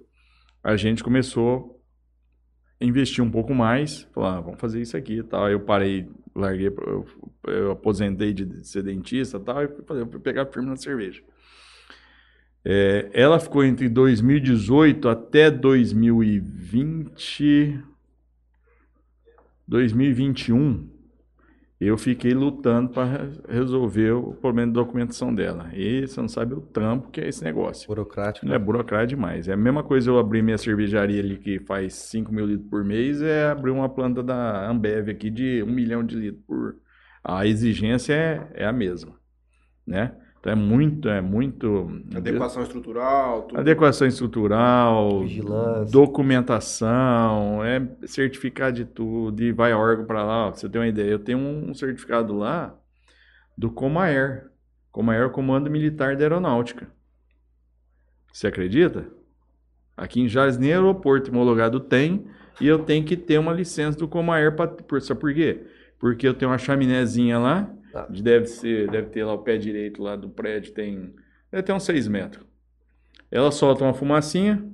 a 0.62 0.76
gente 0.76 1.02
começou 1.04 1.80
a 2.80 2.84
investir 2.84 3.22
um 3.22 3.30
pouco 3.30 3.54
mais, 3.54 4.08
falar, 4.12 4.38
ah, 4.38 4.40
vamos 4.40 4.58
fazer 4.60 4.82
isso 4.82 4.96
aqui 4.96 5.18
e 5.18 5.22
tal. 5.22 5.44
Aí 5.44 5.52
eu 5.52 5.60
parei, 5.60 6.08
larguei, 6.34 6.66
eu, 6.66 7.06
eu 7.46 7.70
aposentei 7.70 8.34
de 8.34 8.66
ser 8.66 8.82
dentista 8.82 9.36
e 9.36 9.40
tal, 9.40 9.62
e 9.62 9.68
fui, 9.68 9.84
fazer, 9.84 10.04
fui 10.06 10.18
pegar 10.18 10.46
firme 10.46 10.68
na 10.68 10.74
cerveja. 10.76 11.22
É, 12.64 13.08
ela 13.12 13.38
ficou 13.38 13.62
entre 13.64 13.88
2018 13.88 15.08
até 15.08 15.48
2020, 15.48 17.78
2021. 19.68 20.91
Eu 21.84 21.98
fiquei 21.98 22.32
lutando 22.32 22.90
para 22.90 23.28
resolver 23.48 24.12
o 24.12 24.34
problema 24.34 24.68
de 24.68 24.74
documentação 24.74 25.34
dela. 25.34 25.68
E 25.74 26.06
você 26.06 26.20
não 26.20 26.28
sabe 26.28 26.54
o 26.54 26.60
trampo 26.60 27.10
que 27.10 27.20
é 27.20 27.28
esse 27.28 27.42
negócio. 27.42 27.88
Burocrático. 27.88 28.46
É 28.52 28.56
burocrático 28.56 29.16
demais. 29.16 29.48
É 29.48 29.54
a 29.54 29.56
mesma 29.56 29.82
coisa 29.82 30.08
eu 30.08 30.16
abrir 30.16 30.42
minha 30.42 30.56
cervejaria 30.56 31.20
ali 31.20 31.38
que 31.38 31.58
faz 31.58 31.94
5 31.94 32.32
mil 32.32 32.46
litros 32.46 32.70
por 32.70 32.84
mês, 32.84 33.20
é 33.20 33.46
abrir 33.50 33.72
uma 33.72 33.88
planta 33.88 34.22
da 34.22 34.70
Ambev 34.70 35.08
aqui 35.10 35.28
de 35.28 35.60
1 35.64 35.66
milhão 35.66 36.04
de 36.04 36.14
litros 36.14 36.44
por. 36.46 36.76
A 37.24 37.46
exigência 37.46 38.14
é, 38.14 38.48
é 38.54 38.64
a 38.64 38.72
mesma, 38.72 39.14
né? 39.84 40.16
Então 40.42 40.52
é 40.52 40.56
muito, 40.56 41.08
é 41.08 41.20
muito. 41.20 42.02
Adequação 42.16 42.64
estrutural, 42.64 43.42
tudo. 43.42 43.60
Adequação 43.60 44.08
estrutural, 44.08 45.20
Vigilância. 45.20 45.92
documentação, 45.92 47.64
é 47.64 47.80
certificado 48.08 48.74
de 48.74 48.84
tudo, 48.84 49.40
e 49.40 49.52
vai 49.52 49.72
órgão 49.72 50.04
para 50.04 50.24
lá. 50.24 50.48
ó, 50.48 50.50
pra 50.50 50.58
você 50.58 50.68
ter 50.68 50.78
uma 50.80 50.88
ideia, 50.88 51.12
eu 51.12 51.20
tenho 51.20 51.38
um 51.38 51.72
certificado 51.72 52.36
lá 52.36 52.76
do 53.56 53.70
Comair. 53.70 54.50
Comair 54.90 55.22
é 55.22 55.26
o 55.26 55.30
Comando 55.30 55.70
Militar 55.70 56.16
da 56.16 56.24
Aeronáutica. 56.24 56.88
Você 58.32 58.48
acredita? 58.48 59.06
Aqui 59.96 60.20
em 60.20 60.28
Jales 60.28 60.58
nem 60.58 60.72
aeroporto 60.72 61.30
homologado 61.30 61.78
tem, 61.78 62.26
e 62.60 62.66
eu 62.66 62.80
tenho 62.80 63.04
que 63.04 63.16
ter 63.16 63.38
uma 63.38 63.52
licença 63.52 63.96
do 63.96 64.08
Comair. 64.08 64.56
Pra, 64.56 64.66
por, 64.66 65.00
sabe 65.00 65.20
por 65.20 65.32
quê? 65.32 65.64
Porque 66.00 66.26
eu 66.26 66.34
tenho 66.34 66.50
uma 66.50 66.58
chaminézinha 66.58 67.38
lá, 67.38 67.70
De- 68.10 68.22
deve, 68.22 68.46
ser, 68.46 68.90
deve 68.90 69.08
ter 69.10 69.24
lá 69.24 69.34
o 69.34 69.38
pé 69.38 69.56
direito 69.56 70.02
lá 70.02 70.16
do 70.16 70.28
prédio, 70.28 70.72
tem, 70.72 71.14
deve 71.50 71.62
ter 71.62 71.72
uns 71.72 71.84
6 71.84 72.08
metros. 72.08 72.44
Ela 73.30 73.50
solta 73.50 73.84
uma 73.84 73.94
fumacinha, 73.94 74.64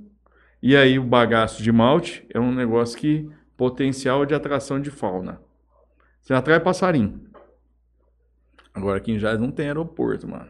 e 0.63 0.77
aí 0.77 0.99
o 0.99 1.05
bagaço 1.05 1.63
de 1.63 1.71
malte 1.71 2.27
é 2.33 2.41
um 2.41 2.53
negócio 2.53 2.99
que 2.99 3.31
potencial 3.57 4.25
de 4.25 4.35
atração 4.35 4.81
de 4.81 4.91
fauna. 4.91 5.41
Você 6.21 6.35
atrai 6.35 6.61
passarinho. 6.61 7.29
Agora 8.73 8.99
aqui 8.99 9.13
em 9.13 9.19
Jales 9.19 9.41
não 9.41 9.51
tem 9.51 9.67
aeroporto, 9.67 10.29
mano. 10.29 10.49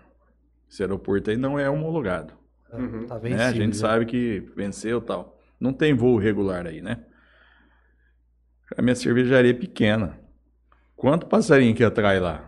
Esse 0.71 0.83
aeroporto 0.83 1.31
aí 1.31 1.37
não 1.37 1.59
é 1.59 1.69
homologado. 1.69 2.35
Uhum. 2.73 3.07
Tá 3.07 3.15
né? 3.15 3.21
vencido. 3.21 3.43
A 3.43 3.53
gente 3.53 3.77
já. 3.77 3.89
sabe 3.89 4.05
que 4.05 4.41
venceu 4.55 4.99
e 4.99 5.03
tal. 5.03 5.39
Não 5.59 5.73
tem 5.73 5.95
voo 5.95 6.19
regular 6.19 6.67
aí, 6.67 6.83
né? 6.83 7.05
A 8.77 8.83
minha 8.83 8.95
cervejaria 8.95 9.51
é 9.51 9.55
pequena. 9.55 10.19
Quanto 10.95 11.27
passarinho 11.27 11.75
que 11.75 11.83
atrai 11.83 12.21
lá? 12.21 12.48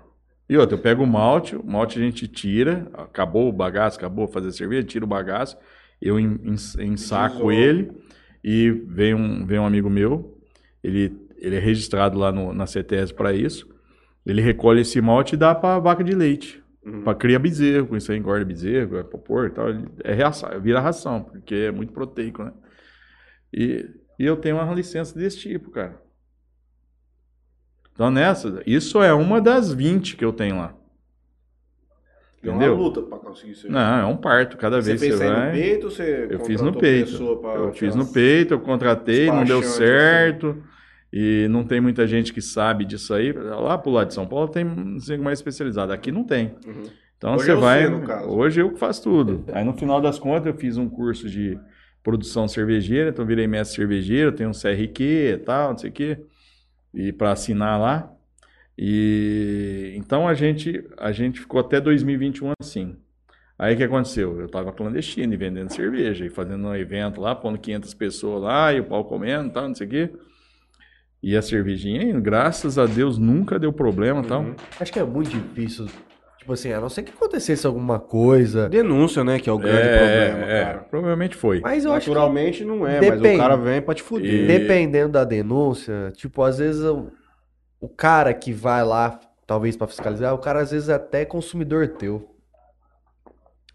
E 0.51 0.57
outra, 0.59 0.77
eu 0.77 0.83
pego 0.83 1.05
o 1.05 1.07
malte, 1.07 1.55
o 1.55 1.65
malte 1.65 1.97
a 1.97 2.03
gente 2.03 2.27
tira, 2.27 2.91
acabou 2.95 3.49
o 3.49 3.53
bagaço, 3.53 3.97
acabou 3.99 4.27
fazer 4.27 4.51
cerveja, 4.51 4.83
tira 4.83 5.05
o 5.05 5.09
bagaço, 5.09 5.57
eu 6.03 6.19
en- 6.19 6.41
en- 6.45 6.85
ensaco 6.87 7.53
ele 7.53 7.89
e 8.43 8.69
vem 8.69 9.15
um, 9.15 9.47
vem 9.47 9.61
um 9.61 9.65
amigo 9.65 9.89
meu, 9.89 10.37
ele, 10.83 11.17
ele 11.37 11.55
é 11.55 11.61
registrado 11.61 12.19
lá 12.19 12.33
no, 12.33 12.53
na 12.53 12.67
CETES 12.67 13.13
para 13.13 13.33
isso, 13.33 13.69
ele 14.27 14.43
recolhe 14.43 14.81
esse 14.81 15.01
malte 15.01 15.35
e 15.35 15.39
dá 15.39 15.55
para 15.55 15.79
vaca 15.79 16.03
de 16.03 16.17
leite. 16.17 16.61
Uhum. 16.85 17.05
Pra 17.05 17.15
criar 17.15 17.39
bezerro, 17.39 17.87
com 17.87 17.97
isso 17.97 18.11
aí 18.11 18.19
engorda 18.19 18.45
bezerro, 18.45 18.97
é 18.99 19.05
popor 19.05 19.47
e 19.47 19.51
tal. 19.51 19.67
É 20.03 20.13
reação, 20.13 20.49
vira 20.61 20.81
ração, 20.81 21.23
porque 21.23 21.55
é 21.55 21.71
muito 21.71 21.93
proteico, 21.93 22.43
né? 22.43 22.53
E, 23.53 23.89
e 24.19 24.25
eu 24.25 24.37
tenho 24.37 24.57
uma 24.57 24.75
licença 24.75 25.17
desse 25.17 25.39
tipo, 25.39 25.71
cara. 25.71 26.01
Então 27.95 28.11
nessa, 28.11 28.63
isso 28.67 29.03
é 29.03 29.13
uma 29.13 29.41
das 29.41 29.73
20 29.73 30.17
que 30.17 30.25
eu 30.25 30.33
tenho 30.33 30.57
lá. 30.57 30.75
É 32.43 32.49
uma 32.49 32.57
Entendeu? 32.57 32.75
luta 32.75 33.03
pra 33.03 33.19
conseguir 33.19 33.53
isso. 33.53 33.71
Não, 33.71 33.99
é 34.01 34.07
um 34.07 34.17
parto. 34.17 34.57
Cada 34.57 34.81
Você 34.81 34.97
vez 34.97 35.01
fez 35.01 35.15
você 35.17 35.25
aí 35.25 35.31
no 35.31 35.37
vai. 35.37 35.53
peito 35.53 35.85
ou 35.85 35.91
você 35.91 36.29
Eu 36.31 36.41
fiz 36.41 36.61
no 36.63 36.73
peito. 36.73 37.37
pra 37.37 37.55
Eu 37.55 37.73
fiz 37.73 37.95
no 37.95 38.07
peito, 38.07 38.55
eu 38.55 38.61
contratei, 38.61 39.27
não 39.27 39.45
deu 39.45 39.61
Despachante, 39.61 39.77
certo. 39.87 40.63
E 41.13 41.47
não 41.51 41.65
tem 41.65 41.81
muita 41.81 42.07
gente 42.07 42.33
que 42.33 42.41
sabe 42.41 42.85
disso 42.87 43.13
aí. 43.13 43.33
Lá 43.33 43.77
pro 43.77 43.91
lado 43.91 44.09
de 44.09 44.15
São 44.15 44.27
Paulo 44.27 44.49
tem 44.49 44.65
um 44.65 44.97
mais 45.23 45.39
especializado. 45.41 45.93
Aqui 45.93 46.11
não 46.11 46.25
tem. 46.25 46.55
Uhum. 46.67 46.85
Então 47.19 47.35
Hoje 47.35 47.45
você 47.45 47.51
é 47.53 47.55
vai. 47.55 47.87
Hoje 48.27 48.61
eu 48.63 48.71
que 48.73 48.79
faço 48.79 49.03
tudo. 49.03 49.45
Aí 49.53 49.63
no 49.63 49.75
final 49.75 50.01
das 50.01 50.19
contas 50.19 50.47
eu 50.47 50.55
fiz 50.55 50.79
um 50.79 50.89
curso 50.89 51.29
de 51.29 51.59
produção 52.03 52.49
cervejeira, 52.49 53.11
então 53.11 53.27
virei 53.27 53.47
mestre 53.47 53.77
cervejeiro, 53.77 54.33
tenho 54.33 54.49
um 54.49 54.53
CRQ 54.55 55.33
e 55.35 55.37
tal, 55.37 55.71
não 55.73 55.79
sei 55.79 55.91
o 55.91 55.93
quê. 55.93 56.19
E 56.93 57.13
para 57.13 57.33
assinar 57.33 57.81
lá. 57.81 58.13
E 58.77 59.95
então 59.97 60.27
a 60.27 60.35
gente 60.35 60.85
a 60.97 61.13
gente 61.13 61.41
ficou 61.41 61.61
até 61.61 61.81
2021 61.81 62.53
assim. 62.61 62.97
Aí 63.59 63.75
o 63.75 63.77
que 63.77 63.85
aconteceu? 63.85 64.41
Eu 64.41 64.49
tava 64.49 64.73
clandestino 64.73 65.35
e 65.35 65.37
vendendo 65.37 65.69
cerveja 65.71 66.25
e 66.25 66.31
fazendo 66.31 66.67
um 66.67 66.75
evento 66.75 67.21
lá, 67.21 67.35
pondo 67.35 67.59
500 67.59 67.93
pessoas 67.93 68.43
lá 68.43 68.73
e 68.73 68.81
o 68.81 68.85
pau 68.85 69.05
comendo 69.05 69.49
e 69.49 69.53
tal, 69.53 69.69
não 69.69 69.75
sei 69.75 69.87
o 69.87 69.91
quê. 69.91 70.11
E 71.23 71.37
a 71.37 71.43
cervejinha, 71.43 72.19
graças 72.19 72.79
a 72.79 72.87
Deus, 72.87 73.19
nunca 73.19 73.59
deu 73.59 73.71
problema 73.71 74.23
e 74.23 74.27
tal. 74.27 74.41
Uhum. 74.41 74.57
Acho 74.81 74.91
que 74.91 74.99
é 74.99 75.05
muito 75.05 75.29
difícil. 75.29 75.87
Tipo 76.51 76.55
assim, 76.55 76.73
a 76.73 76.81
não 76.81 76.89
ser 76.89 77.05
que 77.05 77.13
acontecesse 77.13 77.65
alguma 77.65 78.01
coisa. 78.01 78.69
Denúncia, 78.69 79.23
né? 79.23 79.39
Que 79.39 79.49
é 79.49 79.53
o 79.53 79.59
grande 79.59 79.87
É, 79.87 79.99
problema, 79.99 80.51
é, 80.53 80.65
cara. 80.65 80.79
provavelmente 80.81 81.37
foi. 81.37 81.61
Mas 81.61 81.85
eu 81.85 81.93
acho 81.93 82.07
que 82.07 82.11
Naturalmente 82.11 82.65
não 82.65 82.85
é, 82.85 83.01
mas 83.01 83.21
Depende. 83.21 83.37
o 83.37 83.39
cara 83.39 83.57
vem 83.57 83.81
pra 83.81 83.95
te 83.95 84.03
fuder. 84.03 84.33
E- 84.35 84.47
dependendo 84.49 85.13
da 85.13 85.23
denúncia, 85.23 86.11
tipo, 86.17 86.43
às 86.43 86.59
vezes 86.59 86.83
o, 86.83 87.07
o 87.81 87.89
cara 87.89 88.35
que 88.35 88.53
vai 88.53 88.83
lá, 88.85 89.21
talvez 89.47 89.77
pra 89.77 89.87
fiscalizar, 89.87 90.35
o 90.35 90.39
cara 90.39 90.61
às 90.61 90.73
vezes 90.73 90.89
é 90.89 90.95
até 90.95 91.25
consumidor 91.25 91.87
teu. 91.87 92.29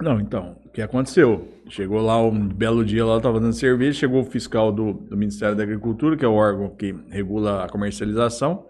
Não, 0.02 0.20
então, 0.20 0.58
o 0.66 0.70
que 0.70 0.82
aconteceu? 0.82 1.48
Chegou 1.70 2.02
lá 2.02 2.22
um 2.22 2.46
belo 2.46 2.84
dia, 2.84 3.06
lá 3.06 3.14
eu 3.14 3.22
tava 3.22 3.40
dando 3.40 3.54
cerveja, 3.54 4.00
chegou 4.00 4.20
o 4.22 4.26
fiscal 4.26 4.70
do, 4.70 4.92
do 4.92 5.16
Ministério 5.16 5.56
da 5.56 5.64
Agricultura, 5.64 6.18
que 6.18 6.26
é 6.26 6.28
o 6.28 6.34
órgão 6.34 6.76
que 6.76 6.94
regula 7.10 7.64
a 7.64 7.70
comercialização, 7.70 8.66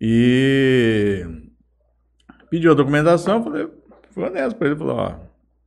e 0.00 1.26
pediu 2.52 2.70
a 2.72 2.74
documentação, 2.74 3.38
eu 3.38 3.42
falei, 3.44 3.68
foi 4.10 4.24
honesto 4.24 4.56
pra 4.56 4.68
ele, 4.68 4.76
falou, 4.76 4.96
ó, 4.96 5.14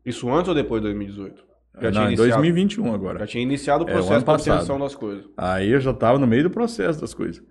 Isso 0.06 0.30
antes 0.32 0.48
ou 0.50 0.54
depois 0.56 0.82
de 0.82 0.88
2018? 0.90 1.44
Já 1.82 1.82
não, 1.82 1.92
tinha 1.92 2.04
em 2.04 2.08
iniciado. 2.10 2.30
2021 2.42 2.94
agora. 2.94 3.20
Já 3.20 3.28
tinha 3.28 3.44
iniciado 3.44 3.84
o 3.84 3.88
É, 3.90 3.92
o 3.92 3.94
processo 3.96 4.14
ano 4.14 4.24
de 4.24 4.32
obtenção 4.32 4.80
das 4.80 4.96
coisas. 4.96 5.26
Aí 5.36 5.72
eu 5.72 5.80
já 5.82 5.94
tava 5.94 6.18
no 6.20 6.28
meio 6.28 6.44
do 6.44 6.50
processo 6.50 7.02
das 7.02 7.14
coisas. 7.14 7.44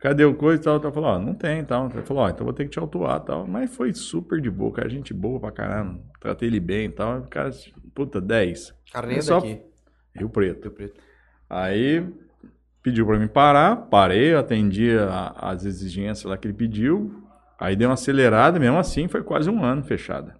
Cadê 0.00 0.24
o 0.24 0.34
coisa 0.34 0.60
e 0.60 0.64
tal? 0.64 0.76
Ele 0.80 0.92
falou, 0.92 1.10
ó, 1.10 1.18
não 1.18 1.34
tem 1.34 1.60
e 1.60 1.64
tal. 1.64 1.90
Ele 1.92 2.02
falou, 2.02 2.22
ó, 2.22 2.28
então 2.30 2.44
vou 2.44 2.52
ter 2.54 2.64
que 2.64 2.70
te 2.70 2.78
autuar 2.78 3.20
e 3.20 3.26
tal. 3.26 3.46
Mas 3.46 3.74
foi 3.74 3.92
super 3.92 4.40
de 4.40 4.50
boa, 4.50 4.72
cara, 4.72 4.88
gente 4.88 5.12
boa 5.12 5.40
pra 5.40 5.50
caramba. 5.50 6.00
Tratei 6.20 6.48
ele 6.48 6.60
bem 6.60 6.86
e 6.86 6.90
tal. 6.90 7.18
O 7.18 7.26
cara, 7.26 7.50
puta, 7.94 8.20
10. 8.20 8.72
Cara, 8.92 9.06
nem 9.08 9.16
É 9.16 9.18
é 9.18 9.22
só- 9.22 9.40
daqui. 9.40 9.60
Rio 10.16 10.28
Preto. 10.30 10.62
Rio 10.62 10.72
Preto. 10.72 11.00
Aí 11.50 12.06
pediu 12.82 13.04
pra 13.06 13.18
mim 13.18 13.28
parar, 13.28 13.76
parei, 13.76 14.32
eu 14.34 14.38
atendi 14.38 14.90
a- 14.96 15.34
as 15.38 15.64
exigências 15.64 16.24
lá 16.24 16.36
que 16.38 16.46
ele 16.46 16.54
pediu. 16.54 17.23
Aí 17.64 17.74
deu 17.74 17.88
uma 17.88 17.94
acelerada, 17.94 18.60
mesmo 18.60 18.76
assim 18.76 19.08
foi 19.08 19.22
quase 19.22 19.48
um 19.48 19.64
ano 19.64 19.82
fechada. 19.82 20.36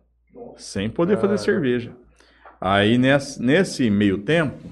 Sem 0.59 0.91
poder 0.91 1.19
fazer 1.19 1.39
cerveja. 1.39 1.97
Aí 2.61 2.99
nesse, 2.99 3.41
nesse 3.43 3.89
meio 3.89 4.19
tempo, 4.19 4.71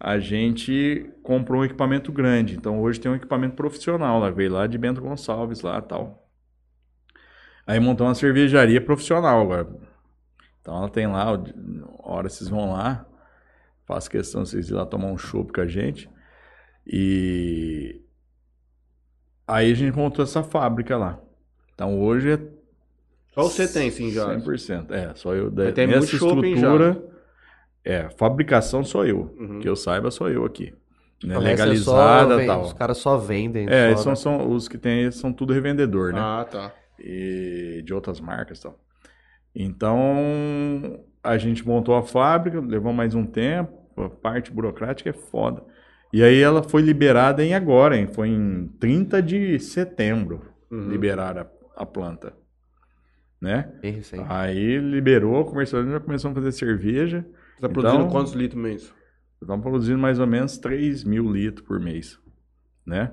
a 0.00 0.18
gente 0.18 1.10
comprou 1.22 1.60
um 1.60 1.64
equipamento 1.66 2.10
grande. 2.10 2.56
Então 2.56 2.80
hoje 2.80 2.98
tem 2.98 3.12
um 3.12 3.16
equipamento 3.16 3.54
profissional 3.54 4.18
lá, 4.18 4.30
veio 4.30 4.50
lá 4.50 4.66
de 4.66 4.78
Bento 4.78 5.02
Gonçalves 5.02 5.60
lá 5.60 5.78
tal. 5.82 6.26
Aí 7.66 7.78
montou 7.78 8.06
uma 8.06 8.14
cervejaria 8.14 8.80
profissional 8.80 9.38
agora. 9.38 9.68
Então 10.62 10.74
ela 10.74 10.88
tem 10.88 11.06
lá, 11.06 11.26
hora 11.98 12.30
vocês 12.30 12.48
vão 12.48 12.72
lá, 12.72 13.04
faço 13.84 14.08
questão 14.08 14.42
de 14.42 14.48
vocês 14.48 14.70
ir 14.70 14.72
lá 14.72 14.86
tomar 14.86 15.08
um 15.08 15.18
chopp 15.18 15.52
com 15.52 15.60
a 15.60 15.66
gente. 15.66 16.08
E 16.86 18.00
aí 19.46 19.70
a 19.70 19.74
gente 19.74 19.94
montou 19.94 20.24
essa 20.24 20.42
fábrica 20.42 20.96
lá. 20.96 21.27
Então 21.78 21.96
hoje 22.00 22.32
é 22.32 22.38
Só 23.32 23.44
você 23.44 23.68
tem, 23.72 23.88
sim, 23.88 24.10
já. 24.10 24.26
100%. 24.36 24.90
É, 24.90 25.14
só 25.14 25.32
eu. 25.32 25.48
Da, 25.48 25.66
Mas 25.66 25.74
tem 25.74 25.86
nessa 25.86 25.98
muito 26.00 26.12
estrutura, 26.12 27.00
é, 27.84 28.10
fabricação 28.18 28.82
sou 28.82 29.06
eu. 29.06 29.32
Uhum. 29.38 29.60
Que 29.60 29.68
eu 29.68 29.76
saiba, 29.76 30.10
sou 30.10 30.28
eu 30.28 30.44
aqui. 30.44 30.74
né, 31.22 31.38
O 31.38 31.40
resto 31.40 31.62
é 31.62 31.76
só 31.76 31.92
legalizada 31.94 32.42
e 32.42 32.46
tal. 32.46 32.62
Os 32.62 32.72
caras 32.72 32.98
só 32.98 33.16
vendem. 33.16 33.68
É, 33.70 33.94
só, 33.94 34.02
são, 34.16 34.34
né? 34.34 34.40
são, 34.40 34.50
os 34.50 34.66
que 34.66 34.76
tem 34.76 35.08
são 35.12 35.32
tudo 35.32 35.52
revendedor, 35.52 36.12
né? 36.12 36.18
Ah, 36.20 36.44
tá. 36.50 36.72
e 36.98 37.80
de 37.86 37.94
outras 37.94 38.18
marcas 38.20 38.58
e 38.58 38.62
tal. 38.62 38.76
Então, 39.54 40.98
a 41.22 41.38
gente 41.38 41.64
montou 41.64 41.94
a 41.94 42.02
fábrica, 42.02 42.58
levou 42.58 42.92
mais 42.92 43.14
um 43.14 43.24
tempo, 43.24 43.72
a 43.96 44.08
parte 44.10 44.50
burocrática 44.50 45.10
é 45.10 45.12
foda. 45.12 45.62
E 46.12 46.24
aí 46.24 46.40
ela 46.40 46.60
foi 46.60 46.82
liberada 46.82 47.44
em 47.44 47.54
agora, 47.54 47.96
hein? 47.96 48.08
Foi 48.12 48.28
em 48.28 48.66
30 48.80 49.22
de 49.22 49.60
setembro, 49.60 50.42
Uhum. 50.70 50.88
liberaram 50.88 51.46
a, 51.82 51.86
planta, 51.86 52.32
né? 53.40 53.72
Bem 53.80 53.92
recente. 53.92 54.24
Aí 54.28 54.78
liberou, 54.78 55.44
comercial, 55.44 55.84
já 55.86 56.00
começou 56.00 56.30
a 56.30 56.34
fazer 56.34 56.52
cerveja, 56.52 57.24
Você 57.54 57.62
tá 57.62 57.68
produzindo 57.68 58.02
Então- 58.02 58.10
quantos 58.12 58.32
litros 58.32 58.60
mês? 58.60 58.94
Estamos 59.40 59.62
produzindo 59.62 59.98
mais 59.98 60.18
ou 60.18 60.26
menos 60.26 60.58
3 60.58 61.04
mil 61.04 61.30
litros 61.30 61.66
por 61.66 61.78
mês, 61.78 62.18
né? 62.84 63.12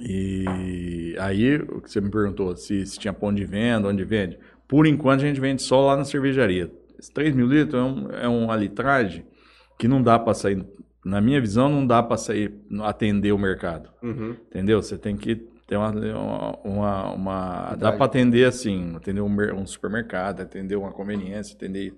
E 0.00 1.14
aí, 1.18 1.56
o 1.56 1.80
que 1.80 1.90
você 1.90 2.00
me 2.00 2.10
perguntou, 2.10 2.54
se, 2.56 2.84
se 2.84 2.98
tinha 2.98 3.12
pão 3.12 3.32
de 3.32 3.44
venda, 3.44 3.88
onde 3.88 4.04
vende. 4.04 4.38
Por 4.68 4.86
enquanto, 4.86 5.20
a 5.22 5.26
gente 5.26 5.40
vende 5.40 5.62
só 5.62 5.80
lá 5.86 5.96
na 5.96 6.04
cervejaria. 6.04 6.70
Esses 6.98 7.10
3 7.10 7.34
mil 7.34 7.46
litros 7.46 7.74
é, 7.80 7.84
um, 7.84 8.10
é 8.10 8.28
uma 8.28 8.56
litragem 8.56 9.24
que 9.78 9.86
não 9.88 10.02
dá 10.02 10.18
para 10.18 10.34
sair, 10.34 10.66
na 11.04 11.20
minha 11.20 11.40
visão, 11.40 11.68
não 11.68 11.86
dá 11.86 12.02
para 12.02 12.16
sair, 12.16 12.54
atender 12.82 13.32
o 13.32 13.38
mercado. 13.38 13.90
Uhum. 14.02 14.36
Entendeu? 14.48 14.82
Você 14.82 14.98
tem 14.98 15.16
que 15.16 15.46
ter 15.66 15.76
uma. 15.76 15.90
uma, 16.64 17.12
uma, 17.12 17.76
dá 17.76 17.92
para 17.92 18.06
atender 18.06 18.46
assim, 18.46 18.94
atender 18.96 19.20
um, 19.20 19.36
um 19.54 19.66
supermercado, 19.66 20.40
atender 20.40 20.76
uma 20.76 20.92
conveniência, 20.92 21.54
atender. 21.54 21.94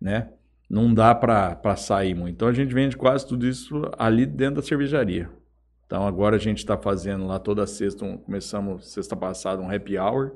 Né? 0.00 0.30
Não 0.68 0.92
dá 0.92 1.14
para 1.14 1.76
sair 1.76 2.14
muito. 2.14 2.34
Então 2.34 2.48
a 2.48 2.52
gente 2.52 2.72
vende 2.74 2.96
quase 2.96 3.26
tudo 3.26 3.46
isso 3.46 3.82
ali 3.98 4.26
dentro 4.26 4.56
da 4.56 4.62
cervejaria. 4.62 5.30
Então 5.86 6.06
agora 6.06 6.36
a 6.36 6.38
gente 6.38 6.58
está 6.58 6.76
fazendo 6.76 7.26
lá 7.26 7.38
toda 7.38 7.66
sexta, 7.66 8.04
um- 8.04 8.18
começamos 8.18 8.92
sexta 8.92 9.16
passada 9.16 9.62
um 9.62 9.70
happy 9.74 9.98
hour. 9.98 10.32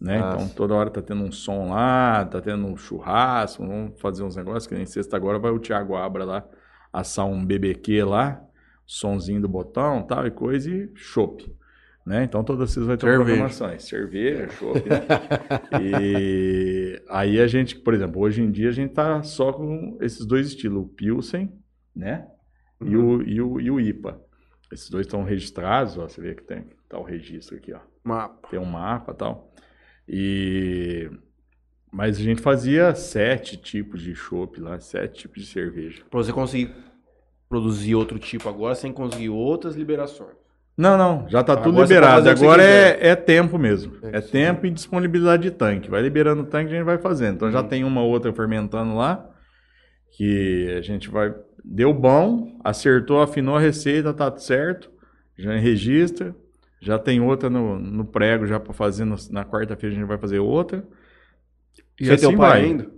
Né? 0.00 0.18
Nossa. 0.18 0.36
Então 0.44 0.48
toda 0.48 0.74
hora 0.74 0.88
tá 0.88 1.02
tendo 1.02 1.22
um 1.22 1.30
som 1.30 1.68
lá, 1.68 2.24
tá 2.24 2.40
tendo 2.40 2.66
um 2.66 2.76
churrasco, 2.76 3.66
vamos 3.66 4.00
fazer 4.00 4.22
uns 4.22 4.34
negócios, 4.34 4.66
que 4.66 4.74
nem 4.74 4.86
sexta 4.86 5.14
agora 5.14 5.38
vai 5.38 5.50
o 5.50 5.58
Thiago 5.58 5.94
Abra 5.94 6.24
lá 6.24 6.44
assar 6.92 7.26
um 7.26 7.44
BBQ 7.44 8.04
lá, 8.04 8.42
sonzinho 8.86 9.40
do 9.40 9.48
botão, 9.48 10.02
tal 10.02 10.26
e 10.26 10.30
coisa 10.30 10.70
e 10.70 10.90
chopp. 10.94 11.54
Né? 12.10 12.24
Então 12.24 12.42
toda 12.42 12.66
vocês 12.66 12.84
vai 12.84 12.96
ter 12.96 13.06
Cerveja. 13.06 13.24
programações, 13.24 13.84
cerveja, 13.84 14.48
chopp, 14.48 14.80
né? 14.80 15.06
e 15.80 17.00
aí 17.08 17.40
a 17.40 17.46
gente, 17.46 17.76
por 17.76 17.94
exemplo, 17.94 18.20
hoje 18.20 18.42
em 18.42 18.50
dia 18.50 18.68
a 18.68 18.72
gente 18.72 18.92
tá 18.92 19.22
só 19.22 19.52
com 19.52 19.96
esses 20.00 20.26
dois 20.26 20.48
estilos, 20.48 20.82
o 20.82 20.88
Pilsen, 20.88 21.52
né? 21.94 22.26
E, 22.84 22.96
o, 22.96 23.22
e, 23.22 23.40
o, 23.40 23.60
e 23.60 23.70
o 23.70 23.78
IPA. 23.78 24.20
Esses 24.72 24.90
dois 24.90 25.06
estão 25.06 25.22
registrados, 25.22 25.96
ó, 25.98 26.08
você 26.08 26.20
vê 26.20 26.34
que 26.34 26.42
tem 26.42 26.64
tá 26.88 26.98
o 26.98 27.04
registro 27.04 27.56
aqui, 27.56 27.72
ó 27.72 27.78
Mapa. 28.02 28.48
tem 28.48 28.58
um 28.58 28.64
mapa 28.64 29.14
tal. 29.14 29.54
E 30.08 31.08
mas 31.92 32.18
a 32.18 32.22
gente 32.22 32.42
fazia 32.42 32.92
sete 32.92 33.56
tipos 33.56 34.02
de 34.02 34.16
chopp 34.16 34.60
lá, 34.60 34.80
sete 34.80 35.20
tipos 35.20 35.44
de 35.44 35.48
cerveja. 35.48 36.02
Pra 36.10 36.18
você 36.18 36.32
conseguir 36.32 36.74
produzir 37.48 37.94
outro 37.94 38.18
tipo 38.18 38.48
agora 38.48 38.74
sem 38.74 38.92
conseguir 38.92 39.28
outras 39.28 39.76
liberações. 39.76 40.39
Não, 40.80 40.96
não, 40.96 41.28
já 41.28 41.42
tá 41.44 41.56
tudo 41.56 41.74
você 41.76 41.94
liberado. 41.94 42.28
Agora 42.28 42.62
é, 42.62 43.08
é 43.08 43.14
tempo 43.16 43.58
mesmo. 43.58 43.96
É, 44.02 44.16
É, 44.16 44.20
tempo 44.20 44.64
e 44.66 44.70
disponibilidade 44.70 45.42
de 45.42 45.50
tanque. 45.50 45.90
Vai 45.90 46.00
liberando 46.00 46.42
o 46.42 46.46
tanque, 46.46 46.72
a 46.72 46.76
gente 46.76 46.84
vai 46.84 46.96
fazendo. 46.98 47.34
Então 47.34 47.50
já 47.52 47.62
tem 47.62 47.84
uma 47.84 48.02
outra 48.02 48.32
fermentando 48.32 48.94
lá 48.96 49.28
que 50.16 50.74
a 50.76 50.80
gente 50.80 51.08
vai 51.10 51.34
deu 51.62 51.92
bom, 51.92 52.58
acertou, 52.64 53.20
afinou 53.20 53.56
a 53.56 53.60
receita, 53.60 54.14
tá 54.14 54.30
tudo 54.30 54.42
certo. 54.42 54.90
Já 55.38 55.54
registra. 55.56 56.34
Já 56.80 56.98
tem 56.98 57.20
outra 57.20 57.50
no, 57.50 57.78
no 57.78 58.04
prego 58.06 58.46
já 58.46 58.58
para 58.58 58.72
fazer 58.72 59.04
no- 59.04 59.16
na 59.30 59.44
quarta-feira 59.44 59.94
a 59.94 59.98
gente 59.98 60.08
vai 60.08 60.16
fazer 60.16 60.38
outra. 60.38 60.82
E 62.00 62.06
Você 62.06 62.12
é 62.14 62.16
teu 62.16 62.30
assim 62.30 62.38
pai 62.38 62.48
vai. 62.50 62.62
ainda? 62.62 62.90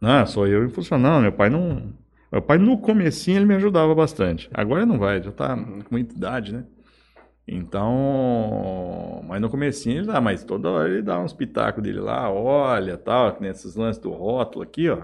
Não, 0.00 0.26
sou 0.26 0.46
eu 0.48 0.66
e 0.66 0.68
funcionando. 0.70 1.22
Meu 1.22 1.32
pai 1.32 1.48
não. 1.48 1.92
Meu 2.32 2.42
pai 2.42 2.58
no 2.58 2.76
comecinho 2.78 3.36
ele 3.38 3.46
me 3.46 3.54
ajudava 3.54 3.94
bastante. 3.94 4.50
Agora 4.52 4.84
não 4.84 4.98
vai, 4.98 5.22
já 5.22 5.30
tá 5.30 5.56
com 5.56 5.84
muita 5.92 6.14
idade, 6.16 6.52
né? 6.52 6.64
Então, 7.50 9.24
mas 9.26 9.40
no 9.40 9.48
comecinho 9.48 10.00
ele 10.00 10.06
dá, 10.06 10.20
mas 10.20 10.44
toda 10.44 10.68
hora 10.68 10.88
ele 10.90 11.00
dá 11.00 11.18
uns 11.18 11.32
pitacos 11.32 11.82
dele 11.82 11.98
lá, 11.98 12.30
olha, 12.30 12.98
tal, 12.98 13.34
que 13.34 13.42
nesses 13.42 13.74
lances 13.74 14.00
do 14.02 14.10
rótulo 14.10 14.62
aqui, 14.62 14.90
ó. 14.90 14.98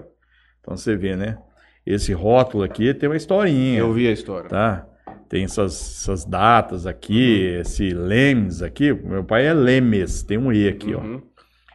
Então 0.61 0.77
você 0.77 0.95
vê, 0.95 1.15
né? 1.15 1.39
Esse 1.83 2.13
rótulo 2.13 2.63
aqui 2.63 2.93
tem 2.93 3.09
uma 3.09 3.15
historinha. 3.15 3.79
Eu 3.79 3.91
vi 3.91 4.07
a 4.07 4.11
história. 4.11 4.47
Tá? 4.47 4.87
Tem 5.27 5.43
essas, 5.43 5.73
essas 5.73 6.23
datas 6.23 6.85
aqui, 6.85 7.41
esse 7.59 7.89
Lemes 7.89 8.61
aqui. 8.61 8.93
Meu 8.93 9.23
pai 9.23 9.47
é 9.47 9.53
Lemes, 9.53 10.21
tem 10.21 10.37
um 10.37 10.53
E 10.53 10.67
aqui, 10.67 10.93
ó. 10.93 11.01
Uhum. 11.01 11.23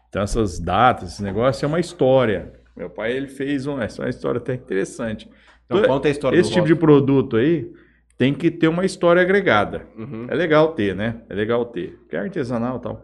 Então 0.09 0.23
essas 0.23 0.61
datas, 0.61 1.15
esse 1.15 1.23
negócio 1.23 1.65
é 1.65 1.69
uma 1.69 1.81
história. 1.81 2.53
Meu 2.77 2.89
pai 2.89 3.13
ele 3.13 3.29
fez 3.29 3.67
um, 3.67 3.81
essa 3.81 4.03
é 4.03 4.05
uma 4.05 4.11
história 4.11 4.39
até 4.39 4.55
interessante. 4.55 5.29
Então 5.67 5.83
conta 5.83 6.07
a 6.07 6.11
história 6.13 6.37
Esse 6.39 6.51
tipo 6.51 6.67
de 6.67 6.75
rótulo. 6.75 6.81
produto 6.81 7.37
aí 7.37 7.73
tem 8.21 8.35
que 8.35 8.51
ter 8.51 8.69
uma 8.69 8.85
história 8.85 9.23
agregada. 9.23 9.87
Uhum. 9.97 10.27
É 10.29 10.35
legal 10.35 10.75
ter, 10.75 10.95
né? 10.95 11.23
É 11.31 11.35
legal 11.35 11.65
ter. 11.65 11.97
Porque 12.01 12.15
é 12.15 12.19
artesanal 12.19 12.77
e 12.77 12.83
tal. 12.83 13.03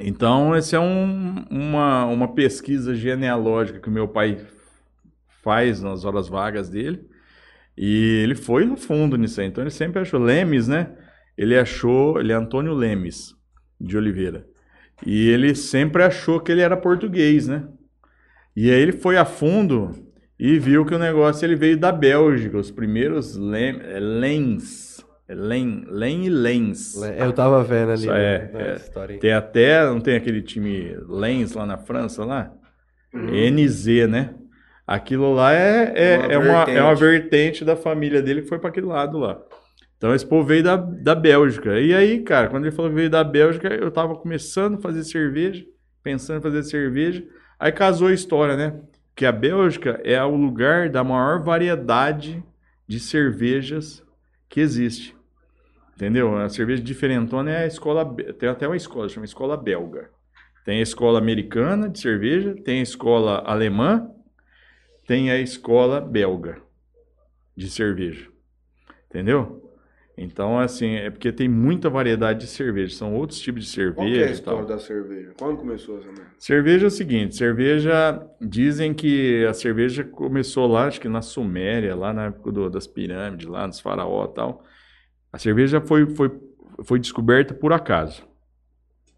Então, 0.00 0.56
esse 0.56 0.74
é 0.74 0.80
um- 0.80 1.44
uma, 1.50 2.06
uma 2.06 2.34
pesquisa 2.34 2.94
genealógica 2.94 3.78
que 3.78 3.88
o 3.90 3.92
meu 3.92 4.08
pai 4.08 4.46
faz 5.42 5.82
nas 5.82 6.06
horas 6.06 6.26
vagas 6.26 6.70
dele. 6.70 7.06
E 7.76 8.22
ele 8.22 8.34
foi 8.34 8.64
no 8.64 8.78
fundo 8.78 9.18
nisso 9.18 9.42
aí. 9.42 9.46
Então, 9.46 9.62
ele 9.62 9.70
sempre 9.70 10.00
achou. 10.00 10.18
Lemes, 10.20 10.66
né? 10.68 10.96
Ele 11.36 11.54
achou. 11.58 12.18
Ele 12.18 12.32
é 12.32 12.34
Antônio 12.34 12.72
Lemes 12.72 13.34
de 13.78 13.94
Oliveira. 13.94 14.46
E 15.04 15.28
ele 15.28 15.54
sempre 15.54 16.02
achou 16.02 16.40
que 16.40 16.50
ele 16.50 16.62
era 16.62 16.78
português, 16.78 17.46
né? 17.46 17.68
E 18.56 18.70
aí 18.70 18.80
ele 18.80 18.92
foi 18.92 19.18
a 19.18 19.26
fundo 19.26 19.90
e 20.38 20.58
viu 20.58 20.84
que 20.84 20.94
o 20.94 20.98
negócio 20.98 21.44
ele 21.44 21.56
veio 21.56 21.76
da 21.78 21.90
Bélgica. 21.90 22.58
Os 22.58 22.70
primeiros 22.70 23.36
Lem, 23.36 23.80
é 23.82 23.98
Lens. 23.98 25.04
É 25.28 25.34
Len, 25.34 25.84
Len 25.88 26.26
e 26.26 26.30
Lens. 26.30 26.94
Eu 27.18 27.32
tava 27.32 27.62
vendo 27.64 27.90
ali 27.90 28.00
Isso 28.02 28.12
né, 28.12 28.22
é, 28.22 28.50
é. 28.54 28.76
história 28.76 29.14
aí. 29.14 29.20
Tem 29.20 29.32
até, 29.32 29.84
não 29.86 30.00
tem 30.00 30.16
aquele 30.16 30.42
time 30.42 30.96
Lens 31.08 31.52
lá 31.52 31.66
na 31.66 31.78
França, 31.78 32.24
lá? 32.24 32.52
NZ, 33.12 34.08
né? 34.08 34.34
Aquilo 34.86 35.34
lá 35.34 35.52
é, 35.52 35.92
é, 35.96 36.18
Uma 36.18 36.32
é, 36.32 36.38
uma, 36.38 36.62
é 36.64 36.82
uma 36.82 36.94
vertente. 36.94 37.30
vertente 37.30 37.64
da 37.64 37.74
família 37.74 38.22
dele 38.22 38.42
que 38.42 38.48
foi 38.48 38.58
para 38.58 38.68
aquele 38.68 38.86
lado 38.86 39.18
lá. 39.18 39.40
Então 39.96 40.14
esse 40.14 40.26
povo 40.26 40.46
veio 40.46 40.62
da, 40.62 40.76
da 40.76 41.14
Bélgica. 41.14 41.80
E 41.80 41.94
aí, 41.94 42.20
cara, 42.20 42.48
quando 42.48 42.66
ele 42.66 42.74
falou 42.74 42.90
que 42.90 42.96
veio 42.96 43.10
da 43.10 43.24
Bélgica, 43.24 43.68
eu 43.68 43.90
tava 43.90 44.14
começando 44.14 44.76
a 44.76 44.80
fazer 44.80 45.02
cerveja, 45.02 45.64
pensando 46.02 46.38
em 46.38 46.42
fazer 46.42 46.62
cerveja. 46.62 47.24
Aí 47.58 47.72
casou 47.72 48.08
a 48.08 48.12
história, 48.12 48.56
né? 48.56 48.78
Que 49.16 49.26
a 49.26 49.32
Bélgica 49.32 50.00
é 50.04 50.22
o 50.22 50.36
lugar 50.36 50.88
da 50.88 51.02
maior 51.02 51.42
variedade 51.42 52.44
de 52.86 53.00
cervejas 53.00 54.04
que 54.48 54.60
existe. 54.60 55.16
Entendeu? 55.94 56.36
A 56.36 56.48
cerveja 56.48 56.82
diferentona 56.82 57.50
é 57.50 57.64
a 57.64 57.66
escola. 57.66 58.04
Tem 58.38 58.48
até 58.48 58.68
uma 58.68 58.76
escola, 58.76 59.08
chama 59.08 59.24
escola 59.24 59.56
belga. 59.56 60.10
Tem 60.64 60.78
a 60.78 60.82
escola 60.82 61.18
americana 61.18 61.88
de 61.88 61.98
cerveja, 61.98 62.54
tem 62.64 62.80
a 62.80 62.82
escola 62.82 63.42
alemã, 63.46 64.10
tem 65.06 65.30
a 65.30 65.38
escola 65.38 66.00
belga 66.00 66.60
de 67.56 67.70
cerveja. 67.70 68.28
Entendeu? 69.08 69.65
Então, 70.18 70.58
assim, 70.58 70.94
é 70.94 71.10
porque 71.10 71.30
tem 71.30 71.46
muita 71.46 71.90
variedade 71.90 72.40
de 72.40 72.46
cerveja. 72.46 72.96
São 72.96 73.14
outros 73.14 73.38
tipos 73.38 73.64
de 73.64 73.70
cerveja. 73.70 73.94
Qual 73.96 74.06
que 74.06 74.18
é 74.18 74.22
a 74.22 74.24
tal. 74.26 74.32
história 74.34 74.64
da 74.64 74.78
cerveja? 74.78 75.32
Quando 75.38 75.58
começou 75.58 75.98
essa 75.98 76.06
merda? 76.06 76.26
Cerveja 76.38 76.86
é 76.86 76.88
o 76.88 76.90
seguinte, 76.90 77.36
cerveja, 77.36 78.26
dizem 78.40 78.94
que 78.94 79.44
a 79.44 79.52
cerveja 79.52 80.04
começou 80.04 80.66
lá, 80.66 80.86
acho 80.86 81.00
que 81.00 81.08
na 81.08 81.20
Suméria, 81.20 81.94
lá 81.94 82.14
na 82.14 82.26
época 82.26 82.50
do- 82.50 82.70
das 82.70 82.86
pirâmides, 82.86 83.46
lá 83.46 83.66
nos 83.66 83.78
faraó 83.78 84.24
e 84.24 84.34
tal. 84.34 84.64
A 85.30 85.38
cerveja 85.38 85.82
foi, 85.82 86.06
foi, 86.14 86.30
foi 86.82 86.98
descoberta 86.98 87.52
por 87.52 87.74
acaso. 87.74 88.22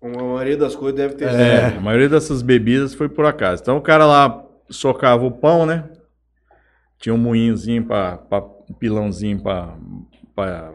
A 0.02 0.08
maioria 0.08 0.56
das 0.56 0.74
coisas 0.74 0.96
deve 0.96 1.14
ter 1.14 1.28
É, 1.28 1.68
sido. 1.68 1.78
a 1.78 1.80
maioria 1.80 2.08
dessas 2.08 2.42
bebidas 2.42 2.92
foi 2.94 3.08
por 3.08 3.24
acaso. 3.24 3.62
Então 3.62 3.76
o 3.76 3.80
cara 3.82 4.04
lá 4.04 4.44
socava 4.68 5.24
o 5.24 5.30
pão, 5.30 5.64
né? 5.64 5.88
Tinha 6.98 7.14
um 7.14 7.18
moinhozinho 7.18 7.84
para 7.84 8.20
um 8.68 8.74
pilãozinho 8.74 9.40
para 9.40 9.76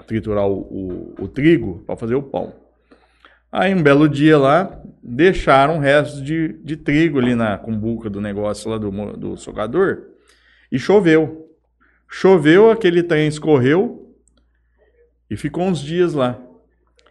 triturar 0.06 0.48
o, 0.48 0.60
o, 0.61 1.15
o 1.23 1.27
trigo 1.27 1.84
para 1.85 1.95
fazer 1.95 2.15
o 2.15 2.23
pão. 2.23 2.53
Aí 3.52 3.73
um 3.73 3.84
belo 3.84 4.10
dia 4.10 4.38
lá 4.38 4.81
deixaram 5.02 5.77
restos 5.77 6.23
de, 6.23 6.53
de 6.64 6.76
trigo 6.76 7.19
ali 7.19 7.35
na 7.35 7.57
cumbuca 7.57 8.10
do 8.10 8.19
negócio 8.19 8.69
lá 8.69 8.77
do, 8.77 8.90
do 9.15 9.38
socador 9.38 10.07
e 10.72 10.80
choveu. 10.80 11.49
Choveu, 12.10 12.72
aquele 12.72 13.03
trem 13.03 13.27
escorreu 13.27 14.15
e 15.30 15.38
ficou 15.38 15.64
uns 15.64 15.80
dias 15.80 16.14
lá. 16.14 16.40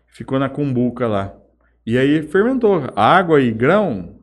Ficou 0.08 0.38
na 0.38 0.48
cumbuca 0.48 1.06
lá. 1.06 1.34
E 1.86 1.96
aí 1.96 2.22
fermentou. 2.22 2.82
Água 2.94 3.40
e 3.40 3.50
grão, 3.50 4.20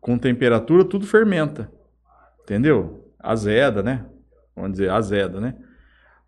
com 0.00 0.16
temperatura, 0.18 0.84
tudo 0.84 1.06
fermenta. 1.06 1.70
Entendeu? 2.42 3.10
Azeda, 3.18 3.82
né? 3.82 4.04
Vamos 4.54 4.72
dizer, 4.72 4.90
azeda, 4.90 5.40
né? 5.40 5.54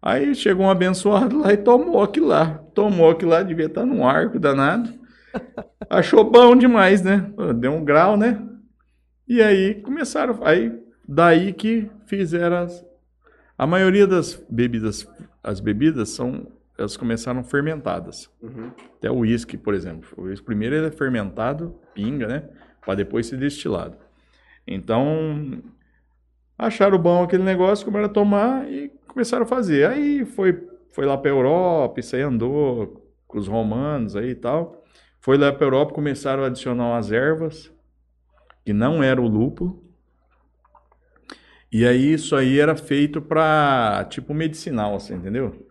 Aí 0.07 0.37
chegou 0.37 0.67
um 0.67 0.71
abençoado 0.71 1.41
lá 1.41 1.53
e 1.53 1.57
tomou 1.57 2.01
aquilo 2.01 2.29
lá. 2.29 2.61
Tomou 2.73 3.11
aquilo 3.11 3.33
lá, 3.33 3.43
devia 3.43 3.67
estar 3.67 3.85
num 3.85 4.07
arco 4.07 4.39
danado. 4.39 4.89
Achou 5.91 6.23
bom 6.23 6.55
demais, 6.55 7.03
né? 7.03 7.29
Deu 7.57 7.73
um 7.73 7.85
grau, 7.85 8.17
né? 8.17 8.41
E 9.27 9.43
aí 9.43 9.75
começaram. 9.83 10.39
Aí 10.45 10.81
daí 11.09 11.53
que 11.53 11.91
fizeram 12.07 12.59
as, 12.59 12.87
a 13.59 13.67
maioria 13.67 14.07
das 14.07 14.41
bebidas, 14.49 15.09
as 15.43 15.59
bebidas 15.59 16.11
são 16.11 16.47
elas 16.79 16.97
começaram 16.97 17.43
fermentadas. 17.43 18.31
Até 18.99 19.11
o 19.11 19.17
uísque, 19.17 19.57
por 19.57 19.75
exemplo. 19.75 20.09
O 20.17 20.23
uísque 20.27 20.47
primeiro 20.47 20.77
ele 20.77 20.87
é 20.87 20.91
fermentado, 20.93 21.75
pinga, 21.93 22.29
né? 22.29 22.45
Para 22.81 22.95
depois 22.95 23.27
ser 23.27 23.39
destilado. 23.39 23.97
Então, 24.65 25.61
acharam 26.57 26.97
bom 26.97 27.25
aquele 27.25 27.43
negócio, 27.43 27.85
começaram 27.85 28.09
a 28.09 28.15
tomar 28.15 28.71
e 28.71 28.93
começaram 29.17 29.45
a 29.45 29.49
fazer. 29.49 29.89
Aí 29.89 30.27
foi, 30.27 30.69
foi 30.91 31.07
lá 31.07 31.17
para 31.17 31.31
Europa, 31.31 32.01
isso 32.01 32.15
aí 32.15 32.21
andou 32.21 33.03
com 33.27 33.39
os 33.39 33.49
romanos 33.49 34.15
aí 34.15 34.31
e 34.31 34.35
tal. 34.35 34.85
Foi 35.21 35.39
lá 35.39 35.51
para 35.51 35.65
Europa, 35.65 35.95
começaram 35.95 36.45
a 36.45 36.49
adicionar 36.49 36.85
umas 36.85 37.11
ervas, 37.11 37.73
que 38.63 38.75
não 38.75 39.03
era 39.03 39.19
o 39.19 39.27
lúpulo. 39.27 39.83
E 41.73 41.87
aí 41.87 42.13
isso 42.13 42.37
aí 42.37 42.61
era 42.61 42.77
feito 42.77 43.23
para 43.23 44.05
tipo 44.11 44.35
medicinal, 44.35 44.95
assim, 44.95 45.15
entendeu? 45.15 45.67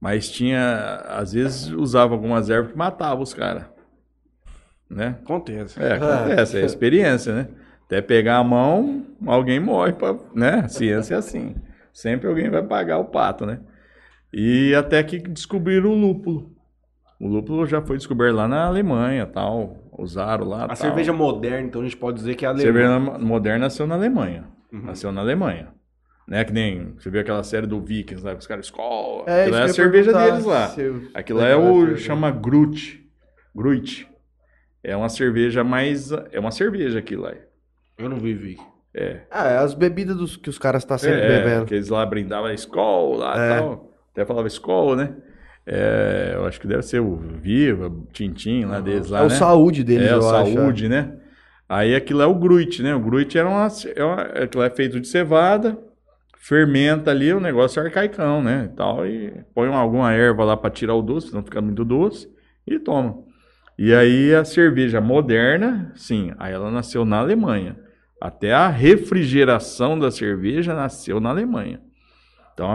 Mas 0.00 0.28
tinha, 0.28 0.96
às 1.06 1.32
vezes 1.32 1.68
usava 1.68 2.14
algumas 2.14 2.50
ervas 2.50 2.72
que 2.72 2.78
matavam 2.78 3.22
os 3.22 3.32
caras. 3.32 3.64
Né? 4.90 5.18
Acontece. 5.22 5.80
É, 5.80 5.92
acontece, 5.92 6.58
é 6.58 6.64
experiência, 6.64 7.32
né? 7.32 7.48
Até 7.84 8.02
pegar 8.02 8.38
a 8.38 8.44
mão, 8.44 9.06
alguém 9.24 9.60
morre, 9.60 9.92
pra, 9.92 10.16
né? 10.34 10.62
A 10.64 10.68
ciência 10.68 11.14
é 11.14 11.18
assim. 11.18 11.54
Sempre 12.00 12.28
alguém 12.28 12.48
vai 12.48 12.62
pagar 12.62 12.98
o 12.98 13.06
pato, 13.06 13.44
né? 13.44 13.58
E 14.32 14.72
até 14.72 15.02
que 15.02 15.18
descobriram 15.18 15.90
o 15.90 15.94
lúpulo. 16.00 16.52
O 17.18 17.26
lúpulo 17.26 17.66
já 17.66 17.82
foi 17.82 17.96
descoberto 17.96 18.36
lá 18.36 18.46
na 18.46 18.66
Alemanha, 18.66 19.26
tal. 19.26 19.76
Usaram 19.98 20.44
lá, 20.46 20.62
A 20.64 20.68
tal. 20.68 20.76
cerveja 20.76 21.12
moderna, 21.12 21.66
então 21.66 21.80
a 21.80 21.84
gente 21.84 21.96
pode 21.96 22.18
dizer 22.18 22.36
que 22.36 22.46
é 22.46 22.48
A 22.48 22.56
cerveja 22.56 23.00
moderna 23.00 23.64
nasceu 23.64 23.84
na 23.84 23.96
Alemanha. 23.96 24.44
Uhum. 24.72 24.82
Nasceu 24.82 25.10
na 25.10 25.22
Alemanha. 25.22 25.72
Né? 26.28 26.44
Que 26.44 26.52
nem, 26.52 26.92
você 26.96 27.10
viu 27.10 27.20
aquela 27.20 27.42
série 27.42 27.66
do 27.66 27.80
Vikings 27.80 28.24
lá, 28.24 28.32
que 28.32 28.38
os 28.42 28.46
caras 28.46 28.66
Skol. 28.66 29.24
É, 29.26 29.42
Aquilo 29.42 29.56
é 29.56 29.62
a 29.64 29.68
cerveja 29.68 30.12
deles 30.12 30.44
lá. 30.44 30.72
eu- 30.78 31.02
Aquilo 31.14 31.40
é 31.40 31.52
Aquela 31.54 31.68
o 31.72 31.80
cerveja. 31.80 32.04
chama 32.06 32.30
Grut. 32.30 33.04
Grut. 33.52 34.06
É 34.84 34.96
uma 34.96 35.08
cerveja 35.08 35.64
mais 35.64 36.12
é 36.12 36.38
uma 36.38 36.52
cerveja 36.52 37.00
aquilo 37.00 37.22
lá. 37.22 37.32
Eu 37.98 38.08
não 38.08 38.18
vivi. 38.20 38.56
Ah, 38.60 38.77
é 38.94 39.20
as 39.30 39.74
bebidas 39.74 40.16
dos, 40.16 40.36
que 40.36 40.48
os 40.48 40.58
caras 40.58 40.82
estão 40.82 40.96
sempre 40.98 41.20
é, 41.22 41.28
bebendo. 41.28 41.66
que 41.66 41.74
eles 41.74 41.88
lá 41.88 42.04
brindavam 42.06 42.52
Skol 42.54 43.16
lá 43.16 43.36
e 43.36 43.40
É. 43.40 43.58
tal. 43.58 43.92
Até 44.12 44.24
falava 44.24 44.48
Skol, 44.48 44.96
né? 44.96 45.14
É, 45.66 46.32
eu 46.34 46.46
acho 46.46 46.58
que 46.60 46.66
deve 46.66 46.82
ser 46.82 46.98
o 47.00 47.14
Viva, 47.16 47.88
o 47.88 48.06
Tintim 48.12 48.64
lá 48.64 48.80
deles 48.80 49.10
lá, 49.10 49.18
é 49.20 49.22
o 49.22 49.28
né? 49.28 49.34
saúde 49.34 49.84
deles, 49.84 50.08
é, 50.08 50.14
eu 50.14 50.20
o 50.20 50.28
acho. 50.30 50.52
saúde, 50.54 50.88
né? 50.88 51.12
Aí 51.68 51.94
aquilo 51.94 52.22
é 52.22 52.26
o 52.26 52.34
gruit, 52.34 52.82
né? 52.82 52.94
O 52.94 53.00
gruit 53.00 53.36
era 53.36 53.46
uma, 53.46 53.68
é 53.94 54.02
uma, 54.02 54.22
aquilo 54.22 54.62
é 54.62 54.70
feito 54.70 54.98
de 54.98 55.06
cevada, 55.06 55.78
fermenta 56.38 57.10
ali, 57.10 57.32
o 57.34 57.40
negócio 57.40 57.80
é 57.80 57.84
arcaicão, 57.84 58.42
né? 58.42 58.70
E, 58.72 58.76
tal, 58.76 59.06
e 59.06 59.32
põe 59.54 59.68
uma- 59.68 59.78
alguma 59.80 60.10
erva 60.12 60.44
lá 60.44 60.56
para 60.56 60.70
tirar 60.70 60.94
o 60.94 61.02
doce, 61.02 61.34
não 61.34 61.42
ficar 61.42 61.60
muito 61.60 61.84
doce, 61.84 62.28
e 62.66 62.78
toma. 62.78 63.18
E 63.78 63.92
aí 63.94 64.34
a 64.34 64.44
cerveja 64.46 65.00
moderna, 65.02 65.92
sim, 65.94 66.32
aí 66.38 66.52
ela 66.54 66.70
nasceu 66.70 67.04
na 67.04 67.18
Alemanha. 67.18 67.76
Até 68.20 68.52
a 68.52 68.68
refrigeração 68.68 69.98
da 69.98 70.10
cerveja 70.10 70.74
nasceu 70.74 71.20
na 71.20 71.30
Alemanha. 71.30 71.80
Então 72.52 72.70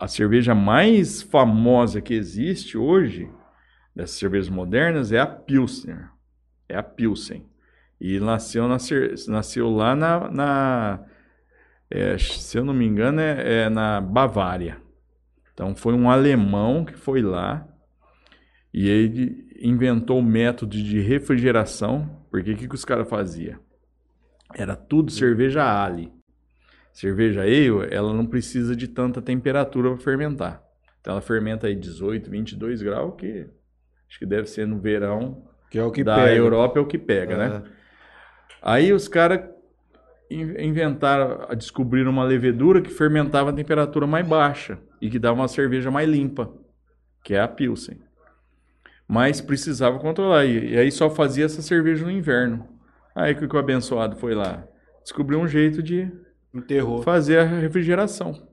a, 0.00 0.04
a 0.04 0.08
cerveja 0.08 0.54
mais 0.54 1.22
famosa 1.22 2.00
que 2.00 2.14
existe 2.14 2.76
hoje, 2.76 3.30
dessas 3.94 4.16
cervejas 4.16 4.48
modernas, 4.48 5.12
é 5.12 5.20
a 5.20 5.26
Pilsner. 5.26 6.10
É 6.68 6.76
a 6.76 6.82
Pilsen. 6.82 7.46
E 8.00 8.18
nasceu, 8.18 8.66
na, 8.66 8.78
nasceu 9.28 9.70
lá 9.70 9.94
na. 9.94 10.30
na- 10.30 11.04
é, 11.88 12.16
se 12.18 12.58
eu 12.58 12.64
não 12.64 12.72
me 12.74 12.86
engano, 12.86 13.20
é, 13.20 13.64
é 13.64 13.68
na 13.68 14.00
Bavária. 14.00 14.78
Então 15.52 15.76
foi 15.76 15.92
um 15.94 16.10
alemão 16.10 16.84
que 16.84 16.94
foi 16.94 17.20
lá 17.22 17.68
e 18.72 18.88
ele 18.88 19.46
inventou 19.60 20.18
o 20.18 20.22
método 20.22 20.76
de 20.82 21.00
refrigeração. 21.00 22.24
Porque 22.30 22.52
o 22.52 22.56
que, 22.56 22.66
que 22.66 22.74
os 22.74 22.84
caras 22.84 23.08
faziam? 23.08 23.60
Era 24.54 24.76
tudo 24.76 25.10
cerveja 25.10 25.62
ale. 25.62 26.12
Cerveja 26.92 27.42
ale, 27.42 27.88
ela 27.90 28.12
não 28.12 28.26
precisa 28.26 28.76
de 28.76 28.86
tanta 28.88 29.22
temperatura 29.22 29.90
para 29.90 29.98
fermentar. 29.98 30.62
Então 31.00 31.12
ela 31.12 31.22
fermenta 31.22 31.66
aí 31.66 31.74
18, 31.74 32.30
22 32.30 32.82
graus, 32.82 33.14
que 33.16 33.46
acho 34.08 34.18
que 34.18 34.26
deve 34.26 34.46
ser 34.46 34.66
no 34.66 34.78
verão 34.78 35.42
Que 35.70 35.78
é 35.78 35.84
o 35.84 35.90
que 35.90 36.04
da 36.04 36.16
pega. 36.16 36.36
Europa 36.36 36.78
é 36.78 36.82
o 36.82 36.86
que 36.86 36.98
pega, 36.98 37.36
né? 37.36 37.62
Aí 38.62 38.92
os 38.92 39.08
caras 39.08 39.40
inventaram, 40.30 41.48
descobriram 41.56 42.10
uma 42.10 42.24
levedura 42.24 42.80
que 42.80 42.90
fermentava 42.90 43.50
a 43.50 43.52
temperatura 43.52 44.06
mais 44.06 44.26
baixa 44.26 44.78
e 45.00 45.10
que 45.10 45.18
dava 45.18 45.40
uma 45.40 45.48
cerveja 45.48 45.90
mais 45.90 46.08
limpa, 46.08 46.52
que 47.24 47.34
é 47.34 47.40
a 47.40 47.48
Pilsen. 47.48 47.98
Mas 49.06 49.40
precisava 49.40 49.98
controlar, 49.98 50.44
e, 50.44 50.72
e 50.72 50.78
aí 50.78 50.90
só 50.90 51.10
fazia 51.10 51.44
essa 51.44 51.60
cerveja 51.60 52.04
no 52.04 52.10
inverno. 52.10 52.68
Aí 53.14 53.34
que 53.34 53.44
o 53.44 53.58
abençoado 53.58 54.16
foi 54.16 54.34
lá, 54.34 54.64
descobriu 55.02 55.38
um 55.38 55.46
jeito 55.46 55.82
de 55.82 56.10
Enterrou. 56.54 57.02
fazer 57.02 57.38
a 57.38 57.44
refrigeração. 57.44 58.48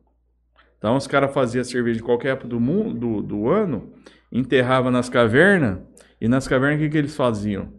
Então 0.77 0.95
os 0.95 1.07
caras 1.07 1.34
faziam 1.34 1.64
cerveja 1.64 1.98
de 1.98 2.03
qualquer 2.03 2.30
época 2.30 2.48
do, 2.48 2.60
mundo, 2.60 2.94
do, 2.94 3.22
do 3.22 3.49
ano, 3.49 3.94
enterrava 4.31 4.90
nas 4.90 5.10
cavernas, 5.10 5.80
e 6.19 6.27
nas 6.27 6.48
cavernas 6.48 6.80
o 6.80 6.84
que, 6.84 6.90
que 6.90 6.98
eles 6.98 7.15
faziam? 7.15 7.73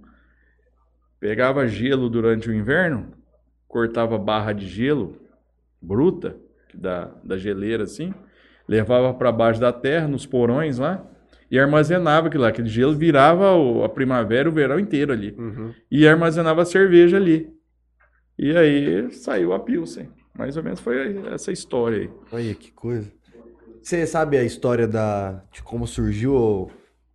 Pegava 1.18 1.66
gelo 1.66 2.08
durante 2.08 2.48
o 2.48 2.54
inverno, 2.54 3.12
cortava 3.68 4.18
barra 4.18 4.52
de 4.52 4.66
gelo 4.66 5.20
bruta, 5.80 6.36
da, 6.74 7.10
da 7.24 7.36
geleira 7.36 7.84
assim, 7.84 8.14
levava 8.68 9.12
para 9.14 9.32
baixo 9.32 9.60
da 9.60 9.72
terra, 9.72 10.06
nos 10.06 10.26
porões 10.26 10.78
lá, 10.78 11.04
e 11.50 11.58
armazenava 11.58 12.28
aquilo 12.28 12.42
lá. 12.44 12.48
Aquele 12.50 12.68
gelo 12.68 12.94
virava 12.94 13.54
o- 13.54 13.82
a 13.84 13.88
primavera 13.88 14.48
e 14.48 14.52
o 14.52 14.54
verão 14.54 14.78
inteiro 14.78 15.12
ali. 15.12 15.34
Uhum. 15.38 15.74
E 15.90 16.06
armazenava 16.06 16.62
a 16.62 16.64
cerveja 16.64 17.16
ali. 17.16 17.50
E 18.38 18.56
aí 18.56 19.10
saiu 19.12 19.52
a 19.52 19.58
Pilsen. 19.60 20.08
Mais 20.36 20.56
ou 20.56 20.62
menos 20.62 20.80
foi 20.80 21.18
essa 21.32 21.52
história 21.52 21.98
aí. 21.98 22.10
Olha 22.32 22.54
que 22.54 22.70
coisa. 22.72 23.10
Você 23.82 24.06
sabe 24.06 24.36
a 24.38 24.44
história 24.44 24.86
da, 24.86 25.42
de 25.52 25.62
como 25.62 25.86
surgiu 25.86 26.34
o 26.34 26.70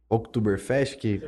Oktoberfest? 0.09 0.97
Que 0.97 1.19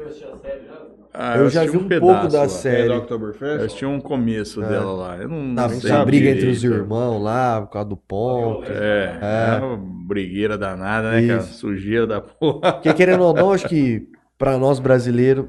Ah, 1.19 1.35
eu 1.37 1.49
já 1.49 1.61
assisti 1.61 1.77
vi 1.77 1.83
um 1.83 1.89
pouco 1.99 2.05
pedaço 2.15 2.29
da 2.31 2.41
lá. 2.43 2.49
série. 2.49 2.81
É 2.81 2.85
do 2.85 2.91
Eu 2.93 2.97
Oktoberfest? 2.99 3.55
assisti 3.65 3.85
um 3.85 3.99
começo 3.99 4.61
dela 4.61 4.91
lá. 4.93 5.17
Eu 5.17 5.27
não, 5.27 5.55
Da, 5.55 5.67
não 5.67 5.79
sei 5.81 5.89
da 5.89 6.05
briga 6.05 6.25
direito. 6.27 6.37
entre 6.45 6.49
os 6.51 6.63
irmãos 6.63 7.19
lá, 7.23 7.61
por 7.61 7.71
causa 7.71 7.89
do 7.89 7.97
ponto. 7.97 8.71
É, 8.71 9.17
é. 9.59 9.63
uma 9.63 9.77
brigueira 9.77 10.57
danada, 10.57 11.11
né, 11.11 11.27
cara? 11.27 11.39
Isso. 11.41 11.53
Sujeira 11.55 12.05
da 12.05 12.21
porra. 12.21 12.73
Porque 12.73 12.93
querendo 12.93 13.23
ou 13.23 13.33
não, 13.33 13.51
acho 13.51 13.67
que 13.67 14.07
pra 14.37 14.57
nós 14.59 14.79
brasileiros, 14.79 15.45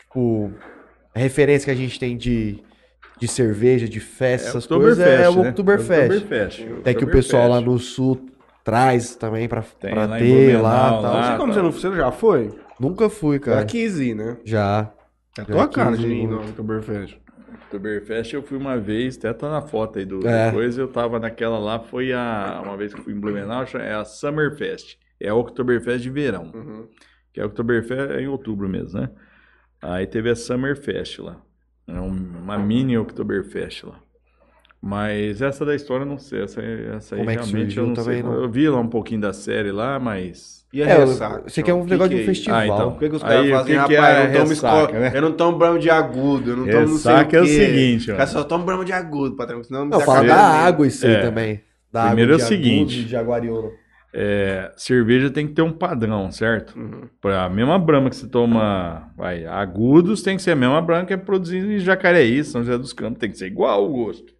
tipo, 0.00 0.50
a 1.14 1.18
referência 1.20 1.66
que 1.66 1.70
a 1.70 1.80
gente 1.80 2.00
tem 2.00 2.16
de, 2.16 2.58
de 3.20 3.28
cerveja, 3.28 3.88
de 3.88 4.00
festa, 4.00 4.48
essas 4.48 4.66
coisas, 4.66 4.98
é 4.98 5.28
o 5.28 5.36
né? 5.42 5.50
Oktoberfest. 5.50 6.16
Oktoberfest. 6.16 6.66
Até 6.80 6.94
que 6.94 7.04
o 7.04 7.08
pessoal 7.10 7.48
lá 7.48 7.60
no 7.60 7.78
sul 7.78 8.26
traz 8.64 9.14
também 9.14 9.48
pra, 9.48 9.62
Tem 9.80 9.92
pra 9.92 10.06
lá 10.06 10.18
ter 10.18 10.24
Blumenau, 10.24 10.62
lá 10.62 10.90
lá. 10.90 10.98
e 10.98 11.02
tal. 11.02 11.14
Não 11.14 11.22
sei 11.28 11.36
como 11.36 11.52
você 11.52 11.62
não 11.62 11.70
você 11.72 11.94
já 11.96 12.10
foi? 12.10 12.50
Nunca 12.80 13.08
fui, 13.08 13.36
Já 13.38 13.44
cara. 13.44 13.64
quis 13.66 14.00
ir, 14.00 14.16
né? 14.16 14.36
Já. 14.44 14.90
É 15.38 15.44
tua 15.44 15.68
cara 15.68 15.96
de 15.96 16.06
ir 16.06 16.26
no. 16.26 16.40
Oktoberfest. 16.40 17.18
Oktoberfest 17.64 18.34
eu 18.34 18.42
fui 18.42 18.56
uma 18.58 18.78
vez, 18.78 19.16
até 19.16 19.32
tá 19.32 19.50
na 19.50 19.62
foto 19.62 19.98
aí 19.98 20.04
do 20.04 20.26
É. 20.26 20.50
coisa, 20.50 20.80
eu 20.80 20.88
tava 20.88 21.18
naquela 21.18 21.58
lá, 21.58 21.78
foi 21.78 22.12
a 22.12 22.60
uma 22.64 22.76
vez 22.76 22.92
que 22.92 23.00
eu 23.00 23.04
fui 23.04 23.12
em 23.14 23.20
Blumenau, 23.20 23.64
é 23.74 23.92
a 23.94 24.04
Summerfest. 24.04 24.98
É 25.20 25.28
a 25.28 25.34
Oktoberfest 25.34 26.02
de 26.02 26.10
verão. 26.10 26.50
Uhum. 26.54 26.88
Que 27.32 27.40
a 27.40 27.46
Oktoberfest 27.46 28.10
é 28.12 28.20
em 28.20 28.26
outubro 28.28 28.68
mesmo, 28.68 29.00
né? 29.00 29.10
Aí 29.80 30.06
teve 30.06 30.28
a 30.30 30.34
Summerfest 30.36 31.18
lá. 31.20 31.40
É 31.86 31.98
um- 32.00 32.38
uma 32.42 32.58
mini 32.58 32.96
Oktoberfest 32.98 33.84
lá. 33.84 34.00
Mas 34.84 35.40
essa 35.40 35.64
da 35.64 35.74
história 35.76 36.02
eu 36.02 36.08
não 36.08 36.18
sei. 36.18 36.42
Essa, 36.42 36.60
essa 36.60 37.14
aí 37.14 37.20
Como 37.20 37.30
é 37.30 37.36
que 37.36 37.42
realmente 37.42 37.60
surgiu 37.74 37.82
eu 37.84 37.86
não 37.86 37.94
também, 37.94 38.14
sei. 38.14 38.22
não. 38.24 38.34
Eu 38.34 38.50
vi 38.50 38.68
lá 38.68 38.80
um 38.80 38.88
pouquinho 38.88 39.20
da 39.20 39.32
série 39.32 39.70
lá, 39.70 39.98
mas. 40.00 40.62
E 40.72 40.82
a 40.82 40.86
É, 40.88 40.98
ressaca? 40.98 41.48
você 41.48 41.62
quer 41.62 41.72
um 41.74 41.84
Que 41.84 41.90
negócio 41.90 42.10
que 42.10 42.16
de 42.16 42.20
um 42.22 42.24
é 42.24 42.26
festival. 42.26 42.58
Ah, 42.58 42.66
então. 42.66 42.90
Por 42.92 42.98
que, 42.98 43.08
que 43.10 43.16
os 43.16 43.22
Aí, 43.22 43.28
caras 43.28 43.46
o 43.46 43.50
fazem, 43.50 43.64
que 43.80 43.86
que 43.86 43.94
rapaz, 43.96 44.16
é 44.16 44.20
eu 44.20 44.24
não 44.26 44.32
tomo 44.34 44.48
ressaca, 44.48 44.98
né? 44.98 45.12
eu 45.14 45.22
não 45.22 45.32
tomo 45.32 45.58
brama 45.58 45.78
de 45.78 45.90
agudo, 45.90 46.50
eu 46.50 46.56
não 46.56 46.64
tomo 46.66 46.80
não 46.80 46.86
sei 46.88 47.12
o 47.12 47.14
Ressaca 47.16 47.36
é 47.36 47.40
o 47.40 47.44
quê. 47.44 47.50
seguinte, 47.50 48.10
ó. 48.10 48.16
caras 48.16 48.30
só 48.30 48.42
tomam 48.44 48.66
brama 48.66 48.84
de 48.84 48.92
agudo, 48.92 49.36
patrão, 49.36 49.62
senão 49.62 49.84
me 49.84 49.90
Não, 49.90 49.98
dá 49.98 50.04
fala 50.04 50.24
da 50.24 50.34
água 50.36 50.86
isso 50.86 51.06
aí 51.06 51.12
É. 51.14 51.20
também. 51.20 51.60
Da 51.92 52.06
Primeiro 52.06 52.32
água 52.34 52.42
é 52.42 52.46
o 52.46 52.48
de 52.48 52.54
seguinte. 52.56 52.94
Agudo, 52.94 53.04
de 53.04 53.08
Jaguariúna. 53.08 53.68
É, 54.14 54.72
cerveja 54.76 55.30
tem 55.30 55.46
que 55.46 55.52
ter 55.54 55.62
um 55.62 55.72
padrão, 55.72 56.30
certo? 56.32 56.78
Uhum. 56.78 57.02
Pra 57.20 57.48
mesma 57.48 57.78
brama 57.78 58.10
que 58.10 58.16
você 58.16 58.26
toma, 58.26 59.10
vai, 59.16 59.46
agudos, 59.46 60.22
tem 60.22 60.36
que 60.36 60.42
ser 60.42 60.50
a 60.50 60.56
mesma 60.56 60.80
brama 60.82 61.06
que 61.06 61.12
é 61.12 61.16
produzida 61.16 61.66
em 61.72 61.78
Jacareí, 61.78 62.42
São 62.44 62.62
José 62.62 62.76
dos 62.78 62.92
Campos, 62.92 63.18
tem 63.18 63.30
que 63.30 63.38
ser 63.38 63.46
igual 63.46 63.84
o 63.84 63.92
gosto. 63.92 64.32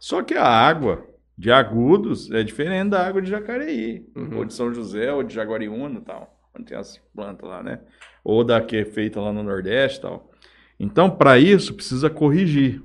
Só 0.00 0.22
que 0.22 0.34
a 0.34 0.44
água 0.44 1.06
de 1.38 1.52
agudos 1.52 2.30
é 2.32 2.42
diferente 2.42 2.90
da 2.90 3.06
água 3.06 3.22
de 3.22 3.30
Jacareí, 3.30 4.04
Uhum. 4.16 4.38
ou 4.38 4.44
de 4.44 4.52
São 4.54 4.74
José, 4.74 5.12
ou 5.12 5.22
de 5.22 5.32
Jaguariúna 5.34 6.00
e 6.00 6.02
tal, 6.02 6.40
onde 6.58 6.64
tem 6.66 6.76
as 6.76 6.98
plantas 7.14 7.48
lá, 7.48 7.62
né? 7.62 7.80
Ou 8.24 8.42
da 8.42 8.60
que 8.60 8.76
é 8.78 8.84
feita 8.84 9.20
lá 9.20 9.32
no 9.32 9.42
Nordeste 9.42 9.98
e 9.98 10.02
tal. 10.02 10.30
Então, 10.78 11.10
para 11.10 11.38
isso, 11.38 11.74
precisa 11.74 12.08
corrigir, 12.10 12.82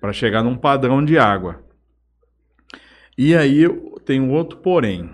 para 0.00 0.12
chegar 0.12 0.42
num 0.42 0.56
padrão 0.56 1.02
de 1.04 1.16
água. 1.16 1.64
E 3.16 3.34
aí 3.34 3.62
tem 4.04 4.20
um 4.20 4.32
outro 4.32 4.58
porém. 4.58 5.04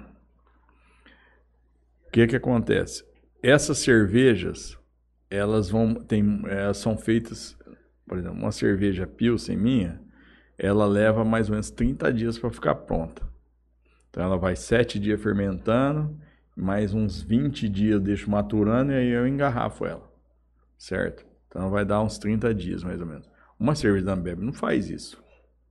O 2.06 2.10
que 2.10 2.26
que 2.26 2.36
acontece? 2.36 3.04
Essas 3.42 3.78
cervejas, 3.78 4.76
elas 5.30 5.70
vão 5.70 5.94
tem, 5.94 6.42
elas 6.48 6.78
são 6.78 6.96
feitas, 6.96 7.56
por 8.06 8.18
exemplo, 8.18 8.38
uma 8.38 8.52
cerveja 8.52 9.06
Pilsen 9.06 9.56
minha, 9.56 10.00
ela 10.62 10.84
leva 10.84 11.24
mais 11.24 11.48
ou 11.48 11.52
menos 11.52 11.70
30 11.70 12.12
dias 12.12 12.38
para 12.38 12.50
ficar 12.50 12.74
pronta. 12.74 13.22
Então 14.10 14.22
ela 14.22 14.36
vai 14.36 14.54
7 14.54 14.98
dias 14.98 15.20
fermentando, 15.20 16.14
mais 16.54 16.92
uns 16.92 17.22
20 17.22 17.66
dias 17.66 17.94
eu 17.94 18.00
deixo 18.00 18.30
maturando 18.30 18.92
e 18.92 18.94
aí 18.94 19.08
eu 19.08 19.26
engarrafo 19.26 19.86
ela. 19.86 20.06
Certo? 20.76 21.24
Então 21.48 21.70
vai 21.70 21.84
dar 21.84 22.02
uns 22.02 22.18
30 22.18 22.54
dias 22.54 22.84
mais 22.84 23.00
ou 23.00 23.06
menos. 23.06 23.26
Uma 23.58 23.74
cerveja 23.74 24.04
da 24.04 24.12
Ambev 24.12 24.40
não 24.40 24.52
faz 24.52 24.90
isso. 24.90 25.22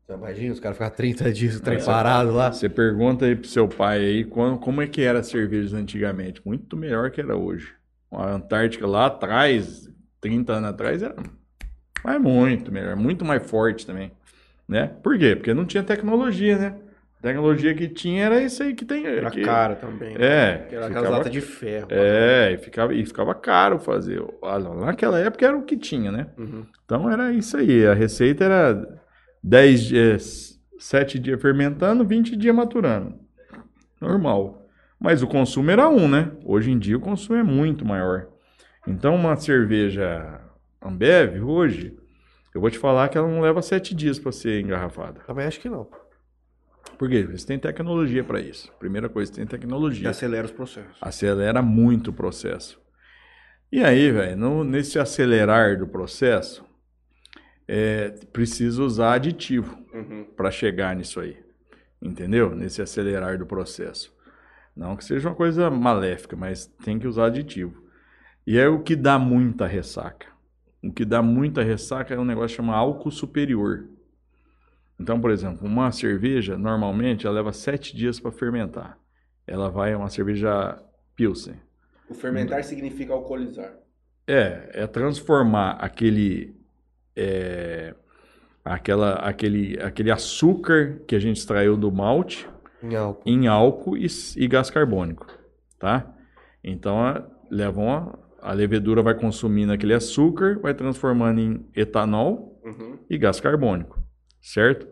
Você 0.05 0.13
imagina 0.13 0.53
os 0.53 0.59
caras 0.59 0.77
ficar 0.77 0.89
30 0.89 1.31
dias 1.33 1.61
trem 1.61 1.83
parado 1.83 2.31
lá. 2.31 2.51
Você 2.51 2.67
pergunta 2.67 3.25
aí 3.25 3.35
pro 3.35 3.47
seu 3.47 3.67
pai 3.67 3.99
aí 3.99 4.25
como, 4.25 4.57
como 4.57 4.81
é 4.81 4.87
que 4.87 5.01
era 5.01 5.19
as 5.19 5.27
cervejas 5.27 5.73
antigamente. 5.73 6.41
Muito 6.43 6.75
melhor 6.75 7.11
que 7.11 7.21
era 7.21 7.37
hoje. 7.37 7.75
A 8.11 8.33
Antártica 8.33 8.87
lá 8.87 9.05
atrás, 9.05 9.87
30 10.19 10.53
anos 10.53 10.69
atrás, 10.71 11.03
era 11.03 11.15
mas 12.03 12.21
muito 12.21 12.71
melhor, 12.71 12.95
muito 12.95 13.25
mais 13.25 13.45
forte 13.49 13.85
também. 13.85 14.11
Né? 14.69 14.91
Por 15.03 15.17
quê? 15.17 15.35
Porque 15.35 15.53
não 15.53 15.65
tinha 15.65 15.81
tecnologia, 15.83 16.55
né? 16.57 16.75
A 17.17 17.21
tecnologia 17.23 17.73
que 17.73 17.87
tinha 17.89 18.23
era 18.25 18.39
isso 18.41 18.61
aí 18.63 18.73
que 18.75 18.85
tem. 18.85 19.05
Era 19.05 19.29
que- 19.31 19.41
cara 19.41 19.75
também. 19.75 20.13
né? 20.17 20.23
É, 20.25 20.45
Era 20.47 20.55
aquelas 20.63 20.87
ficava- 20.87 21.09
latas 21.09 21.31
de 21.31 21.41
ferro. 21.41 21.87
É, 21.89 22.51
e 22.53 22.57
ficava, 22.59 22.93
e 22.93 23.05
ficava 23.05 23.33
caro 23.35 23.79
fazer. 23.79 24.23
Olha, 24.41 24.69
Naquela 24.75 25.19
época 25.19 25.45
era 25.45 25.57
o 25.57 25.63
que 25.63 25.75
tinha, 25.75 26.11
né? 26.11 26.27
Uhum. 26.37 26.65
Então 26.85 27.09
era 27.11 27.33
isso 27.33 27.57
aí. 27.57 27.85
A 27.87 27.93
receita 27.95 28.45
era 28.45 28.87
10 29.43 29.81
dias, 29.83 30.59
7 30.77 31.17
dias 31.19 31.41
fermentando, 31.41 32.05
20 32.05 32.37
dias 32.37 32.55
maturando. 32.55 33.15
Normal. 33.99 34.67
Mas 34.99 35.21
o 35.23 35.27
consumo 35.27 35.71
era 35.71 35.89
um, 35.89 36.07
né? 36.07 36.31
Hoje 36.45 36.71
em 36.71 36.77
dia 36.77 36.95
o 36.97 37.01
consumo 37.01 37.39
é 37.39 37.43
muito 37.43 37.83
maior. 37.85 38.27
Então 38.87 39.15
uma 39.15 39.35
cerveja 39.35 40.39
Ambev 40.81 41.41
hoje, 41.43 41.97
eu 42.53 42.61
vou 42.61 42.69
te 42.69 42.77
falar 42.77 43.09
que 43.09 43.17
ela 43.17 43.27
não 43.27 43.41
leva 43.41 43.61
7 43.61 43.93
dias 43.95 44.17
para 44.19 44.31
ser 44.31 44.61
engarrafada. 44.61 45.21
Também 45.21 45.45
acho 45.45 45.59
que 45.59 45.69
não. 45.69 45.87
Por 46.97 47.07
quê? 47.09 47.23
Você 47.23 47.45
tem 47.47 47.59
tecnologia 47.59 48.23
para 48.23 48.39
isso. 48.41 48.71
Primeira 48.79 49.07
coisa, 49.07 49.31
tem 49.31 49.43
E 49.43 49.47
tecnologia 49.47 50.09
acelera 50.09 50.45
os 50.45 50.51
processos. 50.51 50.97
acelera 51.01 51.61
muito 51.61 52.09
o 52.09 52.13
processo. 52.13 52.79
E 53.71 53.83
aí, 53.83 54.11
velho, 54.11 54.63
nesse 54.63 54.97
acelerar 54.99 55.77
do 55.77 55.87
processo, 55.87 56.65
é, 57.67 58.09
precisa 58.33 58.81
usar 58.83 59.13
aditivo 59.13 59.77
Uhum. 59.93 60.25
para 60.35 60.49
chegar 60.51 60.95
nisso 60.95 61.19
aí. 61.19 61.37
Entendeu? 62.01 62.55
Nesse 62.55 62.81
acelerar 62.81 63.37
do 63.37 63.45
processo. 63.45 64.13
Não 64.75 64.95
que 64.95 65.03
seja 65.03 65.29
uma 65.29 65.35
coisa 65.35 65.69
maléfica, 65.69 66.35
mas 66.35 66.65
tem 66.83 66.97
que 66.97 67.07
usar 67.07 67.25
aditivo. 67.25 67.83
E 68.47 68.57
é 68.57 68.67
o 68.67 68.81
que 68.81 68.95
dá 68.95 69.19
muita 69.19 69.67
ressaca. 69.67 70.27
O 70.83 70.91
que 70.91 71.03
dá 71.03 71.21
muita 71.21 71.61
ressaca 71.61 72.13
é 72.13 72.19
um 72.19 72.25
negócio 72.25 72.55
chamado 72.57 72.77
álcool 72.77 73.11
superior. 73.11 73.85
Então, 74.99 75.19
por 75.19 75.31
exemplo, 75.31 75.67
uma 75.67 75.91
cerveja, 75.91 76.57
normalmente, 76.57 77.25
ela 77.25 77.35
leva 77.35 77.53
sete 77.53 77.95
dias 77.95 78.19
para 78.19 78.31
fermentar. 78.31 78.97
Ela 79.47 79.69
vai, 79.69 79.93
é 79.93 79.97
uma 79.97 80.09
cerveja 80.09 80.77
Pilsen. 81.15 81.55
O 82.09 82.13
fermentar 82.13 82.63
significa 82.63 83.13
alcoolizar. 83.13 83.73
É, 84.27 84.69
é 84.73 84.87
transformar 84.87 85.71
aquele, 85.79 86.55
é, 87.15 87.95
aquela, 88.63 89.15
aquele, 89.15 89.81
aquele 89.81 90.11
açúcar 90.11 91.01
que 91.07 91.15
a 91.15 91.19
gente 91.19 91.37
extraiu 91.37 91.75
do 91.75 91.91
malte 91.91 92.47
Em 92.83 92.95
álcool. 92.95 93.23
em 93.29 93.47
álcool 93.47 93.97
e, 93.97 94.07
e 94.37 94.47
gás 94.47 94.69
carbônico, 94.69 95.27
tá? 95.77 96.13
Então, 96.63 97.01
a, 97.01 97.25
levam 97.49 98.17
a, 98.41 98.53
levedura 98.53 99.01
vai 99.01 99.13
consumindo 99.15 99.71
aquele 99.73 99.93
açúcar, 99.93 100.59
vai 100.61 100.73
transformando 100.73 101.39
em 101.39 101.65
etanol 101.75 102.59
Uhum. 102.63 102.97
e 103.09 103.17
gás 103.17 103.39
carbônico, 103.39 103.97
certo? 104.41 104.87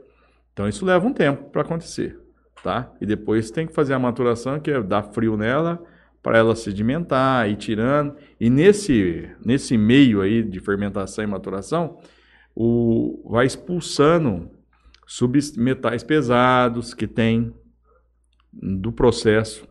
Então 0.53 0.68
isso 0.68 0.86
leva 0.86 1.06
um 1.06 1.14
tempo 1.14 1.49
para 1.52 1.61
acontecer, 1.61 2.18
tá? 2.64 2.91
E 2.99 3.06
depois 3.06 3.52
tem 3.52 3.68
que 3.68 3.74
fazer 3.74 3.94
a 3.94 3.99
maturação, 3.99 4.60
que 4.60 4.72
é 4.72 4.82
dar 4.82 5.03
frio 5.03 5.36
nela 5.38 5.84
para 6.24 6.38
ela 6.40 6.56
sedimentar, 6.56 7.48
ir 7.49 7.56
tirando. 7.57 8.15
E 8.40 8.49
nesse 8.49 9.30
nesse 9.45 9.78
meio 9.78 10.22
aí 10.22 10.41
de 10.41 10.60
fermentação 10.60 11.24
e 11.24 11.28
maturação, 11.28 11.99
o 12.56 13.30
vai 13.30 13.45
expulsando 13.45 14.49
subs- 15.06 15.56
metais 15.56 16.03
pesados 16.03 16.94
que 16.94 17.06
tem 17.06 17.53
do 18.52 18.91
processo, 18.91 19.66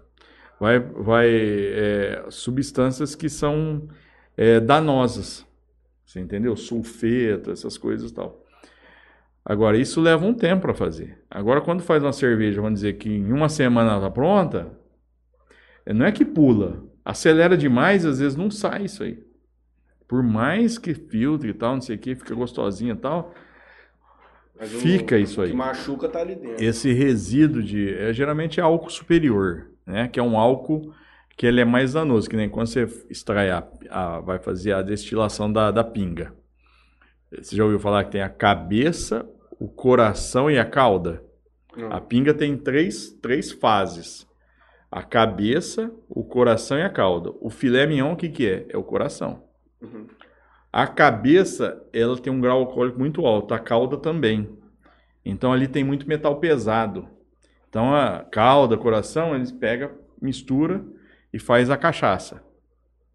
vai 0.61 0.79
vai 0.81 1.29
é, 1.31 2.25
substâncias 2.31 3.15
que 3.15 3.29
são 3.29 3.89
é, 4.37 4.61
danosas, 4.61 5.47
você 6.05 6.21
entendeu? 6.21 6.57
Sulfeto, 6.57 7.51
essas 7.51 7.77
coisas 7.79 8.11
e 8.11 8.15
tal. 8.15 8.43
Agora, 9.45 9.79
isso 9.79 10.01
leva 10.01 10.25
um 10.27 10.35
tempo 10.35 10.63
para 10.63 10.75
fazer. 10.75 11.19
Agora, 11.31 11.61
quando 11.61 11.81
faz 11.83 12.03
uma 12.03 12.13
cerveja, 12.13 12.61
vamos 12.61 12.81
dizer 12.81 12.95
que 12.95 13.09
em 13.09 13.33
uma 13.33 13.49
semana 13.49 13.91
ela 13.91 13.99
está 13.99 14.11
pronta, 14.11 14.73
eh, 15.85 15.93
não 15.95 16.05
é 16.07 16.13
que 16.13 16.25
pula. 16.25 16.83
Acelera 17.05 17.57
demais, 17.57 18.05
às 18.05 18.19
vezes 18.19 18.37
não 18.37 18.51
sai 18.51 18.85
isso 18.87 19.05
aí. 19.05 19.25
Por 20.09 20.23
mais 20.23 20.79
que 20.79 20.95
filtre 20.95 21.51
e 21.51 21.55
tal, 21.55 21.75
não 21.75 21.81
sei 21.81 21.97
o 21.97 21.99
que, 21.99 22.15
fica 22.17 22.35
gostosinha 22.35 22.93
e 22.95 22.97
tal, 22.97 23.35
Mas 24.59 24.73
o- 24.75 24.79
Fica 24.79 25.19
isso 25.19 25.41
O 25.41 25.45
aí. 25.45 25.51
que 25.51 25.57
machuca 25.57 26.09
tá 26.09 26.21
ali 26.21 26.35
dentro. 26.35 26.65
esse 26.65 26.93
resíduo 26.93 27.63
de. 27.63 27.93
É, 27.95 28.13
geralmente 28.13 28.59
é 28.59 28.63
álcool 28.63 28.89
superior, 28.91 29.71
né? 29.87 30.09
Que 30.09 30.21
é 30.21 30.23
um 30.23 30.39
álcool 30.39 30.93
que 31.37 31.47
ele 31.47 31.61
é 31.61 31.65
mais 31.65 31.93
danoso, 31.95 32.29
que 32.31 32.37
nem 32.37 32.49
quando 32.49 32.69
você 32.69 32.85
extrai 33.11 33.51
a, 33.51 33.67
a- 33.91 34.21
vai 34.21 34.39
fazer 34.39 34.73
a 34.73 34.83
destilação 34.83 35.53
da, 35.53 35.71
da 35.71 35.85
pinga. 35.85 36.35
Você 37.31 37.57
já 37.57 37.65
ouviu 37.65 37.79
falar 37.79 38.05
que 38.05 38.13
tem 38.13 38.23
a 38.23 38.29
cabeça, 38.29 39.27
o 39.59 39.69
coração 39.69 40.51
e 40.51 40.59
a 40.59 40.65
cauda? 40.65 41.23
Não. 41.77 41.91
A 41.91 42.01
pinga 42.01 42.35
tem 42.35 42.57
três, 42.57 43.11
três 43.23 43.53
fases. 43.53 44.27
A 44.91 45.03
cabeça, 45.03 45.93
o 46.09 46.25
coração 46.25 46.79
e 46.79 46.83
a 46.83 46.91
cauda. 46.91 47.33
O 47.41 47.51
filé 47.51 47.87
mignon, 47.87 48.13
o 48.13 48.17
que, 48.17 48.29
que 48.29 48.49
é? 48.49 48.67
É 48.71 48.79
o 48.79 48.85
coração. 48.85 49.45
Uhum. 49.81 50.09
A 50.73 50.87
cabeça, 50.87 51.83
ela 51.93 52.17
tem 52.19 52.33
um 52.33 52.41
grau 52.41 52.59
alcoólico 52.61 52.99
muito 52.99 53.25
alto, 53.27 53.55
a 53.55 53.59
cauda 53.59 53.97
também. 53.97 54.49
Então 55.25 55.53
ali 55.53 55.69
tem 55.69 55.85
muito 55.85 56.09
metal 56.09 56.41
pesado. 56.41 57.09
Então 57.69 57.95
a 57.95 58.21
cauda, 58.25 58.77
coração, 58.77 59.35
eles 59.35 59.53
pegam, 59.53 59.91
mistura 60.21 60.85
e 61.33 61.39
faz 61.39 61.71
a 61.71 61.77
cachaça. 61.77 62.43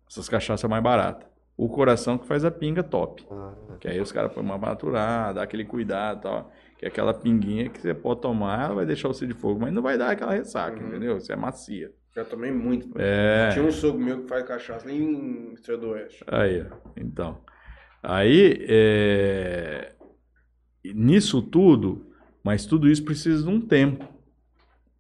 Essas 0.10 0.28
cachaças 0.30 0.70
mais 0.70 0.84
baratas. 0.84 1.28
O 1.58 1.70
coração 1.70 2.18
que 2.18 2.28
faz 2.28 2.44
a 2.44 2.52
pinga 2.52 2.84
top. 2.84 3.26
Ah, 3.32 3.54
Que 3.80 3.88
aí 3.88 4.00
os 4.02 4.12
caras 4.12 4.32
põem 4.34 4.44
uma 4.44 4.58
maturada, 4.58 5.36
dá 5.36 5.44
aquele 5.44 5.66
cuidado 5.66 6.22
tal. 6.22 6.52
Que 6.78 6.86
é 6.86 6.88
aquela 6.88 7.14
pinguinha 7.14 7.70
que 7.70 7.80
você 7.80 7.94
pode 7.94 8.22
tomar, 8.22 8.66
ela 8.66 8.76
vai 8.76 8.86
deixar 8.86 9.08
você 9.08 9.28
de 9.28 9.34
fogo, 9.34 9.60
mas 9.62 9.72
não 9.74 9.82
vai 9.82 9.98
dar 9.98 10.12
aquela 10.12 10.34
ressaca, 10.34 10.80
Uhum. 10.80 10.88
entendeu? 10.88 11.18
Isso 11.18 11.32
é 11.32 11.36
macia. 11.36 11.92
Já 12.16 12.26
tomei 12.26 12.52
muito. 12.52 12.90
É. 13.00 13.50
Tinha 13.54 13.64
um 13.64 13.72
sogro 13.72 14.00
meu 14.04 14.22
que 14.24 14.28
faz 14.28 14.46
cachaça 14.46 14.86
ali 14.88 14.98
em 15.02 15.54
Estrela 15.54 15.80
do 15.80 15.90
Oeste. 15.92 16.24
Aí, 16.28 16.66
então. 16.98 17.38
Aí, 18.04 18.66
é, 18.68 19.94
nisso 20.94 21.42
tudo, 21.42 22.08
mas 22.44 22.66
tudo 22.66 22.90
isso 22.90 23.06
precisa 23.06 23.44
de 23.44 23.50
um 23.50 23.62
tempo 23.62 24.08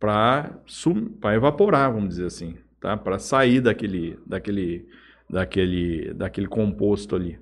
para 0.01 1.35
evaporar, 1.35 1.93
vamos 1.93 2.09
dizer 2.09 2.25
assim, 2.25 2.57
tá? 2.79 2.97
Para 2.97 3.19
sair 3.19 3.61
daquele, 3.61 4.17
daquele, 4.25 4.87
daquele, 5.29 6.13
daquele 6.15 6.47
composto 6.47 7.15
ali, 7.15 7.39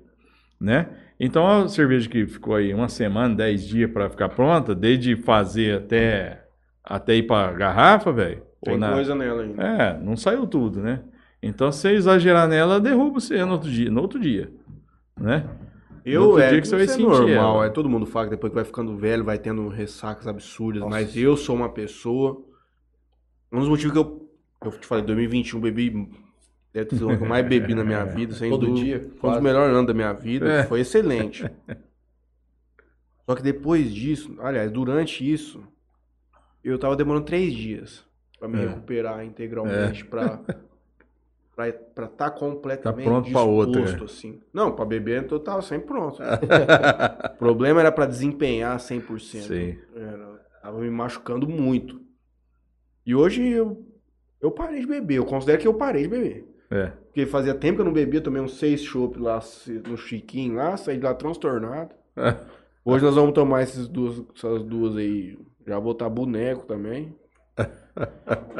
né? 0.60 0.88
Então, 1.18 1.46
a 1.46 1.68
cerveja 1.68 2.08
que 2.08 2.26
ficou 2.26 2.54
aí 2.54 2.72
uma 2.72 2.88
semana, 2.88 3.34
dez 3.34 3.66
dias 3.66 3.90
para 3.90 4.08
ficar 4.10 4.28
pronta, 4.28 4.74
desde 4.74 5.16
fazer 5.16 5.78
até, 5.78 6.44
até 6.84 7.16
ir 7.16 7.24
para 7.24 7.52
garrafa, 7.52 8.12
velho. 8.12 8.42
Tem 8.62 8.76
na- 8.76 8.92
coisa 8.92 9.14
nela 9.14 9.42
ainda. 9.42 9.62
é, 9.62 9.98
não 9.98 10.16
saiu 10.16 10.46
tudo, 10.46 10.80
né? 10.80 11.00
Então, 11.42 11.72
se 11.72 11.80
você 11.80 11.90
exagerar 11.92 12.46
nela, 12.46 12.78
derruba 12.78 13.18
você 13.20 13.42
no 13.44 13.52
outro 13.52 13.70
dia, 13.70 13.90
no 13.90 14.02
outro 14.02 14.20
dia, 14.20 14.52
né? 15.18 15.44
Eu 16.04 16.38
é, 16.38 16.50
dia 16.50 16.60
que 16.60 16.68
você 16.68 16.76
vai 16.76 16.84
é 16.84 16.88
sentir 16.88 17.02
normal, 17.02 17.56
ela. 17.56 17.66
é 17.66 17.70
todo 17.70 17.88
mundo 17.88 18.06
fala 18.06 18.26
que 18.26 18.30
depois 18.32 18.50
que 18.50 18.54
vai 18.56 18.64
ficando 18.64 18.96
velho 18.96 19.24
vai 19.24 19.38
tendo 19.38 19.68
ressacas 19.68 20.26
absurdas, 20.26 20.80
Nossa. 20.82 20.90
mas 20.90 21.16
eu 21.16 21.36
sou 21.36 21.54
uma 21.56 21.68
pessoa 21.68 22.42
um 23.52 23.58
dos 23.60 23.68
motivos 23.68 23.92
que 23.92 23.98
eu 23.98 24.20
eu 24.62 24.70
te 24.72 24.86
falei, 24.86 25.02
2021 25.04 25.58
bebi 25.60 25.90
deve 26.72 26.84
ter 26.90 26.96
sido 26.96 27.06
o 27.06 27.08
ano 27.08 27.18
que 27.18 27.24
eu 27.24 27.28
mais 27.28 27.46
bebi 27.48 27.74
na 27.74 27.82
minha 27.82 28.04
vida, 28.04 28.34
sem 28.34 28.50
Todo 28.50 28.66
dúvida. 28.66 28.84
dia, 28.84 29.10
Foi 29.18 29.30
um 29.30 29.32
dos 29.34 29.42
melhores 29.42 29.74
anos 29.74 29.86
da 29.86 29.94
minha 29.94 30.12
vida, 30.12 30.52
É. 30.52 30.64
foi 30.64 30.80
excelente. 30.80 31.50
Só 33.26 33.34
que 33.34 33.42
depois 33.42 33.92
disso, 33.94 34.36
aliás, 34.40 34.70
durante 34.70 35.28
isso, 35.30 35.62
eu 36.62 36.78
tava 36.78 36.94
demorando 36.96 37.24
três 37.24 37.54
dias 37.54 38.04
pra 38.38 38.48
me 38.48 38.58
É. 38.62 38.66
recuperar 38.66 39.24
integralmente, 39.24 40.04
pra 40.04 40.40
pra 41.56 41.72
pra 41.72 42.06
tá 42.08 42.30
completamente 42.30 43.04
Tá 43.04 43.10
pronto 43.10 43.30
pra 43.32 43.42
outra, 43.42 43.80
é. 43.82 44.04
assim. 44.04 44.40
Não, 44.52 44.72
pra 44.72 44.84
beber 44.84 45.26
eu 45.30 45.40
tava 45.40 45.62
sempre 45.62 45.86
pronto. 45.88 46.20
o 47.34 47.38
problema 47.38 47.80
era 47.80 47.92
pra 47.92 48.06
desempenhar 48.06 48.78
100%. 48.78 49.40
Sim. 49.46 49.78
Era, 49.94 50.40
tava 50.62 50.78
me 50.80 50.90
machucando 50.90 51.46
muito. 51.48 52.00
E 53.10 53.14
hoje 53.14 53.44
eu, 53.44 53.84
eu 54.40 54.52
parei 54.52 54.78
de 54.78 54.86
beber. 54.86 55.16
Eu 55.16 55.24
considero 55.24 55.60
que 55.60 55.66
eu 55.66 55.74
parei 55.74 56.02
de 56.02 56.08
beber. 56.08 56.48
É. 56.70 56.92
Porque 57.06 57.26
fazia 57.26 57.52
tempo 57.52 57.74
que 57.74 57.80
eu 57.80 57.84
não 57.84 57.92
bebia, 57.92 58.20
tomei 58.20 58.40
uns 58.40 58.56
seis 58.56 58.82
chopp 58.82 59.18
lá 59.18 59.40
no 59.88 59.96
Chiquinho 59.96 60.54
lá, 60.54 60.76
saí 60.76 60.96
de 60.96 61.02
lá 61.02 61.12
transtornado. 61.12 61.90
Hoje 62.84 63.04
nós 63.04 63.16
vamos 63.16 63.34
tomar 63.34 63.64
esses 63.64 63.88
duas, 63.88 64.22
essas 64.32 64.62
duas 64.62 64.96
aí. 64.96 65.36
Já 65.66 65.74
vou 65.74 65.86
botar 65.86 66.08
boneco 66.08 66.64
também. 66.66 67.12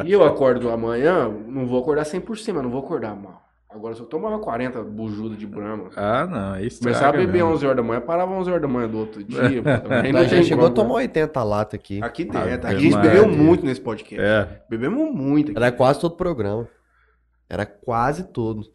E 0.04 0.12
eu 0.12 0.24
acordo 0.24 0.68
amanhã, 0.68 1.28
não 1.28 1.66
vou 1.66 1.80
acordar 1.80 2.04
100%, 2.04 2.52
mas 2.52 2.62
não 2.62 2.70
vou 2.70 2.80
acordar 2.80 3.14
mal. 3.14 3.42
Agora, 3.72 3.94
se 3.94 4.00
eu 4.00 4.06
tomava 4.06 4.36
40 4.40 4.82
bujuda 4.82 5.36
de 5.36 5.46
brama, 5.46 5.90
Ah, 5.94 6.26
não. 6.26 6.52
Aí 6.54 6.68
começava 6.76 7.08
a 7.10 7.12
beber 7.12 7.34
mesmo. 7.34 7.50
11 7.52 7.64
horas 7.66 7.76
da 7.76 7.82
manhã, 7.84 8.00
parava 8.00 8.32
11 8.32 8.50
horas 8.50 8.62
da 8.62 8.66
manhã 8.68 8.88
do 8.88 8.98
outro 8.98 9.22
dia. 9.22 9.38
A 9.88 10.12
não 10.12 10.24
gente 10.24 10.46
chegou 10.48 10.64
a 10.64 10.68
como, 10.70 10.74
tomar 10.74 10.88
né? 10.94 11.02
80 11.02 11.42
lata 11.44 11.76
aqui. 11.76 12.02
Aqui 12.02 12.24
tem, 12.24 12.40
Ave 12.40 12.58
tá? 12.58 12.68
Aqui 12.68 12.76
a 12.76 12.80
gente 12.80 12.98
bebeu 12.98 13.28
muito 13.28 13.64
nesse 13.64 13.80
podcast. 13.80 14.20
É. 14.20 14.62
Bebemos 14.68 15.14
muito 15.14 15.52
aqui. 15.52 15.56
Era 15.56 15.70
quase 15.70 16.00
todo 16.00 16.12
o 16.12 16.16
programa. 16.16 16.66
Era 17.48 17.64
quase 17.64 18.24
todo. 18.24 18.66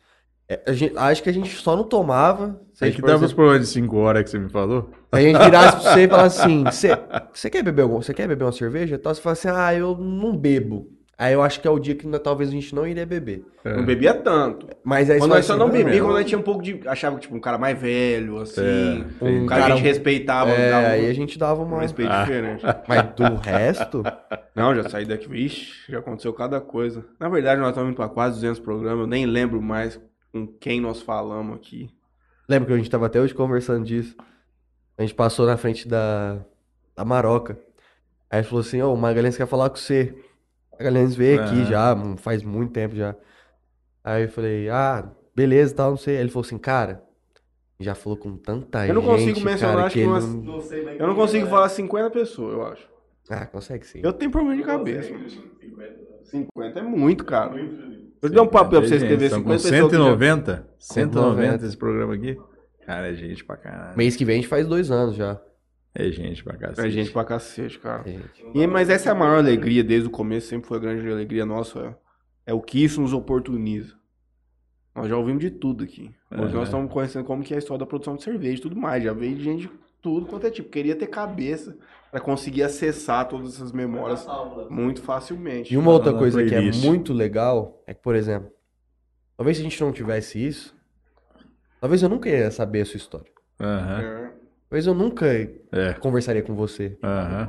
É, 0.47 0.61
a 0.65 0.72
gente- 0.72 0.97
acho 0.97 1.23
que 1.23 1.30
a 1.30 1.34
gente 1.34 1.49
só 1.55 1.76
não 1.76 1.84
tomava. 1.84 2.61
Aí 2.81 2.89
gente, 2.89 3.01
que 3.01 3.05
dava 3.07 3.26
os 3.26 3.34
problemas 3.34 3.61
de 3.67 3.73
5 3.73 3.97
horas 3.97 4.23
que 4.23 4.30
você 4.30 4.39
me 4.39 4.49
falou. 4.49 4.91
se 5.13 5.19
a 5.19 5.22
gente 5.22 5.38
virasse 5.39 5.81
pra 5.81 5.91
você 5.93 5.99
e 6.03 6.07
falasse 6.07 6.39
assim: 6.41 6.63
você, 6.63 6.89
você 7.34 7.49
quer 7.49 7.63
beber 7.63 7.81
algum, 7.81 8.01
você 8.01 8.13
quer 8.13 8.27
beber 8.30 8.45
uma 8.45 8.51
cerveja? 8.53 8.95
Então 8.95 9.13
você 9.13 9.19
fala 9.22 9.34
assim: 9.34 9.47
ah, 9.49 9.73
eu 9.73 9.97
não 9.97 10.38
bebo. 10.38 10.88
Aí 11.18 11.34
eu 11.34 11.42
acho 11.42 11.62
que 11.62 11.68
é 11.68 11.72
o 11.72 11.80
dia 11.80 11.96
que 11.96 12.06
talvez 12.20 12.50
a 12.50 12.52
gente 12.52 12.76
não 12.76 12.86
iria 12.86 13.06
beber. 13.06 13.46
É. 13.64 13.74
Não 13.78 13.86
bebia 13.86 14.14
tanto. 14.14 14.68
Mas 14.84 15.10
aí 15.10 15.18
Quando 15.18 15.32
nós 15.32 15.46
só 15.46 15.54
fala 15.54 15.66
não 15.66 15.74
assim, 15.74 15.84
bebia, 15.86 16.02
"Ah, 16.02 16.04
quando 16.04 16.14
nós 16.16 16.26
tinha 16.26 16.38
um 16.38 16.42
pouco 16.44 16.62
de. 16.62 16.82
Achava 16.86 17.16
que, 17.16 17.22
tipo, 17.22 17.36
um 17.36 17.40
cara 17.40 17.58
mais 17.58 17.80
velho, 17.80 18.38
assim. 18.40 18.62
É, 19.22 19.24
um 19.24 19.44
um 19.44 19.46
cara 19.46 19.66
que 19.66 19.72
a 19.72 19.76
gente 19.78 19.86
respeitava, 19.86 20.52
É, 20.52 20.70
dava 20.72 20.88
um, 20.88 20.90
aí 20.92 21.10
a 21.10 21.14
gente 21.14 21.40
dava 21.40 21.62
um 21.62 21.66
uma. 21.66 21.82
respeito 21.82 22.12
Ah. 22.12 22.24
diferente. 22.24 22.64
Mas 22.86 23.04
do 23.16 23.36
resto. 23.36 24.04
Não, 24.54 24.76
já 24.76 24.90
saí 24.90 25.06
daqui. 25.06 25.30
Vixe, 25.30 25.90
já 25.90 26.00
aconteceu 26.00 26.34
cada 26.34 26.60
coisa. 26.60 27.06
Na 27.18 27.30
verdade, 27.30 27.62
nós 27.62 27.70
estamos 27.70 27.90
indo 27.92 27.96
pra 27.96 28.10
quase 28.10 28.36
200 28.36 28.60
programas. 28.60 29.00
Eu 29.00 29.08
nem 29.08 29.26
lembro 29.26 29.62
mais 29.62 29.98
com 30.34 30.46
quem 30.60 30.82
nós 30.82 31.02
falamos 31.02 31.56
aqui. 31.56 31.90
Lembra 32.50 32.68
que 32.68 32.74
a 32.74 32.78
gente 32.78 32.90
tava 32.90 33.06
até 33.06 33.22
hoje 33.22 33.34
conversando 33.34 33.86
disso? 33.86 34.16
A 34.98 35.02
gente 35.02 35.14
passou 35.16 35.46
na 35.46 35.56
frente 35.56 35.88
da, 35.88 36.40
da 36.94 37.06
Maroca. 37.06 37.58
Aí 38.30 38.40
ele 38.40 38.48
falou 38.48 38.60
assim: 38.60 38.82
Ô, 38.82 38.94
o 38.94 38.98
Magalhães 38.98 39.38
quer 39.38 39.48
falar 39.48 39.70
com 39.70 39.78
você. 39.78 40.14
O 40.77 40.84
Magalhães 40.84 41.15
veio 41.15 41.41
aqui 41.41 41.65
já, 41.65 41.93
hum, 41.93 42.18
faz 42.18 42.43
muito 42.43 42.72
tempo 42.73 42.95
já. 42.95 43.15
Aí 44.03 44.23
eu 44.23 44.30
falei: 44.30 44.69
Ah, 44.69 45.10
beleza 45.35 45.72
e 45.73 45.76
tal, 45.76 45.91
não 45.91 45.97
sei. 45.97 46.15
Aí 46.18 46.22
ele 46.23 46.30
falou 46.30 46.45
assim: 46.45 46.57
Cara, 46.57 47.02
já 47.80 47.95
falou 47.95 48.18
com 48.18 48.35
tanta 48.38 48.85
Eu 48.88 48.93
não 48.93 49.02
consigo 49.02 49.35
gente, 49.35 49.45
mencionar, 49.45 49.76
cara, 49.76 49.85
acho 49.88 49.93
que 49.93 50.02
que 50.02 50.07
umas- 50.07 50.26
não- 50.26 50.65
Eu 50.99 51.07
não 51.07 51.15
consigo 51.15 51.47
falar 51.47 51.69
50 51.69 52.10
pessoas, 52.10 52.53
eu 52.53 52.65
acho. 52.65 52.89
Ah, 53.30 53.45
consegue 53.45 53.85
sim. 53.88 53.99
Eu 54.03 54.14
tenho 54.14 54.30
problema 54.31 54.56
de 54.56 54.64
cabeça. 54.64 55.11
50 56.23 56.80
é 56.80 56.84
muito, 56.84 57.23
cara. 57.26 57.56
Eu 58.22 58.30
dei 58.30 58.41
um 58.41 58.47
papo 58.47 58.69
pra 58.72 58.80
você 58.81 58.95
escrever 58.95 59.30
São 59.30 59.39
50 59.39 59.57
com 59.57 59.69
pessoas. 59.69 59.91
que 59.91 59.97
já- 59.97 60.03
190? 60.03 60.68
190 60.77 60.77
190 60.80 61.65
esse 61.65 61.77
programa 61.77 62.14
aqui? 62.15 62.38
Cara, 62.85 63.07
é 63.11 63.14
gente 63.15 63.43
pra 63.43 63.57
caralho. 63.57 63.97
Mês 63.97 64.15
que 64.15 64.23
vem 64.26 64.35
a 64.35 64.38
gente 64.41 64.47
faz 64.47 64.68
dois 64.68 64.91
anos 64.91 65.15
já. 65.15 65.39
É 65.97 66.11
gente 66.11 66.43
pra 66.43 66.57
cacete. 66.57 66.88
É 66.88 66.91
gente 66.91 67.11
pra 67.11 67.23
cacete, 67.23 67.80
cara. 67.80 68.03
gente. 68.05 68.43
E, 68.53 68.67
mas 68.67 68.89
essa 68.89 69.09
é 69.09 69.11
a 69.13 69.15
maior 69.15 69.38
alegria 69.38 69.84
desde 69.84 70.07
o 70.07 70.11
começo, 70.11 70.47
sempre 70.47 70.67
foi 70.67 70.77
a 70.77 70.81
grande 70.81 71.09
alegria 71.09 71.45
nossa. 71.45 71.97
É, 72.45 72.51
é 72.51 72.53
o 72.53 72.61
que 72.61 72.84
isso 72.84 72.99
nos 73.01 73.13
oportuniza. 73.13 73.95
Nós 74.93 75.07
já 75.09 75.17
ouvimos 75.17 75.41
de 75.41 75.49
tudo 75.51 75.84
aqui. 75.84 76.13
Hoje 76.31 76.51
É. 76.53 76.55
nós 76.55 76.67
estamos 76.67 76.91
conhecendo 76.91 77.26
como 77.26 77.43
que 77.43 77.53
é 77.53 77.55
a 77.55 77.59
história 77.59 77.80
da 77.80 77.85
produção 77.85 78.15
de 78.15 78.23
cerveja 78.23 78.57
e 78.57 78.61
tudo 78.61 78.76
mais. 78.76 79.03
Já 79.03 79.13
veio 79.13 79.35
de 79.35 79.43
gente 79.43 79.61
de 79.67 79.72
tudo 80.01 80.26
quanto 80.26 80.47
é 80.47 80.51
tipo. 80.51 80.69
Queria 80.69 80.95
ter 80.95 81.07
cabeça 81.07 81.77
pra 82.11 82.19
conseguir 82.19 82.63
acessar 82.63 83.27
todas 83.27 83.55
essas 83.55 83.72
memórias 83.72 84.26
muito 84.69 85.01
facilmente. 85.01 85.73
E 85.73 85.77
uma 85.77 85.91
outra 85.91 86.13
coisa 86.13 86.43
que 86.43 86.53
é 86.55 86.72
muito 86.72 87.13
legal 87.13 87.81
é 87.88 87.93
que, 87.93 88.01
por 88.01 88.15
exemplo, 88.15 88.51
talvez 89.38 89.57
se 89.57 89.61
a 89.61 89.63
gente 89.63 89.81
não 89.81 89.91
tivesse 89.91 90.45
isso, 90.45 90.76
talvez 91.80 92.01
eu 92.03 92.09
nunca 92.09 92.30
ia 92.30 92.51
saber 92.51 92.81
a 92.81 92.85
sua 92.85 92.97
história. 92.97 93.31
Aham. 93.59 94.01
É. 94.01 94.44
Talvez 94.70 94.88
eu 94.88 94.94
nunca 94.94 95.26
É. 95.72 95.94
conversaria 96.00 96.42
com 96.42 96.56
você. 96.56 96.98
Aham. 97.04 97.48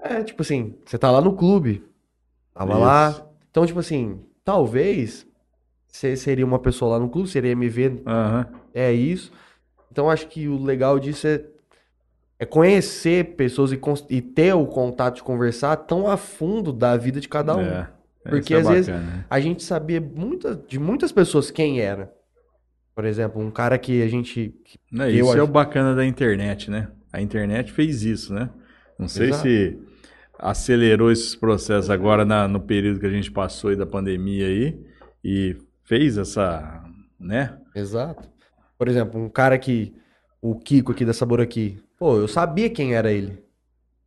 É, 0.00 0.22
tipo 0.22 0.42
assim, 0.42 0.74
você 0.84 0.98
tá 0.98 1.10
lá 1.10 1.20
no 1.20 1.34
clube, 1.34 1.84
tava 2.52 2.76
lá. 2.76 3.26
Então, 3.50 3.64
tipo 3.64 3.78
assim, 3.80 4.20
talvez 4.44 5.26
você 5.86 6.16
seria 6.16 6.44
uma 6.44 6.58
pessoa 6.58 6.92
lá 6.92 6.98
no 6.98 7.08
clube, 7.08 7.28
me 7.54 7.68
ver, 7.68 8.02
Aham. 8.06 8.46
é 8.74 8.92
isso. 8.92 9.32
Então, 9.90 10.10
acho 10.10 10.26
que 10.28 10.48
o 10.48 10.62
legal 10.62 10.98
disso 10.98 11.26
é, 11.26 11.44
é 12.38 12.44
conhecer 12.44 13.36
pessoas 13.36 13.70
e, 13.72 13.80
e 14.10 14.20
ter 14.20 14.52
o 14.54 14.66
contato 14.66 15.16
de 15.16 15.22
conversar 15.22 15.76
tão 15.76 16.08
a 16.08 16.16
fundo 16.16 16.72
da 16.72 16.96
vida 16.96 17.20
de 17.20 17.28
cada 17.28 17.56
um. 17.56 17.60
É. 17.62 17.88
Porque 18.24 18.54
Isso 18.54 18.54
é 18.54 18.60
às 18.60 18.68
vezes 18.68 18.86
bacana, 18.88 19.10
né? 19.10 19.24
a 19.28 19.38
gente 19.40 19.62
sabia 19.62 20.00
muita, 20.00 20.56
de 20.56 20.78
muitas 20.78 21.12
pessoas 21.12 21.50
quem 21.50 21.80
era. 21.80 22.12
Por 22.94 23.04
exemplo, 23.04 23.40
um 23.42 23.50
cara 23.50 23.76
que 23.78 24.02
a 24.02 24.08
gente. 24.08 24.54
Não, 24.90 25.06
eu 25.06 25.10
isso 25.26 25.30
é 25.30 25.34
acho- 25.34 25.42
o 25.44 25.46
bacana 25.46 25.94
da 25.94 26.04
internet, 26.06 26.70
né? 26.70 26.88
A 27.12 27.20
internet 27.20 27.72
fez 27.72 28.02
isso, 28.02 28.32
né? 28.32 28.50
Não 28.98 29.08
sei 29.08 29.28
Exato. 29.28 29.42
se 29.42 29.78
acelerou 30.38 31.10
esses 31.10 31.34
processos 31.34 31.90
agora 31.90 32.24
na- 32.24 32.46
no 32.48 32.60
período 32.60 33.00
que 33.00 33.06
a 33.06 33.10
gente 33.10 33.30
passou 33.30 33.70
aí 33.70 33.76
da 33.76 33.86
pandemia 33.86 34.46
aí 34.46 34.78
e 35.24 35.56
fez 35.84 36.16
essa, 36.18 36.84
né? 37.18 37.58
Exato. 37.74 38.28
Por 38.78 38.88
exemplo, 38.88 39.20
um 39.20 39.28
cara 39.28 39.58
que. 39.58 39.92
O 40.40 40.58
Kiko 40.58 40.92
aqui 40.92 41.04
da 41.06 41.14
Sabor 41.14 41.40
Aqui. 41.40 41.78
Pô, 41.98 42.18
eu 42.18 42.28
sabia 42.28 42.68
quem 42.68 42.94
era 42.94 43.10
ele. 43.10 43.42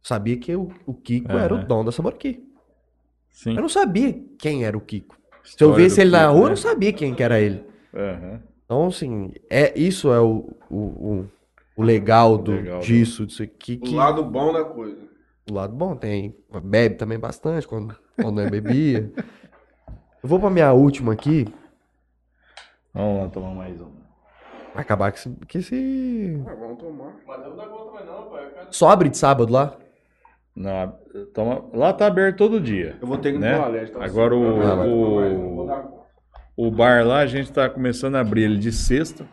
Sabia 0.04 0.38
que 0.38 0.56
o, 0.56 0.70
o 0.86 0.94
Kiko 0.94 1.32
era 1.32 1.54
o 1.56 1.66
dono 1.66 1.86
da 1.86 1.92
Sabor 1.92 2.14
Aqui. 2.14 2.44
Sim. 3.32 3.56
Eu 3.56 3.62
não 3.62 3.70
sabia 3.70 4.16
quem 4.38 4.64
era 4.64 4.78
o 4.78 4.82
Kiko. 4.82 5.16
Se 5.44 5.64
eu 5.64 5.70
História 5.70 5.84
visse 5.84 6.00
ele 6.02 6.12
na 6.12 6.20
Kiko, 6.28 6.32
rua, 6.34 6.40
eu 6.42 6.44
né? 6.44 6.50
não 6.52 6.58
sabia 6.58 6.94
quem 6.94 7.16
que 7.16 7.24
era 7.24 7.40
ele. 7.40 7.64
Aham. 7.94 8.40
Então, 8.68 8.88
assim, 8.88 9.32
é, 9.50 9.72
isso 9.80 10.12
é 10.12 10.20
o, 10.20 10.50
o, 10.70 10.76
o, 10.78 11.28
o 11.78 11.82
legal, 11.84 12.38
do, 12.38 12.52
Legal, 12.52 12.80
né? 12.80 12.84
disso, 12.84 13.26
disso 13.26 13.42
aqui. 13.42 13.76
O 13.76 13.80
Que, 13.80 13.96
lado 13.96 14.22
bom 14.26 14.52
da 14.52 14.66
coisa. 14.66 14.98
O 15.50 15.54
lado 15.54 15.74
bom 15.74 15.96
tem. 15.96 16.36
Bebe 16.64 16.96
também 16.96 17.18
bastante 17.18 17.66
quando, 17.66 17.96
quando 18.22 18.42
é 18.42 18.50
bebia. 18.50 19.10
Eu 20.22 20.28
vou 20.30 20.38
pra 20.38 20.50
minha 20.50 20.74
última 20.74 21.14
aqui. 21.14 21.48
Vamos 22.94 23.24
lá 23.24 23.30
tomar 23.30 23.56
mais 23.56 23.80
um. 23.80 23.90
Vai 24.74 24.82
acabar 24.82 25.12
com 25.14 25.18
esse. 25.18 25.30
Que 25.48 25.60
esse... 25.60 26.44
Ah, 26.46 26.54
vamos 26.56 26.78
tomar. 26.78 27.16
Só 28.70 28.90
abre 28.90 29.08
de 29.08 29.18
sábado 29.18 29.54
lá? 29.54 29.78
Não, 30.54 30.94
toma, 31.34 31.64
lá 31.74 31.94
tá 31.94 32.08
aberto 32.08 32.38
todo 32.38 32.60
dia. 32.60 32.98
Eu 33.00 33.08
vou 33.08 33.18
ter 33.18 33.32
que 33.32 33.38
ir 33.38 33.40
Né? 33.40 33.54
no 33.56 33.60
toalete. 33.62 33.92
tá? 33.92 34.04
Agora 34.04 34.36
o- 34.36 34.58
vai, 34.58 34.90
o- 34.90 35.16
vai, 35.16 35.36
vou 35.36 35.68
dar- 35.68 35.88
O 36.58 36.72
bar 36.72 37.06
lá, 37.06 37.20
a 37.20 37.28
gente 37.28 37.52
tá 37.52 37.70
começando 37.70 38.16
a 38.16 38.20
abrir 38.20 38.44
ele 38.44 38.58
de 38.58 38.72
sexta, 38.72 39.26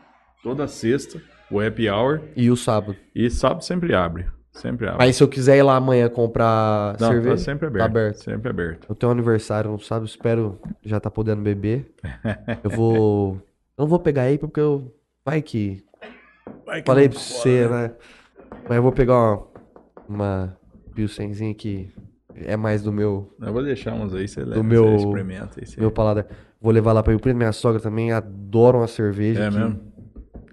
toda 0.42 0.68
sexta, 0.68 1.20
o 1.51 1.59
happy 1.59 1.88
hour, 1.88 2.20
E 2.36 2.51
o 2.51 2.56
sábado. 2.56 2.94
e 3.14 3.30
sábado 3.30 3.64
sempre 3.64 3.94
abre. 3.94 4.26
Sempre 4.52 4.86
abre. 4.86 4.98
Mas 4.98 5.16
se 5.16 5.22
eu 5.22 5.26
quiser 5.28 5.56
ir 5.56 5.62
lá 5.62 5.74
amanhã 5.76 6.09
comprar 6.09 6.96
Não, 7.01 7.09
cerveja. 7.09 7.30
tá 7.30 7.36
sempre 7.38 7.66
aberto. 7.66 7.80
Tá 7.80 7.86
aberto. 7.86 8.16
Sempre 8.22 8.51
aberto. 8.51 8.86
Eu 8.88 8.94
tenho 8.94 9.10
um 9.10 9.12
aniversário 9.12 9.70
no 9.72 9.80
sábado, 9.80 10.06
espero 10.06 10.60
já 10.84 11.01
tá 11.01 11.10
podendo 11.10 11.42
beber. 11.42 11.92
Eu 12.62 12.70
vou. 12.70 13.34
Eu 13.76 13.82
não 13.82 13.86
vou 13.88 13.98
pegar 13.98 14.22
aí 14.22 14.38
porque 14.38 14.60
eu. 14.60 14.94
Vai 15.24 15.42
que. 15.42 15.82
Falei 16.86 17.09
pra 17.09 17.18
você, 17.18 17.66
né? 17.68 17.90
Mas 18.68 18.76
eu 18.76 18.82
vou 18.84 18.92
pegar 18.92 19.14
uma. 19.14 19.46
Uma 20.09 20.56
Pilsenzinha 20.94 21.52
que 21.55 21.90
é 22.36 22.56
mais 22.56 22.82
do 22.84 22.92
meu, 22.92 23.34
Eu 23.40 23.52
vou 23.52 23.64
deixar 23.64 23.92
uns 23.94 24.14
aí, 24.14 24.28
você 24.28 24.44
leva, 24.44 24.62
meu- 24.62 24.84
você 24.98 25.05
experimenta. 25.06 25.60
Aí 25.60 25.66
você... 25.66 25.80
meu 25.80 25.90
paladar. 25.90 26.26
Vou 26.64 26.72
levar 26.72 26.94
lá 26.94 27.02
pra 27.02 27.12
Rio 27.12 27.20
Preto. 27.20 27.36
Minha 27.36 27.52
sogra 27.52 27.78
também 27.78 28.10
adora 28.10 28.78
uma 28.78 28.86
cerveja. 28.86 29.44
É 29.44 29.50
que- 29.50 29.54
mesmo? 29.58 29.92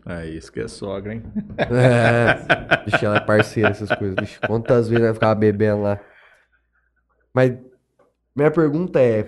É 0.05 0.27
isso 0.27 0.51
que 0.51 0.59
é 0.59 0.67
sogra, 0.67 1.13
hein? 1.13 1.23
É, 1.57 2.83
bicho, 2.83 3.05
ela 3.05 3.15
é 3.15 3.19
parceira 3.21 3.69
dessas 3.69 3.89
coisas. 3.95 4.17
Bicho, 4.19 4.41
quantas 4.45 4.89
vezes 4.89 5.05
ela 5.05 5.13
ficava 5.13 5.33
bebendo 5.35 5.83
lá? 5.83 5.97
Mas 7.33 7.57
minha 8.35 8.51
pergunta 8.51 8.99
é: 8.99 9.21
o 9.21 9.25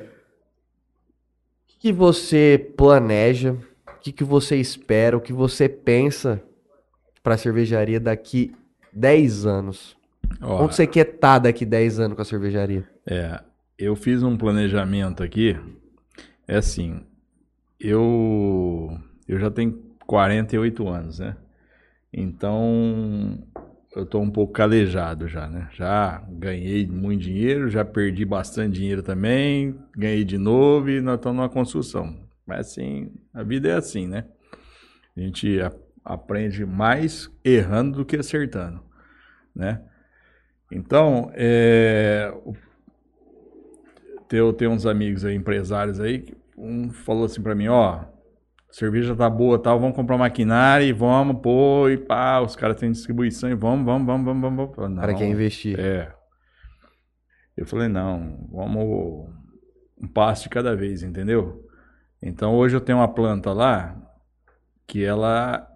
que, 1.67 1.77
que 1.79 1.93
você 1.93 2.73
planeja? 2.75 3.53
O 3.87 3.99
que, 4.01 4.11
que 4.11 4.23
você 4.25 4.57
espera? 4.57 5.15
O 5.15 5.21
que 5.21 5.31
você 5.31 5.69
pensa 5.69 6.41
pra 7.23 7.37
cervejaria 7.37 7.99
daqui 8.01 8.53
10 8.91 9.45
anos? 9.45 9.95
Ó, 10.41 10.63
Onde 10.65 10.75
você 10.75 10.85
quer 10.85 11.07
estar 11.07 11.39
daqui 11.39 11.65
10 11.65 11.97
anos 11.97 12.17
com 12.17 12.21
a 12.21 12.25
cervejaria? 12.25 12.83
É, 13.07 13.39
eu 13.77 13.95
fiz 13.95 14.21
um 14.21 14.35
planejamento 14.35 15.23
aqui. 15.23 15.57
É 16.47 16.57
assim, 16.57 17.05
eu 17.79 18.97
eu 19.27 19.39
já 19.39 19.49
tenho 19.49 19.73
48 20.05 20.87
anos, 20.87 21.19
né? 21.19 21.37
Então, 22.11 23.39
eu 23.95 24.05
tô 24.05 24.19
um 24.19 24.29
pouco 24.29 24.53
calejado 24.53 25.27
já, 25.27 25.47
né? 25.47 25.69
Já 25.73 26.23
ganhei 26.29 26.85
muito 26.87 27.21
dinheiro, 27.23 27.69
já 27.69 27.85
perdi 27.85 28.25
bastante 28.25 28.75
dinheiro 28.75 29.01
também, 29.01 29.75
ganhei 29.95 30.23
de 30.23 30.37
novo 30.37 30.89
e 30.89 31.01
nós 31.01 31.15
estamos 31.15 31.37
numa 31.37 31.49
construção. 31.49 32.19
Mas 32.45 32.67
assim, 32.67 33.11
a 33.33 33.43
vida 33.43 33.69
é 33.69 33.73
assim, 33.75 34.07
né? 34.07 34.25
A 35.15 35.21
gente 35.21 35.57
aprende 36.03 36.65
mais 36.65 37.29
errando 37.43 37.99
do 37.99 38.05
que 38.05 38.17
acertando, 38.17 38.83
né? 39.55 39.81
Então, 40.71 41.31
é, 41.35 42.33
o- 44.23 44.27
tem, 44.27 44.53
tem 44.53 44.67
uns 44.67 44.85
amigos 44.85 45.23
aí, 45.25 45.35
empresários 45.35 45.99
aí, 45.99 46.19
que 46.21 46.35
um 46.57 46.89
falou 46.91 47.25
assim 47.25 47.41
pra 47.41 47.55
mim, 47.55 47.67
ó, 47.67 48.05
cerveja 48.69 49.15
tá 49.15 49.29
boa 49.29 49.57
tal, 49.59 49.79
vamos 49.79 49.95
comprar 49.95 50.17
maquinário 50.17 50.85
e 50.87 50.93
vamos 50.93 51.41
pôr 51.41 51.91
e 51.91 51.97
pá, 51.97 52.39
os 52.41 52.55
caras 52.55 52.77
têm 52.79 52.91
distribuição 52.91 53.49
e 53.49 53.55
vamos, 53.55 53.85
vamos, 53.85 54.05
vamos, 54.05 54.25
vamos, 54.25 54.41
vamos. 54.41 54.77
Eu 54.77 54.95
cara 54.95 55.11
"Não, 55.11 55.19
quer 55.19 55.25
investir. 55.27 55.79
é. 55.79 56.11
Eu 57.55 57.65
falei, 57.67 57.87
não, 57.87 58.47
vamos 58.51 59.29
um 60.01 60.07
passo 60.07 60.43
de 60.43 60.49
cada 60.49 60.75
vez, 60.75 61.03
entendeu? 61.03 61.67
Então 62.21 62.55
hoje 62.55 62.75
eu 62.75 62.81
tenho 62.81 62.97
uma 62.97 63.07
planta 63.07 63.53
lá 63.53 63.95
que 64.87 65.03
ela, 65.03 65.67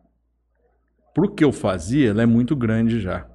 pro 1.14 1.34
que 1.34 1.44
eu 1.44 1.52
fazia, 1.52 2.10
ela 2.10 2.24
é 2.24 2.26
muito 2.26 2.56
grande 2.56 3.00
já. 3.00 3.28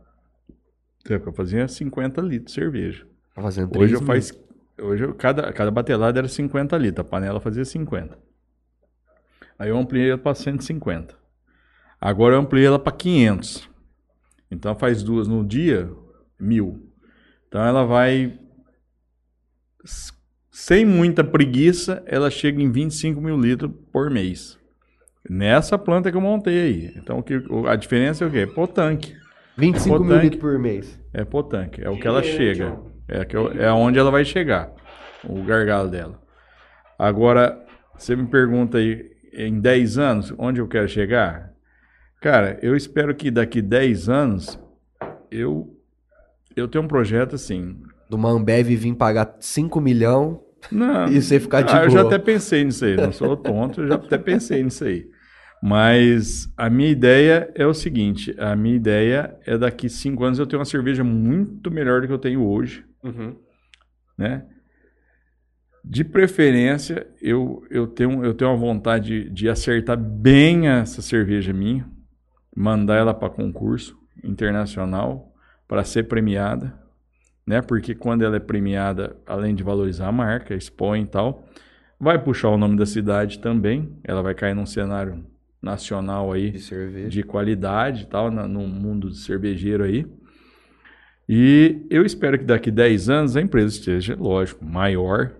Então, 1.00 1.16
Eu 1.24 1.32
fazia 1.32 1.66
50 1.68 2.20
litros 2.20 2.52
de 2.52 2.60
cerveja. 2.60 3.06
Tá 3.34 3.42
fazendo 3.42 3.66
Hoje 3.76 3.88
3 3.88 3.92
eu 3.92 4.06
faz, 4.06 4.32
hoje 4.80 5.04
eu, 5.04 5.14
cada, 5.14 5.52
cada 5.52 5.70
batelada 5.70 6.18
era 6.18 6.28
50 6.28 6.76
litros, 6.78 7.04
a 7.04 7.08
panela 7.08 7.40
fazia 7.40 7.64
50. 7.64 8.18
Aí 9.58 9.68
eu 9.68 9.76
ampliei 9.78 10.08
ela 10.10 10.18
para 10.18 10.34
150. 10.34 11.14
Agora 12.00 12.34
eu 12.34 12.40
ampliei 12.40 12.66
ela 12.66 12.78
para 12.78 12.92
500. 12.96 13.68
Então 14.50 14.74
faz 14.74 15.02
duas 15.02 15.28
no 15.28 15.44
dia, 15.44 15.88
mil. 16.38 16.90
Então 17.48 17.64
ela 17.64 17.84
vai, 17.84 18.38
sem 20.50 20.84
muita 20.84 21.22
preguiça, 21.24 22.02
ela 22.06 22.30
chega 22.30 22.60
em 22.62 22.70
25 22.70 23.20
mil 23.20 23.38
litros 23.38 23.70
por 23.92 24.10
mês. 24.10 24.58
Nessa 25.28 25.78
planta 25.78 26.10
que 26.10 26.16
eu 26.16 26.20
montei 26.20 26.60
aí. 26.60 26.92
Então 26.96 27.18
o 27.18 27.22
que, 27.22 27.36
o- 27.48 27.66
a 27.68 27.76
diferença 27.76 28.24
é 28.24 28.26
o 28.26 28.30
quê? 28.30 28.46
Pô, 28.46 28.66
tanque. 28.66 29.14
25 29.56 29.98
mil 30.00 30.08
Botank. 30.08 30.22
litros 30.24 30.40
por 30.40 30.58
mês. 30.58 30.98
É 31.12 31.24
pô, 31.24 31.42
tanque. 31.42 31.80
É 31.82 31.88
o 31.88 31.98
que 31.98 32.06
ela 32.06 32.22
chega. 32.22 32.78
É, 33.08 33.24
que 33.24 33.36
eu- 33.36 33.52
é 33.52 33.72
onde 33.72 33.98
ela 33.98 34.10
vai 34.10 34.24
chegar. 34.24 34.70
O 35.24 35.42
gargalo 35.42 35.88
dela. 35.88 36.20
Agora, 36.98 37.58
você 37.96 38.14
me 38.16 38.26
pergunta 38.26 38.78
aí, 38.78 39.10
em 39.32 39.60
10 39.60 39.98
anos, 39.98 40.32
onde 40.38 40.60
eu 40.60 40.68
quero 40.68 40.88
chegar? 40.88 41.52
Cara, 42.20 42.58
eu 42.62 42.76
espero 42.76 43.14
que 43.14 43.30
daqui 43.30 43.60
10 43.60 44.08
anos 44.08 44.58
eu, 45.30 45.76
eu 46.54 46.68
tenho 46.68 46.84
um 46.84 46.88
projeto 46.88 47.34
assim. 47.34 47.76
Do 48.08 48.26
Ambev 48.26 48.68
vir 48.76 48.94
pagar 48.94 49.36
5 49.40 49.80
milhões 49.80 50.38
Não, 50.70 51.08
e 51.08 51.20
você 51.20 51.40
ficar 51.40 51.62
de 51.62 51.74
ah, 51.74 51.84
eu 51.84 51.90
já 51.90 52.02
boa. 52.02 52.14
até 52.14 52.18
pensei 52.22 52.64
nisso 52.64 52.84
aí. 52.84 52.96
Não 52.96 53.10
sou 53.10 53.36
tonto, 53.36 53.80
eu 53.82 53.88
já 53.88 53.94
até 53.94 54.18
pensei 54.18 54.62
nisso 54.62 54.84
aí. 54.84 55.06
Mas 55.62 56.52
a 56.56 56.68
minha 56.68 56.90
ideia 56.90 57.50
é 57.54 57.64
o 57.66 57.72
seguinte: 57.72 58.34
a 58.38 58.54
minha 58.56 58.74
ideia 58.76 59.36
é 59.46 59.56
daqui 59.56 59.88
cinco 59.88 60.24
anos 60.24 60.38
eu 60.38 60.46
ter 60.46 60.56
uma 60.56 60.64
cerveja 60.64 61.02
muito 61.04 61.70
melhor 61.70 62.00
do 62.00 62.06
que 62.08 62.12
eu 62.12 62.18
tenho 62.18 62.44
hoje. 62.44 62.84
Uhum. 63.02 63.36
né? 64.16 64.46
De 65.84 66.04
preferência, 66.04 67.06
eu, 67.20 67.64
eu, 67.68 67.86
tenho, 67.88 68.24
eu 68.24 68.32
tenho 68.34 68.52
uma 68.52 68.56
vontade 68.56 69.24
de, 69.24 69.30
de 69.30 69.48
acertar 69.48 69.96
bem 69.96 70.68
essa 70.68 71.02
cerveja 71.02 71.52
minha, 71.52 71.88
mandar 72.56 72.96
ela 72.98 73.12
para 73.12 73.28
concurso 73.28 73.98
internacional 74.22 75.34
para 75.66 75.82
ser 75.82 76.04
premiada, 76.04 76.72
né? 77.44 77.60
Porque 77.60 77.94
quando 77.96 78.22
ela 78.22 78.36
é 78.36 78.40
premiada, 78.40 79.16
além 79.26 79.54
de 79.56 79.64
valorizar 79.64 80.06
a 80.06 80.12
marca, 80.12 80.54
expõe 80.54 81.02
e 81.02 81.06
tal, 81.06 81.48
vai 81.98 82.22
puxar 82.22 82.50
o 82.50 82.58
nome 82.58 82.76
da 82.76 82.86
cidade 82.86 83.40
também, 83.40 83.98
ela 84.04 84.22
vai 84.22 84.34
cair 84.34 84.54
num 84.54 84.66
cenário 84.66 85.26
nacional 85.60 86.32
aí 86.32 86.52
De 86.52 86.60
cerveja. 86.60 87.08
de 87.08 87.22
qualidade 87.24 88.04
e 88.04 88.06
tal, 88.06 88.30
na- 88.30 88.46
no 88.46 88.68
mundo 88.68 89.12
cervejeiro 89.12 89.82
aí. 89.82 90.06
E 91.28 91.86
eu 91.88 92.04
espero 92.04 92.38
que 92.38 92.44
daqui 92.44 92.70
10 92.70 93.08
anos 93.08 93.36
a 93.36 93.40
empresa 93.40 93.68
esteja, 93.76 94.16
lógico, 94.16 94.64
maior, 94.64 95.32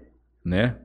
né? 0.45 0.77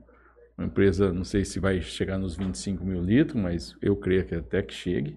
Uma 0.56 0.66
empresa, 0.66 1.12
não 1.12 1.24
sei 1.24 1.44
se 1.44 1.60
vai 1.60 1.80
chegar 1.80 2.18
nos 2.18 2.36
25 2.36 2.84
mil 2.84 3.02
litros, 3.02 3.40
mas 3.40 3.76
eu 3.80 3.94
creio 3.96 4.24
que 4.24 4.34
até 4.34 4.60
que 4.60 4.74
chegue. 4.74 5.16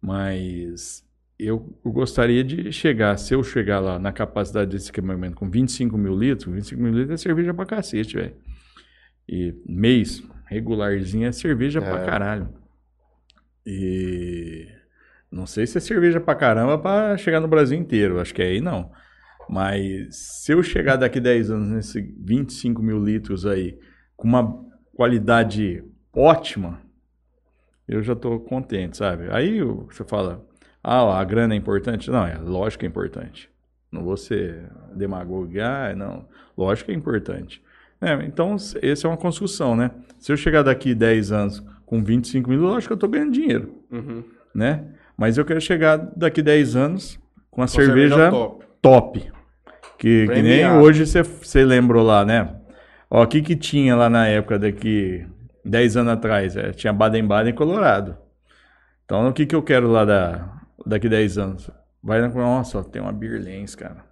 Mas 0.00 1.04
eu, 1.38 1.74
eu 1.84 1.90
gostaria 1.90 2.44
de 2.44 2.70
chegar, 2.70 3.16
se 3.16 3.34
eu 3.34 3.42
chegar 3.42 3.80
lá 3.80 3.98
na 3.98 4.12
capacidade 4.12 4.70
desse 4.70 4.90
equipamento 4.90 5.36
com 5.36 5.48
25 5.48 5.96
mil 5.96 6.14
litros, 6.16 6.52
25 6.52 6.82
mil 6.82 6.92
litros 6.92 7.10
é 7.12 7.16
cerveja 7.16 7.54
pra 7.54 7.64
cacete, 7.64 8.16
velho. 8.16 8.34
E 9.28 9.54
mês 9.66 10.22
regularzinho 10.46 11.26
é 11.26 11.32
cerveja 11.32 11.80
pra 11.80 12.02
É. 12.02 12.04
caralho. 12.04 12.48
E 13.64 14.68
não 15.32 15.46
sei 15.46 15.66
se 15.66 15.78
é 15.78 15.80
cerveja 15.80 16.20
pra 16.20 16.34
caramba 16.34 16.76
pra 16.78 17.16
chegar 17.16 17.40
no 17.40 17.48
Brasil 17.48 17.78
inteiro, 17.78 18.20
acho 18.20 18.34
que 18.34 18.42
aí 18.42 18.60
não. 18.60 18.90
Mas 19.48 20.14
se 20.16 20.52
eu 20.52 20.62
chegar 20.62 20.96
daqui 20.96 21.18
10 21.18 21.50
anos 21.50 21.68
nesse 21.68 22.00
25 22.20 22.82
mil 22.82 23.02
litros 23.02 23.44
aí, 23.46 23.76
com 24.16 24.28
uma 24.28 24.64
qualidade 24.94 25.82
ótima, 26.12 26.80
eu 27.88 28.02
já 28.02 28.14
tô 28.14 28.38
contente, 28.38 28.96
sabe? 28.96 29.24
Aí 29.30 29.60
você 29.62 30.04
fala, 30.04 30.44
ah, 30.82 31.18
a 31.18 31.24
grana 31.24 31.54
é 31.54 31.56
importante? 31.56 32.10
Não, 32.10 32.24
é 32.26 32.36
lógico 32.38 32.80
que 32.80 32.86
é 32.86 32.88
importante. 32.88 33.50
Não 33.90 34.04
vou 34.04 34.16
ser 34.16 34.70
demagogo, 34.94 35.50
ah, 35.60 35.94
não. 35.94 36.26
Lógico 36.56 36.86
que 36.86 36.92
é 36.92 36.96
importante. 36.96 37.62
É, 38.00 38.14
então, 38.24 38.56
essa 38.80 39.06
é 39.06 39.10
uma 39.10 39.16
construção, 39.16 39.76
né? 39.76 39.90
Se 40.18 40.32
eu 40.32 40.36
chegar 40.36 40.62
daqui 40.62 40.94
10 40.94 41.30
anos 41.32 41.62
com 41.84 42.02
25 42.02 42.48
mil, 42.48 42.60
lógico 42.60 42.88
que 42.88 42.92
eu 42.94 42.96
tô 42.96 43.08
ganhando 43.08 43.32
dinheiro 43.32 43.74
Uhum. 43.90 44.24
né? 44.54 44.84
Mas 45.16 45.38
eu 45.38 45.44
quero 45.44 45.60
chegar 45.60 45.96
daqui 46.16 46.42
10 46.42 46.76
anos 46.76 47.18
com 47.50 47.60
a 47.60 47.64
Uma 47.64 47.68
cerveja, 47.68 48.30
top. 48.30 48.64
top. 48.80 49.32
Que, 49.98 50.26
que 50.26 50.42
nem 50.42 50.68
hoje 50.70 51.06
você- 51.06 51.22
lembrou 51.64 52.02
lá, 52.04 52.24
né? 52.24 52.56
Ó, 53.10 53.22
o 53.22 53.26
que 53.26 53.40
que 53.42 53.54
tinha 53.54 53.94
lá 53.94 54.08
na 54.10 54.26
época 54.26 54.58
daqui 54.58 55.24
10 55.64 55.96
anos 55.96 56.12
atrás? 56.14 56.56
É, 56.56 56.72
tinha 56.72 56.92
Baden-Baden 56.92 57.52
e 57.52 57.56
Colorado. 57.56 58.16
Então, 59.04 59.28
o 59.28 59.32
que 59.32 59.46
que 59.46 59.54
eu 59.54 59.62
quero 59.62 59.88
lá 59.88 60.04
da, 60.04 60.60
daqui 60.86 61.08
10 61.08 61.38
anos? 61.38 61.70
Vai 62.02 62.20
na... 62.20 62.28
Nossa, 62.28 62.82
tem 62.82 63.00
uma 63.00 63.12
Beerlens, 63.12 63.74
cara. 63.74 64.04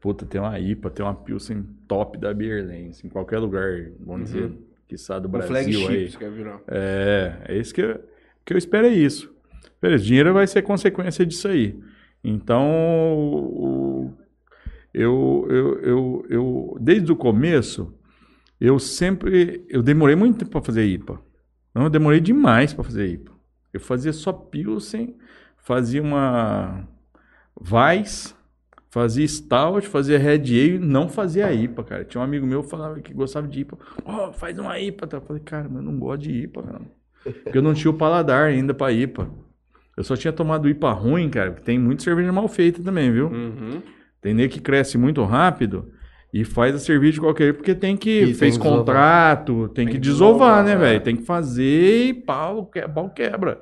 Puta, 0.00 0.26
tem 0.26 0.40
uma 0.40 0.58
IPA, 0.58 0.90
tem 0.90 1.06
uma 1.06 1.14
Pilsen 1.14 1.62
top 1.86 2.18
da 2.18 2.34
Beerlens. 2.34 3.02
Em 3.04 3.08
qualquer 3.08 3.38
lugar, 3.38 3.70
vamos 4.00 4.24
dizer, 4.32 4.52
que 4.88 4.96
do 5.20 5.28
Um 5.28 5.30
Brasil 5.30 5.48
flagship, 5.48 5.88
aí. 5.88 6.08
quer 6.10 6.30
virar. 6.30 6.60
É, 6.68 7.34
é 7.48 7.56
isso 7.56 7.72
que 7.72 7.80
eu, 7.80 8.00
que 8.44 8.52
eu 8.52 8.58
espero 8.58 8.88
é 8.88 8.90
isso. 8.90 9.31
Beleza, 9.82 10.04
dinheiro 10.04 10.32
vai 10.32 10.46
ser 10.46 10.62
consequência 10.62 11.26
disso 11.26 11.48
aí. 11.48 11.76
Então, 12.22 14.14
eu, 14.94 15.48
eu, 15.50 15.80
eu, 15.80 16.26
eu, 16.30 16.76
desde 16.80 17.10
o 17.10 17.16
começo, 17.16 17.92
eu 18.60 18.78
sempre, 18.78 19.66
eu 19.68 19.82
demorei 19.82 20.14
muito 20.14 20.38
tempo 20.38 20.52
para 20.52 20.62
fazer 20.62 20.84
IPA. 20.84 21.20
Não, 21.74 21.82
eu 21.84 21.90
demorei 21.90 22.20
demais 22.20 22.72
para 22.72 22.84
fazer 22.84 23.08
IPA. 23.08 23.32
Eu 23.72 23.80
fazia 23.80 24.12
só 24.12 24.32
Pilsen, 24.32 25.16
fazia 25.56 26.00
uma 26.00 26.86
Weiss, 27.60 28.36
fazia 28.88 29.26
Stout, 29.26 29.88
fazia 29.88 30.16
Red 30.16 30.34
Ale, 30.34 30.78
não 30.78 31.08
fazia 31.08 31.52
IPA, 31.52 31.82
cara. 31.82 32.04
Tinha 32.04 32.20
um 32.20 32.24
amigo 32.24 32.46
meu 32.46 32.62
que 32.62 32.70
falava 32.70 33.00
que 33.00 33.12
gostava 33.12 33.48
de 33.48 33.60
IPA. 33.62 33.78
Ó, 34.04 34.32
faz 34.32 34.56
uma 34.58 34.78
IPA. 34.78 35.08
Eu 35.10 35.20
falei, 35.22 35.42
cara, 35.42 35.66
eu 35.66 35.82
não 35.82 35.98
gosto 35.98 36.22
de 36.22 36.30
IPA, 36.42 36.62
cara. 36.62 36.82
Porque 37.24 37.58
eu 37.58 37.62
não 37.62 37.74
tinha 37.74 37.90
o 37.90 37.94
paladar 37.94 38.44
ainda 38.44 38.72
pra 38.72 38.92
IPA. 38.92 39.28
Eu 39.96 40.04
só 40.04 40.16
tinha 40.16 40.32
tomado 40.32 40.68
IPA 40.68 40.92
ruim, 40.92 41.28
cara, 41.28 41.50
porque 41.50 41.64
tem 41.64 41.78
muita 41.78 42.02
cerveja 42.02 42.32
mal 42.32 42.48
feita 42.48 42.82
também, 42.82 43.12
viu? 43.12 43.28
Uhum. 43.28 43.82
Tem 44.20 44.32
nego 44.32 44.52
que 44.52 44.60
cresce 44.60 44.96
muito 44.96 45.22
rápido 45.24 45.90
e 46.32 46.44
faz 46.44 46.74
a 46.74 46.78
cerveja 46.78 47.14
de 47.14 47.20
qualquer 47.20 47.44
jeito, 47.44 47.56
porque 47.56 47.74
tem 47.74 47.96
que. 47.96 48.22
E 48.22 48.24
tem 48.26 48.34
fez 48.34 48.56
desovar. 48.56 48.78
contrato, 48.78 49.68
tem, 49.68 49.86
que 49.86 49.92
que 49.94 49.98
desovar, 49.98 50.62
desovar, 50.62 50.64
né, 50.64 50.72
é. 50.72 50.76
velho? 50.76 51.00
Tem 51.00 51.16
que 51.16 51.24
fazer 51.24 52.06
e 52.08 52.14
pau, 52.14 52.66
que, 52.66 52.80
pau 52.88 53.10
quebra. 53.10 53.60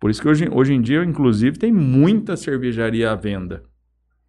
Por 0.00 0.10
isso 0.10 0.22
que 0.22 0.28
hoje, 0.28 0.48
hoje 0.50 0.72
em 0.72 0.80
dia, 0.80 1.04
inclusive, 1.04 1.58
tem 1.58 1.72
muita 1.72 2.36
cervejaria 2.36 3.10
à 3.10 3.14
venda. 3.14 3.62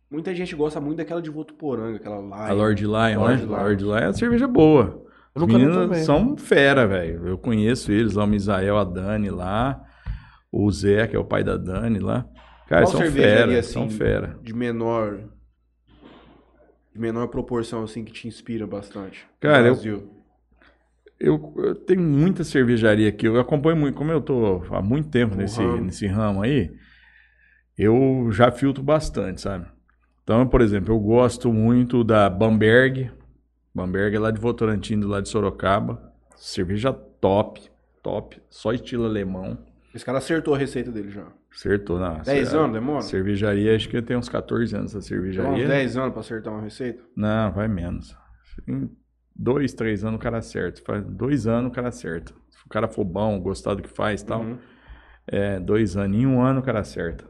Muita 0.10 0.34
gente 0.34 0.56
gosta 0.56 0.80
muito 0.80 0.98
daquela 0.98 1.22
de 1.22 1.30
Votuporanga, 1.30 1.98
aquela 1.98 2.20
lá. 2.20 2.50
A 2.50 2.54
Lord 2.54 2.82
Lion, 2.84 3.20
Lord 3.20 3.42
né? 3.42 3.46
Lion. 3.46 3.50
Lord 3.50 3.84
Lion 3.84 3.98
é 3.98 4.08
uma 4.08 4.14
cerveja 4.14 4.48
boa. 4.48 5.04
Os 5.36 5.46
meninos 5.46 5.76
também. 5.76 6.04
são 6.04 6.36
fera, 6.36 6.88
velho. 6.88 7.28
Eu 7.28 7.38
conheço 7.38 7.92
eles 7.92 8.14
lá, 8.14 8.24
o 8.24 8.28
Misael, 8.28 8.78
a 8.78 8.84
Dani 8.84 9.30
lá, 9.30 9.84
o 10.52 10.72
Zé, 10.72 11.08
que 11.08 11.16
é 11.16 11.20
o 11.20 11.26
pai 11.26 11.44
da 11.44 11.58
Dani 11.58 12.00
lá. 12.00 12.26
Cara, 12.68 12.86
Qual 12.86 12.92
são 12.92 13.02
fera, 13.12 13.60
assim, 13.60 13.72
são 13.74 13.90
fera. 13.90 14.38
De 14.44 14.54
menor. 14.54 15.20
De 16.94 17.00
menor 17.00 17.28
proporção, 17.28 17.84
assim, 17.84 18.04
que 18.04 18.12
te 18.12 18.28
inspira 18.28 18.66
bastante. 18.66 19.26
Cara, 19.40 19.68
eu- 19.68 19.74
Brasil. 19.74 20.14
Eu, 21.20 21.54
eu 21.58 21.74
tenho 21.74 22.02
muita 22.02 22.44
cervejaria 22.44 23.10
aqui, 23.10 23.26
eu 23.28 23.40
acompanho 23.40 23.76
muito, 23.76 23.96
como 23.98 24.12
eu 24.12 24.22
tô 24.22 24.62
há 24.70 24.84
muito 24.84 25.10
tempo 25.10 25.34
No 25.34 25.42
nesse, 25.42 25.60
ramo. 25.60 25.84
nesse 25.86 26.06
ramo 26.06 26.44
aí, 26.44 26.72
eu 27.78 28.28
já 28.32 28.52
filtro 28.52 28.84
bastante, 28.84 29.42
sabe? 29.42 29.66
Então, 30.24 30.48
por 30.48 30.62
exemplo, 30.62 30.94
eu 30.94 31.00
gosto 31.00 31.52
muito 31.52 32.04
da 32.04 32.30
Bamberg. 32.30 33.10
Bamberg 33.74 34.16
é 34.16 34.20
lá 34.20 34.30
de 34.30 34.40
Votorantim, 34.40 35.00
do 35.00 35.08
lado 35.08 35.24
de 35.24 35.30
Sorocaba. 35.30 36.14
Cerveja 36.36 36.94
top, 36.94 37.62
top. 38.04 38.40
Só 38.50 38.72
estilo 38.74 39.06
alemão. 39.06 39.58
Esse 39.98 40.06
cara 40.06 40.20
acertou 40.20 40.54
a 40.54 40.58
receita 40.60 40.92
dele 40.92 41.10
já. 41.10 41.26
Acertou, 41.52 41.98
não. 42.00 42.20
10 42.22 42.54
anos, 42.54 42.72
demora? 42.74 43.02
Cervejaria, 43.02 43.76
acho 43.76 43.90
que 43.90 44.00
tem 44.02 44.16
uns 44.16 44.30
14 44.30 44.76
anos 44.76 44.92
essa 44.96 45.00
Tem 45.00 45.08
cervejaria. 45.18 45.64
uns 45.64 45.68
10 45.68 45.98
anos 45.98 46.12
pra 46.12 46.20
acertar 46.22 46.54
uma 46.54 46.62
receita? 46.62 47.04
Não, 47.16 47.52
vai 47.52 47.68
menos. 47.68 48.16
Em 48.68 48.90
dois, 49.36 49.74
três 49.74 50.04
anos 50.04 50.20
o 50.20 50.22
cara 50.22 50.38
acerta. 50.38 50.82
Faz 50.86 51.04
dois 51.04 51.48
anos 51.48 51.72
o 51.72 51.74
cara 51.74 51.88
acerta. 51.88 52.32
Se 52.52 52.64
o 52.66 52.70
cara 52.70 52.88
for 52.88 53.04
bom, 53.04 53.40
gostar 53.42 53.74
do 53.74 53.82
que 53.82 53.90
faz 53.90 54.22
e 54.22 54.26
tal, 54.28 54.42
Uhum. 54.42 54.58
é 55.26 55.60
dois 55.60 55.98
anos. 55.98 56.16
Em 56.16 56.28
um 56.28 56.42
ano 56.42 56.60
o 56.60 56.64
cara 56.64 56.80
acerta. 56.82 57.26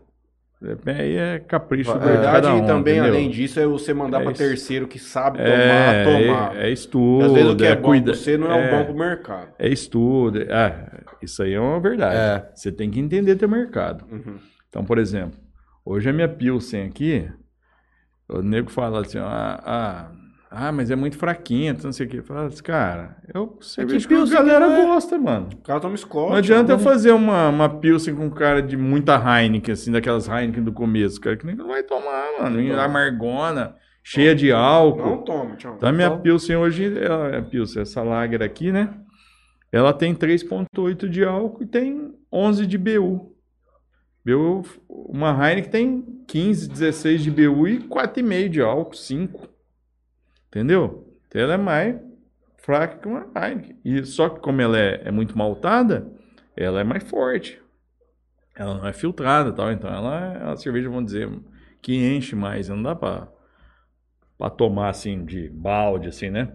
É, 0.63 0.91
Aí 0.91 1.15
é 1.15 1.39
capricho 1.39 1.93
de 1.93 1.99
verdade, 2.03 2.47
um, 2.47 2.63
e 2.63 2.65
também, 2.65 2.95
entendeu? 2.95 3.13
além 3.13 3.29
disso, 3.29 3.59
é 3.59 3.65
você 3.67 3.93
mandar 3.93 4.21
É 4.21 4.25
isso. 4.31 4.33
terceiro 4.33 4.87
que 4.87 4.97
sabe 4.97 5.37
tomar, 5.37 5.49
é, 5.53 6.03
tomar. 6.03 6.55
É, 6.55 6.67
é 6.67 6.71
estudo. 6.71 7.25
Às 7.25 7.31
vezes 7.33 7.51
o 7.51 7.55
que 7.55 7.65
é, 7.65 7.75
bom 7.75 7.81
cuida- 7.89 8.13
você 8.15 8.37
não 8.37 8.51
é, 8.51 8.67
é, 8.67 8.71
bom 8.77 8.85
pro 8.85 8.95
mercado. 8.95 9.49
É 9.59 9.69
estudo. 9.69 10.41
É, 10.41 11.03
isso 11.21 11.43
aí 11.43 11.53
é 11.53 11.59
uma 11.59 11.79
verdade. 11.79 12.15
É. 12.17 12.51
Você 12.55 12.71
tem 12.71 12.89
que 12.89 12.99
entender 12.99 13.35
teu 13.35 13.47
mercado. 13.47 14.03
Uhum. 14.11 14.37
Então, 14.67 14.83
por 14.83 14.97
exemplo, 14.97 15.39
hoje 15.85 16.09
a 16.09 16.13
minha 16.13 16.27
Pilsen 16.27 16.85
aqui, 16.87 17.29
o 18.27 18.41
nego 18.41 18.71
fala 18.71 19.01
assim, 19.01 19.19
ah, 19.19 19.61
ah, 19.63 20.11
ah, 20.49 20.71
mas 20.71 20.89
é 20.89 20.95
muito 20.95 21.17
fraquinha, 21.17 21.71
então 21.71 21.85
não 21.85 21.91
sei 21.91 22.05
o 22.05 22.09
quê. 22.09 22.21
Fala 22.21 22.45
assim, 22.45 22.63
cara, 22.63 23.17
eu 23.33 23.57
cerveja 23.61 24.07
que, 24.07 24.13
a 24.13 24.17
Pilsen 24.17 24.37
galera 24.37 24.65
é- 24.65 24.85
gosta, 24.85 25.17
mano. 25.17 25.49
O 25.53 25.57
cara 25.61 25.79
toma 25.79 25.97
Scott. 25.97 26.29
Não 26.29 26.37
adianta 26.37 26.71
eu 26.71 26.77
né? 26.77 26.83
fazer 26.83 27.11
uma, 27.11 27.49
uma 27.49 27.67
Pilsen 27.69 28.15
com 28.15 28.29
cara 28.29 28.61
de 28.61 28.77
muita 28.77 29.15
Heineken, 29.15 29.73
assim, 29.73 29.91
daquelas 29.91 30.27
Heineken 30.27 30.63
do 30.63 30.71
começo, 30.71 31.19
cara, 31.19 31.35
que 31.35 31.45
nem 31.45 31.55
não 31.55 31.67
vai 31.67 31.83
tomar, 31.83 32.25
mano. 32.39 32.61
Não. 32.61 32.79
Amargona, 32.79 33.75
cheia 34.03 34.33
de 34.33 34.51
álcool. 34.51 35.05
Não 35.09 35.23
toma, 35.23 35.55
tchau. 35.57 35.75
Então 35.75 35.89
a 35.89 35.91
minha 35.91 36.07
Então- 36.07 36.21
Pilsen 36.21 36.55
hoje, 36.55 36.97
ela, 36.97 37.37
a 37.37 37.41
Pilsen, 37.41 37.81
essa 37.81 38.01
lager 38.01 38.41
aqui, 38.41 38.71
né? 38.71 38.93
Ela 39.69 39.91
tem 39.91 40.15
3.8 40.15 41.09
de 41.09 41.25
álcool 41.25 41.63
e 41.63 41.65
tem 41.67 42.13
11 42.31 42.65
de 42.65 42.77
BU. 42.77 43.33
BU, 44.25 44.63
uma 44.87 45.31
Heineken 45.31 45.69
tem 45.71 46.05
15, 46.25 46.69
16 46.69 47.21
de 47.21 47.31
BU 47.31 47.67
e 47.67 47.79
4,5 47.79 48.49
de 48.49 48.61
álcool, 48.61 48.93
5. 48.95 49.56
Entendeu? 50.47 51.13
Então 51.27 51.41
ela 51.41 51.53
é 51.53 51.57
mais 51.57 51.99
fraca 52.57 52.97
que 52.97 53.07
uma 53.07 53.27
Heineken. 53.35 53.77
E 53.83 54.03
só 54.05 54.29
que 54.29 54.39
como 54.39 54.61
ela 54.61 54.77
é, 54.77 55.03
é 55.05 55.11
muito 55.11 55.37
maltada, 55.37 56.11
ela 56.55 56.81
é 56.81 56.83
mais 56.83 57.03
forte. 57.03 57.61
Ela 58.55 58.73
não 58.73 58.87
é 58.87 58.93
filtrada, 58.93 59.53
tal, 59.53 59.71
então 59.71 59.89
ela 59.89 60.33
é 60.33 60.43
uma 60.43 60.57
cerveja, 60.57 60.89
vamos 60.89 61.05
dizer, 61.05 61.29
que 61.81 61.95
enche 61.95 62.35
mais, 62.35 62.67
não 62.69 62.81
dá 62.81 62.95
pra 62.95 63.29
tomar 64.57 64.89
assim 64.89 65.23
de 65.23 65.47
balde 65.49 66.09
assim, 66.09 66.29
né? 66.29 66.51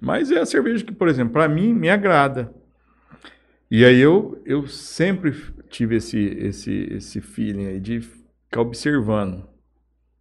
Mas 0.00 0.30
é 0.30 0.38
a 0.38 0.46
cerveja 0.46 0.84
que, 0.84 0.92
por 0.92 1.08
exemplo, 1.08 1.32
para 1.32 1.48
mim 1.48 1.72
me 1.72 1.88
agrada. 1.88 2.52
E 3.70 3.84
aí 3.84 3.98
eu, 3.98 4.40
eu 4.44 4.66
sempre 4.66 5.32
tive 5.68 5.96
esse 5.96 6.18
esse 6.18 6.72
esse 6.90 7.20
feeling 7.20 7.66
aí 7.66 7.80
de 7.80 8.00
ficar 8.00 8.62
observando 8.62 9.46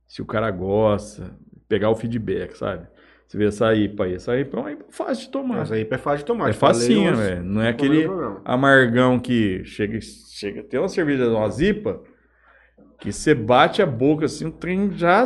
se 0.08 0.22
o 0.22 0.26
cara 0.26 0.52
gosta, 0.52 1.36
pegar 1.68 1.90
o 1.90 1.96
feedback, 1.96 2.56
sabe? 2.58 2.88
Você 3.28 3.38
vê 3.38 3.46
essa 3.48 3.74
IPA 3.76 4.04
aí, 4.06 4.14
essa 4.16 4.38
IPA 4.40 4.58
é 4.58 4.60
uma 4.62 4.72
IPA 4.72 4.86
fácil 4.90 5.26
de 5.26 5.32
tomar. 5.32 5.58
Mas 5.58 5.72
aí 5.72 5.88
é 5.90 5.98
fácil 5.98 6.20
de 6.20 6.26
tomar. 6.26 6.50
É 6.50 6.54
facinho, 6.54 7.14
velho. 7.16 7.44
Não 7.44 7.62
é 7.62 7.70
aquele 7.70 8.08
amargão 8.46 9.20
que 9.20 9.64
chega, 9.66 10.00
chega. 10.02 10.64
Tem 10.64 10.80
uma 10.80 10.88
cerveja 10.88 11.26
de 11.26 11.30
uma 11.36 11.50
zipa 11.50 12.02
que 13.00 13.12
você 13.12 13.36
bate 13.36 13.82
a 13.82 13.86
boca 13.86 14.26
assim, 14.26 14.46
o 14.46 14.52
trem 14.52 14.92
já, 14.94 15.26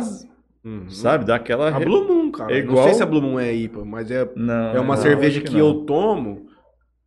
Uhum. 0.64 0.88
sabe? 0.88 1.24
Dá 1.24 1.36
aquela. 1.36 1.68
A 1.74 1.78
Blue 1.78 2.06
Moon, 2.06 2.30
cara. 2.32 2.52
É 2.52 2.62
Não 2.62 2.70
igual- 2.72 2.84
sei 2.86 2.94
se 2.94 3.02
a 3.02 3.06
Blue 3.06 3.22
Moon 3.22 3.38
é 3.38 3.52
IPA, 3.54 3.84
mas 3.84 4.10
é, 4.10 4.28
Não, 4.34 4.74
é 4.76 4.80
uma 4.80 4.96
não, 4.96 5.02
cerveja 5.02 5.40
que, 5.40 5.52
não. 5.52 5.58
eu 5.60 5.74
tomo. 5.84 6.46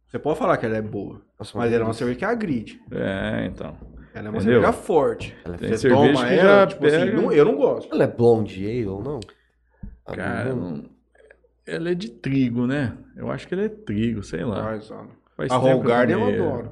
Você 0.08 0.18
pode 0.18 0.40
falar 0.40 0.56
que 0.58 0.66
ela 0.66 0.78
é 0.78 0.82
boa, 0.82 1.22
Nossa, 1.38 1.58
mas 1.58 1.74
ela 1.74 1.84
é 1.84 1.88
uma 1.88 1.94
cerveja 1.94 2.20
que 2.20 2.26
agride. 2.26 2.80
É, 2.92 3.46
então. 3.48 3.76
Ela 4.16 4.28
é 4.28 4.30
uma 4.30 4.38
Entendeu? 4.38 4.62
cerveja 4.62 4.74
forte. 4.74 5.36
Ela 5.44 5.56
é 5.56 5.58
Tem 5.58 5.70
Você 5.70 5.78
cerveja 5.78 6.14
toma 6.14 6.26
que 6.28 6.34
ela, 6.34 6.44
já 6.62 6.68
tipo 6.68 6.86
assim, 6.88 6.98
pega- 7.00 7.22
não- 7.22 7.32
eu 7.34 7.46
não 7.46 7.56
gosto. 7.56 7.94
Ela 7.94 8.04
é 8.04 8.08
blonde 8.08 8.66
ale 8.66 8.88
ou 8.88 9.04
não? 9.04 9.20
Ah, 10.06 10.16
Cara, 10.16 10.50
não- 10.56 10.72
não- 10.72 10.84
ela 11.68 11.90
é 11.92 11.94
de 11.96 12.10
trigo, 12.10 12.66
né? 12.66 12.94
Eu 13.18 13.30
acho 13.30 13.48
que 13.48 13.54
ela 13.54 13.64
é 13.66 13.70
trigo, 13.70 14.24
sei 14.24 14.44
lá. 14.44 14.64
Mas, 14.64 14.90
ó, 14.92 15.06
Faz 15.38 15.52
A 15.52 15.60
tempo 15.60 15.84
que 15.84 15.92
eu 15.92 16.28
adoro. 16.28 16.72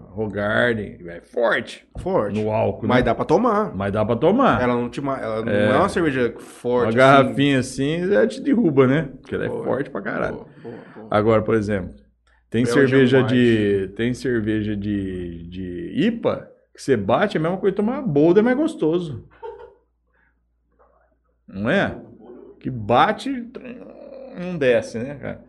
É 1.10 1.20
forte 1.20 1.86
forte. 2.02 2.42
no 2.42 2.50
álcool, 2.50 2.88
Mas 2.88 3.00
né? 3.00 3.04
dá 3.04 3.14
pra 3.14 3.26
tomar. 3.26 3.76
Mas 3.76 3.92
dá 3.92 4.06
pra 4.06 4.16
tomar. 4.16 4.62
Ela 4.62 4.74
não 4.74 4.90
te 4.90 5.02
ma- 5.02 5.20
ela 5.20 5.44
não 5.44 5.52
É. 5.52 5.72
é 5.72 5.76
uma 5.76 5.90
cerveja 5.90 6.34
forte. 6.40 6.84
Uma 6.84 6.88
assim. 6.88 6.98
garrafinha 6.98 7.60
assim, 7.60 8.08
já 8.08 8.26
te 8.26 8.40
derruba, 8.40 8.88
né? 8.88 9.10
Porque 9.20 9.36
ela 9.36 9.44
é 9.44 9.50
Boa, 9.50 9.66
forte 9.66 9.90
pra 9.90 10.02
caralho. 10.02 10.36
Boa, 10.36 10.48
boa, 10.64 10.76
boa. 10.96 11.08
Agora, 11.12 11.42
por 11.42 11.56
exemplo, 11.56 11.94
tem 12.50 12.64
Belgian 12.64 12.88
cerveja 12.88 13.22
de. 13.24 13.90
Tem 13.98 14.14
cerveja 14.14 14.78
de, 14.78 15.44
de 15.50 15.92
IPA 16.08 16.50
que 16.74 16.82
você 16.82 16.98
bate, 16.98 17.38
é 17.38 17.40
a 17.40 17.44
mesma 17.44 17.58
coisa 17.58 17.76
que 17.76 17.82
tomar 17.82 18.02
bolda 18.02 18.40
é 18.40 18.44
mais 18.44 18.58
gostoso. 18.58 19.28
Não 21.48 21.70
é? 21.70 22.02
Que 22.60 22.70
bate, 22.70 23.30
não 24.40 24.58
desce, 24.58 24.98
né, 24.98 25.16
cara? 25.16 25.44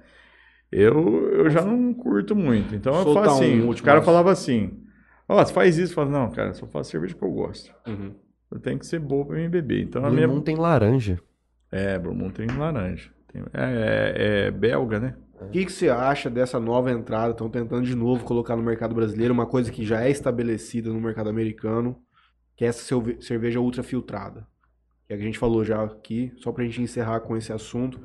Eu, 0.70 1.30
eu 1.32 1.50
já 1.50 1.62
não 1.62 1.94
curto 1.94 2.34
muito. 2.34 2.74
Então 2.74 2.92
eu 2.98 3.14
faço 3.14 3.42
assim. 3.42 3.62
um 3.62 3.70
o 3.70 3.76
cara 3.82 3.98
assunto. 3.98 4.04
falava 4.04 4.32
assim: 4.32 4.82
Ó, 5.28 5.42
você 5.44 5.52
faz 5.52 5.78
isso, 5.78 5.94
fala, 5.94 6.10
não, 6.10 6.30
cara, 6.30 6.52
só 6.52 6.66
faço 6.66 6.90
cerveja 6.90 7.14
que 7.14 7.22
eu 7.22 7.30
gosto. 7.30 7.72
Uhum. 7.86 8.14
Tem 8.60 8.76
que 8.78 8.86
ser 8.86 8.98
boa 8.98 9.24
pra 9.24 9.36
mim 9.36 9.48
beber. 9.48 9.82
Então 9.82 10.02
a 10.04 10.06
Blue 10.08 10.14
minha. 10.16 10.28
Moon 10.28 10.40
tem 10.40 10.56
laranja. 10.56 11.20
É, 11.70 11.98
Blue 11.98 12.14
Moon 12.14 12.30
tem 12.30 12.46
laranja. 12.48 13.10
Tem- 13.32 13.42
É, 13.52 13.62
é- 13.64 14.46
é 14.46 14.50
belga, 14.50 14.98
né? 15.00 15.14
O 15.48 15.50
que, 15.54 15.64
que 15.64 15.72
você 15.72 15.88
acha 15.88 16.28
dessa 16.28 16.58
nova 16.58 16.90
entrada? 16.90 17.30
Estão 17.32 17.48
tentando 17.48 17.86
de 17.86 17.94
novo 17.94 18.24
colocar 18.24 18.56
no 18.56 18.62
mercado 18.62 18.94
brasileiro 18.94 19.32
uma 19.32 19.46
coisa 19.46 19.70
que 19.70 19.84
já 19.84 20.02
é 20.02 20.10
estabelecida 20.10 20.90
no 20.92 21.00
mercado 21.00 21.28
americano, 21.30 21.96
que 22.56 22.64
é 22.64 22.68
essa 22.68 22.82
cerve- 22.82 23.20
cerveja 23.22 23.60
ultrafiltrada. 23.60 24.46
É 25.08 25.14
a 25.14 25.16
que 25.16 25.22
a 25.22 25.26
gente 25.26 25.38
falou 25.38 25.64
já 25.64 25.82
aqui, 25.84 26.32
só 26.38 26.50
pra 26.50 26.64
gente 26.64 26.82
encerrar 26.82 27.20
com 27.20 27.36
esse 27.36 27.52
assunto. 27.52 28.00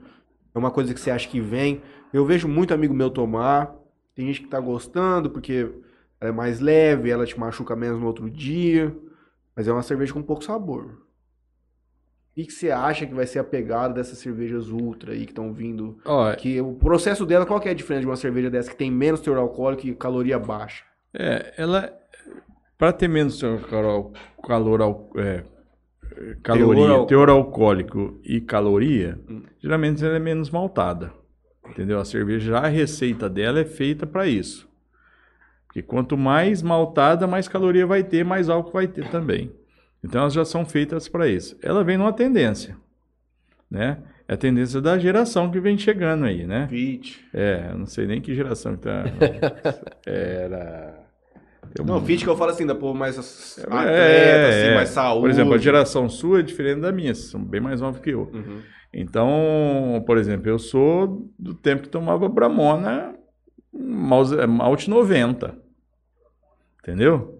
É 0.53 0.59
uma 0.59 0.69
coisa 0.71 0.93
que 0.93 0.99
você 0.99 1.09
acha 1.11 1.27
que 1.27 1.39
vem. 1.41 1.81
Eu 2.13 2.25
vejo 2.25 2.47
muito 2.47 2.73
amigo 2.73 2.93
meu 2.93 3.09
tomar. 3.09 3.73
Tem 4.13 4.27
gente 4.27 4.41
que 4.41 4.47
tá 4.47 4.59
gostando 4.59 5.29
porque 5.29 5.71
ela 6.19 6.29
é 6.31 6.33
mais 6.33 6.59
leve, 6.59 7.09
ela 7.09 7.25
te 7.25 7.39
machuca 7.39 7.75
menos 7.75 7.99
no 7.99 8.05
outro 8.07 8.29
dia. 8.29 8.95
Mas 9.55 9.67
é 9.67 9.71
uma 9.73 9.81
cerveja 9.83 10.13
com 10.13 10.21
pouco 10.21 10.43
sabor. 10.43 11.08
O 12.31 12.35
que, 12.35 12.45
que 12.45 12.53
você 12.53 12.71
acha 12.71 13.05
que 13.05 13.13
vai 13.13 13.25
ser 13.25 13.39
a 13.39 13.43
pegada 13.43 13.95
dessas 13.95 14.17
cervejas 14.19 14.69
ultra 14.69 15.11
aí 15.13 15.25
que 15.25 15.31
estão 15.31 15.51
vindo 15.51 15.97
Ó, 16.05 16.33
que 16.35 16.61
o 16.61 16.73
processo 16.73 17.25
dela, 17.25 17.45
qual 17.45 17.59
que 17.59 17.67
é 17.67 17.71
a 17.71 17.75
diferença 17.75 18.01
de 18.01 18.07
uma 18.07 18.15
cerveja 18.15 18.49
dessa 18.49 18.69
que 18.69 18.77
tem 18.77 18.89
menos 18.91 19.19
teor 19.19 19.37
alcoólico 19.37 19.85
e 19.87 19.93
caloria 19.95 20.39
baixa? 20.39 20.83
É, 21.13 21.53
ela. 21.57 21.91
Para 22.77 22.93
ter 22.93 23.09
menos 23.09 23.41
calor, 23.69 24.13
calor 24.47 24.81
al- 24.81 25.09
é, 25.17 25.43
caloria, 26.41 26.85
Teor 26.85 27.05
teor, 27.07 27.29
al- 27.29 27.37
alcoólico 27.37 28.19
e 28.23 28.39
caloria, 28.39 29.19
Hum. 29.29 29.43
geralmente 29.61 30.03
ela 30.05 30.15
é 30.15 30.19
menos 30.19 30.49
maltada. 30.49 31.11
Entendeu? 31.67 31.99
A 31.99 32.05
cerveja, 32.05 32.51
já 32.51 32.59
a 32.59 32.67
receita 32.67 33.29
dela 33.29 33.59
é 33.59 33.65
feita 33.65 34.07
para 34.07 34.27
isso. 34.27 34.67
Porque 35.67 35.81
quanto 35.83 36.17
mais 36.17 36.61
maltada, 36.61 37.27
mais 37.27 37.47
caloria 37.47 37.85
vai 37.85 38.03
ter, 38.03 38.23
mais 38.25 38.49
álcool 38.49 38.71
vai 38.73 38.87
ter 38.87 39.07
também. 39.09 39.51
Então 40.03 40.21
elas 40.21 40.33
já 40.33 40.45
são 40.45 40.65
feitas 40.65 41.07
para 41.07 41.27
isso. 41.27 41.57
Ela 41.61 41.83
vem 41.83 41.97
numa 41.97 42.13
tendência, 42.13 42.75
né? 43.69 43.97
É 44.27 44.33
a 44.33 44.37
tendência 44.37 44.79
da 44.79 44.97
geração 44.97 45.49
que 45.49 45.59
vem 45.59 45.77
chegando 45.77 46.25
aí, 46.25 46.45
né? 46.45 46.67
Fit. 46.67 47.27
É, 47.33 47.69
eu 47.71 47.79
não 47.79 47.87
sei 47.87 48.05
nem 48.05 48.21
que 48.21 48.35
geração 48.35 48.75
que 48.75 48.83
tá. 48.83 49.03
Era. 50.05 51.03
tem 51.73 51.83
Não, 51.83 52.03
fit 52.05 52.23
que 52.23 52.29
eu 52.29 52.37
falo 52.37 52.51
assim, 52.51 52.65
da 52.65 52.75
povo 52.75 52.93
mais 52.97 53.17
É, 53.57 53.61
atleta, 53.63 53.89
é, 53.89 54.49
assim, 54.49 54.71
é. 54.71 54.75
mais 54.75 54.89
saúde. 54.89 55.21
Por 55.21 55.29
exemplo, 55.31 55.53
a 55.55 55.57
geração 55.57 56.07
sua 56.07 56.39
é 56.39 56.43
diferente 56.43 56.81
da 56.81 56.91
minha, 56.91 57.13
vocês 57.13 57.31
são 57.31 57.43
bem 57.43 57.59
mais 57.59 57.81
novos 57.81 57.99
que 57.99 58.11
eu. 58.11 58.29
Uhum. 58.31 58.61
Então, 58.93 60.03
por 60.05 60.17
exemplo, 60.17 60.47
eu 60.47 60.59
sou 60.59 61.27
do 61.37 61.53
tempo 61.53 61.83
que 61.83 61.89
tomava 61.89 62.29
Bramona 62.29 63.15
Malte 63.71 64.89
90. 64.89 65.55
Entendeu? 66.81 67.38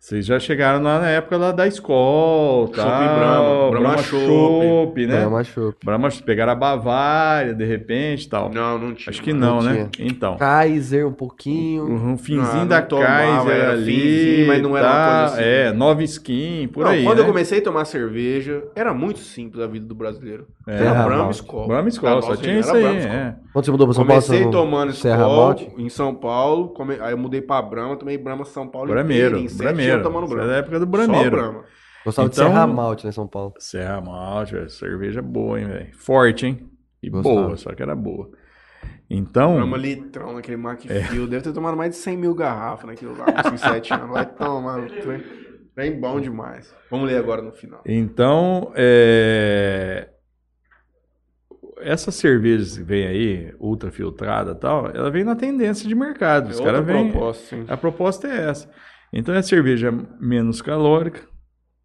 Vocês 0.00 0.24
já 0.24 0.38
chegaram 0.38 0.80
lá 0.82 1.00
na 1.00 1.08
época 1.08 1.36
lá 1.36 1.50
da 1.50 1.66
escola, 1.66 2.68
tal, 2.68 2.86
Brahma, 2.86 3.70
Brahma 3.70 3.70
Brahma 3.70 3.98
Chopp. 4.02 5.06
Né? 5.06 5.16
Brahma 5.18 5.44
Chopp. 5.44 5.76
Brahma 5.84 6.10
Chopp, 6.10 6.24
pegaram 6.24 6.52
a 6.52 6.54
Bavária, 6.54 7.52
de 7.52 7.64
repente, 7.64 8.28
tal. 8.28 8.48
Não, 8.48 8.78
não 8.78 8.94
tinha. 8.94 9.10
Acho 9.10 9.20
que 9.20 9.32
não, 9.32 9.56
Não 9.60 9.62
né? 9.72 9.88
Então. 9.98 10.36
Kaiser 10.36 11.04
um 11.06 11.12
pouquinho. 11.12 11.82
Um 11.92 12.16
finzinho 12.16 12.48
Ah, 12.48 12.54
não 12.58 12.66
da 12.68 12.80
tomava, 12.80 13.08
Kaiser 13.44 13.52
era 13.56 13.72
ali, 13.72 13.92
finzinho, 13.92 14.46
mas 14.46 14.62
não 14.62 14.76
era 14.76 14.86
uma 14.86 14.94
tá? 14.94 15.18
coisa 15.18 15.34
assim. 15.34 15.42
É, 15.50 15.72
nove 15.72 16.04
skin, 16.04 16.68
por 16.72 16.84
Não, 16.84 16.92
aí, 16.92 17.02
quando 17.04 17.16
né? 17.18 17.22
eu 17.24 17.26
comecei 17.26 17.58
a 17.58 17.62
tomar 17.62 17.84
cerveja, 17.84 18.62
era 18.76 18.94
muito 18.94 19.18
simples 19.18 19.60
a 19.62 19.66
vida 19.66 19.84
do 19.84 19.96
brasileiro. 19.96 20.46
É. 20.66 20.76
Era 20.76 21.02
Brahma. 21.02 21.30
Skol. 21.32 21.66
Brahma 21.66 21.88
Skol, 21.88 22.08
Era 22.08 22.22
só 22.22 22.36
tinha 22.36 22.52
era 22.52 22.60
isso 22.60 22.72
aí, 22.74 22.82
Brahma 22.82 22.98
é. 23.00 23.34
Quando 23.52 23.64
você 23.64 23.70
mudou 23.72 23.86
pra 23.88 23.94
São 23.94 24.06
Paulo? 24.06 24.22
Comecei 24.22 24.44
não- 24.44 24.50
tomando 24.52 24.90
Skol 24.92 25.16
Malte? 25.16 25.68
em 25.76 25.88
São 25.88 26.14
Paulo, 26.14 26.68
come- 26.68 26.98
aí 27.00 27.12
eu 27.12 27.18
mudei 27.18 27.40
pra 27.40 27.60
Brahma, 27.60 27.96
tomei 27.96 28.16
Brahma 28.16 28.44
São 28.44 28.68
Paulo 28.68 28.88
Brameiro, 28.92 29.38
inteiro, 29.38 29.44
em 29.44 29.48
sete 29.48 29.87
Brameiro. 29.96 30.02
Tomando 30.02 30.24
Isso 30.26 30.32
é 30.32 30.36
Brahma. 30.36 30.52
da 30.52 30.58
época 30.58 30.78
do 30.78 30.84
Só 30.84 30.90
Brameiro. 30.90 31.30
Brahma. 31.30 31.64
Gostava 32.04 32.28
Então- 32.28 32.46
de 32.46 32.52
Serra 32.52 32.66
Malte, 32.66 33.06
né, 33.06 33.12
São 33.12 33.26
Paulo. 33.26 33.54
Serra 33.58 34.00
Malte, 34.00 34.54
velho, 34.54 34.70
cerveja 34.70 35.20
boa, 35.22 35.60
hein, 35.60 35.66
velho. 35.66 35.88
Forte, 35.98 36.46
hein? 36.46 36.70
E 37.02 37.10
Gostava. 37.10 37.34
boa, 37.42 37.56
só 37.56 37.74
que 37.74 37.82
era 37.82 37.94
boa. 37.94 38.30
Então, 39.10 39.56
Brahma 39.56 39.76
litrão 39.76 40.34
naquele 40.34 40.56
Macfield. 40.56 41.26
Deve 41.28 41.42
ter 41.42 41.52
tomado 41.52 41.76
mais 41.76 41.90
de 41.90 41.96
100 41.96 42.16
mil 42.16 42.34
garrafas 42.34 42.86
naquilo 42.86 43.16
lá, 43.16 43.42
com 43.42 43.56
7 43.56 43.92
anos. 43.94 44.10
Vai 44.10 44.26
tomar. 44.26 44.86
Trem, 44.86 45.22
trem 45.74 46.00
bom 46.00 46.20
demais. 46.20 46.74
Vamos 46.90 47.08
ler 47.08 47.16
agora 47.18 47.40
no 47.42 47.52
final. 47.52 47.82
então 47.86 48.70
é... 48.74 50.08
essa 51.80 52.10
cerveja 52.10 52.76
que 52.78 52.82
vem 52.84 53.06
aí, 53.06 53.54
ultra 53.58 53.90
filtrada 53.90 54.52
e 54.52 54.54
tal, 54.56 54.88
ela 54.88 55.10
vem 55.10 55.24
na 55.24 55.36
tendência 55.36 55.88
de 55.88 55.94
mercado. 55.94 56.50
Os 56.50 56.60
É 56.60 56.64
caras 56.64 56.80
outra 56.80 56.94
vêm. 56.94 57.10
proposta, 57.10 57.44
sim. 57.56 57.64
A 57.68 57.76
proposta 57.76 58.28
é 58.28 58.48
essa. 58.50 58.68
Então 59.12 59.34
é 59.34 59.38
a 59.38 59.42
cerveja 59.42 59.90
menos 60.20 60.60
calórica. 60.62 61.26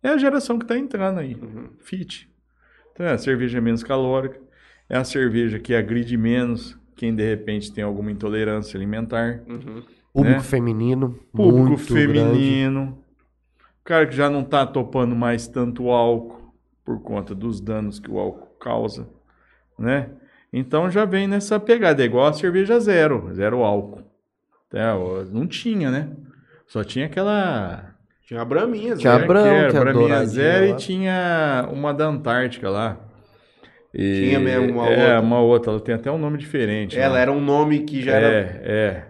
É 0.02 0.10
a 0.10 0.18
geração 0.18 0.58
que 0.58 0.66
está 0.66 0.78
entrando 0.78 1.20
aí. 1.20 1.36
Uhum. 1.36 1.70
Fit. 1.80 2.30
Então 2.92 3.06
é 3.06 3.12
a 3.14 3.18
cerveja 3.18 3.62
menos 3.62 3.84
calórica. 3.84 4.40
É 4.90 4.98
a 4.98 5.04
cerveja 5.04 5.60
que 5.60 5.74
agride 5.74 6.18
menos 6.18 6.78
quem 6.96 7.16
de 7.16 7.24
repente 7.28 7.72
tem 7.72 7.84
alguma 7.84 8.12
intolerância 8.12 8.78
alimentar. 8.78 9.42
Uhum. 9.48 9.84
Público 10.14 10.38
Né? 10.38 10.44
feminino. 10.44 11.20
Público 11.32 11.68
muito 11.70 11.94
grande. 11.94 12.14
feminino. 12.22 13.00
O 13.82 13.84
cara 13.84 14.06
que 14.06 14.16
já 14.16 14.30
não 14.30 14.42
está 14.42 14.66
topando 14.66 15.16
mais 15.16 15.48
tanto 15.48 15.90
álcool 15.90 16.54
por 16.86 17.02
conta 17.02 17.34
dos 17.34 17.60
danos 17.62 18.00
que 18.00 18.12
o 18.12 18.20
álcool 18.20 18.48
causa, 18.60 19.10
né? 19.80 20.10
Então 20.52 20.90
já 20.92 21.04
vem 21.06 21.28
nessa 21.28 21.60
pegada, 21.60 22.02
é 22.02 22.06
igual 22.06 22.28
a 22.28 22.34
cerveja 22.34 22.80
zero, 22.80 23.34
zero 23.34 23.64
álcool. 23.64 24.04
Não 25.32 25.48
tinha, 25.48 25.90
né? 25.90 26.10
Só 26.68 26.84
tinha 26.84 27.06
aquela 27.06 27.96
Tinha 28.26 28.42
a 28.42 28.46
Braminha, 28.46 28.96
Tinha 28.96 29.14
a 29.14 29.20
Zé. 29.20 29.26
Brahma, 29.28 29.48
era, 29.50 29.72
que 29.72 29.78
é 29.78 29.80
Braminha 29.80 29.94
douradinha 30.08 30.26
zero 30.26 30.66
e 30.68 30.76
tinha 30.76 31.70
uma 31.72 31.94
da 31.94 32.06
Antártica 32.08 32.70
lá. 32.70 32.98
E- 33.94 34.22
Tinha 34.30 34.40
mesmo 34.40 34.72
uma 34.74 34.88
é, 34.88 34.90
outra. 35.02 35.22
uma 35.22 35.40
outra, 35.40 35.72
ela 35.72 35.80
tem 35.80 35.94
até 35.96 36.12
um 36.12 36.18
nome 36.18 36.38
diferente. 36.38 36.98
Ela 36.98 37.16
né? 37.16 37.22
era 37.22 37.32
um 37.32 37.40
nome 37.42 37.82
que 37.82 38.02
já 38.02 38.14
é, 38.14 38.24
era. 38.24 38.62
é. 38.64 39.08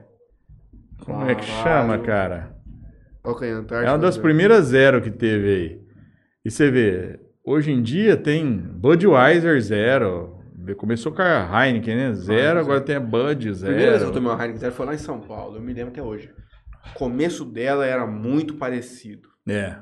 Como 1.05 1.30
é 1.30 1.35
que 1.35 1.45
Caralho. 1.45 1.63
chama, 1.63 1.97
cara? 1.99 2.53
Qual 3.21 3.38
que 3.38 3.45
é 3.45 3.51
a 3.53 3.55
Antártica? 3.55 3.89
É 3.89 3.93
uma 3.93 3.99
das 3.99 4.17
primeiras 4.17 4.65
zero 4.65 5.01
que 5.01 5.09
teve 5.11 5.47
aí. 5.47 5.81
E 6.43 6.51
você 6.51 6.69
vê, 6.69 7.19
hoje 7.45 7.71
em 7.71 7.81
dia 7.81 8.17
tem 8.17 8.45
Budweiser 8.57 9.61
zero. 9.61 10.39
Começou 10.77 11.11
com 11.11 11.21
a 11.21 11.65
Heineken, 11.65 11.95
né? 11.95 12.13
Zero, 12.13 12.59
agora 12.59 12.80
tem 12.81 12.95
a 12.95 12.99
Bud 12.99 13.49
A 13.49 13.53
primeira 13.53 13.53
vez 13.53 13.57
que 13.65 13.93
eu 13.95 13.99
zero. 13.99 14.11
tomei 14.11 14.30
uma 14.31 14.38
Heineken 14.41 14.59
Zero 14.59 14.73
foi 14.73 14.85
lá 14.85 14.93
em 14.93 14.97
São 14.97 15.19
Paulo. 15.19 15.57
Eu 15.57 15.61
me 15.61 15.73
lembro 15.73 15.91
até 15.91 16.01
hoje. 16.01 16.30
O 16.91 16.93
começo 16.95 17.45
dela 17.45 17.85
era 17.85 18.05
muito 18.05 18.55
parecido. 18.55 19.30
É. 19.47 19.77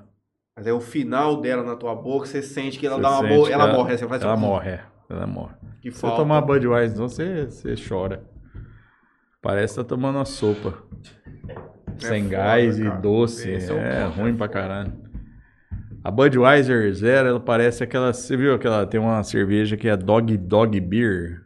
Mas 0.56 0.68
aí 0.68 0.73
o 0.73 0.80
final 0.82 1.41
dela 1.41 1.64
na 1.64 1.76
tua 1.76 1.95
boca, 1.95 2.26
você 2.26 2.41
sente 2.41 2.78
que 2.78 2.86
ela 2.86 2.98
Você 2.98 3.02
dá 3.02 3.10
uma 3.19 3.28
boa. 3.28 3.48
que 3.48 3.53
Ela 3.53 3.68
morre. 3.73 3.98
Você 3.98 4.07
faz 4.07 4.22
Ela 4.22 4.34
assim, 4.34 4.41
morre, 4.41 4.69
é. 4.72 4.84
Ela 5.10 5.28
morre. 5.28 5.53
Que 5.82 5.90
Se 5.91 5.98
você 5.98 6.02
falta. 6.02 6.18
tomar 6.18 6.41
Budweiser, 6.41 6.94
então 6.95 7.07
você, 7.10 7.45
você 7.45 7.76
chora. 7.88 8.23
Parece 9.41 9.73
que 9.76 9.82
tá 9.82 9.88
tomando 9.88 10.18
uma 10.18 10.26
sopa. 10.26 10.76
Sem 11.98 12.23
foda, 12.23 12.36
gás 12.36 12.80
cara. 12.80 12.98
e 12.98 13.02
doce. 13.02 13.49
Esse 13.49 13.72
é 13.72 13.76
É, 13.76 14.06
ponto, 14.06 14.19
ruim 14.19 14.36
pra 14.36 14.48
caralho. 14.48 14.94
A 16.03 16.11
Budweiser 16.11 16.94
Zero, 16.94 17.30
ela 17.30 17.40
parece 17.40 17.84
aquela. 17.84 18.14
Você 18.14 18.38
viu 18.38 18.53
aquela. 18.53 18.86
Tem 18.86 18.99
uma 18.99 19.23
cerveja 19.23 19.76
que 19.78 19.88
é 19.88 19.98
Dog 19.98 20.36
Dog 20.38 20.80
Beer. 20.80 21.41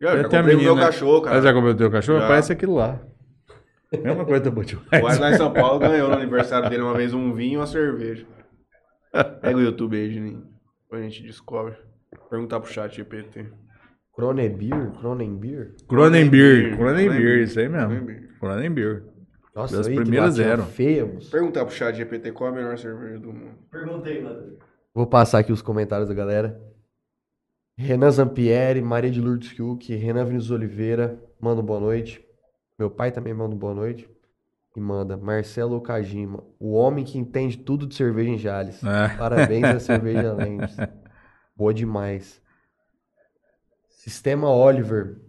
Eu 0.00 0.16
já 0.22 0.28
comprei 0.28 0.56
o 0.56 0.62
meu 0.62 0.76
cachorro, 0.76 1.20
cara. 1.22 1.38
Ah, 1.38 1.40
já 1.42 1.52
comeu 1.52 1.72
o 1.72 1.76
teu 1.76 1.90
cachorro? 1.90 2.20
Já. 2.20 2.26
Parece 2.28 2.52
aquilo 2.52 2.74
lá. 2.74 2.98
Mesma 3.92 4.24
coisa 4.24 4.44
da 4.44 4.50
O 4.50 4.52
Budweiser. 4.52 5.20
lá 5.20 5.30
em 5.32 5.36
São 5.36 5.52
Paulo 5.52 5.80
ganhou 5.80 6.08
no 6.08 6.14
aniversário 6.14 6.70
dele 6.70 6.82
uma 6.82 6.94
vez 6.94 7.12
um 7.12 7.32
vinho 7.32 7.54
e 7.54 7.56
uma 7.56 7.66
cerveja. 7.66 8.26
Pega 9.40 9.56
o 9.56 9.60
YouTube 9.60 9.96
aí, 9.96 10.12
Juninho. 10.12 10.44
Depois 10.82 11.02
a 11.02 11.08
gente 11.08 11.22
descobre. 11.24 11.76
Perguntar 12.28 12.60
pro 12.60 12.70
chat 12.72 12.94
GPT. 12.94 13.46
Cronenbeer? 14.14 14.92
Cronenbeer? 15.00 15.74
Cronenbeer. 15.88 16.76
Cronenbeer. 16.76 17.42
Isso 17.42 17.58
aí 17.58 17.68
mesmo. 17.68 18.06
Cronenbeer. 18.38 19.04
Nossa, 19.54 19.76
Das 19.78 19.88
aí, 19.88 19.94
que 19.96 20.00
primeiras 20.02 20.36
latinha 20.38 20.56
zero. 20.56 20.62
feia, 20.68 21.06
moço. 21.06 21.30
Perguntar 21.30 21.64
pro 21.64 21.74
chat 21.74 21.96
GPT 21.96 22.30
qual 22.32 22.50
a 22.50 22.52
melhor 22.54 22.78
cerveja 22.78 23.18
do 23.18 23.32
mundo. 23.32 23.58
Vou 24.94 25.06
passar 25.06 25.40
aqui 25.40 25.52
os 25.52 25.62
comentários 25.62 26.08
da 26.08 26.14
galera. 26.14 26.60
Renan 27.76 28.10
Zampieri, 28.10 28.82
Maria 28.82 29.10
de 29.10 29.20
Lourdes 29.20 29.58
Huck, 29.58 29.94
Renan 29.96 30.24
Vinícius 30.24 30.50
Oliveira, 30.50 31.18
manda 31.40 31.62
um 31.62 31.64
boa 31.64 31.80
noite. 31.80 32.22
Meu 32.80 32.90
pai 32.90 33.12
também 33.12 33.34
manda 33.34 33.54
um 33.54 33.58
boa 33.58 33.74
noite. 33.74 34.08
E 34.74 34.80
manda 34.80 35.14
Marcelo 35.14 35.76
Okajima, 35.76 36.42
o 36.58 36.72
homem 36.72 37.04
que 37.04 37.18
entende 37.18 37.58
tudo 37.58 37.86
de 37.86 37.94
cerveja 37.94 38.30
em 38.30 38.38
Jales. 38.38 38.82
É. 38.82 39.16
Parabéns 39.16 39.64
à 39.66 39.80
Cerveja 39.80 40.32
Lentes. 40.32 40.76
Boa 41.54 41.74
demais. 41.74 42.40
Sistema 43.88 44.48
Oliver. 44.48 45.20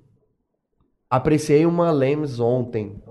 Apreciei 1.10 1.66
uma 1.66 1.92
Lemes 1.92 2.40
ontem. 2.40 3.04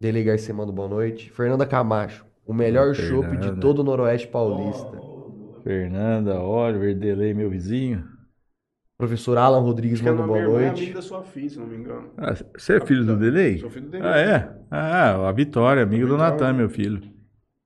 Dele 0.00 0.24
Garcia 0.24 0.52
manda 0.52 0.72
boa 0.72 0.88
noite. 0.88 1.30
Fernanda 1.30 1.66
Camacho. 1.66 2.26
O 2.44 2.52
melhor 2.52 2.94
chopp 2.94 3.36
de 3.36 3.60
todo 3.60 3.80
o 3.80 3.84
Noroeste 3.84 4.26
Paulista. 4.26 5.00
Fernanda, 5.62 6.40
Oliver, 6.40 6.98
Delay, 6.98 7.34
meu 7.34 7.50
vizinho. 7.50 8.17
Professor 8.98 9.38
Alan 9.38 9.60
Rodrigues 9.60 10.00
a 10.00 10.04
manda 10.04 10.16
minha 10.16 10.26
boa 10.26 10.38
irmã 10.40 10.60
é 10.60 10.64
noite. 10.66 10.82
amiga 10.82 10.94
da 10.96 11.02
sua 11.02 11.22
filha, 11.22 11.48
se 11.48 11.58
não 11.58 11.66
me 11.66 11.76
engano. 11.76 12.10
Ah, 12.16 12.34
você 12.56 12.76
é 12.78 12.80
filho 12.84 13.04
do 13.04 13.16
Delay? 13.16 13.58
Sou 13.58 13.70
filho 13.70 13.88
dele. 13.88 14.04
Ah, 14.04 14.18
é? 14.18 14.58
Ah, 14.68 15.28
a 15.28 15.32
Vitória, 15.32 15.84
amigo 15.84 16.06
do 16.08 16.14
Vitória. 16.14 16.32
Natan, 16.32 16.52
meu 16.52 16.68
filho. 16.68 17.00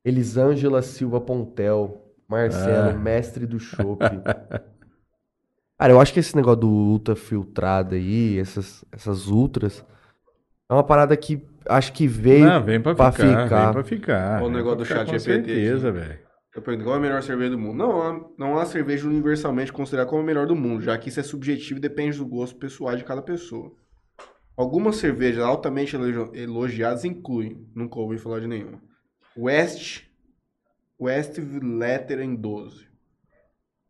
Elisângela 0.05 0.83
Silva 0.83 1.21
Pontel. 1.21 1.99
Marcelo, 2.29 2.91
Ah. 2.91 2.93
mestre 2.99 3.47
do 3.47 3.59
chopp. 3.59 3.99
Cara, 5.79 5.93
eu 5.93 6.01
acho 6.01 6.13
que 6.13 6.21
esse 6.21 6.37
negócio 6.37 6.61
do 6.61 6.69
ultra 6.69 7.17
filtrado 7.17 7.95
aí, 7.95 8.39
essas, 8.39 8.85
essas 8.93 9.27
ultras, 9.29 9.85
é 10.71 10.75
uma 10.75 10.85
parada 10.85 11.17
que 11.17 11.43
acho 11.69 11.93
que 11.93 12.07
veio. 12.07 12.45
Não, 12.45 12.63
vem 12.63 12.81
pra, 12.81 12.95
pra 12.95 13.11
ficar, 13.13 13.43
ficar. 13.45 13.65
vem 13.65 13.73
pra 13.73 13.85
ficar. 13.85 14.43
O 14.43 14.49
negócio 14.51 14.79
do 14.79 14.85
chat 14.85 15.07
com 15.07 15.13
GPT 15.19 15.23
certeza, 15.55 15.89
aqui. 15.91 15.99
velho. 15.99 16.19
Eu 16.55 16.61
pergunto 16.61 16.85
qual 16.85 16.97
é 16.97 16.99
a 16.99 17.03
melhor 17.03 17.23
cerveja 17.23 17.51
do 17.51 17.59
mundo. 17.59 17.77
Não, 17.79 18.03
há- 18.03 18.29
não 18.37 18.59
há 18.59 18.67
cerveja 18.67 19.07
universalmente 19.09 19.73
considerada 19.73 20.09
como 20.09 20.21
a 20.23 20.25
melhor 20.25 20.47
do 20.47 20.55
mundo, 20.55 20.83
já 20.83 20.97
que 20.99 21.09
isso 21.09 21.19
é 21.19 21.23
subjetivo 21.23 21.79
e 21.79 21.81
depende 21.81 22.19
do 22.19 22.27
gosto 22.27 22.57
pessoal 22.57 22.95
de 22.95 23.05
cada 23.05 23.23
pessoa. 23.23 23.73
Algumas 24.55 24.97
cervejas 24.97 25.43
altamente 25.43 25.97
elogiadas 26.35 27.05
incluem, 27.07 27.67
nunca 27.75 27.99
ouvi 27.99 28.19
falar 28.19 28.41
de 28.41 28.47
nenhuma, 28.47 28.83
West, 29.37 30.03
West 31.01 31.39
Letter 31.39 32.21
em 32.21 32.35
12, 32.37 32.87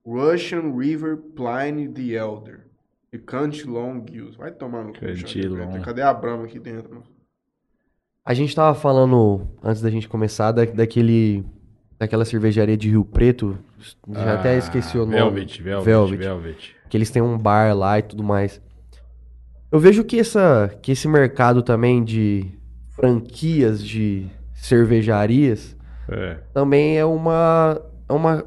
Russian 0.06 0.72
River 0.76 1.16
Pliny 1.16 1.88
the 1.88 2.12
Elder 2.16 2.68
e 3.12 3.18
Cantillon 3.18 4.04
Gills. 4.08 4.36
Vai 4.36 4.52
tomar 4.52 4.84
no 4.84 4.92
cu. 4.92 5.00
Cadê 5.82 6.02
a 6.02 6.14
Brahma 6.14 6.44
aqui 6.44 6.60
dentro? 6.60 7.02
A 8.24 8.32
gente 8.32 8.54
tava 8.54 8.72
falando, 8.78 9.48
antes 9.62 9.82
da 9.82 9.90
gente 9.90 10.08
começar, 10.08 10.52
da, 10.52 10.64
daquele. 10.64 11.44
Daquela 12.02 12.24
cervejaria 12.24 12.76
de 12.76 12.90
Rio 12.90 13.04
Preto. 13.04 13.56
Já 14.10 14.34
até 14.34 14.54
Ah, 14.54 14.58
esqueci 14.58 14.98
o 14.98 15.06
nome. 15.06 15.12
Velvet, 15.14 15.62
Velvet, 15.62 15.84
Velvet. 15.84 16.18
Velvet. 16.18 16.74
que 16.90 16.96
eles 16.96 17.10
têm 17.10 17.22
um 17.22 17.38
bar 17.38 17.72
lá 17.76 18.00
e 18.00 18.02
tudo 18.02 18.24
mais. 18.24 18.60
Eu 19.70 19.78
vejo 19.78 20.02
que, 20.02 20.18
essa, 20.18 20.76
que 20.82 20.90
esse 20.90 21.06
mercado 21.06 21.62
também 21.62 22.02
de 22.02 22.44
franquias 22.90 23.80
de 23.84 24.26
cervejarias 24.52 25.76
É. 26.10 26.38
também 26.52 26.98
é 26.98 27.04
uma, 27.04 27.80
é 28.08 28.12
uma 28.12 28.44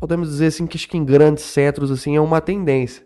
podemos 0.00 0.30
dizer 0.30 0.46
assim 0.46 0.66
que 0.66 0.78
acho 0.78 0.88
que 0.88 0.96
em 0.96 1.04
grandes 1.04 1.44
centros 1.44 1.90
assim 1.90 2.16
é 2.16 2.20
uma 2.22 2.40
tendência. 2.40 3.04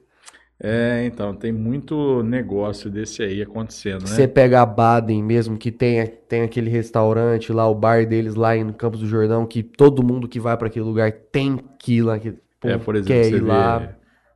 É, 0.59 1.05
então, 1.05 1.35
tem 1.35 1.53
muito 1.53 2.23
negócio 2.23 2.91
desse 2.91 3.23
aí 3.23 3.43
acontecendo, 3.43 4.01
né? 4.03 4.07
Você 4.07 4.27
pega 4.27 4.63
a 4.63 4.67
Baden 4.67 5.23
mesmo 5.23 5.59
que 5.59 5.71
tem, 5.71 6.07
tem 6.07 6.43
aquele 6.43 6.71
restaurante 6.71 7.53
lá, 7.53 7.69
o 7.69 7.75
bar 7.75 8.07
deles 8.07 8.35
lá 8.35 8.57
em 8.57 8.73
Campos 8.73 9.01
do 9.01 9.07
Jordão 9.07 9.45
que 9.47 9.63
todo 9.63 10.03
mundo 10.03 10.27
que 10.27 10.41
vai 10.41 10.57
pra 10.57 10.69
aquele 10.69 10.85
lugar 10.87 11.13
tem 11.13 11.59
que 11.79 11.97
ir 11.97 12.03
lá, 12.03 12.19
que 12.19 12.33
pô, 12.59 12.69
É, 12.71 12.79
por 12.79 12.97
exemplo, 12.97 13.23
quer 13.23 13.25
você 13.25 13.37
ir 13.37 13.43
lá. 13.43 13.79
vê, 13.81 13.89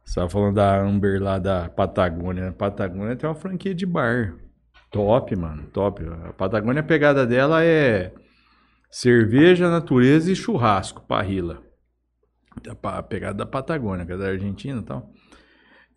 você 0.05 0.15
tava 0.17 0.29
falando 0.29 0.55
da 0.57 0.79
Amber 0.83 1.23
lá 1.23 1.39
da 1.39 1.71
Patagônia. 1.71 2.45
né? 2.45 2.51
Patagônia 2.53 3.17
tem 3.17 3.29
uma 3.29 3.35
franquia 3.35 3.75
de 3.75 3.87
bar. 3.87 4.35
Top, 4.91 5.35
mano, 5.37 5.69
top. 5.73 6.03
A 6.29 6.33
Patagônia, 6.35 6.81
a 6.81 6.85
pegada 6.85 7.27
dela 7.27 7.65
é 7.65 8.13
cerveja, 8.91 9.71
natureza 9.71 10.31
e 10.31 10.37
churrasco, 10.37 11.03
parrila. 11.07 11.63
A 12.69 12.75
pa- 12.75 12.99
a 12.99 13.03
pegada 13.03 13.39
da 13.39 13.47
Patagônia, 13.47 14.05
que 14.05 14.13
é 14.13 14.17
da 14.19 14.27
Argentina 14.27 14.81
e 14.81 14.85
tal. 14.85 15.09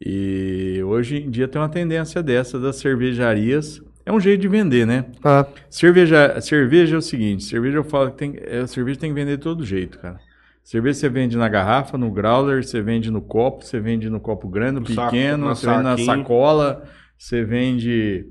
E 0.05 0.81
hoje 0.84 1.17
em 1.17 1.30
dia 1.30 1.47
tem 1.47 1.61
uma 1.61 1.69
tendência 1.69 2.21
dessa 2.21 2.59
das 2.59 2.75
cervejarias. 2.77 3.81
É 4.05 4.11
um 4.11 4.19
jeito 4.19 4.41
de 4.41 4.47
vender, 4.47 4.85
né? 4.85 5.05
Ah, 5.23 5.45
Cerveja, 5.69 6.39
cerveja 6.41 6.95
é 6.95 6.97
o 6.97 7.01
seguinte, 7.01 7.43
cerveja 7.45 7.77
eu 7.77 7.84
falo 7.84 8.11
que 8.11 8.17
tem, 8.17 8.35
é, 8.38 8.67
cerveja 8.67 8.99
tem 8.99 9.09
que 9.09 9.15
vender 9.15 9.38
de 9.38 9.43
todo 9.43 9.65
jeito, 9.65 9.97
cara. 9.99 10.19
Cerveja 10.63 10.99
você 10.99 11.09
vende 11.09 11.38
na 11.38 11.47
garrafa, 11.47 11.97
no 11.97 12.11
growler, 12.11 12.63
você 12.63 12.81
vende 12.81 13.09
no 13.09 13.21
copo, 13.21 13.63
você 13.65 13.80
vende 13.80 14.09
no 14.09 14.19
copo 14.19 14.47
grande, 14.47 14.73
no 14.73 14.80
No 14.81 14.88
saco, 14.88 15.11
pequeno, 15.11 15.47
na 15.47 15.55
você 15.55 15.67
vende 15.67 15.84
na 15.84 15.97
sacola, 15.97 16.84
você 17.17 17.43
vende 17.43 18.25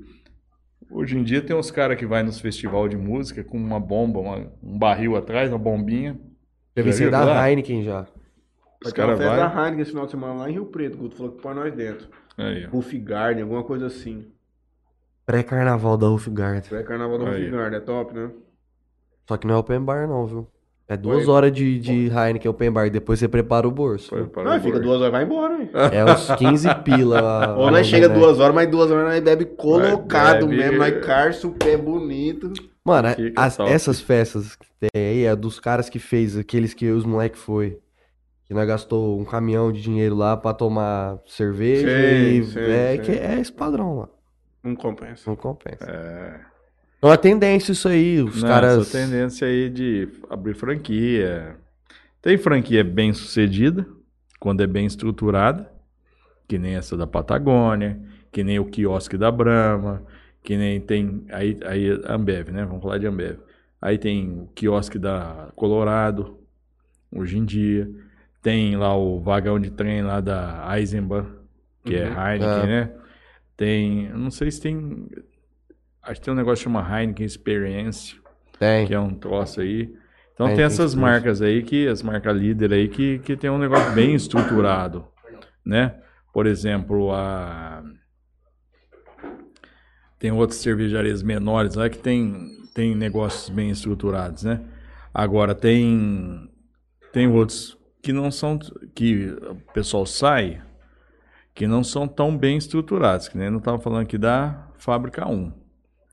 Hoje 0.89 1.17
em 1.17 1.23
dia 1.23 1.41
tem 1.41 1.55
uns 1.55 1.71
caras 1.71 1.97
que 1.97 2.05
vai 2.05 2.21
nos 2.21 2.39
festival 2.39 2.87
de 2.87 2.95
música 2.95 3.43
com 3.43 3.57
uma 3.57 3.79
bomba, 3.79 4.19
uma- 4.19 4.51
um 4.61 4.77
barril 4.77 5.15
atrás, 5.15 5.49
uma 5.49 5.57
bombinha. 5.57 6.19
Já 6.77 6.83
vi 6.83 7.09
lá? 7.09 7.49
Heineken 7.49 7.83
já. 7.83 8.05
Os 8.85 8.91
Vai 8.91 8.93
ter 8.93 9.01
uma 9.01 9.07
caras 9.07 9.19
festa 9.19 9.35
vai. 9.35 9.55
da 9.55 9.61
Heineken 9.63 9.81
esse 9.81 9.91
final 9.91 10.05
de 10.05 10.11
semana 10.11 10.33
lá 10.33 10.49
em 10.49 10.53
Rio 10.53 10.65
Preto. 10.65 10.95
O 10.95 10.97
Guto 10.97 11.15
falou 11.15 11.31
que 11.31 11.41
põe 11.41 11.53
nós 11.55 11.73
dentro. 11.73 12.07
Aí, 12.37 12.67
ó. 12.71 12.99
Garden, 13.03 13.43
alguma 13.43 13.63
coisa 13.63 13.87
assim. 13.87 14.25
Pré-carnaval 15.25 15.97
da 15.97 16.07
Rufgard. 16.07 16.73
É 16.75 16.83
carnaval 16.83 17.17
do 17.17 17.25
Aí. 17.27 17.43
Buff 17.45 17.51
Garden, 17.51 17.77
é 17.77 17.81
top, 17.81 18.13
né? 18.13 18.29
Só 19.27 19.37
que 19.37 19.47
não 19.47 19.55
é 19.55 19.57
open 19.57 19.79
bar 19.81 20.07
não, 20.07 20.25
viu? 20.25 20.47
É 20.85 20.97
duas 20.97 21.25
Oi. 21.27 21.33
horas 21.33 21.51
de, 21.53 21.79
de 21.79 22.07
Heineken 22.07 22.51
open 22.51 22.69
bar, 22.71 22.89
depois 22.89 23.17
você 23.19 23.27
prepara 23.29 23.65
o 23.65 23.71
bolso. 23.71 24.09
Foi 24.09 24.25
para 24.25 24.43
Não, 24.43 24.51
o 24.57 24.59
fica 24.59 24.73
bordo. 24.73 24.83
duas 24.83 24.97
horas 25.01 25.07
e 25.07 25.11
vai 25.11 25.23
embora, 25.23 25.61
hein? 25.61 25.69
É 25.93 26.03
uns 26.03 26.29
15 26.35 26.75
pila. 26.83 27.55
Ou 27.57 27.71
nós 27.71 27.87
chega 27.87 28.09
né? 28.09 28.13
duas 28.13 28.37
horas, 28.39 28.53
mas 28.53 28.69
duas 28.69 28.91
horas 28.91 29.05
nós 29.13 29.19
bebe 29.23 29.45
colocado 29.45 30.45
bebe- 30.45 30.57
mesmo. 30.57 30.77
Nós 30.79 31.05
carça 31.05 31.47
o 31.47 31.51
pé 31.53 31.77
bonito. 31.77 32.51
Mano, 32.83 33.07
as- 33.37 33.57
essas 33.61 34.01
festas 34.01 34.57
que 34.57 34.67
tem 34.77 34.89
aí 35.01 35.23
é 35.23 35.33
dos 35.37 35.57
caras 35.57 35.89
que 35.89 35.99
fez, 35.99 36.37
aqueles 36.37 36.73
que 36.73 36.89
os 36.91 37.05
moleque 37.05 37.37
foi. 37.37 37.79
Que 38.45 38.53
nós 38.53 38.67
gastou 38.67 39.19
um 39.19 39.25
caminhão 39.25 39.71
de 39.71 39.81
dinheiro 39.81 40.15
lá 40.15 40.35
pra 40.35 40.53
tomar 40.53 41.19
cerveja 41.25 41.87
Sim, 41.87 42.59
e 42.59 42.71
é, 42.71 42.97
que 42.97 43.11
é 43.11 43.39
esse 43.39 43.51
padrão 43.51 43.99
lá. 43.99 44.09
Não 44.61 44.75
compensa. 44.75 45.29
Não 45.29 45.35
compensa. 45.35 45.85
É. 45.85 46.53
É 47.01 47.05
uma 47.05 47.17
tendência 47.17 47.73
isso 47.73 47.89
aí, 47.89 48.21
os 48.21 48.41
Não, 48.41 48.47
caras. 48.47 48.89
Tendência 48.89 49.45
aí 49.45 49.69
de 49.69 50.07
abrir 50.29 50.53
franquia. 50.53 51.57
Tem 52.21 52.37
franquia 52.37 52.81
bem 52.81 53.11
sucedida, 53.11 53.85
quando 54.39 54.63
é 54.63 54.67
bem 54.67 54.85
estruturada, 54.85 55.69
que 56.47 56.57
nem 56.57 56.75
essa 56.75 56.95
da 56.95 57.05
Patagônia, 57.05 57.99
que 58.31 58.41
nem 58.41 58.57
o 58.57 58.65
quiosque 58.65 59.17
da 59.17 59.29
Brahma, 59.29 60.01
que 60.41 60.55
nem 60.55 60.79
tem. 60.79 61.25
Aí, 61.29 61.59
aí 61.65 61.89
Ambev, 62.05 62.51
né? 62.51 62.63
Vamos 62.63 62.81
falar 62.81 62.97
de 62.97 63.05
Ambev. 63.05 63.37
Aí 63.81 63.97
tem 63.97 64.39
o 64.39 64.47
quiosque 64.55 64.97
da 64.97 65.49
Colorado, 65.57 66.37
hoje 67.11 67.37
em 67.37 67.43
dia. 67.43 67.89
Tem 68.43 68.75
lá 68.75 68.95
o 68.95 69.19
vagão 69.21 69.59
de 69.59 69.71
trem 69.71 70.03
lá 70.03 70.19
da 70.21 70.67
Eisenbahn, 70.77 71.25
que 71.83 71.95
é 71.95 72.09
Uhum. 72.09 72.27
Heineken, 72.27 72.63
É. 72.63 72.67
né? 72.67 72.91
Tem. 73.57 74.09
Não 74.09 74.29
sei 74.29 74.51
se 74.51 74.61
tem. 74.61 75.07
Acho 76.03 76.19
que 76.19 76.25
tem 76.25 76.33
um 76.33 76.37
negócio 76.37 76.57
que 76.57 76.63
chama 76.71 76.85
Heineken 76.99 77.25
Experience, 77.25 78.15
Tem. 78.59 78.85
que 78.85 78.93
é 78.93 78.99
um 78.99 79.15
troço 79.15 79.61
aí. 79.61 79.95
Então 80.33 80.47
Heineken 80.47 80.55
tem 80.57 80.65
essas 80.65 80.93
marcas 80.93 81.41
aí, 81.41 81.63
que 81.63 81.87
as 81.87 82.03
marcas 82.03 82.35
líder 82.35 82.73
aí, 82.73 82.89
que, 82.89 83.19
que 83.19 83.37
tem 83.37 83.49
um 83.49 83.57
negócio 83.57 83.93
bem 83.93 84.13
estruturado, 84.13 85.07
né? 85.65 85.95
Por 86.33 86.45
exemplo, 86.45 87.13
a... 87.13 87.81
Tem 90.19 90.31
outras 90.31 90.59
cervejarias 90.59 91.21
menores 91.21 91.75
lá 91.75 91.89
que 91.89 91.97
tem, 91.97 92.49
tem 92.73 92.95
negócios 92.95 93.49
bem 93.49 93.69
estruturados, 93.69 94.43
né? 94.43 94.61
Agora, 95.13 95.53
tem, 95.53 96.49
tem 97.11 97.27
outros 97.27 97.77
que 98.03 98.13
não 98.13 98.29
são... 98.29 98.59
que 98.93 99.29
o 99.29 99.55
pessoal 99.73 100.05
sai, 100.05 100.61
que 101.55 101.65
não 101.65 101.83
são 101.83 102.07
tão 102.07 102.37
bem 102.37 102.57
estruturados, 102.57 103.29
que 103.29 103.37
nem 103.37 103.47
eu 103.47 103.57
estava 103.57 103.79
falando 103.79 104.03
aqui 104.03 104.17
da 104.17 104.67
Fábrica 104.77 105.27
1. 105.27 105.51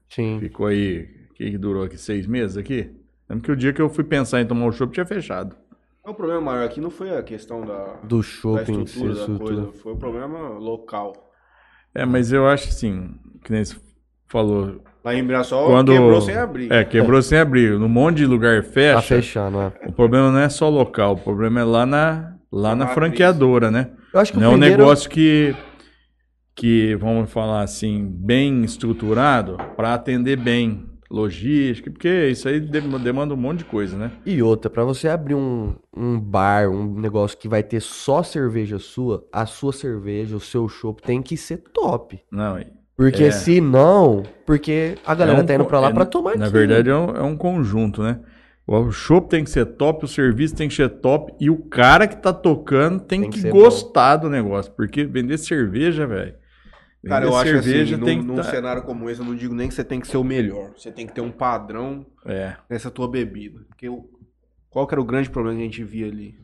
Sim. 0.08 0.38
Ficou 0.40 0.66
aí, 0.66 1.02
o 1.30 1.34
que, 1.34 1.50
que 1.50 1.58
durou 1.58 1.82
aqui? 1.82 1.98
Seis 1.98 2.26
meses 2.26 2.56
aqui? 2.56 2.94
Lembro 3.28 3.44
que 3.44 3.52
o 3.52 3.56
dia 3.56 3.72
que 3.72 3.82
eu 3.82 3.90
fui 3.90 4.04
pensar 4.04 4.40
em 4.40 4.46
tomar 4.46 4.66
o 4.66 4.72
chopp 4.72 4.92
tinha 4.92 5.04
fechado. 5.04 5.56
O 6.04 6.14
problema 6.14 6.40
maior 6.40 6.64
aqui 6.64 6.80
não 6.80 6.90
foi 6.90 7.16
a 7.16 7.22
questão 7.22 7.64
da, 7.64 7.94
Do 8.04 8.18
da 8.18 8.22
shopping, 8.22 8.82
estrutura 8.82 9.14
da 9.14 9.20
estrutura. 9.20 9.54
coisa, 9.62 9.72
foi 9.72 9.92
o 9.92 9.96
problema 9.96 10.48
local. 10.58 11.32
É, 11.94 12.06
mas 12.06 12.32
eu 12.32 12.46
acho 12.46 12.68
assim, 12.68 13.18
que 13.44 13.52
nem 13.52 13.64
você 13.64 13.76
falou. 14.26 14.82
Lá 15.04 15.14
em 15.14 15.22
Mirassol 15.22 15.66
Quando... 15.68 15.92
quebrou 15.92 16.20
sem 16.20 16.36
abrir. 16.36 16.70
É, 16.72 16.84
quebrou 16.84 17.22
sem 17.22 17.38
abrir. 17.38 17.78
No 17.78 17.88
monte 17.88 18.18
de 18.18 18.26
lugar 18.26 18.62
Tá 18.62 18.68
fecha. 18.70 19.02
fechando, 19.16 19.58
é. 19.60 19.72
O 19.88 19.92
problema 19.92 20.30
não 20.30 20.38
é 20.38 20.48
só 20.48 20.68
local, 20.68 21.14
o 21.14 21.18
problema 21.18 21.60
é 21.60 21.64
lá 21.64 21.86
na, 21.86 22.34
lá 22.52 22.70
Na 22.76 22.84
na 22.84 22.86
franqueadora, 22.88 23.70
né? 23.70 23.90
Eu 24.12 24.20
acho 24.20 24.32
que 24.32 24.38
Não 24.38 24.44
é 24.44 24.48
o 24.48 24.50
um 24.52 24.58
primeiro... 24.58 24.78
negócio 24.82 25.08
que, 25.08 25.54
que, 26.54 26.94
vamos 26.96 27.30
falar 27.32 27.62
assim, 27.62 28.06
bem 28.06 28.62
estruturado 28.64 29.56
para 29.76 29.94
atender 29.94 30.36
bem 30.36 30.86
logística, 31.10 31.90
porque 31.90 32.28
isso 32.28 32.48
aí 32.48 32.60
dem- 32.60 32.88
demanda 32.98 33.34
um 33.34 33.36
monte 33.36 33.58
de 33.60 33.64
coisa, 33.64 33.96
né? 33.96 34.12
E 34.24 34.40
outra, 34.42 34.70
pra 34.70 34.84
você 34.84 35.08
abrir 35.08 35.34
um, 35.34 35.74
um 35.96 36.20
bar, 36.20 36.68
um 36.70 37.00
negócio 37.00 37.36
que 37.38 37.48
vai 37.48 37.62
ter 37.62 37.80
só 37.80 38.22
cerveja 38.22 38.78
sua, 38.78 39.26
a 39.32 39.44
sua 39.46 39.72
cerveja, 39.72 40.36
o 40.36 40.40
seu 40.40 40.68
chopp 40.68 41.02
tem 41.02 41.20
que 41.22 41.36
ser 41.36 41.64
top. 41.72 42.20
Não, 42.30 42.58
e- 42.60 42.66
Porque 43.00 43.24
É. 43.24 43.30
se 43.30 43.62
não, 43.62 44.24
porque 44.44 44.98
a 45.06 45.14
galera 45.14 45.38
É 45.38 45.42
um 45.42 45.46
tá 45.46 45.54
indo 45.54 45.64
pra 45.64 45.80
lá 45.80 45.88
é, 45.88 45.92
pra 45.94 46.04
tomar 46.04 46.36
Na 46.36 46.50
verdade, 46.50 46.90
é 46.90 46.94
um, 46.94 47.16
é 47.16 47.22
um 47.22 47.34
conjunto, 47.34 48.02
né? 48.02 48.20
O 48.66 48.90
show 48.90 49.22
tem 49.22 49.42
que 49.42 49.48
ser 49.48 49.64
top, 49.64 50.04
o 50.04 50.08
serviço 50.08 50.54
tem 50.54 50.68
que 50.68 50.74
ser 50.74 50.90
top 51.00 51.32
e 51.40 51.48
o 51.48 51.56
cara 51.56 52.06
que 52.06 52.16
tá 52.20 52.30
tocando 52.30 53.00
tem, 53.00 53.22
Tem 53.22 53.30
que 53.30 53.40
que, 53.40 53.48
gostar 53.48 54.16
do 54.16 54.28
negócio. 54.28 54.70
Porque 54.72 55.04
vender 55.04 55.38
cerveja, 55.38 56.06
velho. 56.06 56.34
Cara, 57.06 57.24
eu 57.24 57.34
acho 57.34 57.50
cerveja 57.52 57.96
assim, 57.96 58.04
tem 58.04 58.16
num, 58.18 58.22
que 58.22 58.28
num 58.28 58.36
tá- 58.36 58.42
cenário 58.44 58.82
como 58.82 59.08
esse, 59.08 59.18
eu 59.18 59.24
não 59.24 59.34
digo 59.34 59.54
nem 59.54 59.66
que 59.66 59.72
você 59.72 59.82
tem 59.82 59.98
que 59.98 60.06
ser 60.06 60.18
o 60.18 60.22
melhor. 60.22 60.74
Você 60.76 60.92
tem 60.92 61.06
que 61.06 61.14
ter 61.14 61.22
um 61.22 61.32
padrão 61.32 62.04
É. 62.26 62.54
nessa 62.68 62.90
tua 62.90 63.08
bebida. 63.08 63.60
Porque 63.66 63.88
o- 63.88 64.10
qual 64.68 64.86
que 64.86 64.92
era 64.92 65.00
o 65.00 65.04
grande 65.06 65.30
problema 65.30 65.56
que 65.56 65.62
a 65.62 65.64
gente 65.64 65.82
via 65.82 66.06
ali? 66.06 66.38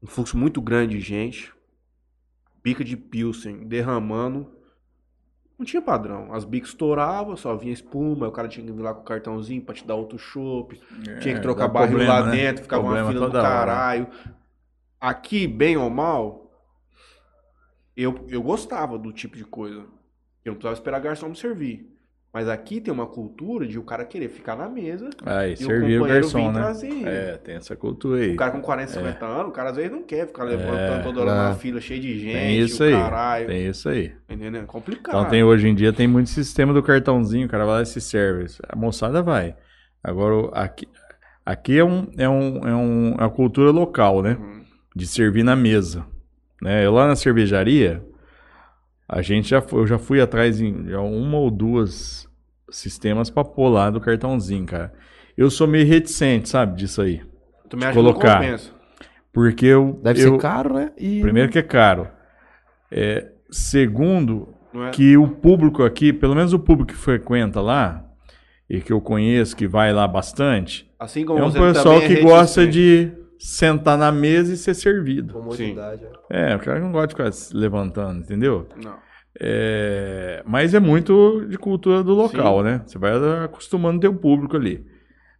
Um 0.00 0.06
fluxo 0.06 0.38
muito 0.38 0.62
grande 0.62 0.96
de 0.96 1.00
gente, 1.00 1.52
bica 2.62 2.84
de 2.84 2.96
pilsen 2.96 3.66
derramando. 3.66 4.61
Não 5.58 5.64
tinha 5.66 5.80
padrão. 5.82 6.32
As 6.34 6.44
bicas 6.44 6.70
estouravam, 6.70 7.36
só 7.36 7.54
vinha 7.56 7.72
espuma, 7.72 8.26
o 8.28 8.32
cara 8.32 8.48
tinha 8.48 8.66
que 8.66 8.72
vir 8.72 8.82
lá 8.82 8.92
com 8.94 9.02
o 9.02 9.04
cartãozinho 9.04 9.62
pra 9.62 9.74
te 9.74 9.86
dar 9.86 9.94
outro 9.94 10.18
chopp. 10.18 10.80
Tinha 11.20 11.34
que 11.34 11.40
É, 11.40 11.40
trocar 11.40 11.68
barril 11.68 11.98
problema, 11.98 12.20
lá 12.20 12.26
né? 12.26 12.32
dentro, 12.32 12.62
ficava 12.64 12.82
uma 12.82 12.94
Problema 12.94 13.12
fila 13.12 13.26
do 13.26 13.32
toda 13.32 13.38
hora. 13.42 13.48
caralho. 13.48 14.06
Aqui, 15.00 15.46
bem 15.46 15.76
ou 15.76 15.90
mal, 15.90 16.50
eu, 17.96 18.24
eu 18.28 18.42
gostava 18.42 18.98
do 18.98 19.12
tipo 19.12 19.36
de 19.36 19.44
coisa. 19.44 19.80
Eu 20.44 20.52
não 20.52 20.54
precisava 20.54 20.74
esperar 20.74 21.00
garçom 21.00 21.28
me 21.28 21.36
servir. 21.36 21.91
Mas 22.32 22.48
aqui 22.48 22.80
tem 22.80 22.90
uma 22.92 23.06
cultura 23.06 23.66
de 23.66 23.78
o 23.78 23.82
cara 23.82 24.06
querer 24.06 24.28
ficar 24.30 24.56
na 24.56 24.66
mesa 24.66 25.10
Aí, 25.26 25.50
e 25.50 25.54
o 25.54 25.56
servir 25.58 25.96
o 25.96 25.98
companheiro 26.00 26.22
garçom, 26.22 26.50
né? 26.50 26.60
trazer. 26.60 27.06
É, 27.06 27.36
tem 27.36 27.56
essa 27.56 27.76
cultura 27.76 28.22
aí. 28.22 28.32
O 28.32 28.36
cara 28.36 28.50
com 28.52 28.62
40, 28.62 28.90
50 28.92 29.26
anos, 29.26 29.48
o 29.48 29.52
cara 29.52 29.68
às 29.68 29.76
vezes 29.76 29.92
não 29.92 30.02
quer 30.02 30.26
ficar 30.26 30.44
levantando 30.44 31.00
É, 31.00 31.02
toda 31.02 31.20
hora 31.20 31.34
na 31.34 31.54
fila 31.54 31.78
cheia 31.78 32.00
de 32.00 32.18
gente, 32.18 32.32
Tem 32.32 32.58
isso 32.58 32.82
o 32.82 32.86
aí. 32.86 32.92
caralho. 32.92 33.46
Tem 33.48 33.66
isso 33.68 33.88
aí. 33.88 34.12
Entendeu? 34.30 34.62
É 34.62 34.64
complicado. 34.64 35.14
Então 35.14 35.28
tem 35.28 35.44
hoje 35.44 35.68
em 35.68 35.74
dia 35.74 35.92
tem 35.92 36.08
muito 36.08 36.30
sistema 36.30 36.72
do 36.72 36.82
cartãozinho, 36.82 37.46
o 37.46 37.50
cara 37.50 37.66
vai 37.66 37.74
lá 37.76 37.82
e 37.82 37.86
se 37.86 38.00
serve. 38.00 38.46
A 38.66 38.74
moçada 38.76 39.22
vai. 39.22 39.54
Agora 40.02 40.34
o- 40.34 40.50
aqui, 40.54 40.88
aqui 41.44 41.78
é, 41.78 41.84
um, 41.84 42.08
é, 42.16 42.28
um, 42.28 42.66
é, 42.66 42.74
um, 42.74 43.08
é 43.18 43.20
uma 43.24 43.30
cultura 43.30 43.70
local, 43.70 44.22
né? 44.22 44.38
Uhum. 44.40 44.62
De 44.96 45.06
servir 45.06 45.42
na 45.42 45.54
mesa. 45.54 46.06
Né? 46.62 46.86
Eu 46.86 46.92
lá 46.92 47.06
na 47.06 47.14
cervejaria, 47.16 48.02
a 49.12 49.20
gente 49.20 49.50
já 49.50 49.60
foi, 49.60 49.80
eu 49.80 49.86
já 49.86 49.98
fui 49.98 50.22
atrás 50.22 50.58
em 50.58 50.88
já 50.88 51.00
uma 51.00 51.36
ou 51.36 51.50
duas 51.50 52.26
sistemas 52.70 53.28
pra 53.28 53.44
pôr 53.44 53.68
lá 53.68 53.90
do 53.90 54.00
cartãozinho, 54.00 54.64
cara. 54.64 54.90
Eu 55.36 55.50
sou 55.50 55.66
meio 55.66 55.86
reticente, 55.86 56.48
sabe, 56.48 56.78
disso 56.78 57.02
aí. 57.02 57.20
Eu 57.62 57.68
também 57.68 57.88
acho 57.88 57.98
que 57.98 58.02
colocar. 58.02 58.40
não 58.40 58.46
compensa. 58.46 58.70
Porque 59.30 59.66
eu. 59.66 60.00
Deve 60.02 60.22
eu, 60.22 60.32
ser 60.32 60.38
caro, 60.38 60.74
né? 60.74 60.92
E 60.96 61.20
Primeiro 61.20 61.52
que 61.52 61.58
é 61.58 61.62
caro. 61.62 62.08
É, 62.90 63.28
segundo, 63.50 64.48
é? 64.74 64.90
que 64.90 65.14
o 65.18 65.28
público 65.28 65.82
aqui, 65.82 66.10
pelo 66.10 66.34
menos 66.34 66.54
o 66.54 66.58
público 66.58 66.92
que 66.92 66.98
frequenta 66.98 67.60
lá, 67.60 68.02
e 68.68 68.80
que 68.80 68.94
eu 68.94 69.00
conheço, 69.00 69.54
que 69.54 69.66
vai 69.66 69.92
lá 69.92 70.08
bastante, 70.08 70.90
Assim 70.98 71.24
como 71.24 71.40
é 71.40 71.44
um 71.44 71.50
você 71.50 71.58
pessoal 71.58 72.00
é 72.00 72.06
que 72.06 72.22
gosta 72.22 72.66
de 72.66 73.12
sentar 73.42 73.98
na 73.98 74.12
mesa 74.12 74.54
e 74.54 74.56
ser 74.56 74.74
servido. 74.74 75.32
comodidade. 75.32 76.04
é. 76.30 76.52
É, 76.52 76.56
o 76.56 76.60
cara 76.60 76.78
não 76.78 76.92
gosta 76.92 77.08
de 77.08 77.14
ficar 77.14 77.32
se 77.32 77.54
levantando, 77.56 78.20
entendeu? 78.20 78.68
Não. 78.82 78.96
É, 79.40 80.42
mas 80.46 80.74
é 80.74 80.80
muito 80.80 81.44
de 81.48 81.58
cultura 81.58 82.04
do 82.04 82.12
local, 82.12 82.62
né? 82.62 82.82
Você 82.86 82.98
vai 82.98 83.12
acostumando 83.44 84.00
teu 84.00 84.14
público 84.14 84.56
ali. 84.56 84.86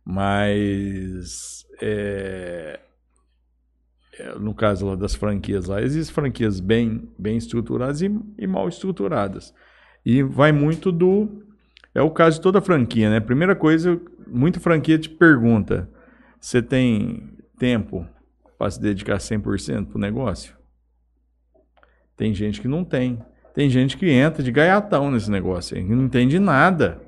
Mas 0.04 1.64
é, 1.80 2.80
é, 4.18 4.34
no 4.38 4.52
caso 4.52 4.86
lá 4.86 4.96
das 4.96 5.14
franquias 5.14 5.66
lá, 5.66 5.80
existem 5.80 6.12
franquias 6.12 6.58
bem, 6.58 7.08
bem 7.16 7.36
estruturadas 7.36 8.02
e, 8.02 8.10
e 8.36 8.46
mal 8.48 8.68
estruturadas. 8.68 9.54
E 10.04 10.22
vai 10.22 10.50
muito 10.50 10.90
do. 10.90 11.28
É 11.94 12.02
o 12.02 12.10
caso 12.10 12.38
de 12.38 12.42
toda 12.42 12.60
franquia, 12.60 13.10
né? 13.10 13.20
Primeira 13.20 13.54
coisa, 13.54 14.00
muita 14.26 14.58
franquia 14.58 14.98
te 14.98 15.08
pergunta: 15.08 15.88
você 16.40 16.60
tem 16.60 17.32
tempo 17.62 18.04
para 18.58 18.68
se 18.72 18.80
dedicar 18.80 19.18
100% 19.18 19.86
pro 19.86 19.98
negócio? 20.00 20.56
Tem 22.16 22.34
gente 22.34 22.60
que 22.60 22.66
não 22.66 22.82
tem. 22.82 23.20
Tem 23.54 23.70
gente 23.70 23.96
que 23.96 24.10
entra 24.10 24.42
de 24.42 24.50
gaiatão 24.50 25.12
nesse 25.12 25.30
negócio 25.30 25.76
aí, 25.76 25.84
não 25.84 26.06
entende 26.06 26.40
nada. 26.40 27.00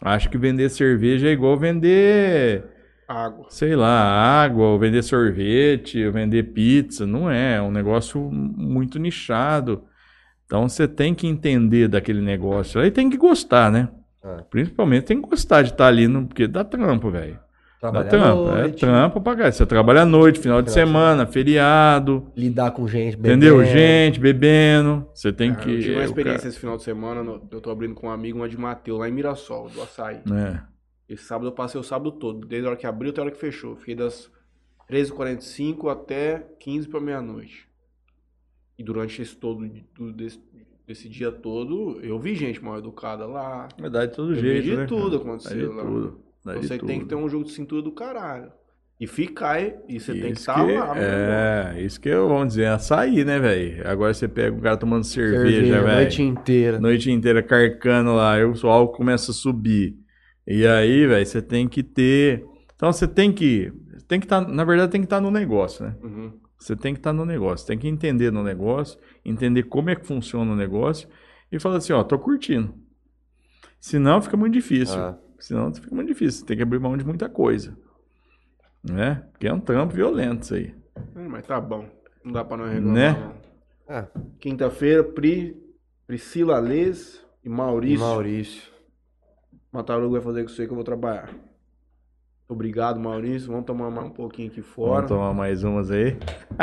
Acha 0.00 0.30
que 0.30 0.38
vender 0.38 0.70
cerveja 0.70 1.28
é 1.28 1.32
igual 1.32 1.58
vender, 1.58 2.64
Água. 3.06 3.46
sei 3.50 3.76
lá, 3.76 4.42
água, 4.42 4.68
ou 4.68 4.78
vender 4.78 5.02
sorvete, 5.02 6.02
ou 6.02 6.12
vender 6.12 6.44
pizza. 6.54 7.06
Não 7.06 7.30
é, 7.30 7.56
é 7.56 7.62
um 7.62 7.70
negócio 7.70 8.18
muito 8.32 8.98
nichado. 8.98 9.84
Então 10.46 10.66
você 10.66 10.88
tem 10.88 11.14
que 11.14 11.26
entender 11.26 11.88
daquele 11.88 12.22
negócio. 12.22 12.80
Aí 12.80 12.90
tem 12.90 13.10
que 13.10 13.18
gostar, 13.18 13.70
né? 13.70 13.90
É. 14.24 14.42
Principalmente 14.48 15.04
tem 15.04 15.20
que 15.20 15.28
gostar 15.28 15.60
de 15.60 15.72
estar 15.72 15.88
ali, 15.88 16.08
no, 16.08 16.26
porque 16.26 16.46
dá 16.46 16.64
trampo, 16.64 17.10
velho. 17.10 17.43
Trabalhar 17.90 18.06
à 18.06 18.10
trampo. 18.10 18.48
É 18.50 18.60
noite, 18.62 18.80
trampo 18.80 19.20
pra 19.20 19.36
cá. 19.36 19.52
Você 19.52 19.66
trabalha 19.66 20.02
à 20.02 20.06
noite, 20.06 20.38
final 20.38 20.62
de 20.62 20.70
semana, 20.72 21.26
feriado. 21.26 22.26
lidar 22.36 22.70
com 22.72 22.86
gente, 22.88 23.16
Entendeu? 23.18 23.58
bebendo. 23.58 23.72
Gente 23.78 24.20
bebendo. 24.20 25.06
Você 25.14 25.32
tem 25.32 25.52
Cara, 25.52 25.64
que. 25.64 25.70
eu 25.74 25.80
tive 25.80 25.92
uma 25.92 26.00
é, 26.00 26.02
o 26.02 26.06
experiência 26.06 26.48
esse 26.48 26.58
final 26.58 26.76
de 26.76 26.82
semana, 26.82 27.22
no- 27.22 27.46
eu 27.50 27.60
tô 27.60 27.70
abrindo 27.70 27.94
com 27.94 28.06
um 28.06 28.10
amigo, 28.10 28.38
uma 28.38 28.48
de 28.48 28.56
Mateus, 28.58 28.98
lá 28.98 29.08
em 29.08 29.12
Mirassol, 29.12 29.68
do 29.68 29.82
Açaí. 29.82 30.20
cara- 30.26 30.68
Esse 31.08 31.24
sábado 31.24 31.48
eu 31.48 31.52
passei 31.52 31.78
o 31.80 31.84
sábado 31.84 32.12
todo, 32.12 32.46
desde 32.46 32.66
a 32.66 32.70
hora 32.70 32.78
que 32.78 32.86
abriu 32.86 33.10
até 33.10 33.20
a 33.20 33.24
hora 33.24 33.30
que 33.32 33.38
fechou. 33.38 33.76
Fiquei 33.76 33.94
das 33.94 34.30
13h45 34.88 35.88
até 35.90 36.46
15 36.60 36.88
para 36.88 37.00
meia-noite. 37.00 37.68
E 38.78 38.82
durante 38.82 39.20
esse 39.20 39.36
todo, 39.36 39.68
do- 39.94 40.12
desse, 40.12 40.40
desse 40.86 41.08
dia 41.08 41.30
todo, 41.30 42.00
eu 42.02 42.18
vi 42.18 42.34
gente 42.34 42.62
mal 42.62 42.78
educada 42.78 43.26
lá. 43.26 43.68
É. 43.82 43.88
Dá 43.90 44.06
de 44.06 44.14
todo 44.14 44.32
Eu 44.32 44.36
vi 44.36 44.40
jeito. 44.40 44.64
de 44.64 44.76
né, 44.76 44.86
tudo 44.86 45.20
cara? 45.20 45.54
de 45.56 45.66
lá. 45.66 45.82
tudo. 45.84 46.23
De 46.44 46.66
Você 46.66 46.78
tem 46.78 47.00
que 47.00 47.06
ter 47.06 47.14
um 47.14 47.28
jogo 47.28 47.44
de 47.44 47.52
cintura 47.52 47.80
do 47.82 47.92
caralho. 47.92 48.52
E 49.00 49.06
ficar, 49.08 49.60
e 49.88 49.98
você 49.98 50.12
tem 50.12 50.22
que 50.32 50.38
Isso 50.38 50.50
estar 50.50 50.56
lá. 50.60 50.64
meu 50.66 50.74
irmão. 50.76 50.94
É, 50.96 51.82
isso 51.82 52.00
que 52.00 52.08
eu, 52.08 52.28
vamos 52.28 52.48
dizer, 52.48 52.62
é 52.62 52.68
açaí, 52.68 53.24
né, 53.24 53.40
velho? 53.40 53.86
Agora 53.88 54.14
você 54.14 54.28
pega 54.28 54.56
o 54.56 54.60
cara 54.60 54.76
tomando 54.76 55.02
cerveja, 55.04 55.42
Cerveja 55.42 55.78
a 55.78 55.82
velho. 55.82 55.96
noite 55.96 56.22
inteira. 56.22 56.80
noite 56.80 57.10
inteira 57.10 57.42
carcando 57.42 58.14
lá, 58.14 58.34
aí 58.34 58.44
o 58.44 58.54
álcool 58.68 58.96
começa 58.96 59.32
a 59.32 59.34
subir. 59.34 59.96
E 60.46 60.64
aí, 60.66 61.06
velho, 61.06 61.26
você 61.26 61.42
tem 61.42 61.66
que 61.66 61.82
ter. 61.82 62.44
Então 62.76 62.92
você 62.92 63.08
tem 63.08 63.32
que. 63.32 63.72
Tem 64.06 64.20
que 64.20 64.26
estar. 64.26 64.46
na 64.46 64.62
verdade, 64.64 64.92
tem 64.92 65.00
que 65.00 65.06
estar 65.06 65.20
no 65.20 65.30
negócio, 65.30 65.84
né? 65.84 65.96
Uhum. 66.02 66.32
Você 66.56 66.76
tem 66.76 66.94
que 66.94 67.00
estar 67.00 67.12
no 67.12 67.24
negócio, 67.26 67.66
tem 67.66 67.76
que 67.76 67.88
entender 67.88 68.30
no 68.30 68.42
negócio, 68.44 68.98
entender 69.24 69.64
como 69.64 69.90
é 69.90 69.96
que 69.96 70.06
funciona 70.06 70.52
o 70.52 70.56
negócio 70.56 71.08
e 71.50 71.58
falar 71.58 71.78
assim, 71.78 71.92
ó, 71.92 72.02
tô 72.04 72.18
curtindo. 72.18 72.72
Senão 73.80 74.22
fica 74.22 74.36
muito 74.36 74.54
difícil. 74.54 74.98
Ah. 74.98 75.18
Senão 75.44 75.74
fica 75.74 75.94
muito 75.94 76.08
difícil. 76.08 76.40
Você 76.40 76.46
tem 76.46 76.56
que 76.56 76.62
abrir 76.62 76.78
mão 76.78 76.96
de 76.96 77.04
muita 77.04 77.28
coisa. 77.28 77.76
Né? 78.82 79.22
Porque 79.30 79.46
é 79.46 79.52
um 79.52 79.60
trampo 79.60 79.92
violento 79.92 80.42
isso 80.42 80.54
aí. 80.54 80.74
É, 81.14 81.28
mas 81.28 81.46
tá 81.46 81.60
bom. 81.60 81.86
Não 82.24 82.32
dá 82.32 82.42
pra 82.42 82.56
não 82.56 82.64
reclamar. 82.64 82.94
Né? 82.94 83.12
não. 83.12 83.34
Ah, 83.86 84.06
Quinta-feira, 84.40 85.04
Pri, 85.04 85.54
Priscila 86.06 86.58
Lês 86.58 87.22
e 87.44 87.48
e 87.48 87.50
Maurício. 87.50 87.98
Maurício. 88.00 88.72
Mataruga 89.70 90.12
vai 90.12 90.22
fazer 90.22 90.44
com 90.44 90.50
isso 90.50 90.62
aí 90.62 90.66
que 90.66 90.72
eu 90.72 90.76
vou 90.76 90.84
trabalhar. 90.84 91.28
Obrigado, 92.46 93.00
Maurício. 93.00 93.50
Vamos 93.50 93.64
tomar 93.64 93.90
mais 93.90 94.06
um 94.06 94.10
pouquinho 94.10 94.48
aqui 94.48 94.60
fora. 94.60 95.06
Vamos 95.06 95.08
tomar 95.08 95.32
mais 95.32 95.64
umas 95.64 95.90
aí. 95.90 96.16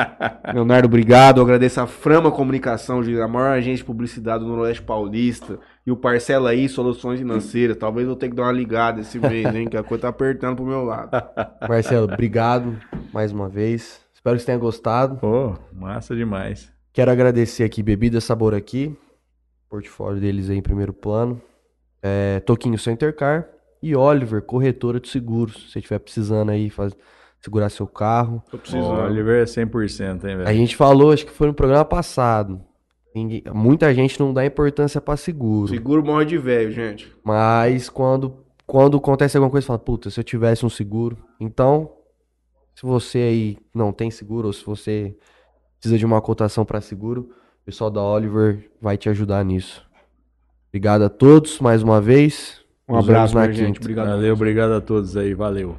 Leonardo, 0.54 0.88
obrigado. 0.88 1.40
Eu 1.40 1.44
agradeço 1.44 1.82
a 1.82 1.88
Frama 1.88 2.32
Comunicação, 2.32 3.00
a 3.02 3.28
maior 3.28 3.58
agência 3.58 3.78
de 3.78 3.86
publicidade 3.86 4.44
do 4.44 4.50
Noroeste 4.50 4.84
Paulista. 4.84 5.60
E 5.86 5.92
o 5.92 5.98
Parcela 5.98 6.52
aí, 6.52 6.70
Soluções 6.70 7.20
Financeiras. 7.20 7.78
Talvez 7.78 8.08
eu 8.08 8.16
tenha 8.16 8.30
que 8.30 8.36
dar 8.36 8.44
uma 8.44 8.52
ligada 8.52 9.02
esse 9.02 9.18
mês, 9.18 9.54
hein? 9.56 9.68
Que 9.68 9.76
a 9.76 9.82
coisa 9.82 10.04
tá 10.04 10.10
apertando 10.10 10.56
pro 10.56 10.66
meu 10.66 10.84
lado. 10.84 11.10
Marcelo, 11.68 12.06
obrigado 12.14 12.78
mais 13.12 13.32
uma 13.32 13.50
vez. 13.50 14.06
Espero 14.14 14.36
que 14.36 14.42
você 14.42 14.46
tenha 14.46 14.60
gostado. 14.60 15.18
Pô, 15.18 15.56
massa 15.74 16.16
demais. 16.16 16.72
Quero 16.94 17.10
agradecer 17.10 17.64
aqui 17.64 17.82
Bebida 17.82 18.22
Sabor 18.22 18.54
aqui, 18.54 18.96
portfólio 19.68 20.22
deles 20.22 20.48
aí 20.48 20.58
em 20.58 20.62
primeiro 20.62 20.94
plano. 20.94 21.42
É, 22.04 22.40
Toquinho 22.42 22.78
Center 22.78 23.16
Car 23.16 23.48
e 23.82 23.96
Oliver, 23.96 24.42
corretora 24.42 25.00
de 25.00 25.10
seguros. 25.10 25.56
Se 25.66 25.72
você 25.72 25.80
estiver 25.80 26.00
precisando 26.00 26.50
aí 26.50 26.70
faz, 26.70 26.94
segurar 27.40 27.70
seu 27.70 27.88
carro. 27.88 28.44
Tô 28.52 28.58
O 28.58 28.60
precisando. 28.60 29.00
Oliver 29.02 29.42
é 29.42 29.46
100%, 29.46 30.24
hein, 30.26 30.34
A 30.34 30.38
velho? 30.38 30.58
gente 30.58 30.76
falou, 30.76 31.12
acho 31.12 31.26
que 31.26 31.32
foi 31.32 31.48
no 31.48 31.54
programa 31.54 31.84
passado. 31.86 32.62
Ninguém- 33.14 33.44
muita 33.54 33.94
gente 33.94 34.20
não 34.20 34.34
dá 34.34 34.46
importância 34.46 35.02
pra 35.02 35.18
seguro. 35.18 35.68
Seguro 35.68 36.04
morre 36.04 36.26
de 36.26 36.38
velho, 36.38 36.72
gente. 36.72 37.12
Mas 37.24 37.90
quando, 37.90 38.46
quando 38.66 38.98
acontece 38.98 39.36
alguma 39.36 39.52
coisa, 39.52 39.68
fala, 39.68 39.80
puta, 39.80 40.10
se 40.10 40.20
eu 40.20 40.24
tivesse 40.24 40.66
um 40.66 40.70
seguro. 40.70 41.18
Então, 41.40 41.92
se 42.74 42.84
você 42.86 43.18
aí 43.18 43.58
não 43.74 43.92
tem 43.92 44.10
seguro, 44.10 44.48
ou 44.48 44.54
se 44.54 44.64
você 44.66 45.14
precisa 45.80 45.98
de 45.98 46.06
uma 46.06 46.22
cotação 46.22 46.64
para 46.64 46.80
seguro, 46.80 47.32
o 47.62 47.66
pessoal 47.66 47.90
da 47.90 48.02
Oliver 48.02 48.72
vai 48.80 48.98
te 48.98 49.10
ajudar 49.10 49.44
nisso. 49.44 49.86
Obrigado 50.70 51.02
a 51.02 51.10
todos 51.10 51.60
mais 51.60 51.84
uma 51.84 52.00
vez. 52.00 52.61
Um 52.92 52.98
abraço, 52.98 53.36
na 53.36 53.42
minha 53.42 53.54
gente. 53.54 53.80
Obrigado. 53.80 54.08
Valeu, 54.08 54.34
obrigado 54.34 54.72
a 54.74 54.82
todos 54.82 55.16
aí, 55.16 55.34
valeu. 55.34 55.76